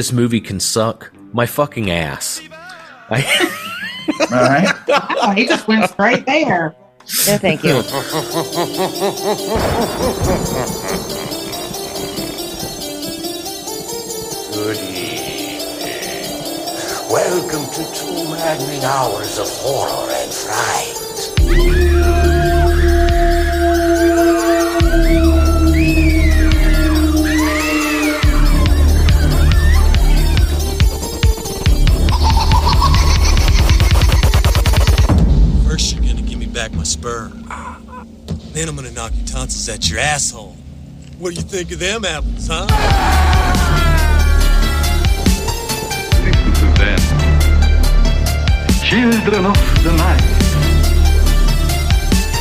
this 0.00 0.12
movie 0.14 0.40
can 0.40 0.58
suck? 0.58 1.12
My 1.34 1.44
fucking 1.44 1.90
ass. 1.90 2.40
I, 3.10 3.20
All 4.32 4.48
right. 4.48 4.74
Oh, 5.22 5.32
he 5.32 5.46
just 5.46 5.68
went 5.68 5.90
straight 5.90 6.24
there. 6.24 6.74
No, 7.28 7.36
thank 7.36 7.62
you. 7.62 7.82
Good 14.54 14.78
evening. 14.78 15.60
Welcome 17.10 17.66
to 17.74 17.84
two 17.92 18.24
maddening 18.30 18.82
hours 18.82 19.38
of 19.38 19.48
horror 19.50 20.10
and 20.10 20.32
fright. 20.32 20.96
Me 37.02 37.10
back 37.10 37.30
my 37.32 38.04
sperm. 38.04 38.50
Then 38.52 38.68
I'm 38.68 38.76
gonna 38.76 38.90
knock 38.90 39.12
your 39.14 39.26
tonsils 39.26 39.68
at 39.68 39.90
your 39.90 40.00
asshole. 40.00 40.56
What 41.18 41.30
do 41.30 41.36
you 41.36 41.42
think 41.42 41.72
of 41.72 41.78
them 41.78 42.04
apples, 42.04 42.48
huh? 42.50 42.66
Listen 46.24 46.52
to 46.54 46.66
them. 46.78 47.00
Children 48.84 49.46
of 49.46 49.84
the 49.84 49.92
night. 49.96 50.22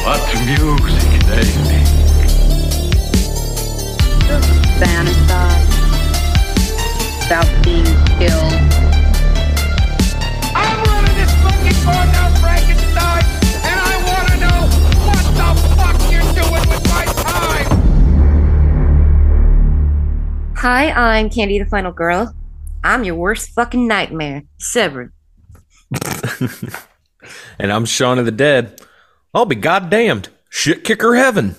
What 0.03 0.21
music 0.45 1.21
they 1.27 1.47
make. 1.67 1.89
fantasize 4.79 5.67
about 7.25 7.47
being 7.65 7.83
killed. 8.17 8.53
I'm 10.55 10.83
running 10.85 11.15
this 11.15 11.33
fucking 11.43 11.85
bar 11.85 12.05
now, 12.05 12.28
Hi, 20.59 20.91
I'm 20.91 21.29
Candy 21.29 21.57
the 21.57 21.63
Final 21.63 21.93
Girl. 21.93 22.35
I'm 22.83 23.05
your 23.05 23.15
worst 23.15 23.51
fucking 23.51 23.87
nightmare, 23.87 24.43
Severen. 24.59 25.11
and 27.57 27.71
I'm 27.71 27.85
Shaun 27.85 28.19
of 28.19 28.25
the 28.25 28.31
Dead. 28.33 28.81
I'll 29.33 29.45
be 29.45 29.55
goddamned. 29.55 30.27
Shit 30.49 30.83
kicker 30.83 31.15
heaven. 31.15 31.55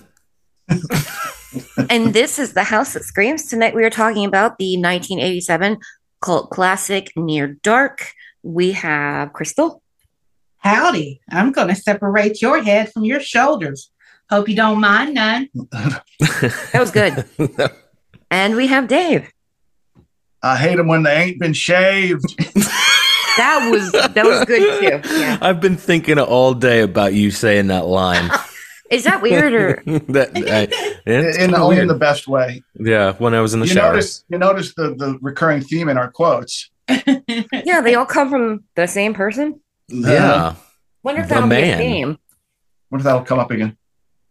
and 1.89 2.13
this 2.13 2.39
is 2.39 2.53
the 2.53 2.65
House 2.65 2.93
That 2.93 3.05
Screams. 3.05 3.47
Tonight 3.47 3.75
we 3.75 3.85
are 3.85 3.91
talking 3.91 4.27
about 4.27 4.59
the 4.59 4.77
1987 4.77 5.79
cult 6.21 6.51
classic 6.51 7.11
Near 7.17 7.57
Dark. 7.63 8.13
We 8.43 8.73
have 8.73 9.33
Crystal. 9.33 9.83
Howdy. 10.59 11.23
I'm 11.31 11.53
going 11.53 11.69
to 11.69 11.75
separate 11.75 12.43
your 12.43 12.63
head 12.63 12.93
from 12.93 13.05
your 13.07 13.21
shoulders. 13.21 13.91
Hope 14.29 14.47
you 14.47 14.57
don't 14.57 14.79
mind 14.79 15.15
none. 15.15 15.49
That 15.71 16.75
was 16.75 16.91
good. 16.91 17.25
and 18.31 18.57
we 18.57 18.67
have 18.69 18.89
Dave. 18.89 19.31
I 20.43 20.57
hate 20.57 20.77
them 20.77 20.87
when 20.89 21.03
they 21.03 21.15
ain't 21.15 21.39
been 21.41 21.53
shaved. 21.53 22.25
That 23.37 23.71
was 23.71 23.93
that 23.93 24.25
was 24.27 24.45
good 24.45 24.81
too. 25.03 25.17
Yeah. 25.19 25.39
I've 25.41 25.61
been 25.61 25.77
thinking 25.77 26.19
all 26.19 26.53
day 26.53 26.81
about 26.81 27.15
you 27.15 27.31
saying 27.31 27.69
that 27.69 27.87
line. 27.87 28.29
Is 28.91 29.05
that 29.05 29.23
weird 29.23 29.55
or 29.55 29.83
that, 30.09 30.33
I, 30.37 31.11
in, 31.11 31.33
kinda 31.33 31.57
only 31.59 31.79
in 31.79 31.87
the 31.87 31.95
best 31.95 32.27
way. 32.27 32.63
yeah, 32.75 33.13
when 33.15 33.33
I 33.33 33.41
was 33.41 33.55
in 33.55 33.61
the 33.61 33.67
You 33.67 33.73
shower. 33.73 33.93
notice, 33.93 34.25
you 34.29 34.37
notice 34.37 34.75
the, 34.75 34.95
the 34.97 35.17
recurring 35.23 35.63
theme 35.63 35.89
in 35.89 35.97
our 35.97 36.11
quotes. 36.11 36.71
yeah, 36.89 37.81
they 37.81 37.95
all 37.95 38.05
come 38.05 38.29
from 38.31 38.65
the 38.75 38.89
same 38.89 39.15
person? 39.15 39.61
yeah, 39.89 40.57
Wonder 41.05 41.21
if 41.23 41.29
The 41.29 41.35
that'll 41.37 41.49
be 41.49 41.57
a 41.57 41.77
theme. 41.79 42.19
What 42.89 42.99
if 42.99 43.05
that'll 43.05 43.23
come 43.23 43.39
up 43.39 43.53
again? 43.53 43.79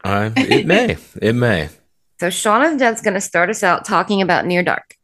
I, 0.03 0.33
it 0.35 0.67
may. 0.67 0.97
It 1.21 1.33
may. 1.33 1.69
So 2.19 2.29
Sean 2.29 2.63
of 2.63 2.73
the 2.73 2.77
Dead's 2.77 3.01
gonna 3.01 3.21
start 3.21 3.49
us 3.49 3.63
out 3.63 3.85
talking 3.85 4.21
about 4.21 4.45
Near 4.45 4.61
Dark. 4.61 4.97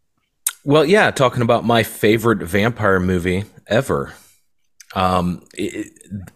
Well, 0.65 0.83
yeah, 0.83 1.11
talking 1.11 1.41
about 1.41 1.63
my 1.63 1.83
favorite 1.83 2.39
vampire 2.39 2.99
movie 2.99 3.45
ever. 3.67 4.13
Um, 4.95 5.45
it, 5.53 5.91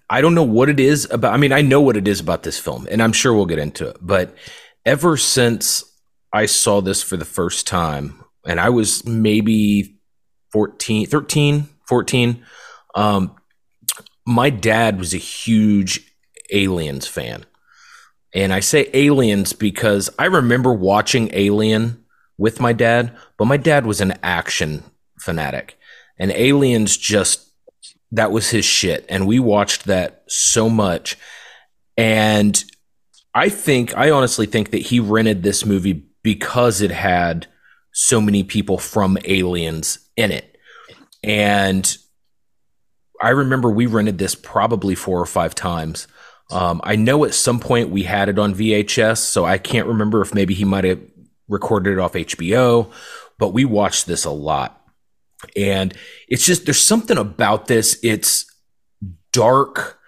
I 0.09 0.21
don't 0.21 0.35
know 0.35 0.43
what 0.43 0.69
it 0.69 0.79
is 0.79 1.09
about. 1.11 1.33
I 1.33 1.37
mean, 1.37 1.51
I 1.51 1.61
know 1.61 1.81
what 1.81 1.97
it 1.97 2.07
is 2.07 2.19
about 2.19 2.43
this 2.43 2.59
film, 2.59 2.87
and 2.89 3.01
I'm 3.01 3.11
sure 3.11 3.33
we'll 3.33 3.45
get 3.45 3.59
into 3.59 3.87
it. 3.89 3.97
But 4.01 4.35
ever 4.85 5.17
since 5.17 5.83
I 6.31 6.45
saw 6.45 6.81
this 6.81 7.03
for 7.03 7.17
the 7.17 7.25
first 7.25 7.67
time, 7.67 8.23
and 8.45 8.59
I 8.59 8.69
was 8.69 9.05
maybe 9.05 9.99
14, 10.51 11.07
13, 11.07 11.67
14, 11.87 12.45
um, 12.95 13.35
my 14.25 14.49
dad 14.49 14.97
was 14.97 15.13
a 15.13 15.17
huge 15.17 16.13
Aliens 16.51 17.07
fan. 17.07 17.45
And 18.33 18.53
I 18.53 18.59
say 18.59 18.89
aliens 18.93 19.53
because 19.53 20.09
I 20.19 20.25
remember 20.25 20.71
watching 20.71 21.29
Alien 21.33 22.03
with 22.37 22.59
my 22.59 22.73
dad, 22.73 23.15
but 23.37 23.45
my 23.45 23.57
dad 23.57 23.85
was 23.85 24.01
an 24.01 24.13
action 24.21 24.83
fanatic. 25.19 25.77
And 26.17 26.31
Aliens 26.31 26.95
just 26.95 27.49
that 28.11 28.31
was 28.31 28.49
his 28.49 28.65
shit. 28.65 29.05
And 29.09 29.27
we 29.27 29.39
watched 29.39 29.85
that 29.85 30.23
so 30.27 30.69
much. 30.69 31.17
And 31.97 32.63
I 33.33 33.49
think 33.49 33.95
I 33.95 34.11
honestly 34.11 34.45
think 34.45 34.71
that 34.71 34.81
he 34.81 34.99
rented 34.99 35.43
this 35.43 35.65
movie 35.65 36.05
because 36.23 36.81
it 36.81 36.91
had 36.91 37.47
so 37.91 38.21
many 38.21 38.43
people 38.43 38.77
from 38.77 39.17
Aliens 39.25 39.99
in 40.15 40.31
it. 40.31 40.57
And 41.23 41.97
I 43.21 43.29
remember 43.29 43.69
we 43.69 43.85
rented 43.85 44.17
this 44.17 44.35
probably 44.35 44.95
four 44.95 45.19
or 45.19 45.25
five 45.25 45.53
times. 45.53 46.07
Um, 46.51 46.81
I 46.83 46.95
know 46.95 47.25
at 47.25 47.33
some 47.33 47.59
point 47.59 47.89
we 47.89 48.03
had 48.03 48.29
it 48.29 48.39
on 48.39 48.55
VHS, 48.55 49.17
so 49.17 49.45
I 49.45 49.57
can't 49.57 49.87
remember 49.87 50.21
if 50.21 50.33
maybe 50.33 50.53
he 50.53 50.65
might 50.65 50.83
have 50.83 50.99
recorded 51.47 51.93
it 51.93 51.99
off 51.99 52.13
HBO, 52.13 52.91
but 53.37 53.49
we 53.49 53.65
watched 53.65 54.07
this 54.07 54.25
a 54.25 54.31
lot. 54.31 54.81
And 55.55 55.93
it's 56.27 56.45
just, 56.45 56.65
there's 56.65 56.81
something 56.81 57.17
about 57.17 57.67
this. 57.67 57.99
It's 58.03 58.45
dark. 59.31 59.99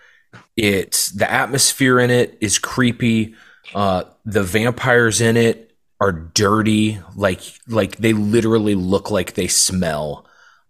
It's 0.58 1.10
the 1.10 1.32
atmosphere 1.32 2.00
in 2.00 2.10
it 2.10 2.38
is 2.42 2.60
creepy. 2.60 3.36
Uh, 3.74 4.04
the 4.26 4.44
vampires 4.44 5.22
in 5.22 5.38
it 5.38 5.76
are 6.00 6.12
dirty. 6.12 7.00
Like, 7.16 7.42
like 7.68 7.98
they 7.98 8.14
literally 8.14 8.76
look 8.76 9.12
like 9.12 9.34
they 9.34 9.48
smell. 9.48 10.26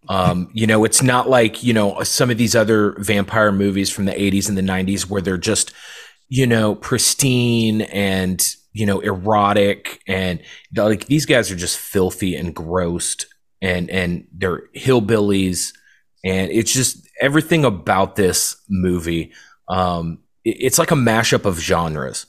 Um, 0.09 0.50
you 0.53 0.67
know, 0.67 0.84
it's 0.84 1.01
not 1.01 1.29
like, 1.29 1.63
you 1.63 1.73
know, 1.73 2.01
some 2.03 2.29
of 2.29 2.38
these 2.38 2.56
other 2.56 2.95
vampire 3.00 3.51
movies 3.51 3.89
from 3.89 4.06
the 4.06 4.12
80s 4.13 4.50
and 4.50 4.57
the 4.57 4.62
90s 4.63 5.09
where 5.09 5.22
they're 5.22 5.38
just, 5.38 5.73
you 6.28 6.47
know, 6.47 6.75
pristine 6.75 7.81
and, 7.81 8.45
you 8.73 8.85
know, 8.85 9.00
erotic 9.00 10.01
and 10.07 10.41
like 10.75 11.06
these 11.06 11.25
guys 11.25 11.51
are 11.51 11.56
just 11.56 11.78
filthy 11.78 12.35
and 12.35 12.56
grossed 12.56 13.25
and 13.62 13.89
and 13.89 14.27
they're 14.33 14.63
hillbillies. 14.75 15.74
And 16.24 16.51
it's 16.51 16.74
just 16.74 17.07
everything 17.19 17.65
about 17.65 18.15
this 18.15 18.56
movie 18.69 19.33
um 19.68 20.19
it- 20.44 20.57
it's 20.59 20.80
like 20.80 20.92
a 20.92 20.95
mashup 20.95 21.45
of 21.45 21.59
genres. 21.59 22.25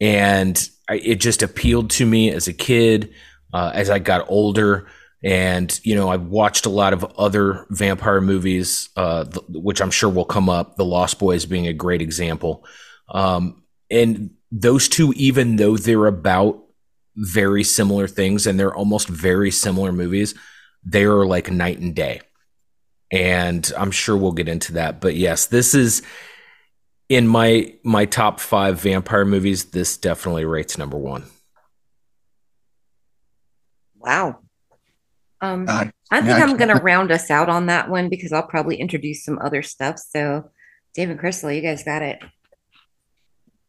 And 0.00 0.68
I, 0.88 0.94
it 0.96 1.16
just 1.16 1.42
appealed 1.42 1.90
to 1.90 2.06
me 2.06 2.30
as 2.30 2.48
a 2.48 2.52
kid 2.52 3.12
uh, 3.52 3.72
as 3.74 3.90
i 3.90 3.98
got 3.98 4.24
older 4.28 4.86
and 5.22 5.80
you 5.84 5.94
know 5.94 6.08
i've 6.08 6.26
watched 6.26 6.64
a 6.64 6.70
lot 6.70 6.92
of 6.92 7.04
other 7.18 7.66
vampire 7.70 8.20
movies 8.20 8.88
uh, 8.96 9.24
th- 9.24 9.44
which 9.48 9.80
i'm 9.80 9.90
sure 9.90 10.08
will 10.08 10.24
come 10.24 10.48
up. 10.48 10.76
The 10.76 10.84
lost 10.84 11.18
boys 11.18 11.46
being 11.46 11.66
a 11.66 11.72
great 11.72 12.02
example. 12.02 12.64
Um, 13.08 13.64
and 13.90 14.30
those 14.52 14.88
two 14.88 15.12
even 15.16 15.56
though 15.56 15.76
they're 15.76 16.06
about 16.06 16.62
very 17.16 17.64
similar 17.64 18.06
things 18.06 18.46
and 18.46 18.58
they're 18.58 18.74
almost 18.74 19.08
very 19.08 19.50
similar 19.50 19.92
movies 19.92 20.34
they're 20.84 21.26
like 21.26 21.50
night 21.50 21.78
and 21.78 21.94
day. 21.94 22.20
And 23.10 23.70
i'm 23.76 23.90
sure 23.90 24.16
we'll 24.16 24.32
get 24.32 24.48
into 24.48 24.74
that. 24.74 25.00
But 25.00 25.16
yes 25.16 25.46
this 25.46 25.74
is 25.74 26.02
in 27.10 27.26
my 27.26 27.74
my 27.84 28.06
top 28.06 28.40
five 28.40 28.80
vampire 28.80 29.24
movies 29.24 29.66
this 29.66 29.96
definitely 29.98 30.44
rates 30.46 30.78
number 30.78 30.96
one. 30.96 31.24
Wow. 33.98 34.39
Um, 35.40 35.66
Uh, 35.68 35.86
I 36.10 36.20
think 36.20 36.38
yeah, 36.38 36.44
I'm 36.44 36.56
gonna 36.56 36.80
round 36.80 37.10
us 37.10 37.30
out 37.30 37.48
on 37.48 37.66
that 37.66 37.88
one 37.88 38.08
because 38.08 38.32
I'll 38.32 38.46
probably 38.46 38.76
introduce 38.76 39.24
some 39.24 39.38
other 39.38 39.62
stuff. 39.62 39.98
So, 39.98 40.50
Dave 40.94 41.10
and 41.10 41.18
Crystal, 41.18 41.50
you 41.50 41.62
guys 41.62 41.82
got 41.84 42.02
it. 42.02 42.20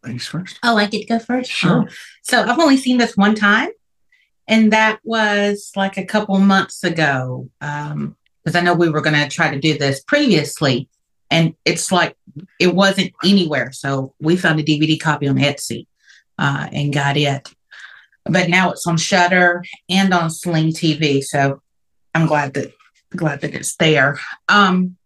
Ladies 0.03 0.27
first. 0.27 0.59
Oh, 0.63 0.77
I 0.77 0.87
get 0.87 1.01
to 1.01 1.07
go 1.07 1.19
first? 1.19 1.51
Sure. 1.51 1.85
Oh. 1.87 1.93
So 2.23 2.41
I've 2.41 2.59
only 2.59 2.77
seen 2.77 2.97
this 2.97 3.15
one 3.15 3.35
time, 3.35 3.69
and 4.47 4.73
that 4.73 4.99
was 5.03 5.71
like 5.75 5.97
a 5.97 6.05
couple 6.05 6.37
months 6.39 6.83
ago. 6.83 7.49
Um, 7.61 8.15
because 8.43 8.55
I 8.55 8.61
know 8.61 8.73
we 8.73 8.89
were 8.89 9.01
going 9.01 9.15
to 9.21 9.29
try 9.29 9.51
to 9.51 9.59
do 9.59 9.77
this 9.77 10.03
previously, 10.03 10.89
and 11.29 11.53
it's 11.63 11.91
like 11.91 12.15
it 12.59 12.73
wasn't 12.73 13.13
anywhere. 13.23 13.71
So 13.71 14.15
we 14.19 14.35
found 14.35 14.59
a 14.59 14.63
DVD 14.63 14.99
copy 14.99 15.27
on 15.27 15.35
Etsy 15.37 15.85
uh, 16.39 16.67
and 16.71 16.93
got 16.93 17.17
it. 17.17 17.53
But 18.25 18.49
now 18.49 18.71
it's 18.71 18.87
on 18.87 18.97
Shudder 18.97 19.63
and 19.89 20.13
on 20.13 20.29
Sling 20.29 20.69
TV. 20.69 21.23
So 21.23 21.61
I'm 22.13 22.27
glad 22.27 22.53
that 22.53 22.73
glad 23.15 23.41
that 23.41 23.53
it's 23.53 23.75
there. 23.75 24.19
Um, 24.47 24.97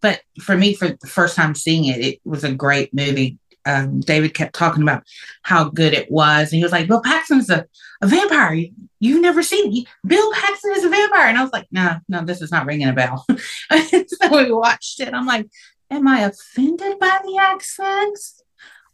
but 0.00 0.20
for 0.42 0.56
me, 0.56 0.74
for 0.74 0.88
the 0.88 1.06
first 1.06 1.36
time 1.36 1.54
seeing 1.54 1.86
it, 1.86 2.04
it 2.04 2.20
was 2.24 2.44
a 2.44 2.52
great 2.52 2.92
movie. 2.92 3.38
Um, 3.66 4.00
David 4.00 4.34
kept 4.34 4.54
talking 4.54 4.82
about 4.82 5.04
how 5.42 5.70
good 5.70 5.94
it 5.94 6.10
was, 6.10 6.52
and 6.52 6.58
he 6.58 6.62
was 6.62 6.72
like, 6.72 6.86
"Bill 6.86 7.00
Paxton's 7.00 7.48
a, 7.48 7.64
a 8.02 8.06
vampire. 8.06 8.52
You, 8.52 8.72
you've 9.00 9.22
never 9.22 9.42
seen 9.42 9.72
he, 9.72 9.88
Bill 10.06 10.30
Paxton 10.34 10.72
is 10.76 10.84
a 10.84 10.90
vampire," 10.90 11.28
and 11.28 11.38
I 11.38 11.42
was 11.42 11.52
like, 11.52 11.66
"No, 11.70 11.96
no, 12.06 12.22
this 12.22 12.42
is 12.42 12.50
not 12.50 12.66
ringing 12.66 12.88
a 12.88 12.92
bell." 12.92 13.24
so 13.70 14.44
we 14.44 14.52
watched 14.52 15.00
it. 15.00 15.14
I'm 15.14 15.24
like, 15.24 15.46
"Am 15.90 16.06
I 16.06 16.24
offended 16.24 16.98
by 16.98 17.20
the 17.24 17.38
accents, 17.40 18.42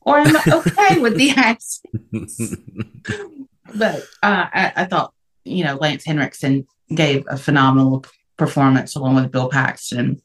or 0.02 0.19
am 0.19 0.37
I 0.37 0.43
okay 0.55 1.00
with 1.00 1.17
the 1.17 1.31
accents?" 1.31 1.81
but 3.75 4.02
uh, 4.23 4.47
I, 4.52 4.73
I 4.76 4.85
thought, 4.87 5.12
you 5.44 5.64
know, 5.64 5.76
Lance 5.76 6.05
Henriksen 6.05 6.67
gave 6.94 7.25
a 7.29 7.37
phenomenal 7.37 8.05
performance 8.37 8.94
along 8.97 9.14
with 9.17 9.31
Bill 9.31 9.49
Paxton. 9.49 10.20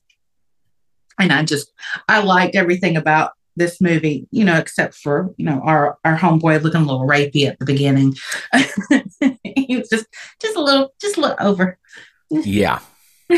And 1.19 1.31
I 1.31 1.43
just, 1.43 1.71
I 2.09 2.21
liked 2.21 2.55
everything 2.55 2.97
about 2.97 3.31
this 3.55 3.79
movie, 3.79 4.27
you 4.31 4.43
know, 4.43 4.57
except 4.57 4.95
for, 4.95 5.33
you 5.37 5.45
know, 5.45 5.61
our, 5.63 5.97
our 6.03 6.17
homeboy 6.17 6.61
looking 6.61 6.81
a 6.81 6.85
little 6.85 7.07
rapey 7.07 7.45
at 7.47 7.57
the 7.59 7.65
beginning. 7.65 8.15
he 9.43 9.77
was 9.77 9.87
just, 9.89 10.07
just 10.41 10.57
a 10.57 10.61
little, 10.61 10.93
just 10.99 11.15
a 11.17 11.21
little 11.21 11.37
over. 11.39 11.77
Yeah. 12.29 12.79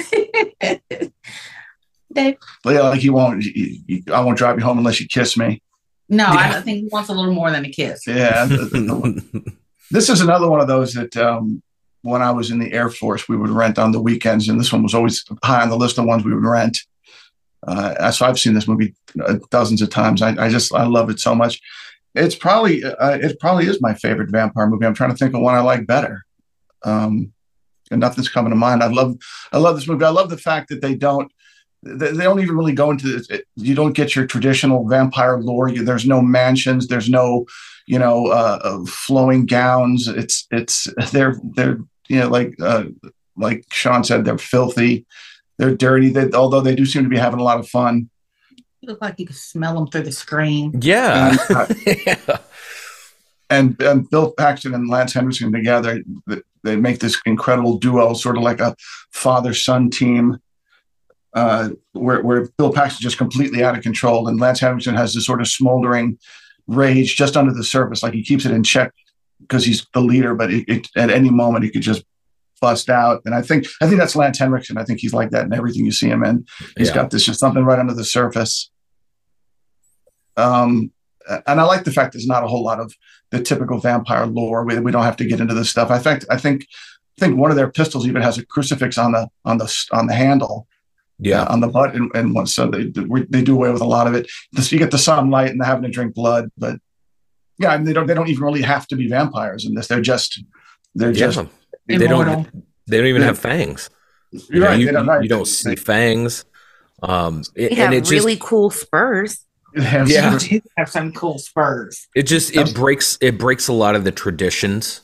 Dave? 2.13 2.38
Yeah, 2.66 2.81
like 2.81 3.00
he 3.01 3.10
won't. 3.10 3.44
he- 3.44 3.84
he- 3.88 4.04
I 4.12 4.22
won't 4.22 4.38
drive 4.38 4.57
you 4.57 4.66
home 4.66 4.78
unless 4.78 5.00
you 5.00 5.07
kiss 5.07 5.38
me. 5.38 5.62
No, 6.09 6.25
I 6.25 6.33
Yeah. 6.33 6.54
don't 6.54 6.63
think 6.63 6.77
he 6.83 6.89
wants 6.92 7.09
a 7.09 7.13
little 7.13 7.33
more 7.33 7.51
than 7.51 7.65
a 7.65 7.69
kiss. 7.69 8.06
Yeah. 8.07 8.45
this 9.92 10.09
is 10.09 10.21
another 10.21 10.50
one 10.50 10.62
of 10.62 10.68
those 10.68 10.94
that 10.94 11.15
um, 11.18 11.62
when 12.01 12.21
I 12.21 12.31
was 12.31 12.51
in 12.51 12.59
the 12.59 12.71
Air 12.71 12.89
Force, 12.89 13.27
we 13.27 13.38
would 13.38 13.50
rent 13.50 13.77
on 13.80 13.92
the 13.92 14.01
weekends, 14.01 14.48
and 14.48 14.59
this 14.59 14.71
one 14.71 14.83
was 14.83 14.94
always 14.94 15.24
high 15.44 15.62
on 15.63 15.69
the 15.69 15.77
list 15.77 15.98
of 15.98 16.06
ones 16.06 16.24
we 16.24 16.33
would 16.33 16.44
rent. 16.45 16.77
Uh, 17.68 18.12
so 18.12 18.25
I've 18.25 18.39
seen 18.39 18.54
this 18.54 18.68
movie 18.68 18.94
uh, 19.25 19.36
dozens 19.50 19.81
of 19.81 19.89
times. 19.89 20.21
I, 20.21 20.30
I 20.45 20.50
just 20.50 20.74
I 20.74 20.86
love 20.86 21.09
it 21.09 21.19
so 21.19 21.33
much. 21.36 21.59
It's 22.15 22.36
probably 22.36 22.83
uh, 22.83 23.18
it 23.21 23.39
probably 23.39 23.65
is 23.65 23.81
my 23.81 23.94
favorite 23.94 24.30
vampire 24.31 24.68
movie. 24.68 24.86
I'm 24.86 24.94
trying 24.94 25.10
to 25.12 25.18
think 25.18 25.33
of 25.36 25.42
one 25.42 25.56
I 25.56 25.60
like 25.62 25.86
better. 25.88 26.24
Um, 26.83 27.33
and 27.92 28.00
nothing's 28.00 28.30
coming 28.30 28.51
to 28.51 28.56
mind. 28.56 28.83
I 28.83 28.88
love 28.88 29.18
I 29.51 29.57
love 29.57 29.75
this 29.75 29.88
movie. 29.88 30.06
I 30.06 30.10
love 30.10 30.30
the 30.30 30.38
fact 30.38 30.69
that 30.69 30.81
they 30.81 30.95
don't 30.95 31.31
they, 31.88 32.12
they 32.12 32.24
don't 32.24 32.39
even 32.39 32.57
really 32.57 32.74
go 32.74 32.92
into 32.92 33.07
this. 33.07 33.30
It, 33.30 33.45
you 33.56 33.75
don't 33.75 33.94
get 33.94 34.16
your 34.16 34.25
traditional 34.25 34.88
vampire 34.88 35.39
lore. 35.39 35.69
You, 35.69 35.84
there's 35.84 36.06
no 36.06 36.22
mansions. 36.22 36.88
There's 36.88 37.10
no 37.10 37.45
you 37.86 38.00
know 38.00 38.28
uh, 38.28 38.60
uh, 38.63 38.86
flowing 38.86 39.45
gowns. 39.45 40.07
It's 40.07 40.48
it's 40.51 40.88
they're 41.12 41.36
they're 41.56 41.80
you 42.07 42.19
know 42.19 42.30
like 42.30 42.56
uh, 42.62 42.86
like 43.36 43.66
Sean 43.72 44.04
said 44.04 44.25
they're 44.25 44.38
filthy. 44.38 45.06
They're 45.57 45.75
dirty. 45.75 46.10
They, 46.10 46.31
although 46.31 46.62
they 46.62 46.75
do 46.75 46.86
seem 46.86 47.04
to 47.04 47.10
be 47.10 47.18
having 47.18 47.39
a 47.39 47.44
lot 47.44 47.60
of 47.60 47.68
fun. 47.68 48.10
You 48.81 48.89
look 48.89 49.01
like 49.01 49.19
you 49.19 49.25
can 49.25 49.36
smell 49.36 49.74
them 49.74 49.88
through 49.88 50.04
the 50.04 50.12
screen. 50.12 50.80
Yeah. 50.81 51.36
And, 51.50 51.57
uh, 51.57 51.74
yeah. 52.06 52.38
and, 53.50 53.81
and 53.81 54.10
Bill 54.10 54.31
Paxton 54.31 54.75
and 54.75 54.88
Lance 54.88 55.13
Henriksen 55.13 55.51
together, 55.51 56.04
they 56.63 56.75
make 56.75 57.00
this 57.00 57.19
incredible 57.25 57.80
duo, 57.80 58.13
sort 58.13 58.38
of 58.38 58.44
like 58.44 58.60
a 58.60 58.75
father 59.12 59.54
son 59.54 59.89
team, 59.89 60.38
uh, 61.38 61.69
where, 61.94 62.22
where 62.28 62.48
Bill 62.57 62.74
Paxton 62.74 63.04
just 63.04 63.18
completely 63.18 63.63
out 63.63 63.78
of 63.78 63.84
control, 63.84 64.28
and 64.28 64.39
Lance 64.39 64.60
Henriksen 64.60 64.95
has 64.95 65.13
this 65.13 65.25
sort 65.25 65.42
of 65.42 65.48
smoldering 65.48 66.18
rage 66.68 67.16
just 67.16 67.38
under 67.38 67.54
the 67.54 67.63
surface, 67.63 68.01
like 68.04 68.13
he 68.13 68.24
keeps 68.24 68.45
it 68.45 68.51
in 68.51 68.63
check 68.63 68.92
because 69.42 69.63
he's 69.63 69.86
the 69.94 70.01
leader, 70.01 70.34
but 70.36 70.51
it, 70.51 70.66
it, 70.68 70.88
at 70.95 71.10
any 71.12 71.30
moment 71.30 71.63
he 71.63 71.69
could 71.69 71.84
just 71.84 72.04
bust 72.60 72.89
out. 72.89 73.22
And 73.25 73.36
I 73.36 73.42
think 73.42 73.66
I 73.81 73.88
think 73.88 74.00
that's 74.00 74.16
Lance 74.16 74.39
Henriksen. 74.39 74.78
I 74.78 74.84
think 74.84 75.00
he's 75.00 75.13
like 75.13 75.30
that 75.31 75.45
in 75.45 75.54
everything 75.54 75.86
you 75.86 75.92
see 75.92 76.10
him 76.10 76.24
in. 76.24 76.45
He's 76.78 76.88
Yeah. 76.89 76.95
got 76.95 77.12
this 77.12 77.24
just 77.25 77.39
something 77.39 77.63
right 77.63 77.80
under 77.80 77.94
the 77.94 78.04
surface. 78.04 78.72
Um, 80.36 80.92
and 81.45 81.60
I 81.62 81.63
like 81.63 81.84
the 81.84 81.92
fact 81.92 82.13
there's 82.13 82.28
not 82.28 82.44
a 82.44 82.48
whole 82.48 82.63
lot 82.63 82.80
of 82.80 82.94
the 83.31 83.42
typical 83.42 83.80
vampire 83.80 84.25
lore. 84.25 84.63
We, 84.66 84.80
we 84.80 84.92
don't 84.92 85.04
have 85.04 85.18
to 85.18 85.25
get 85.25 85.39
into 85.39 85.54
this 85.54 85.69
stuff. 85.69 85.92
I 85.92 86.00
think 86.00 86.24
I 86.30 86.38
think 86.38 86.66
I 87.18 87.25
think 87.25 87.38
one 87.38 87.51
of 87.51 87.57
their 87.57 87.72
pistols 87.72 88.07
even 88.07 88.22
has 88.22 88.38
a 88.38 88.45
crucifix 88.45 88.98
on 88.98 89.12
the 89.12 89.28
on 89.45 89.57
the 89.57 89.68
on 89.92 90.07
the 90.07 90.13
handle, 90.13 90.68
Yeah. 91.19 91.41
uh, 91.43 91.53
on 91.53 91.61
the 91.61 91.67
butt, 91.67 91.95
and, 91.95 92.11
and 92.15 92.33
one, 92.35 92.45
so 92.47 92.67
they 92.69 92.83
they 93.29 93.41
do 93.41 93.55
away 93.55 93.71
with 93.71 93.81
a 93.81 93.85
lot 93.85 94.05
of 94.07 94.13
it. 94.13 94.27
This, 94.51 94.71
you 94.71 94.77
get 94.79 94.91
the 94.91 94.97
sunlight 94.99 95.49
and 95.51 95.59
they're 95.59 95.65
having 95.67 95.83
to 95.83 95.89
drink 95.89 96.13
blood, 96.13 96.49
but 96.57 96.79
yeah, 97.59 97.69
I 97.69 97.77
mean, 97.77 97.85
they 97.85 97.93
don't 97.93 98.05
they 98.07 98.13
don't 98.13 98.27
even 98.29 98.43
really 98.43 98.61
have 98.61 98.85
to 98.87 98.95
be 98.95 99.07
vampires 99.07 99.65
in 99.65 99.73
this. 99.73 99.87
They're 99.87 100.01
just 100.01 100.43
they're 100.93 101.09
Yeah. 101.11 101.31
just 101.31 101.39
They 101.87 101.95
Immortal. 101.95 102.33
don't. 102.43 102.65
They 102.87 102.97
don't 102.97 103.07
even 103.07 103.21
Yeah. 103.21 103.27
have 103.27 103.39
fangs. 103.39 103.89
You, 104.31 104.41
you're 104.49 104.59
know, 104.61 104.67
right. 104.67 104.79
you, 104.79 104.85
they 104.85 104.91
don't, 104.91 105.07
right. 105.07 105.23
you 105.23 105.29
don't 105.29 105.47
see 105.47 105.75
fangs. 105.75 106.45
Um, 107.01 107.43
it, 107.55 107.69
They 107.69 107.75
have 107.75 107.85
and 107.85 107.93
it 107.95 108.09
really 108.11 108.35
just 108.35 108.45
cool 108.47 108.69
spurs. 108.69 109.39
It 109.73 110.09
Yeah. 110.09 110.33
You 110.33 110.39
do 110.39 110.61
have 110.77 110.89
some 110.89 111.11
cool 111.13 111.39
spurs. 111.39 112.07
it 112.15 112.23
just 112.23 112.55
it 112.55 112.73
breaks 112.75 113.17
it 113.21 113.37
breaks 113.39 113.67
a 113.67 113.73
lot 113.73 113.95
of 113.95 114.03
the 114.03 114.11
traditions 114.11 115.01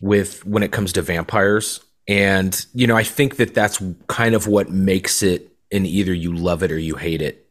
with 0.00 0.44
when 0.46 0.62
it 0.62 0.72
comes 0.72 0.92
to 0.94 1.02
vampires, 1.02 1.80
and 2.08 2.64
you 2.74 2.86
know 2.86 2.96
I 2.96 3.02
think 3.04 3.36
that 3.36 3.52
that's 3.54 3.82
kind 4.06 4.34
of 4.34 4.46
what 4.46 4.70
makes 4.70 5.22
it 5.22 5.49
an 5.72 5.86
either 5.86 6.12
you 6.14 6.34
love 6.34 6.62
it 6.62 6.72
or 6.72 6.78
you 6.78 6.96
hate 6.96 7.22
it 7.22 7.46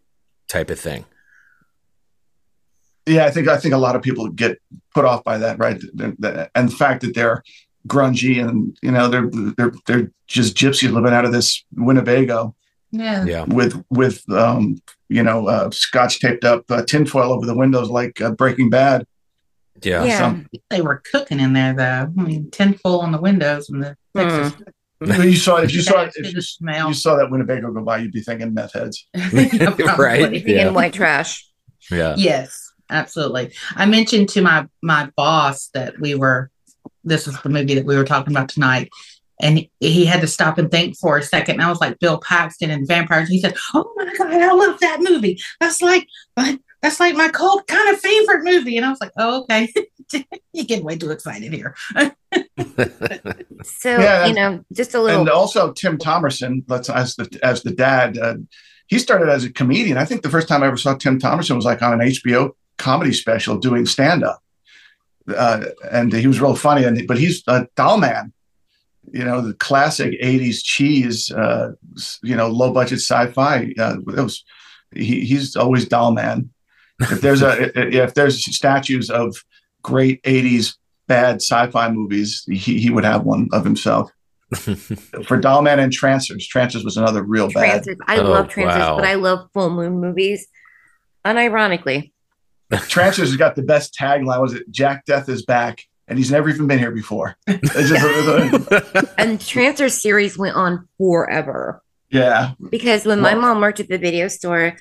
type 0.48 0.70
of 0.70 0.80
thing. 0.80 1.06
Yeah, 3.06 3.26
I 3.26 3.32
think 3.32 3.48
I 3.48 3.58
think 3.58 3.74
a 3.74 3.78
lot 3.78 3.96
of 3.96 4.02
people 4.02 4.30
get 4.30 4.60
put 4.94 5.06
off 5.06 5.24
by 5.24 5.38
that, 5.40 5.58
right? 5.58 5.80
The- 5.80 6.16
the- 6.20 6.52
And 6.56 6.70
the 6.70 6.76
fact 6.76 7.02
that 7.02 7.16
they're 7.16 7.44
grungy 7.88 8.46
and 8.46 8.78
you 8.84 8.92
know 8.92 9.08
they're 9.08 9.30
they're 9.58 9.72
they're 9.88 10.12
just 10.28 10.56
gypsies 10.56 10.92
living 10.92 11.14
out 11.14 11.26
of 11.26 11.32
this 11.32 11.64
Winnebago 11.76 12.54
Yeah. 12.92 13.24
Yeah. 13.26 13.46
with 13.46 13.82
with 13.90 14.30
um, 14.30 14.80
you 15.08 15.24
know 15.24 15.48
uh, 15.48 15.72
scotch 15.72 16.20
taped 16.20 16.44
up 16.44 16.70
uh, 16.70 16.84
tinfoil 16.84 17.32
over 17.32 17.46
the 17.46 17.56
windows 17.56 17.90
like 17.90 18.20
uh, 18.22 18.32
Breaking 18.32 18.70
Bad. 18.70 19.08
Yeah. 19.82 20.04
Yeah. 20.04 20.18
some- 20.20 20.48
They 20.70 20.82
were 20.82 21.02
cooking 21.12 21.40
in 21.40 21.54
there 21.54 21.74
though. 21.74 22.12
I 22.18 22.22
mean, 22.22 22.52
tinfoil 22.52 23.00
on 23.00 23.12
the 23.12 23.22
windows 23.22 23.70
and 23.70 23.82
the 23.82 23.96
Texas. 24.16 24.62
You 25.02 25.36
saw 25.36 25.58
if 25.58 25.74
you 25.74 25.82
saw 25.82 26.02
if 26.04 26.14
the 26.14 26.42
smell. 26.42 26.90
you 26.90 26.94
saw 26.94 27.16
that 27.16 27.32
Winnebago 27.32 27.72
go 27.72 27.82
by, 27.82 28.00
you'd 28.00 28.12
be 28.12 28.22
thinking 28.22 28.54
meth 28.54 28.74
heads. 28.74 29.08
Yeah. 29.16 29.96
Right. 29.98 30.22
Everything 30.22 30.56
Yeah. 30.56 30.68
in 30.68 30.74
white 30.74 30.94
trash. 30.94 31.48
Yeah. 31.90 32.16
Yes, 32.18 32.72
absolutely. 32.90 33.54
I 33.76 33.86
mentioned 33.86 34.30
to 34.30 34.42
my 34.42 34.68
my 34.82 35.10
boss 35.16 35.70
that 35.74 36.00
we 36.00 36.16
were 36.16 36.52
this 37.06 37.28
is 37.28 37.42
the 37.42 37.50
movie 37.50 37.76
that 37.76 37.86
we 37.86 37.96
were 37.96 38.04
talking 38.04 38.34
about 38.34 38.50
tonight. 38.50 38.90
And 39.42 39.60
he, 39.60 39.72
he 39.80 40.04
had 40.06 40.20
to 40.20 40.28
stop 40.28 40.58
and 40.58 40.70
think 40.70 40.98
for 40.98 41.18
a 41.18 41.24
second. 41.24 41.56
And 41.56 41.64
I 41.64 41.70
was 41.70 41.80
like, 41.80 41.98
Bill 42.00 42.18
Paxton 42.20 42.70
and 42.72 42.86
vampires. 42.86 43.30
He 43.30 43.40
said, 43.40 43.56
Oh 43.74 43.90
my 43.96 44.14
God, 44.18 44.34
I 44.34 44.52
love 44.52 44.82
that 44.82 44.98
movie. 45.00 45.40
That's 45.62 45.82
like 45.82 46.06
like- 46.36 46.60
that's 46.82 47.00
like 47.00 47.16
my 47.16 47.30
cult 47.30 47.68
kind 47.68 47.94
of 47.94 48.00
favorite 48.00 48.44
movie. 48.44 48.78
And 48.78 48.86
I 48.86 48.90
was 48.90 49.02
like, 49.02 49.12
Oh, 49.18 49.42
okay. 49.42 49.72
you 50.54 50.66
get 50.66 50.84
way 50.84 50.98
too 50.98 51.12
excited 51.12 51.54
here. 51.54 51.76
So, 53.64 53.98
Yeah, 54.00 54.26
you 54.26 54.34
know, 54.34 54.64
just 54.72 54.94
a 54.94 55.02
little. 55.02 55.22
And 55.22 55.30
also 55.30 55.74
Tim 55.74 55.98
Thomerson, 55.98 56.64
let's 56.68 56.90
as 56.90 57.16
the 57.16 57.40
as 57.44 57.64
the 57.64 57.72
dad, 57.72 58.18
uh, 58.18 58.36
he 58.88 59.00
started 59.00 59.30
as 59.30 59.44
a 59.44 59.54
comedian. 59.54 59.98
I 59.98 60.06
think 60.06 60.24
the 60.24 60.30
first 60.30 60.48
time 60.48 60.64
I 60.64 60.68
ever 60.68 60.78
saw 60.78 60.96
Tim 60.96 61.20
Thomerson 61.20 61.56
was 61.56 61.66
like 61.66 61.82
on 61.82 61.94
an 61.94 62.08
HBO 62.08 62.52
comedy 62.78 63.14
special 63.14 63.58
doing 63.58 63.86
stand 63.86 64.24
up, 64.24 64.42
uh, 65.36 65.66
and 65.92 66.12
he 66.12 66.28
was 66.28 66.42
real 66.42 66.56
funny. 66.56 66.86
And 66.86 67.08
but 67.08 67.20
he's 67.20 67.44
a 67.48 67.68
Dollman, 67.76 68.32
you 69.12 69.24
know, 69.24 69.42
the 69.42 69.54
classic 69.54 70.20
'80s 70.22 70.64
cheese, 70.64 71.32
uh, 71.32 71.74
you 72.24 72.36
know, 72.36 72.48
low 72.48 72.74
budget 72.74 73.00
sci-fi. 73.00 73.74
Uh, 73.78 73.98
it 74.00 74.22
was 74.22 74.44
he, 74.96 75.22
he's 75.22 75.56
always 75.56 75.86
Dollman. 75.86 76.50
If 77.00 77.22
there's 77.22 77.42
a 77.42 77.72
if 77.96 78.14
there's 78.14 78.44
statues 78.56 79.10
of 79.10 79.36
great 79.84 80.22
'80s 80.24 80.76
bad 81.08 81.38
sci-fi 81.38 81.90
movies, 81.92 82.44
he, 82.48 82.80
he 82.80 82.90
would 82.90 83.04
have 83.06 83.24
one 83.24 83.48
of 83.54 83.64
himself 83.64 84.12
for 84.54 85.40
Dollman 85.40 85.80
and 85.80 85.92
Trancers. 85.94 86.46
Trancers 86.48 86.84
was 86.84 86.98
another 86.98 87.24
real 87.24 87.48
bad. 87.48 87.84
Trancers. 87.84 87.98
I 88.08 88.18
Oh, 88.18 88.24
love 88.24 88.50
Trancers, 88.50 88.80
wow. 88.82 88.96
but 88.98 89.06
I 89.06 89.16
love 89.16 89.48
full 89.54 89.70
moon 89.70 90.00
movies. 90.02 90.48
Unironically. 91.26 92.12
Trancers 92.88 93.30
has 93.30 93.38
got 93.38 93.56
the 93.56 93.64
best 93.64 93.96
tagline. 94.00 94.42
Was 94.42 94.54
it 94.54 94.70
Jack 94.70 95.06
Deth 95.06 95.28
is 95.30 95.44
back, 95.46 95.82
and 96.08 96.18
he's 96.20 96.32
never 96.32 96.50
even 96.50 96.68
been 96.68 96.80
here 96.80 96.92
before. 96.92 97.36
It's 97.48 97.90
just- 97.90 99.14
And 99.18 99.42
Trancers 99.42 100.00
series 100.00 100.38
went 100.38 100.56
on 100.56 100.88
forever. 100.98 101.82
yeah, 102.12 102.52
Because 102.70 103.06
when 103.06 103.20
my 103.22 103.34
Well- 103.34 103.42
mom 103.42 103.62
worked 103.62 103.80
at 103.80 103.88
the 103.90 103.98
video 103.98 104.28
store, 104.28 104.76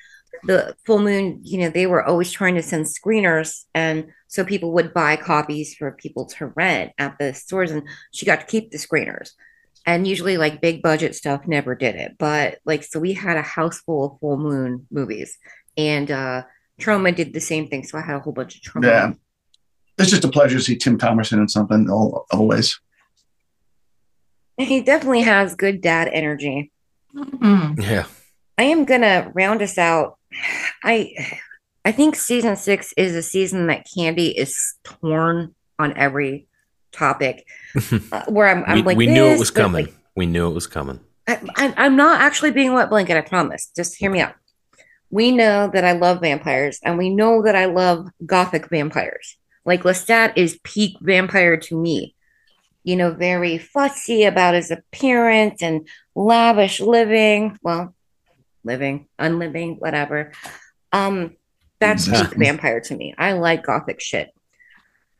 the 0.44 0.76
full 0.86 0.98
moon, 1.00 1.40
you 1.42 1.58
know, 1.58 1.68
they 1.70 1.86
were 1.86 2.04
always 2.04 2.30
trying 2.30 2.54
to 2.56 2.62
send 2.62 2.86
screeners. 2.86 3.64
And 3.74 4.08
so 4.28 4.44
people 4.44 4.72
would 4.72 4.92
buy 4.94 5.16
copies 5.16 5.74
for 5.74 5.92
people 5.92 6.26
to 6.26 6.46
rent 6.54 6.92
at 6.98 7.18
the 7.18 7.34
stores. 7.34 7.70
And 7.70 7.82
she 8.12 8.26
got 8.26 8.40
to 8.40 8.46
keep 8.46 8.70
the 8.70 8.78
screeners. 8.78 9.30
and 9.86 10.06
usually 10.06 10.36
like 10.36 10.60
big 10.60 10.82
budget 10.82 11.14
stuff 11.14 11.46
never 11.46 11.74
did 11.74 11.94
it. 11.94 12.16
But 12.18 12.58
like, 12.66 12.82
so 12.84 13.00
we 13.00 13.14
had 13.14 13.36
a 13.38 13.42
house 13.42 13.80
full 13.80 14.04
of 14.04 14.20
full 14.20 14.36
moon 14.36 14.86
movies, 14.90 15.38
and 15.76 16.10
uh 16.10 16.42
Troma 16.80 17.14
did 17.14 17.32
the 17.32 17.40
same 17.40 17.68
thing. 17.68 17.84
So 17.84 17.96
I 17.98 18.02
had 18.02 18.16
a 18.16 18.20
whole 18.20 18.32
bunch 18.34 18.56
of 18.56 18.60
Troma. 18.62 18.84
Yeah. 18.84 19.12
It's 19.98 20.10
just 20.10 20.24
a 20.24 20.28
pleasure 20.28 20.58
to 20.58 20.62
see 20.64 20.76
Tim 20.76 20.96
Thomerson 20.98 21.38
in 21.38 21.48
something 21.48 21.88
al- 21.88 22.26
always. 22.30 22.78
He 24.58 24.80
definitely 24.82 25.22
has 25.22 25.54
good 25.54 25.80
dad 25.80 26.08
energy. 26.12 26.70
Mhm. 27.14 27.80
Yeah. 27.82 28.06
I 28.58 28.64
am 28.64 28.84
gonna 28.84 29.30
round 29.34 29.62
us 29.62 29.78
out. 29.78 30.17
I 30.82 31.14
I 31.84 31.92
think 31.92 32.16
season 32.16 32.56
six 32.56 32.92
is 32.96 33.14
a 33.14 33.22
season 33.22 33.68
that 33.68 33.86
Candy 33.94 34.28
is 34.36 34.74
torn 34.84 35.54
on 35.78 35.96
every 35.96 36.46
topic. 36.92 37.46
uh, 38.12 38.24
where 38.28 38.48
I'm, 38.48 38.64
I'm 38.66 38.76
we 38.76 38.82
like, 38.82 38.96
we 38.96 39.06
knew 39.06 39.24
it 39.24 39.38
was 39.38 39.50
coming. 39.50 39.86
like, 39.86 39.94
we 40.16 40.26
knew 40.26 40.48
it 40.48 40.54
was 40.54 40.66
coming. 40.66 41.00
I, 41.26 41.74
I'm 41.76 41.96
not 41.96 42.20
actually 42.20 42.50
being 42.50 42.70
a 42.70 42.74
wet 42.74 42.90
blanket. 42.90 43.16
I 43.16 43.20
promise. 43.20 43.70
Just 43.76 43.96
hear 43.96 44.10
me 44.10 44.20
out. 44.20 44.34
We 45.10 45.30
know 45.30 45.70
that 45.72 45.84
I 45.84 45.92
love 45.92 46.20
vampires, 46.20 46.80
and 46.84 46.98
we 46.98 47.10
know 47.10 47.42
that 47.42 47.56
I 47.56 47.66
love 47.66 48.08
gothic 48.24 48.68
vampires. 48.68 49.36
Like 49.64 49.82
Lestat 49.82 50.32
is 50.36 50.58
peak 50.64 50.96
vampire 51.00 51.56
to 51.56 51.80
me. 51.80 52.14
You 52.84 52.96
know, 52.96 53.12
very 53.12 53.58
fussy 53.58 54.24
about 54.24 54.54
his 54.54 54.70
appearance 54.70 55.62
and 55.62 55.86
lavish 56.14 56.80
living. 56.80 57.58
Well, 57.62 57.94
living, 58.64 59.08
unliving, 59.18 59.76
whatever. 59.76 60.32
Um, 60.92 61.36
that's 61.80 62.08
peak 62.08 62.34
vampire 62.36 62.80
to 62.80 62.96
me. 62.96 63.14
I 63.16 63.32
like 63.32 63.64
gothic 63.64 64.00
shit. 64.00 64.30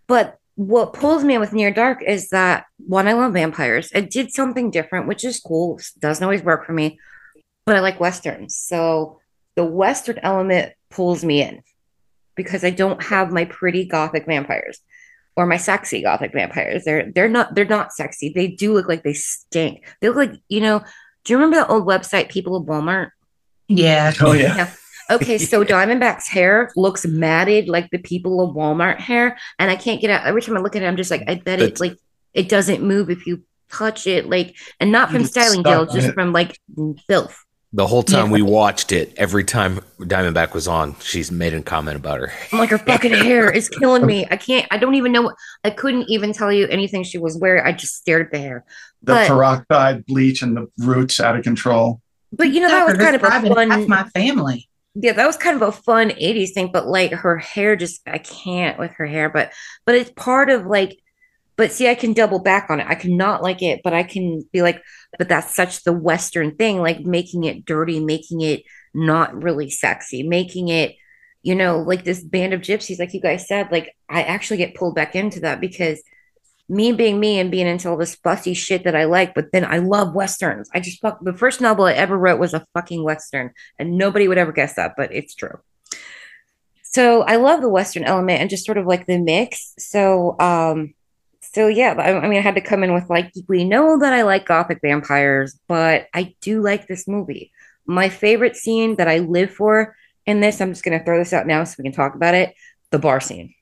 But 0.06 0.38
what 0.56 0.92
pulls 0.92 1.22
me 1.22 1.34
in 1.34 1.40
with 1.40 1.52
Near 1.52 1.70
Dark 1.70 2.02
is 2.02 2.30
that 2.30 2.64
one, 2.78 3.06
I 3.06 3.12
love 3.12 3.32
vampires. 3.32 3.92
It 3.92 4.10
did 4.10 4.32
something 4.32 4.70
different, 4.70 5.06
which 5.06 5.24
is 5.24 5.38
cool. 5.38 5.80
Doesn't 6.00 6.24
always 6.24 6.42
work 6.42 6.66
for 6.66 6.72
me, 6.72 6.98
but 7.64 7.76
I 7.76 7.80
like 7.80 8.00
westerns. 8.00 8.56
So 8.56 9.20
the 9.54 9.64
western 9.64 10.18
element 10.18 10.72
pulls 10.90 11.24
me 11.24 11.42
in 11.42 11.62
because 12.34 12.64
I 12.64 12.70
don't 12.70 13.02
have 13.02 13.30
my 13.30 13.44
pretty 13.44 13.84
gothic 13.84 14.26
vampires 14.26 14.80
or 15.36 15.46
my 15.46 15.56
sexy 15.56 16.02
gothic 16.02 16.32
vampires. 16.32 16.84
They're 16.84 17.12
they're 17.12 17.28
not 17.28 17.54
they're 17.54 17.64
not 17.64 17.92
sexy. 17.92 18.32
They 18.34 18.48
do 18.48 18.72
look 18.72 18.88
like 18.88 19.04
they 19.04 19.14
stink. 19.14 19.86
They 20.00 20.08
look 20.08 20.16
like, 20.16 20.40
you 20.48 20.60
know, 20.60 20.80
do 21.24 21.32
you 21.32 21.36
remember 21.36 21.58
the 21.58 21.68
old 21.68 21.86
website 21.86 22.28
People 22.28 22.56
of 22.56 22.66
Walmart? 22.66 23.10
Yeah. 23.68 24.12
Oh 24.20 24.32
yeah. 24.32 24.56
Yeah. 24.56 24.70
Okay, 25.10 25.38
so 25.38 25.64
Diamondback's 25.64 26.28
hair 26.28 26.70
looks 26.76 27.06
matted 27.06 27.68
like 27.68 27.90
the 27.90 27.98
people 27.98 28.40
of 28.40 28.54
Walmart 28.56 28.98
hair, 28.98 29.38
and 29.58 29.70
I 29.70 29.76
can't 29.76 30.00
get 30.00 30.10
out. 30.10 30.26
Every 30.26 30.42
time 30.42 30.56
I 30.56 30.60
look 30.60 30.76
at 30.76 30.82
it, 30.82 30.86
I'm 30.86 30.96
just 30.96 31.10
like, 31.10 31.24
I 31.28 31.36
bet 31.36 31.60
it's 31.60 31.80
But- 31.80 31.88
like 31.90 31.98
it 32.34 32.48
doesn't 32.48 32.82
move 32.82 33.08
if 33.10 33.26
you 33.26 33.42
touch 33.70 34.06
it, 34.06 34.28
like, 34.28 34.54
and 34.80 34.90
not 34.92 35.10
from 35.10 35.24
styling 35.24 35.60
stuck 35.60 35.64
gel, 35.64 35.86
just 35.86 36.12
from 36.14 36.32
like 36.32 36.58
filth. 37.06 37.44
The 37.74 37.86
whole 37.86 38.02
time 38.02 38.26
Yeah. 38.28 38.32
we 38.32 38.42
watched 38.42 38.92
it, 38.92 39.12
every 39.18 39.44
time 39.44 39.80
Diamondback 40.00 40.54
was 40.54 40.66
on, 40.66 40.96
she's 41.00 41.30
made 41.30 41.52
a 41.52 41.60
comment 41.60 41.96
about 41.98 42.18
her. 42.18 42.32
I'm 42.50 42.58
like, 42.58 42.70
her 42.70 42.78
fucking 42.78 43.12
hair 43.12 43.50
is 43.50 43.68
killing 43.68 44.06
me. 44.06 44.26
I 44.30 44.36
can't. 44.36 44.66
I 44.70 44.78
don't 44.78 44.94
even 44.94 45.12
know. 45.12 45.32
I 45.64 45.70
couldn't 45.70 46.08
even 46.08 46.32
tell 46.32 46.50
you 46.50 46.66
anything 46.68 47.02
she 47.04 47.18
was 47.18 47.36
wearing. 47.36 47.62
I 47.66 47.72
just 47.72 47.96
stared 47.96 48.26
at 48.26 48.32
the 48.32 48.38
hair. 48.38 48.64
The 49.02 49.12
But 49.12 49.28
peroxide 49.28 50.06
bleach 50.06 50.40
and 50.40 50.56
the 50.56 50.66
roots 50.78 51.20
out 51.20 51.36
of 51.36 51.44
control. 51.44 52.00
But 52.32 52.52
you 52.52 52.60
know 52.60 52.68
that 52.68 52.86
was 52.86 52.98
kind 52.98 53.16
of 53.16 53.22
a 53.22 53.54
fun. 53.54 53.70
half 53.70 53.88
my 53.88 54.04
family. 54.10 54.68
yeah, 54.94 55.12
that 55.12 55.26
was 55.26 55.36
kind 55.36 55.56
of 55.56 55.62
a 55.62 55.72
fun 55.72 56.10
80s 56.10 56.52
thing, 56.52 56.70
but 56.72 56.86
like 56.86 57.12
her 57.12 57.38
hair 57.38 57.76
just 57.76 58.00
I 58.06 58.18
can't 58.18 58.78
with 58.78 58.92
her 58.92 59.06
hair, 59.06 59.28
but 59.28 59.52
but 59.86 59.94
it's 59.94 60.10
part 60.10 60.50
of 60.50 60.66
like 60.66 60.98
but 61.58 61.72
see 61.72 61.88
I 61.88 61.96
can 61.96 62.12
double 62.12 62.38
back 62.38 62.70
on 62.70 62.78
it. 62.78 62.86
I 62.88 62.94
cannot 62.94 63.42
like 63.42 63.62
it, 63.62 63.80
but 63.82 63.92
I 63.92 64.04
can 64.04 64.48
be 64.52 64.62
like, 64.62 64.80
but 65.18 65.28
that's 65.28 65.56
such 65.56 65.82
the 65.82 65.92
Western 65.92 66.54
thing, 66.54 66.80
like 66.80 67.00
making 67.00 67.44
it 67.44 67.64
dirty, 67.64 67.98
making 67.98 68.42
it 68.42 68.62
not 68.94 69.42
really 69.42 69.68
sexy, 69.68 70.22
making 70.22 70.68
it, 70.68 70.94
you 71.42 71.56
know, 71.56 71.80
like 71.80 72.04
this 72.04 72.22
band 72.22 72.54
of 72.54 72.60
gypsies, 72.60 73.00
like 73.00 73.12
you 73.12 73.20
guys 73.20 73.48
said, 73.48 73.72
like 73.72 73.96
I 74.08 74.22
actually 74.22 74.58
get 74.58 74.76
pulled 74.76 74.94
back 74.94 75.16
into 75.16 75.40
that 75.40 75.60
because 75.60 76.00
me 76.68 76.92
being 76.92 77.18
me 77.18 77.38
and 77.38 77.50
being 77.50 77.66
into 77.66 77.88
all 77.88 77.96
this 77.96 78.16
fussy 78.16 78.54
shit 78.54 78.84
that 78.84 78.94
I 78.94 79.04
like, 79.04 79.34
but 79.34 79.52
then 79.52 79.64
I 79.64 79.78
love 79.78 80.14
westerns. 80.14 80.68
I 80.74 80.80
just 80.80 81.00
fuck 81.00 81.18
the 81.22 81.32
first 81.32 81.60
novel 81.60 81.86
I 81.86 81.94
ever 81.94 82.16
wrote 82.16 82.38
was 82.38 82.54
a 82.54 82.66
fucking 82.74 83.02
western, 83.02 83.52
and 83.78 83.96
nobody 83.96 84.28
would 84.28 84.38
ever 84.38 84.52
guess 84.52 84.74
that, 84.74 84.94
but 84.96 85.12
it's 85.12 85.34
true. 85.34 85.58
So 86.82 87.22
I 87.22 87.36
love 87.36 87.60
the 87.60 87.68
western 87.68 88.04
element 88.04 88.40
and 88.40 88.50
just 88.50 88.64
sort 88.64 88.78
of 88.78 88.86
like 88.86 89.06
the 89.06 89.18
mix. 89.18 89.74
So 89.78 90.38
um 90.40 90.94
so 91.40 91.66
yeah, 91.68 91.94
I, 91.98 92.14
I 92.14 92.28
mean 92.28 92.38
I 92.38 92.42
had 92.42 92.54
to 92.54 92.60
come 92.60 92.82
in 92.82 92.94
with 92.94 93.08
like 93.10 93.32
we 93.46 93.64
know 93.64 93.98
that 93.98 94.12
I 94.12 94.22
like 94.22 94.46
gothic 94.46 94.80
vampires, 94.82 95.58
but 95.68 96.06
I 96.14 96.34
do 96.40 96.62
like 96.62 96.86
this 96.86 97.06
movie. 97.06 97.52
My 97.86 98.08
favorite 98.08 98.56
scene 98.56 98.96
that 98.96 99.08
I 99.08 99.18
live 99.18 99.50
for 99.50 99.96
in 100.26 100.40
this, 100.40 100.60
I'm 100.60 100.72
just 100.72 100.84
gonna 100.84 101.02
throw 101.04 101.18
this 101.18 101.32
out 101.32 101.46
now 101.46 101.64
so 101.64 101.76
we 101.78 101.84
can 101.84 101.92
talk 101.92 102.14
about 102.14 102.34
it. 102.34 102.54
The 102.90 102.98
bar 102.98 103.20
scene. 103.20 103.54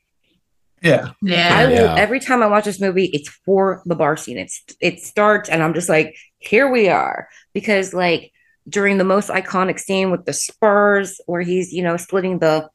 Yeah. 0.83 1.12
Yeah. 1.23 1.50
I 1.59 1.66
will 1.66 1.73
Yeah. 1.75 1.95
every 1.97 2.21
time 2.21 2.42
I 2.42 2.47
watch 2.47 2.64
this 2.64 2.80
movie, 2.80 3.06
it's 3.06 3.28
for 3.28 3.83
the 3.87 3.95
bar 3.95 4.16
scene. 4.16 4.38
It's 4.38 4.62
it 4.80 5.00
starts 5.00 5.49
and 5.49 5.62
I'm 5.62 5.75
just 5.75 5.88
like, 5.88 6.16
here 6.38 6.71
we 6.71 6.88
are. 6.88 7.28
Because 7.54 7.95
like 7.95 8.33
during 8.68 8.99
the 8.99 9.04
most 9.04 9.28
iconic 9.30 9.78
scene 9.78 10.11
with 10.11 10.25
the 10.26 10.33
spurs, 10.33 11.21
where 11.26 11.40
he's, 11.42 11.73
you 11.73 11.83
know, 11.83 11.97
slitting 11.97 12.38
the 12.40 12.68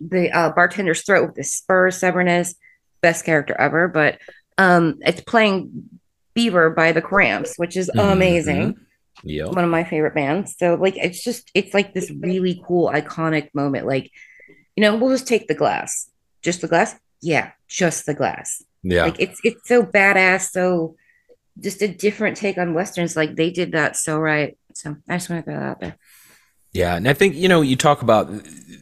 the 0.00 0.30
uh, 0.30 0.52
bartender's 0.52 1.02
throat 1.02 1.26
with 1.26 1.34
the 1.36 1.44
spurs, 1.44 1.98
Severness, 1.98 2.54
best 3.00 3.24
character 3.24 3.54
ever. 3.58 3.88
But 3.88 4.18
um 4.58 4.98
it's 5.02 5.20
playing 5.20 5.88
Fever 6.34 6.70
by 6.70 6.92
the 6.92 7.02
Cramps, 7.02 7.54
which 7.56 7.76
is 7.76 7.88
amazing 7.90 8.76
Yep. 9.22 9.50
one 9.54 9.64
of 9.64 9.70
my 9.70 9.84
favorite 9.84 10.14
bands. 10.14 10.56
So 10.58 10.74
like 10.74 10.96
it's 10.96 11.22
just 11.22 11.50
it's 11.54 11.72
like 11.72 11.94
this 11.94 12.10
really 12.10 12.60
cool 12.66 12.90
iconic 12.90 13.48
moment. 13.54 13.86
Like, 13.86 14.10
you 14.76 14.82
know, 14.82 14.96
we'll 14.96 15.10
just 15.14 15.28
take 15.28 15.46
the 15.46 15.54
glass. 15.54 16.10
Just 16.42 16.60
the 16.60 16.68
glass? 16.68 16.94
Yeah, 17.24 17.52
just 17.68 18.04
the 18.04 18.14
glass. 18.14 18.62
Yeah. 18.82 19.04
Like 19.04 19.18
it's 19.18 19.40
it's 19.42 19.66
so 19.66 19.82
badass, 19.82 20.50
so 20.50 20.96
just 21.58 21.80
a 21.82 21.88
different 21.88 22.36
take 22.36 22.58
on 22.58 22.74
westerns. 22.74 23.16
Like 23.16 23.34
they 23.34 23.50
did 23.50 23.72
that 23.72 23.96
so 23.96 24.18
right. 24.18 24.58
So 24.74 24.96
I 25.08 25.16
just 25.16 25.30
want 25.30 25.44
to 25.44 25.50
throw 25.50 25.58
that 25.58 25.66
out 25.66 25.80
there. 25.80 25.96
Yeah, 26.72 26.96
and 26.96 27.08
I 27.08 27.14
think 27.14 27.34
you 27.34 27.48
know 27.48 27.62
you 27.62 27.76
talk 27.76 28.02
about 28.02 28.28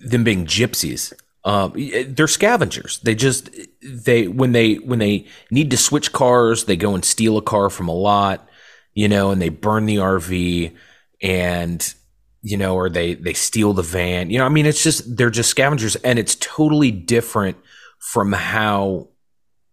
them 0.05 0.25
being 0.25 0.45
gypsies. 0.45 1.13
Um, 1.45 1.73
they're 2.09 2.29
scavengers. 2.29 2.99
They 3.01 3.15
just 3.15 3.51
they 3.83 4.27
when 4.27 4.53
they 4.53 4.75
when 4.75 4.99
they 4.99 5.27
need 5.51 5.71
to 5.71 5.77
switch 5.77 6.13
cars, 6.13 6.65
they 6.65 6.77
go 6.77 6.95
and 6.95 7.05
steal 7.05 7.37
a 7.37 7.43
car 7.43 7.71
from 7.71 7.89
a 7.89 7.95
lot, 7.95 8.49
you 8.95 9.09
know, 9.09 9.31
and 9.31 9.41
they 9.41 9.51
burn 9.51 9.87
the 9.87 9.97
RV, 9.97 10.75
and 11.21 11.95
you 12.43 12.57
know, 12.57 12.75
or 12.75 12.89
they 12.89 13.15
they 13.15 13.35
steal 13.35 13.73
the 13.73 13.83
van. 13.83 14.31
You 14.31 14.39
know, 14.39 14.47
I 14.47 14.49
mean, 14.49 14.67
it's 14.67 14.83
just 14.83 15.17
they're 15.17 15.31
just 15.31 15.51
scavengers, 15.51 15.95
and 15.97 16.19
it's 16.19 16.35
totally 16.37 16.91
different 16.91 17.57
from 18.03 18.33
how 18.33 19.09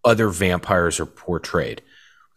other 0.05 0.29
vampires 0.29 0.99
are 0.99 1.05
portrayed. 1.05 1.81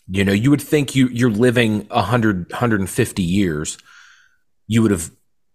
You 0.08 0.25
know, 0.25 0.32
you 0.32 0.50
would 0.50 0.61
think 0.62 0.96
you 0.96 1.06
you're 1.08 1.30
living 1.30 1.87
100 1.88 2.50
150 2.50 3.22
years, 3.22 3.78
you 4.66 4.82
would 4.82 4.90
have 4.90 5.11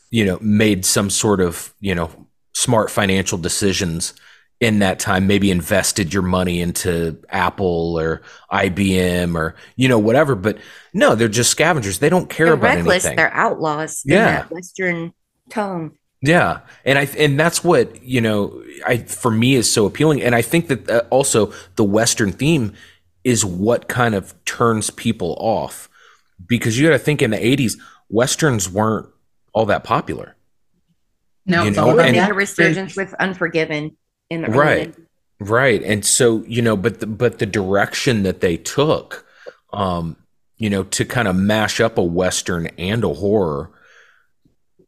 you 0.10 0.24
know 0.24 0.38
made 0.42 0.86
some 0.86 1.10
sort 1.10 1.42
of 1.42 1.74
you 1.82 1.94
know 1.94 2.10
smart 2.54 2.90
financial 2.90 3.38
decisions 3.38 4.14
in 4.60 4.80
that 4.80 5.00
time 5.00 5.28
maybe 5.28 5.52
invested 5.52 6.12
your 6.14 6.24
money 6.24 6.62
into 6.62 7.22
apple 7.30 7.96
or 8.00 8.24
ibm 8.52 9.36
or 9.36 9.54
you 9.76 9.88
know 9.88 10.00
whatever 10.00 10.34
but 10.34 10.58
no 10.94 11.14
they're 11.14 11.28
just 11.28 11.52
scavengers 11.52 12.00
they 12.00 12.10
don't 12.10 12.28
care 12.30 12.48
They're 12.48 12.54
about 12.56 12.76
reckless. 12.78 13.04
anything 13.06 13.18
They're 13.18 13.34
outlaws. 13.34 14.02
in 14.06 14.14
Yeah. 14.14 14.26
that 14.26 14.50
western 14.52 15.14
tone. 15.52 15.92
Yeah, 16.22 16.60
and 16.86 16.98
I 16.98 17.04
and 17.18 17.40
that's 17.40 17.64
what 17.64 18.02
you 18.04 18.22
know. 18.22 18.64
I 18.86 18.98
for 18.98 19.32
me 19.32 19.56
is 19.56 19.72
so 19.72 19.86
appealing, 19.86 20.22
and 20.22 20.34
I 20.36 20.42
think 20.42 20.68
that 20.68 20.90
uh, 20.90 21.04
also 21.10 21.52
the 21.76 21.84
Western 21.84 22.32
theme 22.32 22.74
is 23.24 23.44
what 23.46 23.88
kind 23.88 24.16
of 24.16 24.34
turns 24.46 24.90
people 24.90 25.36
off 25.40 25.90
because 26.48 26.78
you 26.80 26.86
got 26.88 26.94
to 26.94 27.00
think 27.00 27.22
in 27.22 27.32
the 27.32 27.38
'80s 27.38 27.78
westerns 28.10 28.70
weren't 28.70 29.08
all 29.54 29.66
that 29.66 29.84
popular, 29.84 30.36
No, 31.46 31.64
You 31.64 31.72
know, 31.72 31.82
all 31.82 31.88
Well, 31.88 31.96
about 31.96 32.04
they 32.04 32.08
and- 32.10 32.18
had 32.18 32.32
a 32.32 32.36
resurgence 32.36 32.96
with 32.96 33.14
Unforgiven 33.16 33.98
in 34.30 34.42
the 34.44 34.48
early 34.50 34.58
Right. 34.60 34.96
right? 35.40 35.84
And 35.84 36.06
so 36.06 36.44
you 36.48 36.62
know, 36.62 36.78
but 36.78 37.00
the, 37.00 37.08
but 37.08 37.40
the 37.40 37.46
direction 37.48 38.24
that 38.24 38.42
they 38.42 38.58
took, 38.58 39.26
um, 39.74 40.16
you 40.58 40.70
know, 40.70 40.84
to 40.84 41.06
kind 41.06 41.28
of 41.28 41.36
mash 41.36 41.80
up 41.82 41.98
a 41.98 42.04
western 42.04 42.68
and 42.78 43.04
a 43.04 43.14
horror 43.14 43.72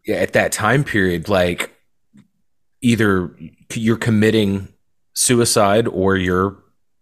at 0.10 0.34
that 0.34 0.52
time 0.52 0.84
period, 0.84 1.30
like 1.30 1.74
either 2.82 3.32
you're 3.74 3.98
committing 3.98 4.68
suicide 5.14 5.88
or 5.88 6.16
you're, 6.16 6.58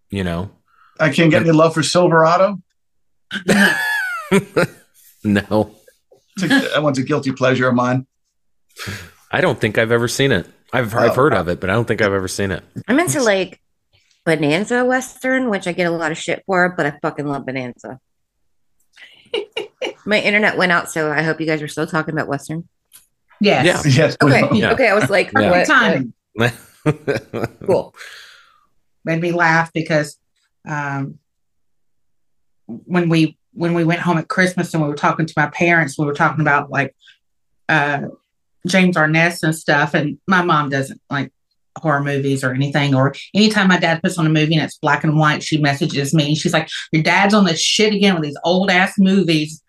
you 0.10 0.24
know, 0.24 0.50
I 1.00 1.10
can't 1.10 1.30
get 1.30 1.44
any 1.44 1.52
love 1.52 1.74
for 1.74 1.84
Silverado. 1.84 2.60
no, 5.24 5.76
It's 6.36 6.44
a, 6.44 6.48
that 6.48 6.82
one's 6.82 6.98
a 6.98 7.04
guilty 7.04 7.32
pleasure 7.32 7.68
of 7.68 7.76
mine. 7.76 8.08
I 9.32 9.42
don't 9.42 9.60
think 9.60 9.78
I've 9.78 9.92
ever 9.92 10.08
seen 10.08 10.32
it. 10.32 10.48
I've 10.74 10.94
I've 10.96 11.16
heard 11.16 11.34
of 11.34 11.48
it, 11.48 11.60
but 11.60 11.70
I 11.70 11.74
don't 11.74 11.88
think 11.88 12.02
I've 12.02 12.14
ever 12.14 12.28
seen 12.28 12.52
it. 12.52 12.64
I'm 12.88 13.00
into 13.00 13.22
like 13.22 13.62
Bonanza 14.26 14.84
Western, 14.86 15.50
which 15.50 15.68
I 15.68 15.72
get 15.72 15.88
a 15.88 15.92
lot 15.92 16.12
of 16.12 16.18
shit 16.18 16.44
for, 16.46 16.74
but 16.76 16.86
I 16.86 16.98
fucking 17.02 17.26
love 17.26 17.46
Bonanza. 17.46 18.00
My 20.06 20.20
internet 20.20 20.58
went 20.58 20.72
out, 20.72 20.90
so 20.90 21.12
I 21.12 21.22
hope 21.22 21.40
you 21.40 21.46
guys 21.48 21.62
are 21.62 21.68
still 21.68 21.88
talking 21.88 22.14
about 22.14 22.28
Western. 22.28 22.68
Yes. 23.41 23.86
Yeah. 23.86 24.06
Yes. 24.06 24.17
Okay. 24.22 24.48
Yeah. 24.58 24.72
Okay. 24.74 24.88
I 24.89 24.94
was 24.94 25.10
like, 25.10 25.32
Yeah. 25.38 25.51
what? 25.51 25.65
Timing. 25.67 26.13
Cool. 27.65 27.94
made 29.03 29.22
me 29.22 29.32
laugh 29.34 29.72
because 29.74 30.17
um, 30.67 31.20
when 32.67 33.10
we 33.10 33.38
when 33.53 33.74
we 33.74 33.84
went 33.84 34.00
home 34.01 34.17
at 34.17 34.27
Christmas 34.27 34.74
and 34.74 34.84
we 34.84 34.89
were 34.89 34.96
talking 34.96 35.25
to 35.25 35.34
my 35.36 35.48
parents, 35.48 35.98
we 35.98 36.06
were 36.06 36.13
talking 36.13 36.41
about 36.41 36.70
like 36.70 36.96
uh, 37.70 38.01
James 38.67 38.96
Arness 38.96 39.44
and 39.44 39.56
stuff. 39.56 39.94
And 39.94 40.17
my 40.27 40.41
mom 40.44 40.70
doesn't 40.70 41.01
like 41.10 41.32
horror 41.77 42.03
movies 42.03 42.44
or 42.44 42.53
anything. 42.53 42.94
Or 42.96 43.13
anytime 43.34 43.67
my 43.67 43.79
dad 43.79 44.01
puts 44.01 44.17
on 44.17 44.25
a 44.27 44.29
movie 44.29 44.53
and 44.56 44.63
it's 44.63 44.77
black 44.77 45.03
and 45.03 45.17
white, 45.17 45.44
she 45.44 45.58
messages 45.58 46.13
me 46.13 46.27
and 46.27 46.38
she's 46.38 46.53
like, 46.53 46.70
"Your 46.91 47.03
dad's 47.03 47.34
on 47.34 47.46
this 47.46 47.60
shit 47.60 47.94
again 47.94 48.15
with 48.15 48.24
these 48.24 48.38
old 48.44 48.70
ass 48.70 48.94
movies." 48.98 49.62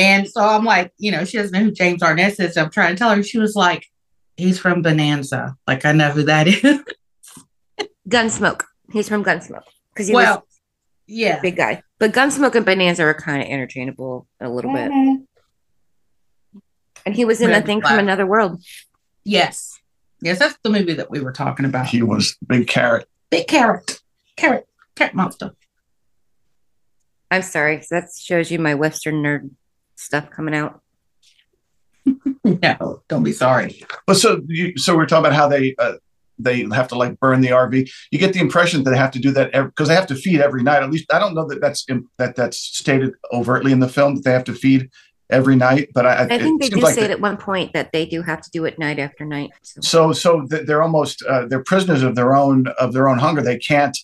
And 0.00 0.26
so 0.26 0.40
I'm 0.40 0.64
like, 0.64 0.94
you 0.96 1.10
know, 1.12 1.26
she 1.26 1.36
doesn't 1.36 1.52
know 1.52 1.62
who 1.62 1.72
James 1.72 2.02
Arness 2.02 2.40
is. 2.40 2.54
So 2.54 2.62
I'm 2.62 2.70
trying 2.70 2.94
to 2.94 2.98
tell 2.98 3.14
her. 3.14 3.22
She 3.22 3.36
was 3.38 3.54
like, 3.54 3.84
"He's 4.38 4.58
from 4.58 4.80
Bonanza." 4.80 5.56
Like 5.66 5.84
I 5.84 5.92
know 5.92 6.10
who 6.10 6.22
that 6.22 6.48
is. 6.48 6.80
Gunsmoke. 8.08 8.62
He's 8.90 9.10
from 9.10 9.22
Gunsmoke 9.22 9.60
because 9.92 10.08
he 10.08 10.14
was 10.14 10.38
yeah. 11.06 11.36
a 11.36 11.42
big 11.42 11.56
guy. 11.56 11.82
But 11.98 12.12
Gunsmoke 12.12 12.54
and 12.54 12.64
Bonanza 12.64 13.02
are 13.02 13.12
kind 13.12 13.42
of 13.42 13.48
interchangeable 13.48 14.26
a 14.40 14.48
little 14.48 14.72
bit. 14.72 14.90
Mhm. 14.90 15.26
And 17.04 17.14
he 17.14 17.26
was 17.26 17.42
in 17.42 17.50
a 17.50 17.60
thing 17.60 17.82
flag. 17.82 17.92
from 17.92 17.98
another 17.98 18.26
world. 18.26 18.62
Yes. 19.24 19.78
Yes, 20.22 20.38
that's 20.38 20.56
the 20.62 20.70
movie 20.70 20.94
that 20.94 21.10
we 21.10 21.20
were 21.20 21.32
talking 21.32 21.66
about. 21.66 21.86
He 21.86 22.02
was 22.02 22.38
big 22.46 22.68
carrot. 22.68 23.06
Big 23.30 23.46
carrot. 23.48 24.00
Carrot. 24.36 24.66
Carrot 24.96 25.14
monster. 25.14 25.50
I'm 27.30 27.42
sorry. 27.42 27.82
that 27.90 28.08
shows 28.18 28.50
you 28.50 28.58
my 28.58 28.74
Western 28.74 29.22
nerd 29.22 29.50
stuff 30.00 30.30
coming 30.30 30.54
out. 30.54 30.80
No, 32.42 33.02
don't 33.08 33.22
be 33.22 33.32
sorry. 33.32 33.84
But 34.06 34.14
so 34.14 34.40
you, 34.48 34.76
so 34.76 34.96
we're 34.96 35.06
talking 35.06 35.26
about 35.26 35.36
how 35.36 35.46
they 35.46 35.74
uh, 35.78 35.94
they 36.38 36.66
have 36.72 36.88
to 36.88 36.94
like 36.96 37.20
burn 37.20 37.42
the 37.42 37.48
RV. 37.48 37.90
You 38.10 38.18
get 38.18 38.32
the 38.32 38.40
impression 38.40 38.82
that 38.82 38.90
they 38.90 38.96
have 38.96 39.10
to 39.12 39.18
do 39.18 39.30
that 39.32 39.52
because 39.52 39.88
they 39.88 39.94
have 39.94 40.06
to 40.08 40.14
feed 40.14 40.40
every 40.40 40.62
night. 40.62 40.82
At 40.82 40.90
least 40.90 41.12
I 41.12 41.18
don't 41.18 41.34
know 41.34 41.46
that 41.48 41.60
that's 41.60 41.86
that 42.18 42.34
that's 42.36 42.58
stated 42.58 43.12
overtly 43.32 43.72
in 43.72 43.80
the 43.80 43.88
film 43.88 44.16
that 44.16 44.24
they 44.24 44.32
have 44.32 44.44
to 44.44 44.54
feed 44.54 44.90
every 45.28 45.54
night. 45.54 45.90
But 45.94 46.06
I, 46.06 46.24
I 46.24 46.26
think 46.26 46.60
they 46.60 46.66
seems 46.66 46.76
do 46.76 46.80
like 46.80 46.94
say 46.94 47.02
they- 47.02 47.06
it 47.08 47.10
at 47.12 47.20
one 47.20 47.36
point 47.36 47.72
that 47.74 47.92
they 47.92 48.06
do 48.06 48.22
have 48.22 48.40
to 48.40 48.50
do 48.50 48.64
it 48.64 48.78
night 48.78 48.98
after 48.98 49.24
night. 49.24 49.50
So. 49.62 49.80
so 49.82 50.12
so 50.12 50.46
they're 50.48 50.82
almost 50.82 51.22
uh, 51.28 51.46
they're 51.46 51.62
prisoners 51.62 52.02
of 52.02 52.14
their 52.16 52.34
own 52.34 52.66
of 52.78 52.92
their 52.94 53.08
own 53.08 53.18
hunger. 53.18 53.42
They 53.42 53.58
can't 53.58 53.96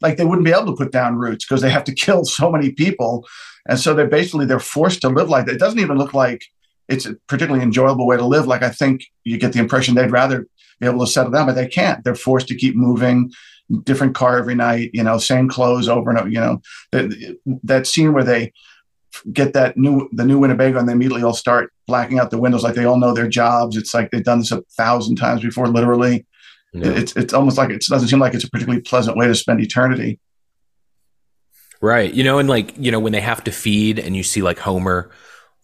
like 0.00 0.16
they 0.16 0.24
wouldn't 0.24 0.46
be 0.46 0.52
able 0.52 0.66
to 0.66 0.76
put 0.76 0.92
down 0.92 1.16
roots 1.16 1.44
because 1.44 1.60
they 1.60 1.70
have 1.70 1.84
to 1.84 1.94
kill 2.06 2.24
so 2.24 2.50
many 2.50 2.70
people, 2.70 3.26
and 3.68 3.78
so 3.78 3.94
they're 3.94 4.06
basically 4.06 4.46
they're 4.46 4.60
forced 4.60 5.02
to 5.02 5.08
live 5.08 5.28
like 5.28 5.46
that. 5.46 5.54
It 5.54 5.60
doesn't 5.60 5.78
even 5.78 5.98
look 5.98 6.14
like 6.14 6.42
it's 6.88 7.06
a 7.06 7.14
particularly 7.28 7.64
enjoyable 7.64 8.06
way 8.06 8.16
to 8.16 8.26
live. 8.26 8.46
Like 8.46 8.62
I 8.62 8.70
think 8.70 9.04
you 9.24 9.38
get 9.38 9.52
the 9.52 9.60
impression 9.60 9.94
they'd 9.94 10.10
rather 10.10 10.46
be 10.80 10.86
able 10.86 11.00
to 11.00 11.10
settle 11.10 11.30
down, 11.30 11.46
but 11.46 11.54
they 11.54 11.68
can't. 11.68 12.02
They're 12.04 12.14
forced 12.14 12.48
to 12.48 12.56
keep 12.56 12.74
moving, 12.74 13.30
different 13.84 14.14
car 14.14 14.38
every 14.38 14.54
night. 14.54 14.90
You 14.92 15.04
know, 15.04 15.18
same 15.18 15.48
clothes 15.48 15.88
over 15.88 16.10
and 16.10 16.18
over. 16.18 16.28
You 16.28 16.40
know, 16.40 16.62
that 16.92 17.36
that 17.64 17.86
scene 17.86 18.12
where 18.12 18.24
they 18.24 18.52
get 19.32 19.52
that 19.52 19.76
new 19.76 20.08
the 20.12 20.24
new 20.24 20.38
Winnebago 20.38 20.78
and 20.78 20.88
they 20.88 20.92
immediately 20.92 21.22
all 21.22 21.34
start 21.34 21.72
blacking 21.86 22.18
out 22.18 22.30
the 22.30 22.38
windows 22.38 22.62
like 22.62 22.74
they 22.74 22.84
all 22.84 22.98
know 22.98 23.14
their 23.14 23.28
jobs. 23.28 23.76
It's 23.76 23.94
like 23.94 24.10
they've 24.10 24.24
done 24.24 24.40
this 24.40 24.52
a 24.52 24.62
thousand 24.76 25.16
times 25.16 25.42
before, 25.42 25.68
literally. 25.68 26.26
Yeah. 26.72 26.88
It's 26.88 27.14
it's 27.16 27.34
almost 27.34 27.58
like 27.58 27.70
it 27.70 27.84
doesn't 27.88 28.08
seem 28.08 28.20
like 28.20 28.34
it's 28.34 28.44
a 28.44 28.50
particularly 28.50 28.82
pleasant 28.82 29.16
way 29.16 29.26
to 29.26 29.34
spend 29.34 29.60
eternity. 29.60 30.18
Right. 31.80 32.12
You 32.12 32.24
know, 32.24 32.38
and 32.38 32.48
like, 32.48 32.74
you 32.76 32.92
know, 32.92 33.00
when 33.00 33.12
they 33.12 33.20
have 33.20 33.44
to 33.44 33.52
feed 33.52 33.98
and 33.98 34.16
you 34.16 34.22
see 34.22 34.42
like 34.42 34.58
Homer 34.58 35.10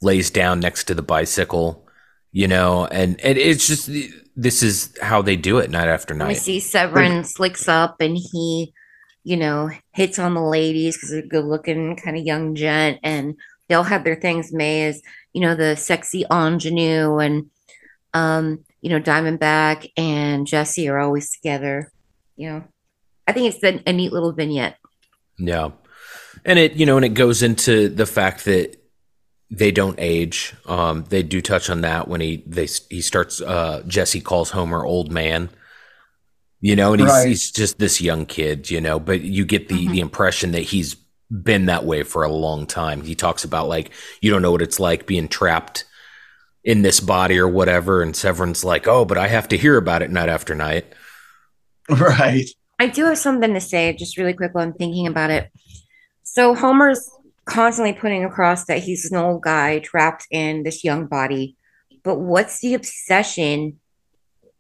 lays 0.01 0.31
down 0.31 0.61
next 0.61 0.85
to 0.85 0.95
the 0.95 1.03
bicycle, 1.03 1.87
you 2.33 2.49
know, 2.49 2.87
and, 2.87 3.21
and 3.21 3.37
it's 3.37 3.67
just 3.67 3.91
this 4.37 4.63
is 4.63 4.97
how 5.01 5.23
they 5.23 5.37
do 5.37 5.59
it 5.59 5.71
night 5.71 5.89
after 5.89 6.15
night. 6.15 6.29
I 6.29 6.35
see 6.35 6.59
Severen 6.59 7.25
slicks 7.25 7.69
up 7.69 8.01
and 8.01 8.17
he, 8.17 8.73
you 9.25 9.37
know, 9.37 9.71
hits 9.93 10.19
on 10.19 10.35
the 10.35 10.43
ladies 10.43 10.97
because 10.97 11.11
they're 11.11 11.23
good 11.23 11.45
looking, 11.45 11.97
kind 11.97 12.17
of 12.17 12.25
young 12.25 12.55
gent, 12.55 13.01
and 13.03 13.37
they 13.69 13.75
all 13.75 13.83
have 13.83 14.05
their 14.05 14.17
things. 14.17 14.53
May 14.53 14.85
is, 14.85 15.03
you 15.33 15.41
know, 15.41 15.55
the 15.55 15.75
sexy 15.75 16.25
ingenue, 16.31 17.19
and 17.19 17.51
um, 18.15 18.65
you 18.83 18.91
know, 18.91 19.01
Diamondback 19.01 19.91
and 19.97 20.47
Jesse 20.47 20.89
are 20.89 20.99
always 20.99 21.31
together. 21.31 21.91
You 22.37 22.51
know, 22.51 22.65
I 23.27 23.33
think 23.33 23.55
it's 23.55 23.65
a, 23.65 23.83
a 23.89 23.93
neat 23.93 24.13
little 24.13 24.33
vignette. 24.33 24.77
Yeah. 25.39 25.71
And 26.47 26.59
it, 26.59 26.75
you 26.75 26.87
know, 26.87 26.97
and 26.97 27.05
it 27.05 27.11
goes 27.15 27.43
into 27.43 27.89
the 27.89 28.07
fact 28.07 28.45
that 28.47 28.77
they 29.51 29.71
don't 29.73 29.99
age. 29.99 30.55
Um, 30.65 31.05
they 31.09 31.23
do 31.23 31.43
touch 31.43 31.69
on 31.69 31.83
that 31.83 32.09
when 32.09 32.21
he 32.23 32.43
they 32.47 32.67
he 32.89 33.03
starts 33.03 33.41
uh 33.43 33.83
Jesse 33.87 34.21
calls 34.21 34.51
Homer 34.51 34.85
old 34.85 35.13
man. 35.13 35.51
You 36.61 36.75
know, 36.77 36.93
and 36.93 37.01
he's 37.03 37.11
Right. 37.11 37.29
he's 37.29 37.51
just 37.51 37.79
this 37.79 38.01
young 38.01 38.27
kid, 38.27 38.71
you 38.71 38.81
know, 38.81 38.99
but 38.99 39.21
you 39.21 39.45
get 39.45 39.69
the 39.69 39.89
the 39.89 40.01
impression 40.01 40.53
that 40.53 40.63
he's 40.63 40.97
been 41.31 41.67
that 41.67 41.85
way 41.85 42.03
for 42.05 42.23
a 42.23 42.33
long 42.33 42.67
time. 42.67 43.03
He 43.03 43.15
talks 43.17 43.45
about 43.45 43.69
like 43.69 43.91
you 44.23 44.31
don't 44.31 44.43
know 44.43 44.53
what 44.53 44.63
it's 44.63 44.81
like 44.81 45.07
being 45.07 45.29
trapped 45.29 45.85
in 46.65 46.83
this 46.83 46.99
body 47.01 47.39
or 47.39 47.49
whatever 47.49 48.03
and 48.03 48.17
Severen's 48.17 48.65
like, 48.65 48.89
"Oh, 48.89 49.05
but 49.05 49.19
I 49.19 49.29
have 49.29 49.49
to 49.49 49.59
hear 49.59 49.77
about 49.77 50.03
it 50.03 50.11
night 50.11 50.29
after 50.29 50.55
night." 50.55 50.87
Right. 51.89 52.49
I 52.79 52.89
do 52.89 53.05
have 53.05 53.17
something 53.19 53.55
to 53.55 53.61
say, 53.61 53.93
just 53.95 54.19
really 54.19 54.35
quick 54.35 54.55
while 54.55 54.65
I'm 54.65 54.75
thinking 54.75 55.07
about 55.07 55.31
it. 55.31 55.51
So 56.37 56.55
Homer's 56.55 57.11
constantly 57.47 57.95
putting 57.95 58.23
across 58.23 58.67
that 58.67 58.81
he's 58.81 59.11
an 59.11 59.17
old 59.17 59.41
guy 59.41 59.79
trapped 59.79 60.27
in 60.31 60.65
this 60.65 60.85
young 60.85 61.07
body. 61.07 61.57
But 62.03 62.19
what's 62.19 62.61
the 62.61 62.75
obsession 62.75 63.81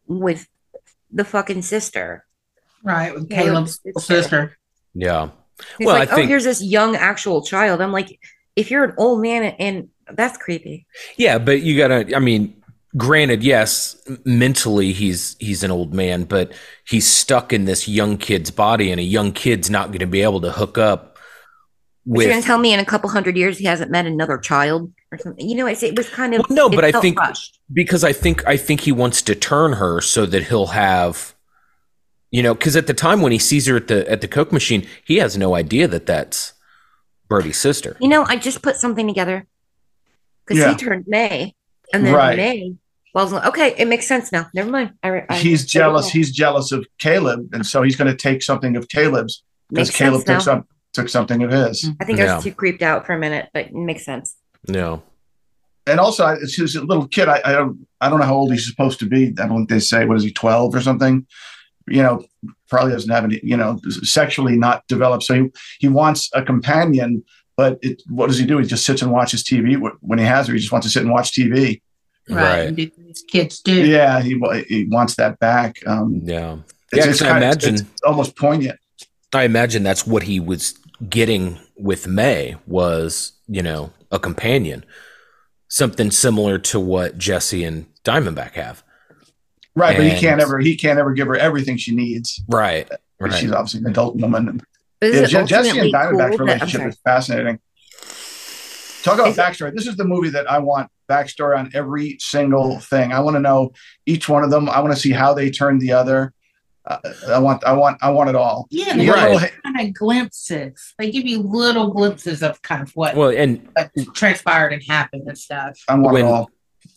with 0.06 0.48
the 1.10 1.22
fucking 1.22 1.60
sister? 1.60 2.24
Right. 2.82 3.12
With 3.12 3.28
Caleb's 3.28 3.78
Caleb's 3.80 4.06
sister. 4.06 4.22
sister. 4.22 4.58
Yeah. 4.94 5.28
It's 5.78 5.86
Well, 5.86 5.96
like, 5.98 6.08
I 6.08 6.12
oh, 6.12 6.16
think- 6.16 6.24
oh, 6.24 6.28
here's 6.28 6.44
this 6.44 6.62
young 6.62 6.96
actual 6.96 7.44
child. 7.44 7.82
I'm 7.82 7.92
like, 7.92 8.20
if 8.56 8.70
you're 8.70 8.84
an 8.84 8.94
old 8.96 9.20
man 9.20 9.42
and 9.42 9.90
that's 10.10 10.38
creepy. 10.38 10.86
Yeah, 11.18 11.36
but 11.36 11.60
you 11.60 11.76
gotta. 11.76 12.16
I 12.16 12.20
mean, 12.20 12.62
granted, 12.96 13.42
yes, 13.42 14.00
mentally 14.24 14.94
he's 14.94 15.36
he's 15.40 15.62
an 15.62 15.70
old 15.70 15.92
man, 15.92 16.24
but 16.24 16.52
he's 16.88 17.06
stuck 17.06 17.52
in 17.52 17.66
this 17.66 17.86
young 17.86 18.16
kid's 18.16 18.50
body, 18.50 18.90
and 18.90 18.98
a 18.98 19.04
young 19.04 19.32
kid's 19.32 19.68
not 19.68 19.88
going 19.88 19.98
to 19.98 20.06
be 20.06 20.22
able 20.22 20.40
to 20.40 20.52
hook 20.52 20.78
up 20.78 21.15
But 22.08 22.20
you're 22.20 22.30
gonna 22.30 22.42
tell 22.42 22.58
me 22.58 22.72
in 22.72 22.78
a 22.80 22.84
couple 22.84 23.10
hundred 23.10 23.36
years 23.36 23.58
he 23.58 23.64
hasn't 23.64 23.90
met 23.90 24.06
another 24.06 24.38
child 24.38 24.92
or 25.10 25.18
something. 25.18 25.48
You 25.48 25.56
know, 25.56 25.66
it's, 25.66 25.82
it 25.82 25.96
was 25.96 26.08
kind 26.08 26.34
of 26.34 26.44
Well, 26.48 26.56
no, 26.56 26.68
but 26.70 26.84
I 26.84 26.92
think 27.00 27.18
rushed. 27.18 27.58
because 27.72 28.04
I 28.04 28.12
think 28.12 28.46
I 28.46 28.56
think 28.56 28.82
he 28.82 28.92
wants 28.92 29.22
to 29.22 29.34
turn 29.34 29.74
her 29.74 30.00
so 30.00 30.24
that 30.26 30.44
he'll 30.44 30.68
have, 30.68 31.34
you 32.30 32.42
know, 32.44 32.54
because 32.54 32.76
at 32.76 32.86
the 32.86 32.94
time 32.94 33.22
when 33.22 33.32
he 33.32 33.38
sees 33.38 33.66
her 33.66 33.76
at 33.76 33.88
the 33.88 34.08
at 34.10 34.20
the 34.20 34.28
Coke 34.28 34.52
machine, 34.52 34.86
he 35.04 35.16
has 35.16 35.36
no 35.36 35.56
idea 35.56 35.88
that 35.88 36.06
that's 36.06 36.52
Birdie's 37.28 37.58
sister. 37.58 37.96
You 38.00 38.08
know, 38.08 38.22
I 38.24 38.36
just 38.36 38.62
put 38.62 38.76
something 38.76 39.06
together 39.08 39.46
because 40.46 40.62
Yeah. 40.62 40.70
he 40.70 40.76
turned 40.76 41.06
May, 41.08 41.54
and 41.92 42.06
then 42.06 42.14
Right. 42.14 42.36
May. 42.36 42.74
Well, 43.14 43.48
okay, 43.48 43.74
it 43.78 43.88
makes 43.88 44.06
sense 44.06 44.30
now. 44.30 44.46
Never 44.54 44.70
mind. 44.70 44.92
I, 45.02 45.24
I, 45.28 45.38
He's 45.38 45.64
I- 45.64 45.66
jealous. 45.66 46.10
He's 46.10 46.30
jealous 46.30 46.70
of 46.70 46.86
Caleb, 46.98 47.48
and 47.52 47.66
so 47.66 47.82
he's 47.82 47.96
going 47.96 48.10
to 48.10 48.16
take 48.16 48.42
something 48.42 48.76
of 48.76 48.88
Caleb's 48.88 49.42
because 49.70 49.90
Caleb 49.90 50.22
sense 50.22 50.44
took 50.44 50.54
now. 50.54 50.60
some 50.60 50.64
took 50.96 51.08
something 51.08 51.42
of 51.44 51.50
his. 51.52 51.88
I 52.00 52.04
think 52.04 52.18
I 52.18 52.34
was 52.34 52.42
too 52.44 52.52
creeped 52.52 52.82
out 52.82 53.06
for 53.06 53.12
a 53.12 53.18
minute, 53.18 53.48
but 53.54 53.66
it 53.66 53.72
makes 53.74 54.04
sense. 54.04 54.34
No, 54.68 55.02
And 55.86 56.00
also, 56.00 56.26
it's 56.26 56.56
his 56.56 56.74
little 56.74 57.06
kid. 57.06 57.28
I, 57.28 57.40
I 57.44 57.52
don't 57.52 57.86
I 58.00 58.08
don't 58.08 58.18
know 58.18 58.26
how 58.26 58.34
old 58.34 58.50
he's 58.52 58.66
supposed 58.68 58.98
to 59.00 59.06
be. 59.06 59.28
I 59.38 59.46
don't 59.46 59.58
think 59.58 59.68
they 59.68 59.78
say. 59.78 60.04
What 60.04 60.16
is 60.16 60.24
he, 60.24 60.32
twelve 60.32 60.74
or 60.74 60.80
something? 60.80 61.24
You 61.86 62.02
know, 62.02 62.24
probably 62.68 62.92
doesn't 62.92 63.10
have 63.10 63.22
any. 63.24 63.38
You 63.44 63.56
know, 63.56 63.78
sexually 64.02 64.56
not 64.56 64.84
developed. 64.88 65.22
So 65.22 65.34
he 65.34 65.50
he 65.78 65.88
wants 65.88 66.28
a 66.34 66.42
companion, 66.42 67.22
but 67.56 67.78
it, 67.82 68.02
what 68.08 68.26
does 68.26 68.38
he 68.38 68.46
do? 68.46 68.58
He 68.58 68.66
just 68.66 68.84
sits 68.84 69.02
and 69.02 69.12
watches 69.12 69.44
TV 69.44 69.76
when 70.00 70.18
he 70.18 70.24
has 70.24 70.48
her. 70.48 70.54
He 70.54 70.58
just 70.58 70.72
wants 70.72 70.86
to 70.88 70.90
sit 70.92 71.02
and 71.04 71.12
watch 71.12 71.30
TV. 71.30 71.80
Right. 72.28 72.64
right? 72.66 72.74
These 72.76 73.22
kids 73.30 73.60
do. 73.60 73.86
Yeah, 73.86 74.20
he 74.20 74.30
he 74.68 74.86
wants 74.90 75.14
that 75.14 75.38
back. 75.38 75.76
Um, 75.86 76.22
Yeah, 76.24 76.56
it's, 76.92 77.06
Yeah, 77.06 77.10
it's 77.10 77.20
'cause 77.20 77.22
I 77.22 77.26
kind 77.28 77.44
of- 77.44 77.50
imagine- 77.52 77.74
it's 77.76 78.02
almost 78.04 78.34
poignant. 78.36 78.80
I 79.32 79.42
imagine 79.44 79.82
that's 79.84 80.06
what 80.06 80.22
he 80.24 80.40
was 80.40 80.74
getting 81.08 81.58
with 81.76 82.06
May 82.06 82.56
was, 82.66 83.32
you 83.48 83.62
know, 83.62 83.92
a 84.10 84.18
companion. 84.18 84.84
Something 85.68 86.10
similar 86.10 86.58
to 86.58 86.78
what 86.80 87.18
Jesse 87.18 87.64
and 87.64 87.86
Diamondback 88.04 88.52
have. 88.52 88.82
Right, 89.74 89.96
but 89.96 90.06
he 90.06 90.18
can't 90.18 90.40
ever 90.40 90.58
he 90.58 90.76
can't 90.76 90.98
ever 90.98 91.12
give 91.12 91.26
her 91.26 91.36
everything 91.36 91.76
she 91.76 91.94
needs. 91.94 92.40
Right. 92.48 92.88
Right. 93.20 93.32
She's 93.34 93.52
obviously 93.52 93.80
an 93.80 93.86
adult 93.86 94.16
woman. 94.16 94.60
But 95.00 95.10
is 95.10 95.32
Yeah, 95.32 95.42
Jesse 95.44 95.78
and 95.78 95.92
Diamondback's 95.92 96.36
cool 96.36 96.46
relationship 96.46 96.78
sorry. 96.80 96.90
is 96.90 96.98
fascinating. 97.04 97.58
Talk 99.02 99.14
about 99.14 99.28
Is 99.28 99.38
it- 99.38 99.40
backstory. 99.40 99.74
This 99.74 99.86
is 99.86 99.96
the 99.96 100.04
movie 100.04 100.30
that 100.30 100.50
I 100.50 100.58
want 100.58 100.88
backstory 101.10 101.58
on 101.58 101.70
every 101.74 102.16
single 102.20 102.78
thing. 102.80 103.12
I 103.12 103.20
want 103.20 103.36
to 103.36 103.40
know 103.40 103.72
each 104.06 104.28
one 104.28 104.42
of 104.44 104.50
them. 104.50 104.68
I 104.68 104.80
want 104.80 104.94
to 104.94 104.98
see 105.00 105.12
how 105.12 105.34
they 105.34 105.50
turned 105.50 105.80
the 105.80 105.92
other. 105.92 106.32
Uh, 106.86 106.98
I 107.28 107.38
want, 107.38 107.64
I 107.64 107.72
want, 107.72 107.98
I 108.00 108.10
want 108.10 108.28
it 108.30 108.36
all. 108.36 108.66
Yeah, 108.70 108.94
You 108.94 109.06
they 109.06 109.10
Right. 109.10 109.32
little- 109.32 109.48
kind 109.64 109.88
of 109.88 109.94
glimpses. 109.94 110.94
They 110.98 111.10
give 111.10 111.26
you 111.26 111.40
little 111.42 111.88
glimpses 111.92 112.42
of 112.42 112.62
kind 112.62 112.80
of 112.82 112.90
what, 112.94 113.16
Well, 113.16 113.30
and 113.30 113.68
what 113.74 113.90
transpired 114.14 114.72
and 114.72 114.82
happened 114.88 115.24
and 115.26 115.36
stuff. 115.36 115.78
I 115.88 115.94
want 115.94 116.12
When- 116.14 116.24
it 116.26 116.28
all. 116.28 116.50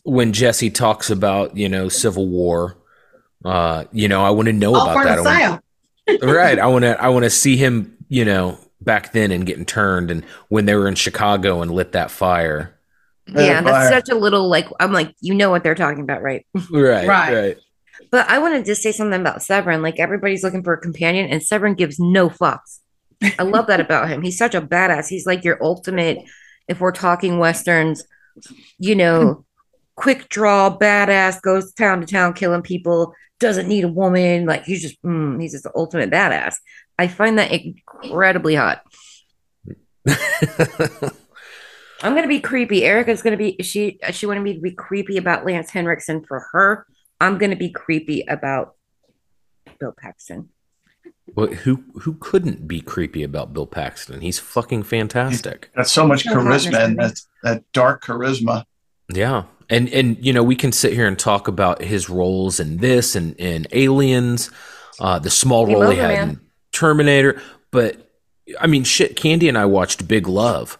when 0.03 0.31
Jesse 0.33 0.69
talks 0.69 1.09
about 1.09 1.57
you 1.57 1.67
know 1.69 1.89
Civil 1.89 2.27
War, 2.27 2.77
uh, 3.45 3.85
you 3.91 4.07
know 4.07 4.23
I 4.23 4.29
want 4.29 4.45
to 4.47 4.53
know 4.53 4.75
All 4.75 4.83
about 4.89 4.97
for 4.97 5.03
that. 5.05 5.23
the 5.23 5.29
I 5.29 5.49
wanna- 5.49 5.61
right. 6.33 6.59
I 6.59 6.67
want 6.67 6.83
to. 6.83 7.01
I 7.01 7.09
want 7.09 7.23
to 7.23 7.29
see 7.29 7.57
him. 7.57 7.95
You 8.11 8.25
know, 8.25 8.57
back 8.81 9.11
then 9.13 9.31
and 9.31 9.45
getting 9.45 9.65
turned, 9.65 10.09
and 10.09 10.23
when 10.49 10.65
they 10.65 10.73
were 10.75 10.87
in 10.87 10.95
Chicago 10.95 11.61
and 11.61 11.69
lit 11.71 11.91
that 11.91 12.09
fire. 12.11 12.75
Yeah, 13.27 13.61
that's 13.61 13.69
fire. 13.69 13.89
such 13.91 14.09
a 14.09 14.15
little 14.15 14.49
like 14.49 14.67
I'm 14.79 14.91
like, 14.91 15.13
you 15.21 15.35
know 15.35 15.51
what 15.51 15.63
they're 15.63 15.75
talking 15.75 16.01
about, 16.01 16.23
right? 16.23 16.45
Right. 16.71 17.07
Right. 17.07 17.33
Right. 17.33 17.57
But 18.11 18.29
I 18.29 18.39
wanted 18.39 18.65
to 18.65 18.75
say 18.75 18.91
something 18.91 19.19
about 19.19 19.39
Severen. 19.39 19.81
Like 19.81 19.99
everybody's 19.99 20.43
looking 20.43 20.63
for 20.63 20.73
a 20.73 20.81
companion, 20.81 21.29
and 21.29 21.41
Severen 21.41 21.77
gives 21.77 21.99
no 21.99 22.29
fucks. 22.29 22.79
I 23.37 23.43
love 23.43 23.67
that 23.67 23.79
about 23.79 24.09
him. 24.09 24.21
He's 24.21 24.37
such 24.37 24.55
a 24.55 24.61
badass. 24.61 25.07
He's 25.07 25.25
like 25.25 25.43
your 25.43 25.61
ultimate, 25.61 26.19
if 26.67 26.79
we're 26.79 26.91
talking 26.91 27.37
westerns, 27.37 28.03
you 28.77 28.95
know, 28.95 29.45
quick 29.95 30.29
draw, 30.29 30.75
badass, 30.75 31.41
goes 31.41 31.73
town 31.73 31.99
to 31.99 32.07
town 32.07 32.33
killing 32.33 32.61
people, 32.61 33.13
doesn't 33.39 33.67
need 33.67 33.83
a 33.83 33.89
woman. 33.89 34.45
Like 34.45 34.63
he's 34.63 34.81
just, 34.81 35.01
mm, 35.03 35.41
he's 35.41 35.51
just 35.51 35.65
the 35.65 35.71
ultimate 35.75 36.09
badass. 36.09 36.55
I 36.97 37.07
find 37.07 37.37
that 37.39 37.51
incredibly 37.51 38.55
hot. 38.55 38.81
I'm 42.01 42.15
gonna 42.15 42.27
be 42.27 42.39
creepy. 42.39 42.85
Erica's 42.85 43.21
gonna 43.21 43.37
be 43.37 43.57
she 43.61 43.99
she 44.11 44.25
wanted 44.25 44.41
me 44.41 44.53
to 44.53 44.61
be 44.61 44.71
creepy 44.71 45.17
about 45.17 45.45
Lance 45.45 45.69
Henriksen 45.69 46.23
for 46.25 46.47
her. 46.53 46.85
I'm 47.19 47.37
gonna 47.37 47.55
be 47.55 47.69
creepy 47.69 48.21
about 48.27 48.75
Bill 49.79 49.93
Paxton. 49.97 50.49
Well, 51.35 51.47
who 51.47 51.83
who 52.01 52.13
couldn't 52.19 52.67
be 52.67 52.81
creepy 52.81 53.23
about 53.23 53.53
Bill 53.53 53.67
Paxton? 53.67 54.21
He's 54.21 54.39
fucking 54.39 54.83
fantastic. 54.83 55.69
That's 55.75 55.91
so 55.91 56.07
much 56.07 56.23
So 56.23 56.33
hot 56.33 56.41
in 56.41 56.49
this 56.49 56.65
charisma 56.65 56.83
and 56.85 56.97
that 56.99 57.21
that 57.43 57.63
dark 57.71 58.03
charisma. 58.03 58.63
Yeah. 59.13 59.43
And 59.69 59.89
and 59.89 60.23
you 60.25 60.33
know, 60.33 60.43
we 60.43 60.55
can 60.55 60.71
sit 60.71 60.93
here 60.93 61.07
and 61.07 61.17
talk 61.17 61.47
about 61.47 61.81
his 61.81 62.09
roles 62.09 62.59
in 62.59 62.77
this 62.77 63.15
and 63.15 63.35
in 63.35 63.67
Aliens, 63.71 64.49
uh 64.99 65.19
the 65.19 65.29
small 65.29 65.65
We 65.65 65.73
role 65.73 65.83
love 65.83 65.93
he 65.93 65.99
had 65.99 66.07
man. 66.09 66.29
in 66.29 66.39
Terminator, 66.71 67.41
but 67.71 68.11
I 68.59 68.67
mean 68.67 68.83
shit, 68.83 69.15
Candy 69.15 69.47
and 69.49 69.57
I 69.57 69.65
watched 69.65 70.07
Big 70.07 70.27
Love 70.27 70.79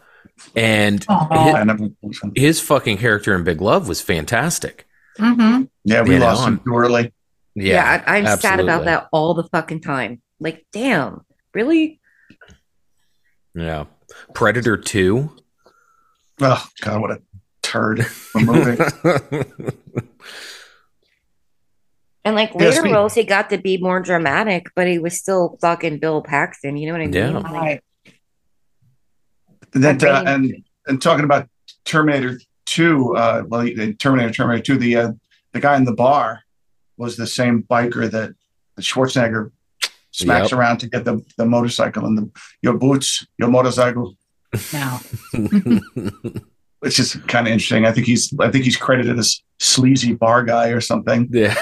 and 0.56 1.06
Aw. 1.08 1.54
I 1.54 1.64
never, 1.64 1.90
his, 2.02 2.22
his 2.36 2.62
fucking 2.62 2.98
character 2.98 3.36
in 3.36 3.44
Big 3.44 3.62
Love 3.62 3.88
was 3.88 4.02
fantastic. 4.02 4.88
Mm-hmm. 5.20 5.64
yeah, 5.84 6.02
we 6.02 6.14
You 6.14 6.20
know, 6.20 6.26
lost 6.26 6.48
him 6.48 6.54
I'm- 6.56 6.64
too 6.66 6.76
early. 6.78 7.14
Yeah. 7.56 7.74
Yeah, 7.74 8.04
I, 8.08 8.18
I'm 8.20 8.38
sad 8.40 8.60
about 8.60 8.86
that 8.86 9.08
all 9.12 9.34
the 9.34 9.44
fucking 9.44 9.82
time. 9.82 10.22
Like, 10.40 10.66
damn, 10.72 11.26
really? 11.54 12.00
Yeah. 13.54 13.86
Predator 14.34 14.78
2. 14.78 15.30
Oh 16.42 16.66
God, 16.82 17.02
what 17.02 17.12
a 17.12 17.22
turd 17.62 18.00
of 18.00 18.28
a 18.36 18.40
movie. 18.40 18.84
And 22.26 22.36
like 22.36 22.52
Yeah, 22.54 22.60
later 22.68 22.82
speak- 22.82 22.94
roles, 22.94 23.14
he 23.14 23.24
got 23.24 23.50
to 23.50 23.58
be 23.58 23.78
more 23.78 24.00
dramatic, 24.02 24.68
but 24.76 24.88
he 24.88 25.00
was 25.00 25.18
still 25.18 25.58
fucking 25.62 26.00
Bill 26.00 26.22
Paxton. 26.22 26.76
You 26.78 26.88
know 26.88 26.94
what 26.94 27.02
I 27.02 27.06
mean? 27.06 27.14
Yeah. 27.14 27.30
Like, 27.38 27.52
Right. 27.54 27.82
that 29.74 30.04
uh, 30.04 30.24
and 30.28 30.54
and 30.88 31.02
talking 31.02 31.24
about 31.24 31.48
Terminator 31.86 32.40
Two, 32.70 33.16
uh, 33.16 33.44
well, 33.48 33.68
Terminator 33.98 34.32
Terminator 34.32 34.62
Two, 34.64 34.78
the 34.78 34.96
uh, 34.96 35.12
the 35.54 35.60
guy 35.60 35.76
in 35.76 35.86
the 35.86 35.94
bar 35.94 36.42
was 36.98 37.16
the 37.18 37.26
same 37.26 37.64
biker 37.64 38.10
that, 38.12 38.30
that 38.76 38.82
Schwarzenegger 38.82 39.52
smacks 40.12 40.52
Yep. 40.52 40.60
around 40.60 40.78
to 40.80 40.88
get 40.90 41.04
the, 41.06 41.24
the 41.38 41.46
motorcycle 41.46 42.06
and 42.06 42.16
the 42.18 42.30
your 42.62 42.78
boots, 42.78 43.26
your 43.40 43.50
motorcycle, 43.50 44.16
Now, 44.74 45.00
which 46.80 47.00
is 47.00 47.16
kind 47.28 47.48
of 47.48 47.54
interesting. 47.54 47.86
I 47.86 47.92
think 47.92 48.06
he's 48.06 48.32
I 48.40 48.52
think 48.52 48.66
he's 48.66 48.78
credited 48.78 49.18
as 49.18 49.42
sleazy 49.60 50.14
bar 50.14 50.44
guy 50.44 50.68
or 50.70 50.82
something. 50.82 51.28
yeah. 51.32 51.56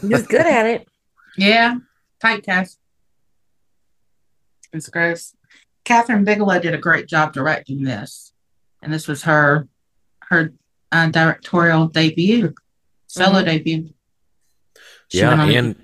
he 0.00 0.06
was 0.08 0.26
good 0.28 0.46
at 0.46 0.66
it. 0.66 0.88
yeah, 1.36 1.76
typecast. 2.22 2.76
It's 4.72 4.88
gross. 4.88 5.34
Kathryn 5.84 6.24
Bigelow 6.24 6.60
did 6.60 6.74
a 6.74 6.78
great 6.78 7.08
job 7.08 7.32
directing 7.32 7.82
this, 7.82 8.32
and 8.82 8.92
this 8.92 9.08
was 9.08 9.24
her 9.24 9.66
her 10.30 10.52
uh, 10.92 11.08
directorial 11.08 11.88
debut, 11.88 12.54
solo 13.06 13.42
Mhm. 13.42 13.44
debut. 13.44 13.90
She 15.08 15.18
yeah, 15.18 15.28
went 15.28 15.40
on 15.40 15.48
to- 15.48 15.54
and 15.56 15.76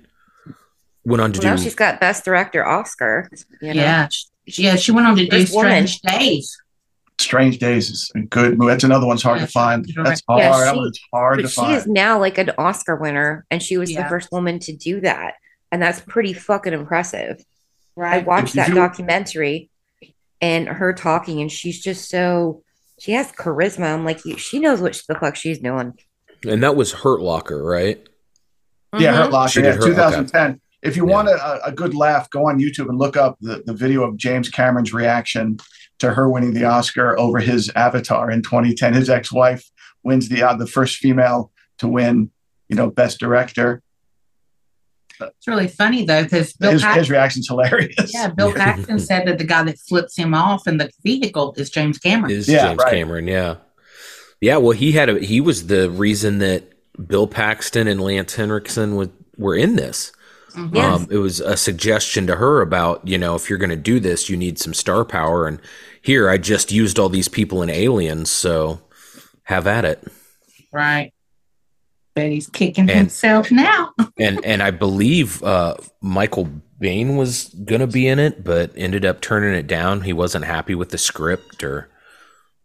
went 1.05 1.21
on 1.21 1.33
to 1.33 1.39
Well, 1.39 1.49
now 1.51 1.55
do 1.57 1.63
she's 1.63 1.75
got 1.75 1.99
Best 1.99 2.25
Director 2.25 2.65
Oscar. 2.65 3.29
you 3.61 3.73
know? 3.73 3.81
yeah, 3.81 4.07
she, 4.47 4.63
yeah, 4.63 4.75
she 4.75 4.91
went 4.91 5.07
on 5.07 5.15
to 5.17 5.25
do 5.27 5.39
First 5.41 5.53
woman. 5.53 5.87
Strange 5.87 6.01
Days. 6.19 6.57
Strange 7.19 7.57
Days 7.57 7.89
is 7.89 8.11
a 8.15 8.21
good 8.21 8.57
movie. 8.57 8.71
That's 8.71 8.83
another 8.83 9.05
one's 9.07 9.23
hard 9.23 9.39
Yeah, 9.39 9.45
to 9.47 9.51
find. 9.51 9.85
That's 10.03 10.21
hard. 10.27 10.41
Yeah, 10.41 10.51
that 10.59 10.73
she- 10.73 10.77
one's 10.79 10.99
hard 11.13 11.39
to 11.39 11.47
she 11.47 11.55
find. 11.55 11.75
is 11.77 11.87
now 11.87 12.19
like 12.19 12.37
an 12.37 12.51
Oscar 12.57 12.95
winner, 12.95 13.45
and 13.51 13.61
she 13.61 13.77
was 13.77 13.93
the 13.93 14.05
first 14.05 14.31
woman 14.31 14.59
to 14.59 14.75
do 14.75 15.01
that. 15.01 15.35
And 15.71 15.81
that's 15.81 15.99
pretty 15.99 16.33
fucking 16.33 16.73
impressive. 16.73 17.43
Right. 17.97 18.21
I 18.21 18.25
watched 18.25 18.49
If 18.49 18.53
that 18.53 18.69
you- 18.69 18.75
documentary 18.75 19.69
and 20.39 20.67
her 20.69 20.93
talking, 20.93 21.41
and 21.41 21.51
she's 21.51 21.81
just 21.81 22.09
so 22.09 22.63
she 22.99 23.11
has 23.13 23.31
charisma. 23.31 23.93
I'm 23.93 24.05
like, 24.05 24.19
she 24.37 24.59
knows 24.59 24.81
what 24.81 24.99
the 25.07 25.15
fuck 25.15 25.35
she's 25.35 25.59
doing. 25.59 25.93
and 26.47 26.61
that 26.63 26.75
was 26.75 26.93
Hurt 26.93 27.19
Locker, 27.21 27.63
right? 27.63 27.99
Yeah, 28.97 29.13
Mhm. 29.13 29.17
Hurt 29.23 29.31
Locker. 29.31 29.51
She 29.51 29.59
Yeah, 29.61 29.71
did 29.71 29.75
Hurt- 29.81 29.85
2010. 29.87 30.61
If 30.83 30.95
you 30.95 31.07
Yeah. 31.07 31.13
want 31.13 31.27
a, 31.29 31.65
a 31.65 31.71
good 31.71 31.95
laugh, 31.95 32.29
go 32.29 32.47
on 32.47 32.59
YouTube 32.59 32.89
and 32.89 32.97
look 32.99 33.17
up 33.17 33.37
the, 33.41 33.63
the 33.65 33.73
video 33.73 34.03
of 34.03 34.17
James 34.17 34.49
Cameron's 34.49 34.93
reaction 34.93 35.57
to 35.99 36.11
her 36.11 36.29
winning 36.29 36.53
the 36.53 36.63
Oscar 36.65 37.17
over 37.19 37.39
his 37.39 37.71
Avatar 37.75 38.29
in 38.29 38.43
2010. 38.43 38.93
His 38.93 39.09
ex-wife 39.09 39.67
wins 40.03 40.29
the 40.29 40.43
uh, 40.43 40.55
the 40.55 40.67
first 40.67 40.97
female 40.97 41.51
to 41.79 41.87
win, 41.87 42.29
you 42.69 42.75
know, 42.75 42.89
Best 42.91 43.19
Director. 43.19 43.81
It's 45.19 45.47
really 45.47 45.67
funny 45.67 46.05
though 46.05 46.23
because 46.23 46.53
Bill 46.53 46.71
His, 46.71 46.81
Paxton, 46.81 46.99
his 46.99 47.09
reaction's 47.09 47.47
hilarious. 47.47 48.13
yeah, 48.13 48.27
Bill 48.27 48.53
Paxton 48.53 48.99
said 48.99 49.27
that 49.27 49.37
the 49.37 49.43
guy 49.43 49.63
that 49.63 49.79
flips 49.79 50.15
him 50.15 50.33
off 50.33 50.67
in 50.67 50.77
the 50.77 50.89
vehicle 51.03 51.53
is 51.57 51.69
James 51.69 51.97
Cameron. 51.97 52.31
Is 52.31 52.47
Yeah, 52.47 52.67
James 52.67 52.79
right. 52.79 52.93
Cameron, 52.93 53.27
yeah. 53.27 53.55
Yeah, 54.41 54.57
well 54.57 54.71
he 54.71 54.91
had 54.91 55.09
a 55.09 55.19
he 55.19 55.41
was 55.41 55.67
the 55.67 55.89
reason 55.89 56.37
that 56.39 56.73
Bill 57.07 57.27
Paxton 57.27 57.87
and 57.87 58.01
Lance 58.01 58.35
Henriksen 58.35 58.95
was, 58.95 59.09
were 59.37 59.55
in 59.55 59.75
this. 59.75 60.11
Mhm. 60.53 60.75
Yes. 60.75 61.01
Um, 61.01 61.07
it 61.11 61.17
was 61.17 61.39
a 61.39 61.55
suggestion 61.55 62.25
to 62.27 62.35
her 62.35 62.61
about, 62.61 63.07
you 63.07 63.17
know, 63.17 63.35
if 63.35 63.49
you're 63.49 63.59
going 63.59 63.69
to 63.69 63.75
do 63.75 63.99
this, 63.99 64.29
you 64.29 64.35
need 64.35 64.57
some 64.57 64.73
star 64.73 65.05
power. 65.05 65.47
And 65.47 65.59
here, 66.01 66.29
I 66.29 66.37
just 66.37 66.71
used 66.71 66.97
all 66.97 67.09
these 67.09 67.27
people 67.27 67.61
in 67.61 67.69
Aliens, 67.69 68.31
so 68.31 68.81
have 69.43 69.67
at 69.67 69.85
it. 69.85 70.03
Right. 70.71 71.13
But 72.17 72.31
he's 72.31 72.47
kicking 72.49 72.89
And- 72.89 72.97
himself 72.99 73.51
now. 73.51 73.93
And 74.19 74.43
and 74.43 74.63
I 74.63 74.71
believe 74.71 75.43
uh, 75.43 75.75
Michael 76.01 76.49
Biehn 76.81 77.17
was 77.17 77.53
going 77.65 77.81
to 77.81 77.87
be 77.87 78.07
in 78.07 78.17
it, 78.17 78.43
but 78.43 78.71
ended 78.75 79.05
up 79.05 79.21
turning 79.21 79.53
it 79.53 79.67
down. 79.67 80.01
He 80.01 80.11
wasn't 80.13 80.45
happy 80.45 80.73
with 80.73 80.89
the 80.89 80.97
script 80.97 81.63
or 81.63 81.87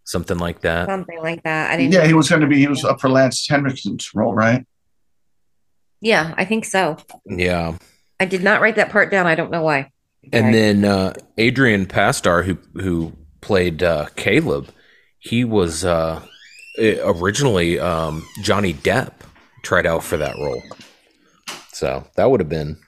something 0.04 0.38
like 0.38 0.62
that. 0.62 0.88
Something 0.88 1.20
like 1.20 1.42
that. 1.42 1.70
I 1.70 1.76
didn't. 1.76 1.92
Yeah, 1.92 2.06
he 2.06 2.14
was 2.14 2.30
going 2.30 2.40
to 2.40 2.46
be. 2.46 2.56
He 2.56 2.68
was 2.68 2.86
up 2.86 3.02
for 3.02 3.10
Lance 3.10 3.46
Henriksen's 3.46 4.14
role, 4.14 4.32
right? 4.34 4.66
Yeah, 6.00 6.32
I 6.38 6.46
think 6.46 6.64
so. 6.64 6.96
Yeah. 7.26 7.76
I 8.18 8.24
did 8.24 8.42
not 8.42 8.60
write 8.62 8.76
that 8.76 8.90
part 8.90 9.10
down. 9.10 9.26
I 9.26 9.34
don't 9.34 9.50
know 9.50 9.62
why. 9.62 9.90
And 10.32 10.46
Okay. 10.46 10.52
then 10.52 10.84
uh, 10.86 11.12
Adrian 11.36 11.84
Pasdar, 11.86 12.44
who 12.44 12.56
who 12.80 13.12
played 13.42 13.82
uh, 13.82 14.06
Caleb, 14.16 14.68
he 15.18 15.44
was 15.44 15.84
uh, 15.84 16.22
eh, 16.78 16.96
originally 17.04 17.78
um, 17.78 18.26
Johnny 18.42 18.72
Depp 18.72 19.12
tried 19.62 19.86
out 19.86 20.04
for 20.04 20.16
that 20.16 20.36
role. 20.36 20.62
So 21.72 22.04
that 22.16 22.30
would 22.30 22.40
have 22.40 22.48
been 22.48 22.78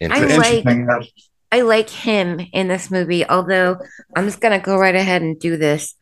I 0.00 0.04
interesting. 0.04 0.86
like- 0.86 1.02
uh, 1.02 1.04
I 1.52 1.60
like 1.60 1.88
him 1.88 2.40
in 2.52 2.66
this 2.66 2.90
movie, 2.90 3.24
although 3.28 3.78
I'm 4.16 4.24
just 4.24 4.40
gonna 4.40 4.58
go 4.58 4.76
right 4.76 4.94
ahead 4.94 5.22
and 5.22 5.38
do 5.38 5.56
this. 5.56 5.94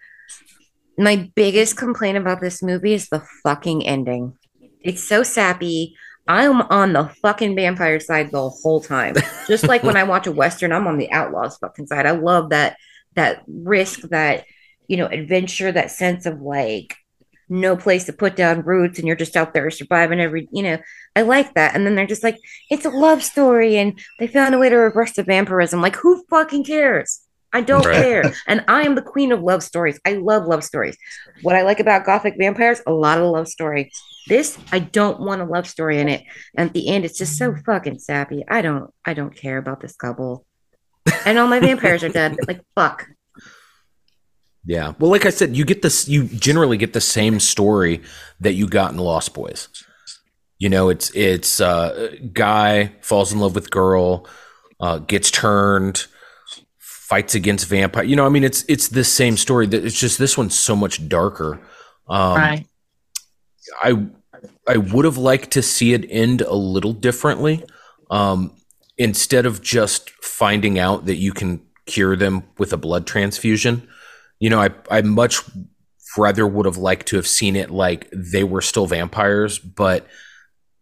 My 0.96 1.30
biggest 1.34 1.76
complaint 1.76 2.16
about 2.16 2.40
this 2.40 2.62
movie 2.62 2.94
is 2.94 3.08
the 3.10 3.22
fucking 3.42 3.86
ending. 3.86 4.38
It's 4.80 5.02
so 5.02 5.22
sappy. 5.22 5.94
I'm 6.26 6.62
on 6.62 6.94
the 6.94 7.08
fucking 7.20 7.54
vampire 7.54 8.00
side 8.00 8.30
the 8.30 8.48
whole 8.48 8.80
time. 8.80 9.14
Just 9.46 9.68
like 9.68 9.82
when 9.82 9.96
I 9.96 10.04
watch 10.04 10.26
a 10.26 10.32
western, 10.32 10.72
I'm 10.72 10.86
on 10.86 10.96
the 10.96 11.12
outlaws 11.12 11.58
fucking 11.58 11.86
side. 11.86 12.06
I 12.06 12.12
love 12.12 12.50
that 12.50 12.76
that 13.14 13.42
risk, 13.46 14.00
that 14.08 14.46
you 14.88 14.96
know, 14.96 15.06
adventure, 15.06 15.70
that 15.70 15.90
sense 15.90 16.24
of 16.24 16.40
like 16.40 16.96
no 17.52 17.76
place 17.76 18.04
to 18.04 18.12
put 18.12 18.34
down 18.36 18.62
roots 18.62 18.98
and 18.98 19.06
you're 19.06 19.16
just 19.16 19.36
out 19.36 19.52
there 19.52 19.70
surviving 19.70 20.20
every 20.20 20.48
you 20.52 20.62
know 20.62 20.78
i 21.14 21.22
like 21.22 21.54
that 21.54 21.74
and 21.74 21.84
then 21.86 21.94
they're 21.94 22.06
just 22.06 22.22
like 22.24 22.38
it's 22.70 22.84
a 22.86 22.90
love 22.90 23.22
story 23.22 23.76
and 23.76 24.00
they 24.18 24.26
found 24.26 24.54
a 24.54 24.58
way 24.58 24.68
to 24.68 24.76
reverse 24.76 25.12
the 25.12 25.22
vampirism 25.22 25.80
like 25.80 25.96
who 25.96 26.24
fucking 26.30 26.64
cares 26.64 27.20
I 27.54 27.60
don't 27.60 27.84
Right. 27.84 27.96
care. 27.96 28.32
And 28.46 28.64
I 28.66 28.84
am 28.84 28.94
the 28.94 29.02
queen 29.02 29.30
of 29.30 29.42
love 29.42 29.62
stories. 29.62 30.00
I 30.06 30.14
love 30.14 30.46
love 30.46 30.64
stories. 30.64 30.96
What 31.42 31.54
I 31.54 31.60
like 31.60 31.80
about 31.80 32.06
gothic 32.06 32.36
vampires, 32.38 32.80
a 32.86 32.92
lot 32.92 33.18
of 33.18 33.30
love 33.30 33.46
story. 33.46 33.92
This, 34.26 34.56
I 34.72 34.78
don't 34.78 35.20
want 35.20 35.42
a 35.42 35.44
love 35.44 35.68
story 35.68 36.00
in 36.00 36.08
it. 36.08 36.22
And 36.56 36.68
at 36.70 36.72
the 36.72 36.88
end, 36.88 37.04
it's 37.04 37.18
just 37.18 37.36
so 37.36 37.54
fucking 37.66 37.98
sappy. 37.98 38.42
I 38.48 38.62
don't, 38.62 38.90
I 39.04 39.12
don't 39.12 39.36
care 39.36 39.58
about 39.58 39.82
this 39.82 39.94
couple. 39.96 40.46
And 41.26 41.38
all 41.38 41.46
my 41.46 41.60
vampires 41.60 42.02
are 42.02 42.08
dead. 42.08 42.38
Like 42.48 42.62
fuck. 42.74 43.06
Yeah. 44.64 44.92
Well, 44.98 45.10
like 45.10 45.26
I 45.26 45.30
said, 45.30 45.56
you 45.56 45.64
get 45.64 45.82
this. 45.82 46.08
You 46.08 46.24
generally 46.24 46.76
get 46.76 46.92
the 46.92 47.00
same 47.00 47.40
story 47.40 48.00
that 48.40 48.52
you 48.52 48.68
got 48.68 48.92
in 48.92 48.98
Lost 48.98 49.34
Boys. 49.34 49.68
You 50.58 50.68
know, 50.68 50.88
it's 50.88 51.10
it's 51.14 51.60
uh, 51.60 52.16
guy 52.32 52.92
falls 53.00 53.32
in 53.32 53.40
love 53.40 53.54
with 53.56 53.70
girl, 53.70 54.28
uh, 54.78 54.98
gets 54.98 55.30
turned, 55.30 56.06
fights 56.78 57.34
against 57.34 57.66
vampire. 57.66 58.04
You 58.04 58.14
know, 58.14 58.24
I 58.24 58.28
mean, 58.28 58.44
it's 58.44 58.64
it's 58.68 58.88
the 58.88 59.02
same 59.02 59.36
story. 59.36 59.66
That 59.66 59.84
It's 59.84 59.98
just 59.98 60.18
this 60.18 60.38
one's 60.38 60.56
so 60.56 60.76
much 60.76 61.08
darker. 61.08 61.60
Um, 62.08 62.36
right. 62.36 62.66
I 63.82 64.06
I 64.68 64.76
would 64.76 65.04
have 65.04 65.18
liked 65.18 65.50
to 65.52 65.62
see 65.62 65.92
it 65.92 66.06
end 66.08 66.42
a 66.42 66.54
little 66.54 66.92
differently. 66.92 67.64
Um, 68.10 68.52
instead 68.98 69.46
of 69.46 69.62
just 69.62 70.10
finding 70.10 70.78
out 70.78 71.06
that 71.06 71.16
you 71.16 71.32
can 71.32 71.60
cure 71.86 72.14
them 72.14 72.44
with 72.58 72.72
a 72.72 72.76
blood 72.76 73.06
transfusion, 73.06 73.88
you 74.42 74.50
know, 74.50 74.60
I 74.60 74.70
I 74.90 75.02
much 75.02 75.36
rather 76.18 76.46
would 76.46 76.66
have 76.66 76.76
liked 76.76 77.06
to 77.08 77.16
have 77.16 77.26
seen 77.26 77.54
it 77.56 77.70
like 77.70 78.08
they 78.12 78.44
were 78.44 78.60
still 78.60 78.86
vampires, 78.86 79.58
but 79.58 80.06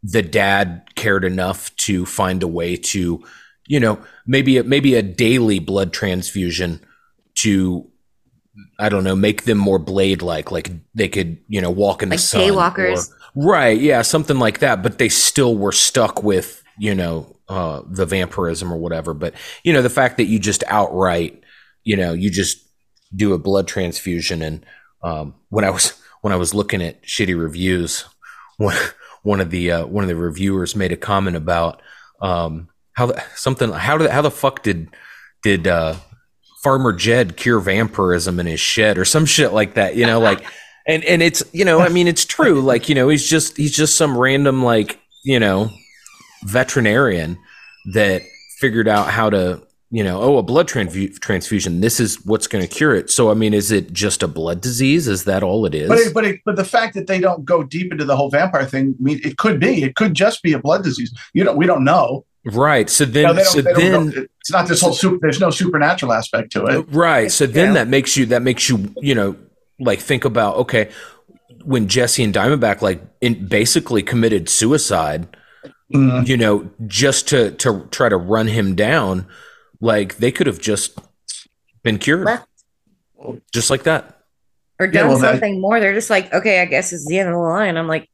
the 0.02 0.22
dad 0.22 0.82
cared 0.94 1.24
enough 1.24 1.74
to 1.76 2.06
find 2.06 2.42
a 2.42 2.48
way 2.48 2.74
to, 2.76 3.22
you 3.66 3.78
know, 3.78 3.98
maybe 4.26 4.56
a, 4.56 4.64
maybe 4.64 4.94
a 4.94 5.02
daily 5.02 5.58
blood 5.58 5.92
transfusion 5.92 6.80
to 7.42 7.86
I 8.78 8.88
don't 8.88 9.04
know, 9.04 9.14
make 9.16 9.44
them 9.44 9.58
more 9.58 9.78
blade 9.78 10.22
like, 10.22 10.50
like 10.50 10.70
they 10.94 11.08
could, 11.08 11.38
you 11.48 11.60
know, 11.60 11.70
walk 11.70 12.02
in 12.02 12.08
the 12.08 12.14
Like 12.14 12.20
sun. 12.20 12.40
daywalkers. 12.40 13.10
or- 13.36 13.50
right. 13.50 13.78
Yeah. 13.80 14.02
Something 14.02 14.38
like 14.38 14.58
that. 14.60 14.82
But 14.82 14.98
they 14.98 15.08
still 15.08 15.54
were 15.56 15.72
stuck 15.72 16.22
with, 16.22 16.62
you 16.78 16.94
know, 16.94 17.36
uh, 17.48 17.82
the 17.86 18.06
vampirism 18.06 18.72
or 18.72 18.76
whatever. 18.76 19.14
But, 19.14 19.34
you 19.64 19.72
know, 19.72 19.82
the 19.82 19.88
fact 19.90 20.16
that 20.16 20.24
you 20.24 20.38
just 20.38 20.64
outright, 20.66 21.42
you 21.84 21.96
know, 21.96 22.12
you 22.12 22.30
just 22.30 22.56
do 23.14 23.32
a 23.32 23.38
blood 23.38 23.66
transfusion. 23.68 24.42
And 24.42 24.66
um, 25.02 25.34
when 25.48 25.64
I 25.64 25.70
was, 25.70 26.00
when 26.20 26.32
I 26.32 26.36
was 26.36 26.54
looking 26.54 26.82
at 26.82 27.02
shitty 27.02 27.40
reviews, 27.40 28.04
one, 28.56 28.76
one 29.22 29.40
of 29.40 29.50
the, 29.50 29.70
uh, 29.72 29.86
one 29.86 30.04
of 30.04 30.08
the 30.08 30.16
reviewers 30.16 30.76
made 30.76 30.92
a 30.92 30.96
comment 30.96 31.36
about 31.36 31.82
um, 32.20 32.68
how 32.92 33.06
the, 33.06 33.22
something, 33.34 33.72
how 33.72 33.98
did, 33.98 34.10
how 34.10 34.22
the 34.22 34.30
fuck 34.30 34.62
did, 34.62 34.88
did, 35.42 35.66
uh, 35.66 35.96
Farmer 36.62 36.92
Jed 36.92 37.38
cure 37.38 37.58
vampirism 37.58 38.38
in 38.38 38.44
his 38.44 38.60
shed 38.60 38.98
or 38.98 39.06
some 39.06 39.24
shit 39.24 39.54
like 39.54 39.74
that, 39.74 39.96
you 39.96 40.04
know, 40.04 40.20
like 40.20 40.44
and 40.86 41.04
and 41.04 41.22
it's 41.22 41.42
you 41.52 41.64
know, 41.64 41.80
I 41.80 41.88
mean 41.88 42.06
it's 42.06 42.24
true. 42.24 42.60
Like, 42.60 42.88
you 42.88 42.94
know, 42.94 43.08
he's 43.08 43.28
just 43.28 43.56
he's 43.56 43.74
just 43.74 43.96
some 43.96 44.16
random 44.16 44.62
like, 44.62 45.00
you 45.24 45.40
know, 45.40 45.70
veterinarian 46.44 47.38
that 47.92 48.22
figured 48.58 48.88
out 48.88 49.08
how 49.08 49.30
to, 49.30 49.62
you 49.92 50.04
know, 50.04 50.20
oh, 50.22 50.38
a 50.38 50.42
blood 50.42 50.68
transfu- 50.68 51.18
transfusion, 51.18 51.80
this 51.80 51.98
is 51.98 52.24
what's 52.24 52.46
going 52.46 52.62
to 52.62 52.68
cure 52.72 52.94
it. 52.94 53.10
So 53.10 53.30
I 53.30 53.34
mean, 53.34 53.52
is 53.54 53.72
it 53.72 53.92
just 53.92 54.22
a 54.22 54.28
blood 54.28 54.60
disease? 54.60 55.08
Is 55.08 55.24
that 55.24 55.42
all 55.42 55.66
it 55.66 55.74
is? 55.74 55.88
But 55.88 55.98
it, 55.98 56.14
but 56.14 56.24
it, 56.24 56.40
but 56.44 56.56
the 56.56 56.64
fact 56.64 56.94
that 56.94 57.06
they 57.08 57.18
don't 57.20 57.44
go 57.44 57.62
deep 57.64 57.90
into 57.92 58.04
the 58.04 58.16
whole 58.16 58.30
vampire 58.30 58.64
thing, 58.66 58.94
I 58.98 59.02
mean, 59.02 59.20
it 59.24 59.36
could 59.36 59.58
be. 59.58 59.82
It 59.82 59.96
could 59.96 60.14
just 60.14 60.42
be 60.42 60.52
a 60.52 60.58
blood 60.60 60.84
disease. 60.84 61.12
You 61.34 61.42
don't. 61.44 61.56
We 61.56 61.66
don't 61.66 61.84
know. 61.84 62.24
right. 62.44 62.88
So 62.88 63.04
then 63.04 63.34
know, 63.36 63.42
so 63.42 63.62
then 63.62 64.10
go- 64.10 64.26
it's 64.40 64.50
not 64.52 64.68
this 64.68 64.80
whole 64.80 64.92
super. 64.92 65.18
There's 65.20 65.40
no 65.40 65.50
supernatural 65.50 66.12
aspect 66.12 66.52
to 66.52 66.66
it. 66.66 66.86
Right. 66.90 67.30
So 67.30 67.46
then 67.46 67.68
Yeah. 67.68 67.72
that 67.74 67.88
makes 67.88 68.16
you 68.16 68.26
that 68.26 68.42
makes 68.42 68.68
you 68.68 68.94
you 69.02 69.14
know 69.14 69.36
like 69.80 69.98
think 70.00 70.24
about 70.24 70.56
okay 70.56 70.88
when 71.64 71.88
Jesse 71.88 72.22
and 72.22 72.32
Diamondback 72.32 72.80
like 72.80 73.02
in 73.20 73.46
basically 73.48 74.02
committed 74.02 74.48
suicide, 74.48 75.26
Mm. 75.92 76.26
you 76.28 76.36
know, 76.36 76.70
just 76.86 77.26
to 77.28 77.50
to 77.52 77.86
try 77.90 78.08
to 78.08 78.16
run 78.16 78.46
him 78.46 78.76
down, 78.76 79.26
like 79.80 80.16
they 80.18 80.30
could 80.32 80.46
have 80.46 80.58
just 80.60 80.98
been 81.82 81.98
cured, 81.98 82.24
Left. 82.26 82.46
just 83.52 83.70
like 83.70 83.84
that. 83.84 84.16
Or 84.78 84.86
Yeah, 84.86 84.92
done 84.92 85.08
well, 85.08 85.18
that- 85.18 85.32
something 85.32 85.60
more. 85.60 85.80
They're 85.80 85.94
just 85.94 86.10
like, 86.10 86.32
okay, 86.32 86.60
I 86.62 86.64
guess 86.64 86.92
it's 86.92 87.06
the 87.06 87.18
end 87.18 87.28
of 87.28 87.34
the 87.34 87.40
line. 87.40 87.76
I'm 87.76 87.88
like, 87.88 88.08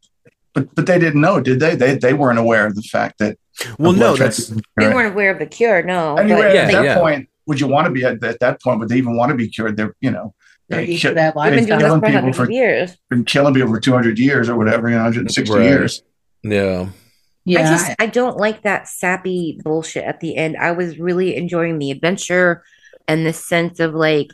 But 0.55 0.75
but 0.75 0.87
they 0.87 0.99
didn't 0.99 1.21
know, 1.21 1.41
did 1.41 1.61
they? 1.61 1.75
They 1.77 1.97
they 1.97 2.13
weren't 2.15 2.39
aware 2.39 2.67
of 2.67 2.75
the 2.75 2.83
fact 2.83 3.19
that. 3.19 3.37
Well, 3.79 3.93
no, 3.93 4.17
that's 4.17 4.37
transfusion- 4.49 4.63
they 4.77 4.87
Right. 4.87 4.95
weren't 4.95 5.13
aware 5.13 5.31
of 5.31 5.39
the 5.39 5.47
cure. 5.47 5.83
No. 5.83 6.17
I 6.19 6.25
mean, 6.25 6.37
but 6.37 6.47
at 6.55 6.73
that 6.73 6.85
yeah. 6.85 6.99
point, 6.99 7.29
would 7.47 7.59
you 7.61 7.67
want 7.69 7.87
to 7.87 7.91
be 7.93 8.05
at, 8.05 8.23
at 8.23 8.41
that 8.41 8.61
point? 8.63 8.81
Would 8.81 8.89
they 8.91 8.97
even 8.99 9.17
want 9.17 9.31
to 9.31 9.37
be 9.37 9.49
cured? 9.49 9.77
They're 9.77 9.95
you 10.01 10.11
know, 10.11 10.35
They're 10.69 10.81
they 10.85 10.93
used 10.93 11.03
ki- 11.03 11.09
to 11.09 11.15
that 11.15 11.37
I've 11.37 11.55
been 11.55 11.67
killing 11.67 12.01
people 12.01 12.33
for 12.33 12.51
years. 12.51 12.97
been 13.09 13.25
killing 13.25 13.55
people 13.55 13.71
for 13.71 13.81
200 13.81 14.19
years 14.19 14.49
or 14.49 14.57
whatever, 14.57 14.89
you 14.89 14.97
know, 14.97 15.03
160 15.05 15.55
Right. 15.55 15.65
years. 15.65 16.03
yeah. 16.43 16.89
Yeah. 17.47 17.61
I 17.61 17.63
just 17.63 17.91
I 18.01 18.07
don't 18.07 18.39
like 18.39 18.63
that 18.63 18.89
sappy 18.89 19.61
bullshit 19.63 20.03
at 20.03 20.19
the 20.19 20.37
end. 20.37 20.57
I 20.57 20.73
was 20.73 20.99
really 20.99 21.37
enjoying 21.37 21.79
the 21.79 21.93
adventure 21.93 22.65
and 23.07 23.25
the 23.25 23.33
sense 23.33 23.79
of 23.79 23.95
like 23.95 24.29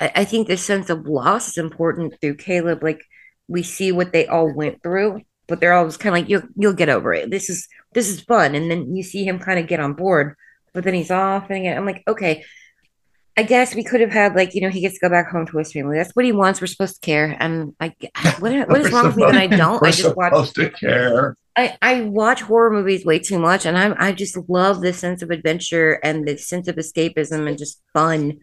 I, 0.00 0.12
I 0.16 0.24
think 0.24 0.48
the 0.48 0.56
sense 0.56 0.90
of 0.90 1.06
loss 1.06 1.48
is 1.48 1.58
important 1.58 2.20
through 2.20 2.34
Caleb. 2.34 2.82
Like 2.82 3.02
we 3.46 3.62
see 3.62 3.92
what 3.92 4.12
they 4.12 4.26
all 4.26 4.52
went 4.52 4.82
through, 4.82 5.22
but 5.46 5.60
they're 5.60 5.74
always 5.74 5.96
kind 5.96 6.14
of 6.16 6.20
like 6.20 6.28
you'll 6.28 6.48
you'll 6.56 6.72
get 6.72 6.88
over 6.88 7.14
it. 7.14 7.30
This 7.30 7.48
is 7.48 7.68
this 7.94 8.08
is 8.08 8.20
fun, 8.22 8.56
and 8.56 8.68
then 8.68 8.96
you 8.96 9.04
see 9.04 9.24
him 9.24 9.38
kind 9.38 9.60
of 9.60 9.68
get 9.68 9.78
on 9.78 9.92
board, 9.92 10.34
but 10.74 10.82
then 10.82 10.94
he's 10.94 11.12
off, 11.12 11.48
and 11.48 11.60
again, 11.60 11.78
I'm 11.78 11.86
like, 11.86 12.02
okay. 12.08 12.44
I 13.38 13.42
guess 13.42 13.74
we 13.74 13.84
could 13.84 14.00
have 14.00 14.12
had 14.12 14.34
like 14.34 14.54
you 14.54 14.62
know 14.62 14.70
he 14.70 14.80
gets 14.80 14.94
to 14.94 15.00
go 15.00 15.10
back 15.10 15.30
home 15.30 15.46
to 15.46 15.58
his 15.58 15.70
family. 15.70 15.98
That's 15.98 16.10
what 16.16 16.24
he 16.24 16.32
wants. 16.32 16.60
We're 16.60 16.68
supposed 16.68 16.94
to 16.94 17.00
care, 17.02 17.36
and 17.38 17.74
like, 17.78 17.94
what, 18.38 18.66
what 18.66 18.80
is 18.80 18.90
wrong 18.90 19.06
with 19.06 19.16
me 19.16 19.24
that 19.24 19.36
I 19.36 19.46
don't? 19.46 19.80
We're 19.80 19.88
I 19.88 19.92
just 19.92 20.16
watch 20.16 20.32
supposed 20.32 20.54
to 20.54 20.70
care. 20.70 21.36
I, 21.56 21.76
I 21.80 22.00
watch 22.02 22.42
horror 22.42 22.70
movies 22.70 23.04
way 23.04 23.18
too 23.18 23.38
much 23.38 23.64
and 23.64 23.78
I'm 23.78 23.94
I 23.98 24.12
just 24.12 24.36
love 24.48 24.82
the 24.82 24.92
sense 24.92 25.22
of 25.22 25.30
adventure 25.30 25.94
and 26.04 26.26
the 26.28 26.36
sense 26.36 26.68
of 26.68 26.76
escapism 26.76 27.48
and 27.48 27.56
just 27.56 27.80
fun. 27.94 28.38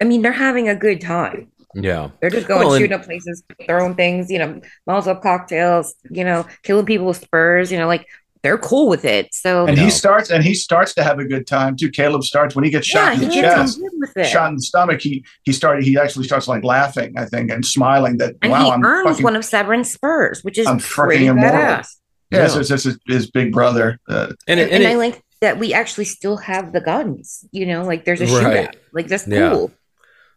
I 0.00 0.04
mean, 0.04 0.22
they're 0.22 0.32
having 0.32 0.68
a 0.68 0.74
good 0.74 1.00
time. 1.00 1.50
Yeah. 1.74 2.10
They're 2.20 2.30
just 2.30 2.48
going 2.48 2.60
Well, 2.60 2.72
and- 2.74 2.80
shooting 2.82 2.94
up 2.98 3.04
places, 3.04 3.42
throwing 3.66 3.94
things, 3.94 4.30
you 4.30 4.38
know, 4.38 4.60
Molotov 4.88 5.20
cocktails, 5.22 5.94
you 6.10 6.24
know, 6.24 6.46
killing 6.62 6.86
people 6.86 7.06
with 7.06 7.18
spurs, 7.18 7.70
you 7.70 7.78
know, 7.78 7.86
like 7.86 8.06
they're 8.42 8.56
cool 8.56 8.88
with 8.88 9.04
it. 9.04 9.28
So 9.34 9.66
And 9.66 9.76
No. 9.76 9.84
he 9.84 9.90
starts 9.90 10.30
and 10.30 10.42
he 10.42 10.54
starts 10.54 10.94
to 10.94 11.02
have 11.02 11.18
a 11.18 11.26
good 11.26 11.46
time 11.46 11.76
too. 11.76 11.90
Caleb 11.90 12.24
starts 12.24 12.54
when 12.54 12.64
he 12.64 12.70
gets 12.70 12.92
yeah, 12.92 13.04
shot 13.04 13.12
in 13.14 13.18
he 13.20 13.26
the 13.26 13.32
gets 13.34 13.54
on 13.54 13.66
chest, 13.66 13.80
with 13.98 14.16
it. 14.16 14.24
shot 14.24 14.48
in 14.48 14.56
the 14.56 14.62
stomach. 14.62 15.02
He 15.02 15.22
he 15.42 15.52
started. 15.52 15.84
He 15.84 15.98
actually 15.98 16.24
starts 16.24 16.48
like 16.48 16.64
laughing, 16.64 17.12
I 17.18 17.26
think, 17.26 17.50
and 17.50 17.66
smiling. 17.66 18.16
That 18.16 18.36
and 18.40 18.50
wow, 18.50 18.64
he 18.64 18.70
I'm 18.70 18.82
earns 18.82 19.08
fucking, 19.10 19.24
one 19.24 19.36
of 19.36 19.44
Severen's 19.44 19.92
spurs, 19.92 20.42
which 20.42 20.56
is 20.56 20.66
I'm 20.66 20.78
freaking 20.78 21.26
immortal. 21.26 21.60
badass. 21.60 21.88
Yes, 22.30 22.54
Yeah. 22.54 22.60
it's, 22.60 22.70
it's 22.70 22.84
his, 22.84 22.98
his 23.06 23.30
big 23.30 23.52
brother. 23.52 23.98
Uh, 24.08 24.28
And, 24.48 24.58
And, 24.58 24.60
it, 24.60 24.72
and 24.72 24.82
and 24.84 24.86
I 24.86 24.92
it- 24.92 24.98
like 24.98 25.22
that 25.40 25.58
we 25.58 25.72
actually 25.72 26.04
still 26.04 26.36
have 26.36 26.72
the 26.72 26.80
guns, 26.80 27.44
you 27.50 27.64
know, 27.66 27.84
like 27.84 28.04
there's 28.04 28.20
a 28.20 28.26
Right. 28.26 28.68
shootout. 28.68 28.74
Like 28.92 29.08
that's 29.08 29.24
cool. 29.24 29.32
Yeah. 29.32 29.58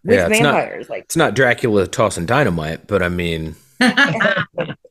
With 0.05 0.17
Yeah, 0.19 0.27
it's 0.29 0.39
not- 0.41 0.89
like 0.89 1.03
it's 1.03 1.15
not 1.15 1.33
Dracula 1.35 1.87
tossing 1.87 2.25
dynamite, 2.25 2.87
but 2.87 3.01
I 3.03 3.09
mean, 3.09 3.55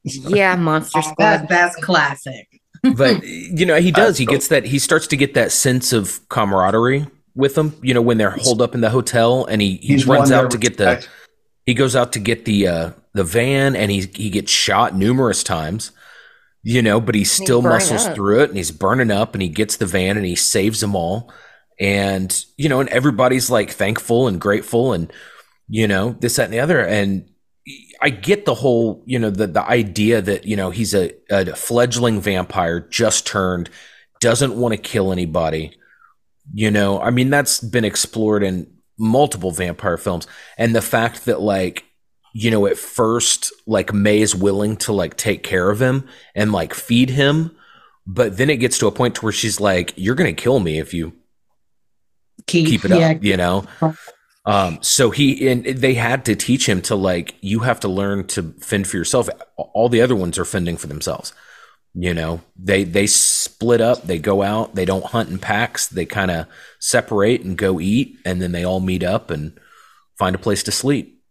yeah, 0.05 0.57
monster 0.57 1.03
squad. 1.03 1.17
That, 1.19 1.49
that's 1.49 1.77
classic. 1.77 2.49
but 2.97 3.23
you 3.25 3.65
know 3.67 3.81
he 3.81 3.93
does 3.93 4.19
he 4.19 4.27
gets 4.27 4.49
that 4.49 4.65
he 4.65 4.79
starts 4.79 5.07
to 5.09 5.17
get 5.17 5.35
that 5.35 5.53
sense 5.53 5.93
of 5.93 6.21
camaraderie 6.29 7.07
with 7.35 7.55
them 7.55 7.75
you 7.83 7.95
know 7.95 8.03
when 8.03 8.19
they're 8.19 8.31
holed 8.41 8.61
up 8.61 8.75
in 8.75 8.81
the 8.81 8.91
hotel 8.91 9.45
and 9.47 9.63
he, 9.63 9.77
he 9.77 9.89
he's 9.95 10.07
runs 10.07 10.33
out 10.33 10.51
to 10.51 10.59
get 10.59 10.77
the 10.79 10.87
respect. 10.87 11.09
he 11.65 11.75
goes 11.75 11.95
out 11.95 12.13
to 12.13 12.19
get 12.19 12.45
the 12.45 12.67
uh 12.67 12.91
the 13.15 13.23
van 13.23 13.77
and 13.77 13.91
he 13.93 14.01
he 14.15 14.29
gets 14.31 14.51
shot 14.51 14.97
numerous 14.97 15.45
times 15.45 15.93
you 16.63 16.83
know 16.83 17.01
but 17.01 17.15
he 17.15 17.25
still 17.25 17.63
muscles 17.63 18.07
up. 18.07 18.15
through 18.15 18.41
it 18.41 18.49
and 18.49 18.57
he's 18.57 18.71
burning 18.71 19.11
up 19.11 19.35
and 19.35 19.43
he 19.43 19.49
gets 19.49 19.77
the 19.77 19.87
van 19.87 20.17
and 20.17 20.27
he 20.27 20.37
saves 20.37 20.81
them 20.81 20.95
all 20.95 21.33
and 21.81 22.45
you 22.57 22.69
know 22.69 22.81
and 22.81 22.89
everybody's 22.91 23.51
like 23.51 23.71
thankful 23.71 24.29
and 24.29 24.41
grateful 24.41 24.93
and 24.93 25.13
you 25.69 25.89
know 25.89 26.17
this 26.21 26.37
that 26.37 26.45
and 26.45 26.53
the 26.53 26.61
other 26.61 26.81
and 26.81 27.29
I 28.01 28.11
get 28.11 28.45
the 28.45 28.55
whole, 28.55 29.03
you 29.07 29.19
know, 29.19 29.31
the 29.31 29.47
the 29.47 29.63
idea 29.63 30.21
that 30.21 30.45
you 30.45 30.57
know 30.57 30.71
he's 30.71 30.95
a, 30.95 31.13
a 31.31 31.55
fledgling 31.55 32.21
vampire, 32.21 32.81
just 32.81 33.27
turned, 33.27 33.71
doesn't 34.21 34.57
want 34.57 34.73
to 34.73 34.79
kill 34.79 35.13
anybody. 35.13 35.79
You 36.53 36.71
know, 36.73 37.01
I 37.01 37.11
mean 37.11 37.31
that's 37.31 37.61
been 37.61 37.85
explored 37.85 38.43
in 38.43 38.73
multiple 38.99 39.53
vampire 39.53 39.97
films, 39.97 40.27
and 40.59 40.75
the 40.75 40.83
fact 40.83 41.27
that 41.27 41.41
like, 41.41 41.85
you 42.33 42.51
know, 42.51 42.67
at 42.67 42.79
first 42.79 43.53
like 43.67 43.93
May 43.93 44.21
is 44.21 44.35
willing 44.35 44.77
to 44.79 44.93
like 44.93 45.17
take 45.17 45.43
care 45.43 45.71
of 45.71 45.81
him 45.81 46.09
and 46.35 46.53
like 46.53 46.75
feed 46.75 47.11
him, 47.11 47.57
but 48.07 48.37
then 48.37 48.51
it 48.51 48.57
gets 48.59 48.79
to 48.79 48.87
a 48.87 48.93
point 48.93 49.17
to 49.17 49.23
where 49.23 49.33
she's 49.33 49.61
like, 49.61 49.93
"You're 49.97 50.15
gonna 50.15 50.33
kill 50.33 50.61
me 50.61 50.79
if 50.79 50.95
you 50.95 51.13
Keep, 52.47 52.69
keep 52.69 52.85
it 52.85 52.91
yeah, 52.91 53.11
up," 53.13 53.25
you 53.25 53.37
know. 53.37 53.65
Um, 54.45 54.79
so 54.83 55.11
he 55.11 55.49
and 55.49 55.65
they 55.65 55.95
had 55.95 56.25
to 56.25 56.35
teach 56.35 56.69
him 56.69 56.83
to 56.83 56.97
like 56.97 57.37
you 57.41 57.61
have 57.61 57.81
to 57.81 57.89
learn 57.89 58.27
to 58.29 58.55
fend 58.61 58.89
for 58.89 58.97
yourself. 58.97 59.29
All 59.57 59.89
the 59.89 60.01
other 60.03 60.17
ones 60.17 60.39
are 60.39 60.45
fending 60.45 60.77
for 60.77 60.89
themselves. 60.89 61.33
You 61.95 62.15
know, 62.15 62.41
they 62.57 62.85
they 62.85 63.07
split 63.07 63.81
up. 63.81 64.03
They 64.05 64.19
go 64.19 64.43
out. 64.43 64.75
They 64.75 64.85
don't 64.85 65.05
hunt 65.05 65.29
in 65.31 65.39
packs. 65.39 65.87
They 65.87 66.07
kind 66.07 66.31
of 66.31 66.47
separate 66.81 67.43
and 67.43 67.57
go 67.57 67.79
eat, 67.81 68.17
and 68.25 68.41
then 68.43 68.53
they 68.53 68.65
all 68.65 68.81
meet 68.81 69.05
up 69.05 69.31
and 69.31 69.59
find 70.19 70.35
a 70.35 70.39
place 70.39 70.63
to 70.65 70.73
sleep. 70.73 71.22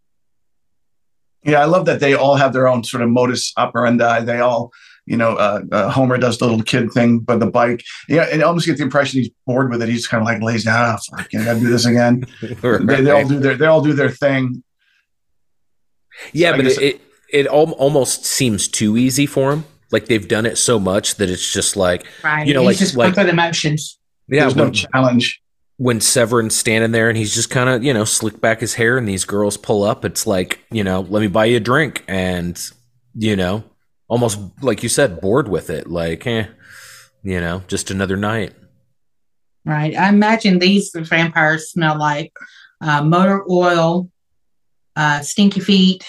Yeah, 1.44 1.60
I 1.60 1.64
love 1.64 1.86
that 1.86 2.00
they 2.00 2.14
all 2.14 2.36
have 2.36 2.52
their 2.52 2.68
own 2.68 2.84
sort 2.84 3.02
of 3.02 3.10
modus 3.10 3.52
operandi. 3.56 4.20
They 4.24 4.38
all, 4.38 4.70
you 5.06 5.16
know, 5.16 5.30
uh, 5.36 5.62
uh, 5.72 5.90
Homer 5.90 6.16
does 6.18 6.38
the 6.38 6.44
little 6.46 6.62
kid 6.62 6.92
thing 6.92 7.18
by 7.18 7.36
the 7.36 7.46
bike. 7.46 7.82
Yeah, 8.08 8.28
and 8.30 8.42
almost 8.44 8.66
get 8.66 8.76
the 8.76 8.84
impression 8.84 9.20
he's 9.20 9.30
bored 9.46 9.70
with 9.70 9.82
it. 9.82 9.88
He's 9.88 10.06
kind 10.06 10.20
of 10.22 10.26
like 10.26 10.40
lays 10.40 10.64
down. 10.64 10.76
Ah, 10.78 10.98
fuck, 11.16 11.28
I 11.34 11.44
gotta 11.44 11.58
do 11.60 11.68
this 11.68 11.84
again. 11.86 12.24
they, 12.42 13.00
they 13.02 13.10
all 13.10 13.26
do 13.26 13.40
their 13.40 13.56
they 13.56 13.66
all 13.66 13.82
do 13.82 13.92
their 13.92 14.10
thing. 14.10 14.62
Yeah, 16.32 16.50
So 16.52 16.56
but 16.56 16.62
guess- 16.64 16.78
it 16.78 16.84
it, 16.84 17.00
it 17.32 17.46
almost 17.48 18.24
seems 18.24 18.68
too 18.68 18.96
easy 18.96 19.26
for 19.26 19.52
him. 19.52 19.64
Like 19.90 20.06
they've 20.06 20.26
done 20.26 20.46
it 20.46 20.56
so 20.58 20.78
much 20.78 21.16
that 21.16 21.28
it's 21.28 21.52
just 21.52 21.76
like 21.76 22.06
Right. 22.22 22.46
You 22.46 22.54
know, 22.54 22.60
He's 22.60 22.66
like- 22.68 22.78
just 22.78 22.96
like- 22.96 23.14
going 23.14 23.26
the 23.26 23.32
motions. 23.34 23.98
yeah, 24.28 24.42
There's 24.42 24.56
no 24.56 24.70
challenge. 24.70 25.42
When 25.78 26.00
Severen's 26.00 26.54
standing 26.54 26.92
there 26.92 27.08
and 27.08 27.18
he's 27.18 27.34
just 27.34 27.50
kind 27.50 27.68
of 27.68 27.82
you 27.82 27.92
know 27.92 28.04
slick 28.04 28.40
back 28.40 28.60
his 28.60 28.74
hair 28.74 28.98
and 28.98 29.08
these 29.08 29.24
girls 29.24 29.56
pull 29.56 29.82
up, 29.82 30.04
it's 30.04 30.26
like 30.26 30.60
you 30.70 30.84
know 30.84 31.00
let 31.00 31.20
me 31.20 31.28
buy 31.28 31.46
you 31.46 31.56
a 31.56 31.60
drink 31.60 32.04
and 32.06 32.60
you 33.14 33.36
know 33.36 33.64
almost 34.08 34.38
like 34.60 34.82
you 34.82 34.88
said 34.88 35.20
bored 35.20 35.48
with 35.48 35.70
it 35.70 35.88
like 35.88 36.26
eh, 36.26 36.46
you 37.22 37.40
know 37.40 37.62
just 37.68 37.90
another 37.90 38.16
night. 38.16 38.54
Right. 39.64 39.96
I 39.96 40.08
imagine 40.08 40.58
these 40.58 40.90
vampires 40.92 41.70
smell 41.70 41.96
like 41.96 42.32
uh, 42.80 43.02
motor 43.02 43.44
oil, 43.48 44.10
uh, 44.96 45.20
stinky 45.20 45.60
feet, 45.60 46.04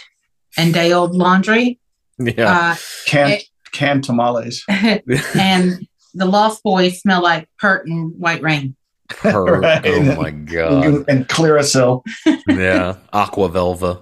and 0.58 0.74
day 0.74 0.92
old 0.92 1.16
laundry. 1.16 1.80
Yeah, 2.20 2.76
Canned 3.06 3.44
canned 3.72 4.04
tamales. 4.04 4.64
Uh, 4.70 5.00
and 5.36 5.88
the 6.14 6.26
Lost 6.26 6.64
Boys 6.64 7.02
smell 7.02 7.22
like 7.22 7.50
Pert 7.60 7.88
and 7.88 8.14
White 8.18 8.42
Rain. 8.42 8.76
Her. 9.20 9.60
Right. 9.62 9.82
Oh 9.86 10.16
my 10.22 10.32
god. 10.32 10.86
and, 10.86 11.06
and 11.10 11.28
Clearasil. 11.28 12.04
Yeah, 12.48 12.98
Aqua 13.12 13.50
Velva. 13.50 14.02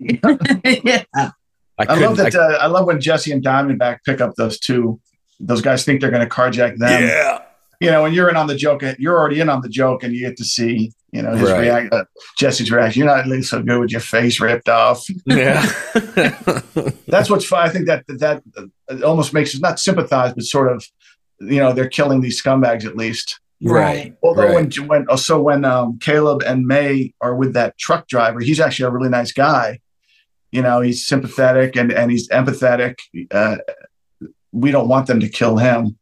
yeah. 0.00 1.04
I, 1.14 1.30
I 1.78 1.94
love 1.98 2.16
that. 2.18 2.34
I- 2.34 2.38
uh, 2.38 2.58
I 2.58 2.66
love 2.66 2.86
when 2.86 3.00
Jesse 3.00 3.32
and 3.32 3.42
Diamondback 3.44 3.98
pick 4.04 4.20
up 4.20 4.34
those 4.36 4.58
two. 4.58 5.00
Those 5.40 5.60
guys 5.62 5.84
think 5.84 6.00
they're 6.00 6.10
going 6.10 6.26
to 6.26 6.32
carjack 6.32 6.76
them. 6.78 7.02
yeah. 7.02 7.42
You 7.80 7.90
know, 7.90 8.02
when 8.02 8.12
you're 8.12 8.28
in 8.30 8.36
on 8.36 8.46
the 8.46 8.54
joke, 8.54 8.84
you're 9.00 9.18
already 9.18 9.40
in 9.40 9.48
on 9.48 9.60
the 9.60 9.68
joke, 9.68 10.04
and 10.04 10.14
you 10.14 10.20
get 10.28 10.36
to 10.36 10.44
see, 10.44 10.92
you 11.10 11.20
know, 11.20 11.34
his 11.34 11.50
Right. 11.50 11.60
react, 11.62 11.92
uh, 11.92 12.04
Jesse's 12.38 12.70
reaction. 12.70 13.00
You're 13.02 13.08
not 13.16 13.26
looking 13.26 13.42
so 13.42 13.60
good 13.60 13.80
with 13.80 13.90
your 13.90 14.00
face 14.00 14.38
ripped 14.40 14.68
off. 14.68 15.04
Yeah. 15.26 15.62
That's 17.08 17.28
what's 17.28 17.44
fun. 17.44 17.66
I 17.66 17.68
think 17.70 17.86
that 17.88 18.04
that 18.06 18.42
uh, 18.56 19.00
almost 19.04 19.32
makes 19.34 19.52
us 19.54 19.60
not 19.60 19.80
sympathize, 19.80 20.32
but 20.32 20.44
sort 20.44 20.70
of, 20.70 20.84
you 21.40 21.58
know, 21.58 21.72
they're 21.72 21.88
killing 21.88 22.20
these 22.20 22.40
scumbags 22.40 22.84
at 22.84 22.96
least. 22.96 23.40
Right. 23.62 24.16
Although 24.22 24.48
right. 24.48 24.76
when 24.78 24.88
when 24.88 25.06
oh, 25.08 25.16
so 25.16 25.40
when 25.40 25.64
um, 25.64 25.98
Caleb 25.98 26.42
and 26.42 26.66
May 26.66 27.14
are 27.20 27.34
with 27.34 27.54
that 27.54 27.78
truck 27.78 28.08
driver, 28.08 28.40
he's 28.40 28.60
actually 28.60 28.86
a 28.86 28.90
really 28.90 29.08
nice 29.08 29.32
guy. 29.32 29.80
You 30.50 30.62
know, 30.62 30.80
he's 30.80 31.06
sympathetic 31.06 31.76
and 31.76 31.92
and 31.92 32.10
he's 32.10 32.28
empathetic. 32.28 32.98
Uh, 33.30 33.58
we 34.52 34.70
don't 34.70 34.88
want 34.88 35.06
them 35.06 35.20
to 35.20 35.28
kill 35.28 35.56
him. 35.56 35.98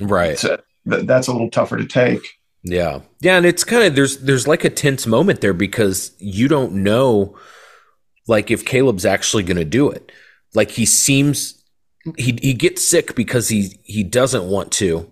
right. 0.00 0.38
So 0.38 0.60
th- 0.88 1.06
that's 1.06 1.28
a 1.28 1.32
little 1.32 1.50
tougher 1.50 1.76
to 1.76 1.86
take. 1.86 2.26
Yeah. 2.64 3.00
Yeah, 3.20 3.36
and 3.36 3.46
it's 3.46 3.64
kind 3.64 3.84
of 3.84 3.94
there's 3.94 4.18
there's 4.18 4.48
like 4.48 4.64
a 4.64 4.70
tense 4.70 5.06
moment 5.06 5.40
there 5.40 5.54
because 5.54 6.12
you 6.18 6.48
don't 6.48 6.72
know 6.72 7.38
like 8.26 8.50
if 8.50 8.64
Caleb's 8.64 9.06
actually 9.06 9.42
going 9.42 9.56
to 9.56 9.64
do 9.64 9.90
it. 9.90 10.12
Like 10.54 10.70
he 10.72 10.86
seems 10.86 11.62
he 12.16 12.38
he 12.40 12.54
gets 12.54 12.86
sick 12.86 13.14
because 13.14 13.48
he 13.48 13.78
he 13.84 14.02
doesn't 14.02 14.44
want 14.44 14.72
to. 14.72 15.10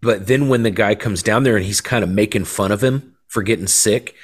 But 0.00 0.26
then 0.26 0.48
when 0.48 0.62
the 0.62 0.70
guy 0.70 0.94
comes 0.94 1.22
down 1.22 1.42
there 1.42 1.56
and 1.56 1.64
he's 1.64 1.80
kind 1.80 2.04
of 2.04 2.10
making 2.10 2.44
fun 2.44 2.72
of 2.72 2.82
him 2.82 3.16
for 3.26 3.42
getting 3.42 3.66
sick, 3.66 4.14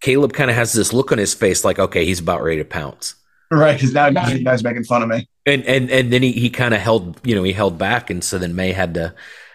Caleb 0.00 0.32
kind 0.32 0.50
of 0.50 0.56
has 0.56 0.72
this 0.72 0.92
look 0.92 1.12
on 1.12 1.18
his 1.18 1.34
face 1.34 1.64
like 1.64 1.78
okay, 1.78 2.04
he's 2.04 2.20
about 2.20 2.42
ready 2.42 2.58
to 2.58 2.64
pounce. 2.64 3.14
Right, 3.50 3.74
because 3.74 3.92
now 3.92 4.08
you 4.08 4.44
guys 4.44 4.64
making 4.64 4.84
fun 4.84 5.02
of 5.02 5.08
me. 5.08 5.28
and 5.46 5.64
and 5.64 5.90
and 5.90 6.12
then 6.12 6.22
he, 6.22 6.32
he 6.32 6.50
kind 6.50 6.74
of 6.74 6.80
held 6.80 7.20
you 7.24 7.34
know 7.34 7.42
he 7.42 7.52
held 7.52 7.78
back 7.78 8.10
and 8.10 8.22
so 8.22 8.38
then 8.38 8.54
may 8.54 8.72
had 8.72 8.94
to 8.94 9.14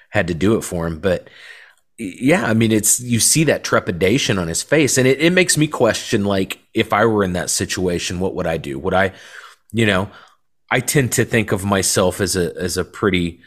had 0.09 0.27
to 0.27 0.33
do 0.33 0.55
it 0.55 0.61
for 0.61 0.87
him 0.87 0.99
but 0.99 1.29
yeah 1.97 2.45
i 2.45 2.53
mean 2.53 2.71
it's 2.71 2.99
you 2.99 3.19
see 3.19 3.43
that 3.43 3.63
trepidation 3.63 4.39
on 4.39 4.47
his 4.47 4.63
face 4.63 4.97
and 4.97 5.07
it, 5.07 5.19
it 5.19 5.33
makes 5.33 5.57
me 5.57 5.67
question 5.67 6.23
like 6.25 6.59
if 6.73 6.93
i 6.93 7.05
were 7.05 7.23
in 7.23 7.33
that 7.33 7.49
situation 7.49 8.19
what 8.19 8.33
would 8.35 8.47
i 8.47 8.57
do 8.57 8.79
would 8.79 8.93
i 8.93 9.11
you 9.71 9.85
know 9.85 10.09
i 10.71 10.79
tend 10.79 11.11
to 11.11 11.25
think 11.25 11.51
of 11.51 11.65
myself 11.65 12.21
as 12.21 12.35
a 12.35 12.55
as 12.55 12.77
a 12.77 12.85
pretty 12.85 13.39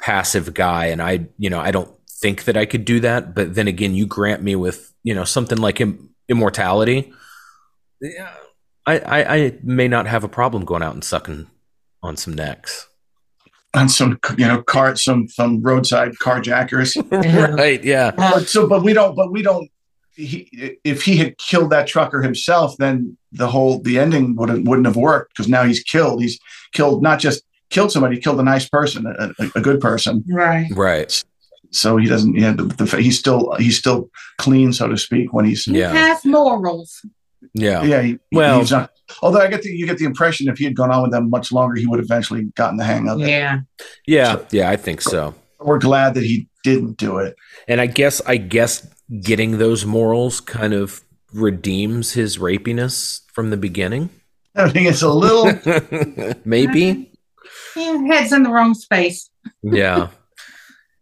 passive 0.00 0.54
guy 0.54 0.86
and 0.86 1.02
i 1.02 1.26
you 1.38 1.50
know 1.50 1.60
i 1.60 1.70
don't 1.70 1.90
think 2.08 2.44
that 2.44 2.56
i 2.56 2.64
could 2.64 2.84
do 2.84 3.00
that 3.00 3.34
but 3.34 3.54
then 3.54 3.68
again 3.68 3.94
you 3.94 4.06
grant 4.06 4.42
me 4.42 4.54
with 4.56 4.92
you 5.02 5.14
know 5.14 5.24
something 5.24 5.58
like 5.58 5.80
Im- 5.80 6.10
immortality 6.28 7.12
yeah 8.00 8.30
I, 8.86 8.98
I 8.98 9.34
i 9.34 9.58
may 9.62 9.88
not 9.88 10.06
have 10.06 10.24
a 10.24 10.28
problem 10.28 10.64
going 10.64 10.82
out 10.82 10.94
and 10.94 11.04
sucking 11.04 11.48
on 12.02 12.16
some 12.16 12.34
necks 12.34 12.88
On 13.74 13.88
some, 13.88 14.18
you 14.38 14.46
know, 14.46 14.62
car, 14.62 14.96
some 14.96 15.28
some 15.28 15.60
roadside 15.60 16.12
carjackers. 16.22 16.96
right 17.58 17.84
yeah 17.84 18.12
but 18.12 18.48
so, 18.48 18.66
but 18.66 18.82
we 18.82 18.94
don't. 18.94 19.14
But 19.14 19.30
we 19.30 19.42
don't. 19.42 19.68
He, 20.16 20.78
if 20.84 21.04
he 21.04 21.16
had 21.18 21.36
killed 21.36 21.70
that 21.70 21.86
trucker 21.86 22.22
himself, 22.22 22.76
then 22.78 23.18
the 23.30 23.46
whole 23.46 23.78
the 23.82 23.98
ending 23.98 24.36
wouldn't 24.36 24.66
wouldn't 24.66 24.86
have 24.86 24.96
worked 24.96 25.34
because 25.34 25.48
now 25.48 25.64
he's 25.64 25.82
killed. 25.82 26.22
He's 26.22 26.40
killed 26.72 27.02
not 27.02 27.20
just 27.20 27.42
killed 27.70 27.92
somebody, 27.92 28.16
he 28.16 28.20
killed 28.22 28.40
a 28.40 28.42
nice 28.42 28.68
person, 28.68 29.06
a, 29.06 29.30
a, 29.38 29.50
a 29.56 29.60
good 29.60 29.80
person. 29.80 30.24
Right. 30.28 30.68
right 30.74 31.24
So 31.70 31.96
he 31.98 32.06
doesn't. 32.08 32.34
Yeah, 32.34 32.52
the, 32.52 32.64
the, 32.64 32.96
he's 33.02 33.18
still 33.18 33.54
he's 33.58 33.76
still 33.78 34.08
clean, 34.38 34.72
so 34.72 34.88
to 34.88 34.96
speak. 34.96 35.32
When 35.32 35.44
he's 35.44 35.66
Yeah. 35.66 35.92
Has 35.92 36.24
morals. 36.24 37.04
yeah 37.54 37.82
yeah. 37.82 38.02
He, 38.02 38.18
Well- 38.32 38.60
he's 38.60 38.70
not, 38.72 38.90
although 39.22 39.40
I 39.40 39.48
get 39.48 39.62
the 39.62 39.70
you 39.70 39.86
get 39.86 39.98
the 39.98 40.04
impression 40.06 40.48
if 40.48 40.58
he 40.58 40.64
had 40.64 40.74
gone 40.76 40.90
on 40.90 41.02
with 41.02 41.12
them 41.12 41.28
much 41.30 41.52
longer, 41.52 41.76
he 41.76 41.86
would 41.86 41.98
have 41.98 42.06
eventually 42.06 42.44
gotten 42.56 42.76
the 42.78 42.84
hang 42.84 43.08
of 43.08 43.20
it. 43.22 43.28
Yeah. 43.28 43.60
yeah 44.06 44.38
yeah 44.50 44.68
i 44.70 44.76
think 44.76 45.00
so 45.00 45.34
We're 45.60 45.78
glad 45.78 46.14
that 46.14 46.24
he 46.24 46.48
didn't 46.64 46.96
do 46.98 47.18
it. 47.18 47.34
and 47.68 47.80
i 47.80 47.86
guess 47.86 48.20
i 48.26 48.36
guess 48.36 48.86
getting 49.22 49.56
those 49.58 49.86
morals 49.86 50.40
kind 50.40 50.74
of 50.74 51.00
redeems 51.32 52.12
his 52.12 52.38
rapiness 52.38 53.20
from 53.32 53.50
the 53.50 53.56
beginning 53.56 54.10
I 54.56 54.68
think 54.70 54.88
it's 54.88 55.02
a 55.02 55.12
little. 55.12 55.46
maybe 56.44 56.80
Yeah, 56.82 57.07
head's 57.82 58.32
in 58.32 58.42
the 58.42 58.50
wrong 58.50 58.74
space. 58.74 59.30
yeah 59.62 60.08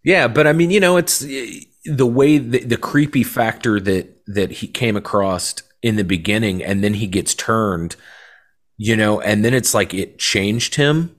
yeah 0.05 0.29
but 0.29 0.47
i 0.47 0.53
mean 0.53 0.71
you 0.71 0.81
know 0.81 0.97
it's 0.97 1.25
eh, 1.25 1.61
the 1.85 2.07
way 2.07 2.39
the, 2.39 2.61
the 2.61 2.77
creepy 2.77 3.23
factor 3.23 3.81
that 3.81 4.21
that 4.27 4.51
he 4.51 4.67
came 4.67 4.97
across 4.97 5.55
in 5.83 5.97
the 5.97 6.05
beginning 6.05 6.63
and 6.63 6.83
then 6.83 6.95
he 6.95 7.07
gets 7.07 7.35
turned 7.35 7.97
you 8.77 8.97
know 8.97 9.21
and 9.21 9.45
then 9.45 9.55
it's 9.55 9.75
like 9.75 9.95
it 9.95 10.19
changed 10.19 10.75
him 10.77 11.15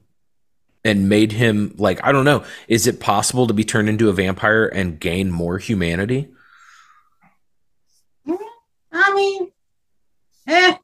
and 0.84 1.10
made 1.10 1.34
him 1.34 1.74
like 1.78 2.04
i 2.04 2.12
don't 2.12 2.26
know 2.26 2.44
is 2.68 2.88
it 2.88 3.00
possible 3.00 3.48
to 3.48 3.54
be 3.54 3.64
turned 3.64 3.90
into 3.90 4.10
a 4.10 4.14
vampire 4.14 4.66
and 4.66 5.00
gain 5.00 5.32
more 5.32 5.58
humanity 5.58 6.30
I 9.08 9.14
mean, 9.14 9.52
eh. 10.48 10.76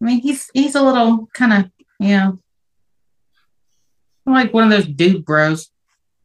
I 0.00 0.04
mean, 0.04 0.20
he's 0.20 0.50
he's 0.52 0.74
a 0.74 0.82
little 0.82 1.28
kind 1.32 1.52
of, 1.52 1.70
you 1.98 2.16
know, 2.16 2.38
like 4.26 4.52
one 4.52 4.64
of 4.64 4.70
those 4.70 4.86
dude 4.86 5.24
bros. 5.24 5.70